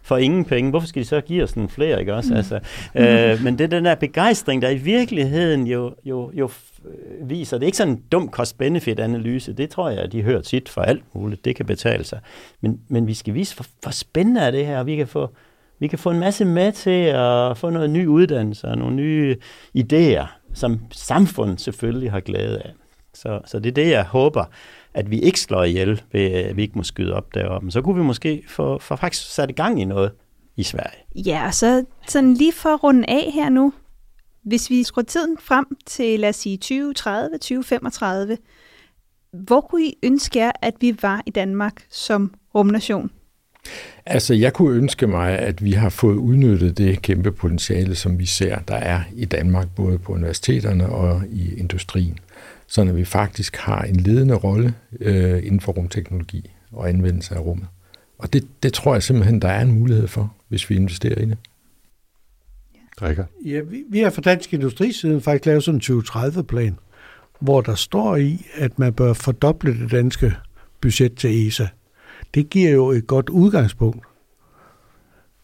for 0.02 0.16
ingen 0.16 0.44
penge. 0.44 0.70
Hvorfor 0.70 0.86
skal 0.86 1.02
de 1.02 1.08
så 1.08 1.20
give 1.20 1.42
os 1.42 1.56
nogle 1.56 1.68
flere, 1.68 2.00
ikke 2.00 2.14
også? 2.14 2.30
Mm. 2.30 2.36
Altså, 2.36 2.60
øh, 2.94 3.42
men 3.44 3.58
det 3.58 3.64
er 3.64 3.68
den 3.68 3.84
der 3.84 3.94
begejstring, 3.94 4.62
der 4.62 4.68
i 4.68 4.76
virkeligheden 4.76 5.66
jo, 5.66 5.94
jo, 6.04 6.30
jo 6.34 6.50
viser, 7.22 7.58
det 7.58 7.64
er 7.64 7.66
ikke 7.66 7.78
sådan 7.78 7.92
en 7.92 8.02
dum 8.12 8.30
cost-benefit-analyse, 8.30 9.52
det 9.52 9.70
tror 9.70 9.90
jeg, 9.90 9.98
at 9.98 10.12
de 10.12 10.22
hører 10.22 10.40
tit 10.40 10.68
for 10.68 10.80
alt 10.80 11.04
muligt, 11.14 11.44
det 11.44 11.56
kan 11.56 11.66
betale 11.66 12.04
sig. 12.04 12.20
Men, 12.60 12.80
men 12.88 13.06
vi 13.06 13.14
skal 13.14 13.34
vise, 13.34 13.54
hvor, 13.56 13.66
hvor 13.82 13.92
spændende 13.92 14.40
er 14.40 14.50
det 14.50 14.66
her, 14.66 14.78
og 14.78 14.86
vi 14.86 14.96
kan 14.96 15.06
få 15.06 15.30
vi 15.78 15.86
kan 15.86 15.98
få 15.98 16.10
en 16.10 16.20
masse 16.20 16.44
med 16.44 16.72
til 16.72 17.04
at 17.14 17.58
få 17.58 17.70
noget 17.70 17.90
ny 17.90 18.06
uddannelse 18.06 18.66
og 18.68 18.78
nogle 18.78 18.96
nye 18.96 19.36
idéer, 19.78 20.26
som 20.54 20.80
samfundet 20.92 21.60
selvfølgelig 21.60 22.10
har 22.10 22.20
glæde 22.20 22.58
af. 22.58 22.72
Så, 23.14 23.40
så 23.46 23.58
det 23.58 23.70
er 23.70 23.74
det, 23.74 23.90
jeg 23.90 24.04
håber, 24.04 24.44
at 24.94 25.10
vi 25.10 25.18
ikke 25.18 25.40
slår 25.40 25.64
ihjel, 25.64 26.02
ved 26.12 26.20
at 26.20 26.56
vi 26.56 26.62
ikke 26.62 26.78
må 26.78 26.82
skyde 26.82 27.14
op 27.14 27.34
deroppe. 27.34 27.70
Så 27.70 27.82
kunne 27.82 27.96
vi 27.96 28.02
måske 28.02 28.44
få, 28.48 28.78
få 28.78 28.96
faktisk 28.96 29.34
sat 29.34 29.50
i 29.50 29.52
gang 29.52 29.80
i 29.80 29.84
noget 29.84 30.12
i 30.56 30.62
Sverige. 30.62 30.98
Ja, 31.14 31.46
og 31.46 31.54
så 31.54 31.84
sådan 32.08 32.34
lige 32.34 32.52
for 32.52 32.68
at 32.68 32.84
runde 32.84 33.10
af 33.10 33.30
her 33.34 33.48
nu. 33.48 33.72
Hvis 34.42 34.70
vi 34.70 34.82
skruer 34.82 35.04
tiden 35.04 35.38
frem 35.40 35.66
til, 35.86 36.20
lad 36.20 36.28
os 36.28 36.36
sige, 36.36 36.56
2030, 36.56 37.38
2035, 37.38 38.38
hvor 39.32 39.60
kunne 39.60 39.84
I 39.84 39.94
ønske 40.02 40.38
jer, 40.38 40.52
at 40.62 40.74
vi 40.80 40.96
var 41.02 41.22
i 41.26 41.30
Danmark 41.30 41.86
som 41.90 42.34
rumnation? 42.54 43.10
Altså, 44.06 44.34
jeg 44.34 44.52
kunne 44.52 44.76
ønske 44.76 45.06
mig, 45.06 45.38
at 45.38 45.64
vi 45.64 45.72
har 45.72 45.88
fået 45.88 46.16
udnyttet 46.16 46.78
det 46.78 47.02
kæmpe 47.02 47.32
potentiale, 47.32 47.94
som 47.94 48.18
vi 48.18 48.26
ser, 48.26 48.58
der 48.58 48.74
er 48.74 49.00
i 49.14 49.24
Danmark, 49.24 49.68
både 49.76 49.98
på 49.98 50.12
universiteterne 50.12 50.88
og 50.88 51.22
i 51.32 51.54
industrien. 51.54 52.18
Så 52.66 52.82
at 52.82 52.96
vi 52.96 53.04
faktisk 53.04 53.56
har 53.56 53.82
en 53.82 53.96
ledende 53.96 54.34
rolle 54.34 54.74
øh, 55.00 55.46
inden 55.46 55.60
for 55.60 55.72
rumteknologi 55.72 56.50
og 56.72 56.88
anvendelse 56.88 57.34
af 57.34 57.40
rummet. 57.40 57.66
Og 58.18 58.32
det, 58.32 58.46
det 58.62 58.72
tror 58.72 58.94
jeg 58.94 59.02
simpelthen, 59.02 59.42
der 59.42 59.48
er 59.48 59.62
en 59.62 59.72
mulighed 59.72 60.08
for, 60.08 60.34
hvis 60.48 60.70
vi 60.70 60.76
investerer 60.76 61.18
i 61.18 61.24
det. 61.24 61.38
Drikker. 63.00 63.24
Ja, 63.44 63.60
vi, 63.60 63.84
vi 63.90 63.98
har 63.98 64.10
fra 64.10 64.22
Dansk 64.22 64.54
Industrisiden 64.54 65.20
faktisk 65.20 65.46
lavet 65.46 65.64
sådan 65.64 65.80
en 65.90 66.00
2030-plan, 66.00 66.78
hvor 67.40 67.60
der 67.60 67.74
står 67.74 68.16
i, 68.16 68.46
at 68.54 68.78
man 68.78 68.92
bør 68.92 69.12
fordoble 69.12 69.78
det 69.80 69.90
danske 69.90 70.32
budget 70.80 71.14
til 71.14 71.48
ESA 71.48 71.68
det 72.34 72.50
giver 72.50 72.70
jo 72.70 72.90
et 72.90 73.06
godt 73.06 73.28
udgangspunkt 73.28 74.06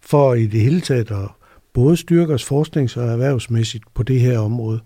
for 0.01 0.35
i 0.35 0.47
det 0.47 0.61
hele 0.61 0.81
taget 0.81 1.11
at 1.11 1.29
både 1.73 1.97
styrke 1.97 2.35
os 2.35 2.45
forsknings- 2.45 2.97
og 2.97 3.07
erhvervsmæssigt 3.07 3.85
på 3.95 4.03
det 4.03 4.21
her 4.21 4.39
område. 4.39 4.81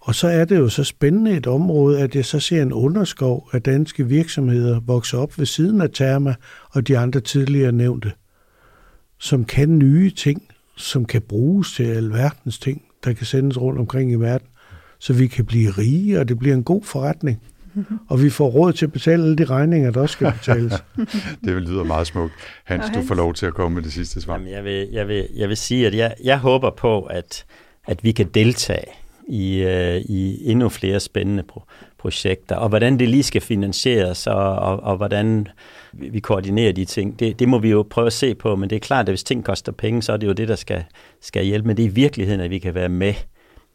Og 0.00 0.14
så 0.14 0.28
er 0.28 0.44
det 0.44 0.58
jo 0.58 0.68
så 0.68 0.84
spændende 0.84 1.36
et 1.36 1.46
område, 1.46 2.00
at 2.00 2.14
jeg 2.14 2.24
så 2.24 2.40
ser 2.40 2.62
en 2.62 2.72
underskov 2.72 3.48
af 3.52 3.62
danske 3.62 4.06
virksomheder 4.06 4.80
vokse 4.80 5.18
op 5.18 5.38
ved 5.38 5.46
siden 5.46 5.80
af 5.80 5.90
Therma 5.90 6.34
og 6.70 6.88
de 6.88 6.98
andre 6.98 7.20
tidligere 7.20 7.72
nævnte, 7.72 8.12
som 9.18 9.44
kan 9.44 9.78
nye 9.78 10.10
ting, 10.10 10.48
som 10.76 11.04
kan 11.04 11.22
bruges 11.22 11.72
til 11.72 11.84
alverdens 11.84 12.58
ting, 12.58 12.82
der 13.04 13.12
kan 13.12 13.26
sendes 13.26 13.60
rundt 13.60 13.78
omkring 13.78 14.12
i 14.12 14.14
verden, 14.14 14.46
så 14.98 15.12
vi 15.12 15.26
kan 15.26 15.44
blive 15.44 15.70
rige, 15.70 16.20
og 16.20 16.28
det 16.28 16.38
bliver 16.38 16.54
en 16.54 16.64
god 16.64 16.82
forretning 16.82 17.42
og 18.08 18.22
vi 18.22 18.30
får 18.30 18.48
råd 18.48 18.72
til 18.72 18.86
at 18.86 18.92
betale 18.92 19.22
alle 19.22 19.36
de 19.36 19.44
regninger, 19.44 19.90
der 19.90 20.00
også 20.00 20.12
skal 20.12 20.32
betales. 20.32 20.72
det 21.44 21.62
lyder 21.62 21.84
meget 21.84 22.06
smukt. 22.06 22.32
Hans, 22.64 22.84
du 22.94 23.02
får 23.02 23.14
lov 23.14 23.34
til 23.34 23.46
at 23.46 23.54
komme 23.54 23.74
med 23.74 23.82
det 23.82 23.92
sidste 23.92 24.20
svar. 24.20 24.34
Jamen, 24.34 24.48
jeg, 24.48 24.64
vil, 24.64 24.88
jeg, 24.92 25.08
vil, 25.08 25.28
jeg 25.36 25.48
vil 25.48 25.56
sige, 25.56 25.86
at 25.86 25.94
jeg, 25.94 26.14
jeg 26.24 26.38
håber 26.38 26.70
på, 26.70 27.02
at, 27.02 27.44
at 27.86 28.04
vi 28.04 28.12
kan 28.12 28.26
deltage 28.26 28.86
i, 29.28 29.64
uh, 29.64 30.10
i 30.10 30.50
endnu 30.50 30.68
flere 30.68 31.00
spændende 31.00 31.44
pro- 31.52 31.64
projekter, 31.98 32.56
og 32.56 32.68
hvordan 32.68 32.98
det 32.98 33.08
lige 33.08 33.22
skal 33.22 33.40
finansieres, 33.40 34.26
og, 34.26 34.56
og, 34.56 34.82
og 34.82 34.96
hvordan 34.96 35.46
vi 35.92 36.20
koordinerer 36.20 36.72
de 36.72 36.84
ting, 36.84 37.18
det, 37.20 37.38
det 37.38 37.48
må 37.48 37.58
vi 37.58 37.70
jo 37.70 37.86
prøve 37.90 38.06
at 38.06 38.12
se 38.12 38.34
på, 38.34 38.56
men 38.56 38.70
det 38.70 38.76
er 38.76 38.80
klart, 38.80 39.08
at 39.08 39.12
hvis 39.12 39.24
ting 39.24 39.44
koster 39.44 39.72
penge, 39.72 40.02
så 40.02 40.12
er 40.12 40.16
det 40.16 40.26
jo 40.26 40.32
det, 40.32 40.48
der 40.48 40.56
skal, 40.56 40.84
skal 41.20 41.44
hjælpe, 41.44 41.66
men 41.66 41.76
det 41.76 41.84
er 41.84 41.88
i 41.88 41.92
virkeligheden, 41.92 42.40
at 42.40 42.50
vi 42.50 42.58
kan 42.58 42.74
være 42.74 42.88
med 42.88 43.14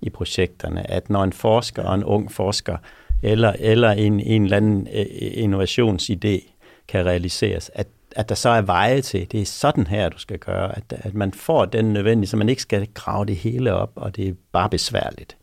i 0.01 0.09
projekterne, 0.09 0.91
at 0.91 1.09
når 1.09 1.23
en 1.23 1.33
forsker 1.33 1.83
og 1.83 1.95
en 1.95 2.03
ung 2.03 2.31
forsker 2.31 2.77
eller, 3.25 3.53
eller 3.59 3.91
en, 3.91 4.19
en 4.19 4.43
eller 4.43 4.57
anden 4.57 4.87
øh, 4.93 5.05
innovationsidé 5.43 6.51
kan 6.87 7.05
realiseres, 7.05 7.71
at, 7.73 7.87
at 8.15 8.29
der 8.29 8.35
så 8.35 8.49
er 8.49 8.61
veje 8.61 9.01
til, 9.01 9.31
det 9.31 9.41
er 9.41 9.45
sådan 9.45 9.87
her, 9.87 10.09
du 10.09 10.17
skal 10.17 10.39
gøre, 10.39 10.77
at, 10.77 10.83
at 10.89 11.13
man 11.13 11.33
får 11.33 11.65
den 11.65 11.93
nødvendige, 11.93 12.27
så 12.27 12.37
man 12.37 12.49
ikke 12.49 12.61
skal 12.61 12.87
grave 12.93 13.25
det 13.25 13.35
hele 13.35 13.73
op, 13.73 13.91
og 13.95 14.15
det 14.15 14.27
er 14.27 14.33
bare 14.51 14.69
besværligt. 14.69 15.37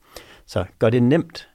Så 0.47 0.65
gør 0.79 0.91
det 0.91 1.03
nemt 1.03 1.49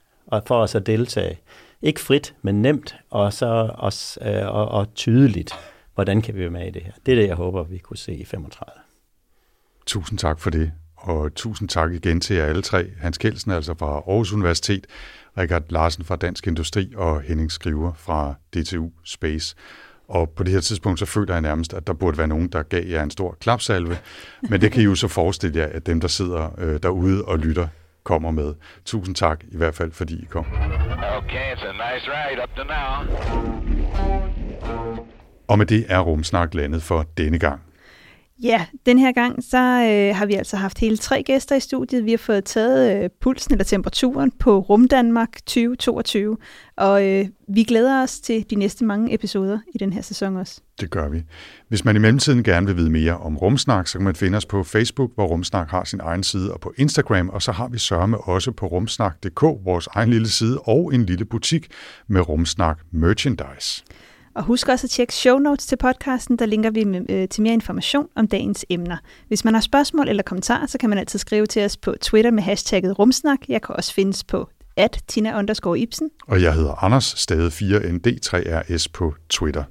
for 0.46 0.62
os 0.62 0.74
at 0.74 0.86
deltage. 0.86 1.38
Ikke 1.82 2.00
frit, 2.00 2.34
men 2.42 2.62
nemt, 2.62 2.96
og 3.10 3.32
så 3.32 3.70
også, 3.74 4.20
øh, 4.22 4.46
og, 4.46 4.68
og 4.68 4.94
tydeligt, 4.94 5.52
hvordan 5.94 6.22
kan 6.22 6.34
vi 6.34 6.40
være 6.40 6.50
med 6.50 6.66
i 6.66 6.70
det 6.70 6.82
her. 6.82 6.92
Det 7.06 7.12
er 7.12 7.16
det, 7.16 7.28
jeg 7.28 7.36
håber, 7.36 7.62
vi 7.62 7.78
kunne 7.78 7.96
se 7.96 8.14
i 8.14 8.24
35. 8.24 8.72
Tusind 9.86 10.18
tak 10.18 10.40
for 10.40 10.50
det, 10.50 10.72
og 10.96 11.34
tusind 11.34 11.68
tak 11.68 11.92
igen 11.92 12.20
til 12.20 12.36
jer 12.36 12.44
alle 12.44 12.62
tre. 12.62 12.86
Hans 13.00 13.18
Kelsen, 13.18 13.50
altså 13.50 13.74
fra 13.78 13.86
Aarhus 13.86 14.32
Universitet, 14.32 14.86
Richard 15.38 15.62
Larsen 15.68 16.04
fra 16.04 16.16
Dansk 16.16 16.46
Industri 16.46 16.92
og 16.96 17.20
Henning 17.20 17.52
Skriver 17.52 17.92
fra 17.96 18.34
DTU 18.54 18.90
Space. 19.04 19.56
Og 20.08 20.30
på 20.30 20.42
det 20.42 20.52
her 20.52 20.60
tidspunkt, 20.60 20.98
så 20.98 21.06
føler 21.06 21.34
jeg 21.34 21.40
nærmest, 21.40 21.74
at 21.74 21.86
der 21.86 21.92
burde 21.92 22.18
være 22.18 22.28
nogen, 22.28 22.48
der 22.48 22.62
gav 22.62 22.84
jer 22.86 23.02
en 23.02 23.10
stor 23.10 23.36
klapsalve. 23.40 23.96
Men 24.50 24.60
det 24.60 24.72
kan 24.72 24.82
I 24.82 24.84
jo 24.84 24.94
så 24.94 25.08
forestille 25.08 25.60
jer, 25.60 25.66
at 25.66 25.86
dem, 25.86 26.00
der 26.00 26.08
sidder 26.08 26.60
øh, 26.60 26.80
derude 26.82 27.24
og 27.24 27.38
lytter, 27.38 27.68
kommer 28.04 28.30
med. 28.30 28.54
Tusind 28.84 29.14
tak 29.14 29.44
i 29.48 29.56
hvert 29.56 29.74
fald, 29.74 29.92
fordi 29.92 30.22
I 30.22 30.24
kom. 30.24 30.46
Okay, 31.16 31.54
it's 31.54 31.66
a 31.66 31.72
nice 31.72 32.06
ride 32.10 32.42
up 32.42 32.56
to 32.56 32.64
now. 32.64 33.18
Og 35.48 35.58
med 35.58 35.66
det 35.66 35.86
er 35.88 35.98
Rumsnak 35.98 36.54
landet 36.54 36.82
for 36.82 37.06
denne 37.16 37.38
gang. 37.38 37.60
Ja, 38.42 38.66
den 38.86 38.98
her 38.98 39.12
gang, 39.12 39.44
så 39.44 39.58
øh, 39.58 40.16
har 40.16 40.26
vi 40.26 40.34
altså 40.34 40.56
haft 40.56 40.78
hele 40.78 40.96
tre 40.96 41.22
gæster 41.22 41.56
i 41.56 41.60
studiet. 41.60 42.04
Vi 42.04 42.10
har 42.10 42.18
fået 42.18 42.44
taget 42.44 43.04
øh, 43.04 43.10
pulsen 43.20 43.52
eller 43.52 43.64
temperaturen 43.64 44.30
på 44.30 44.58
Rum 44.58 44.88
Danmark 44.88 45.32
2022, 45.32 46.36
og 46.76 47.06
øh, 47.06 47.26
vi 47.48 47.62
glæder 47.62 48.02
os 48.02 48.20
til 48.20 48.50
de 48.50 48.54
næste 48.54 48.84
mange 48.84 49.14
episoder 49.14 49.58
i 49.74 49.78
den 49.78 49.92
her 49.92 50.02
sæson 50.02 50.36
også. 50.36 50.60
Det 50.80 50.90
gør 50.90 51.08
vi. 51.08 51.22
Hvis 51.68 51.84
man 51.84 51.96
i 51.96 51.98
mellemtiden 51.98 52.42
gerne 52.42 52.66
vil 52.66 52.76
vide 52.76 52.90
mere 52.90 53.16
om 53.16 53.36
Rumsnak, 53.36 53.88
så 53.88 53.98
kan 53.98 54.04
man 54.04 54.14
finde 54.14 54.36
os 54.36 54.46
på 54.46 54.64
Facebook, 54.64 55.10
hvor 55.14 55.26
Rumsnak 55.26 55.70
har 55.70 55.84
sin 55.84 56.00
egen 56.02 56.22
side, 56.22 56.52
og 56.52 56.60
på 56.60 56.72
Instagram, 56.76 57.28
og 57.28 57.42
så 57.42 57.52
har 57.52 57.68
vi 57.68 57.78
sørme 57.78 58.18
også 58.18 58.52
på 58.52 58.66
rumsnak.dk, 58.66 59.42
vores 59.42 59.86
egen 59.86 60.10
lille 60.10 60.28
side, 60.28 60.58
og 60.58 60.94
en 60.94 61.06
lille 61.06 61.24
butik 61.24 61.66
med 62.06 62.28
Rumsnak 62.28 62.78
merchandise. 62.90 63.84
Og 64.34 64.44
husk 64.44 64.68
også 64.68 64.86
at 64.86 64.90
tjekke 64.90 65.14
show 65.14 65.38
notes 65.38 65.66
til 65.66 65.76
podcasten, 65.76 66.38
der 66.38 66.46
linker 66.46 66.70
vi 66.70 66.84
med, 66.84 67.10
øh, 67.10 67.28
til 67.28 67.42
mere 67.42 67.54
information 67.54 68.08
om 68.16 68.28
dagens 68.28 68.64
emner. 68.68 68.96
Hvis 69.28 69.44
man 69.44 69.54
har 69.54 69.60
spørgsmål 69.60 70.08
eller 70.08 70.22
kommentarer, 70.22 70.66
så 70.66 70.78
kan 70.78 70.90
man 70.90 70.98
altid 70.98 71.18
skrive 71.18 71.46
til 71.46 71.64
os 71.64 71.76
på 71.76 71.94
Twitter 72.00 72.30
med 72.30 72.42
hashtagget 72.42 72.98
rumsnak. 72.98 73.38
Jeg 73.48 73.62
kan 73.62 73.76
også 73.76 73.94
findes 73.94 74.24
på 74.24 74.48
at 74.76 75.00
Tina 75.08 75.38
underscore 75.38 75.78
Ibsen. 75.78 76.10
Og 76.26 76.42
jeg 76.42 76.54
hedder 76.54 76.84
Anders, 76.84 77.04
stadig 77.16 77.52
4ND3RS 77.52 78.86
på 78.92 79.14
Twitter. 79.28 79.64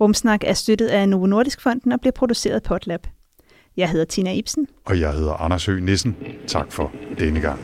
Rumsnak 0.00 0.40
er 0.44 0.54
støttet 0.54 0.86
af 0.86 1.08
Novo 1.08 1.26
Nordisk 1.26 1.60
Fonden 1.60 1.92
og 1.92 2.00
bliver 2.00 2.12
produceret 2.12 2.54
af 2.54 2.62
Potlab. 2.62 3.06
Jeg 3.76 3.90
hedder 3.90 4.04
Tina 4.04 4.32
Ibsen. 4.32 4.66
Og 4.84 5.00
jeg 5.00 5.12
hedder 5.12 5.32
Anders 5.32 5.66
Høgh 5.66 5.82
Nissen. 5.82 6.16
Tak 6.46 6.72
for 6.72 6.92
denne 7.18 7.40
gang. 7.40 7.60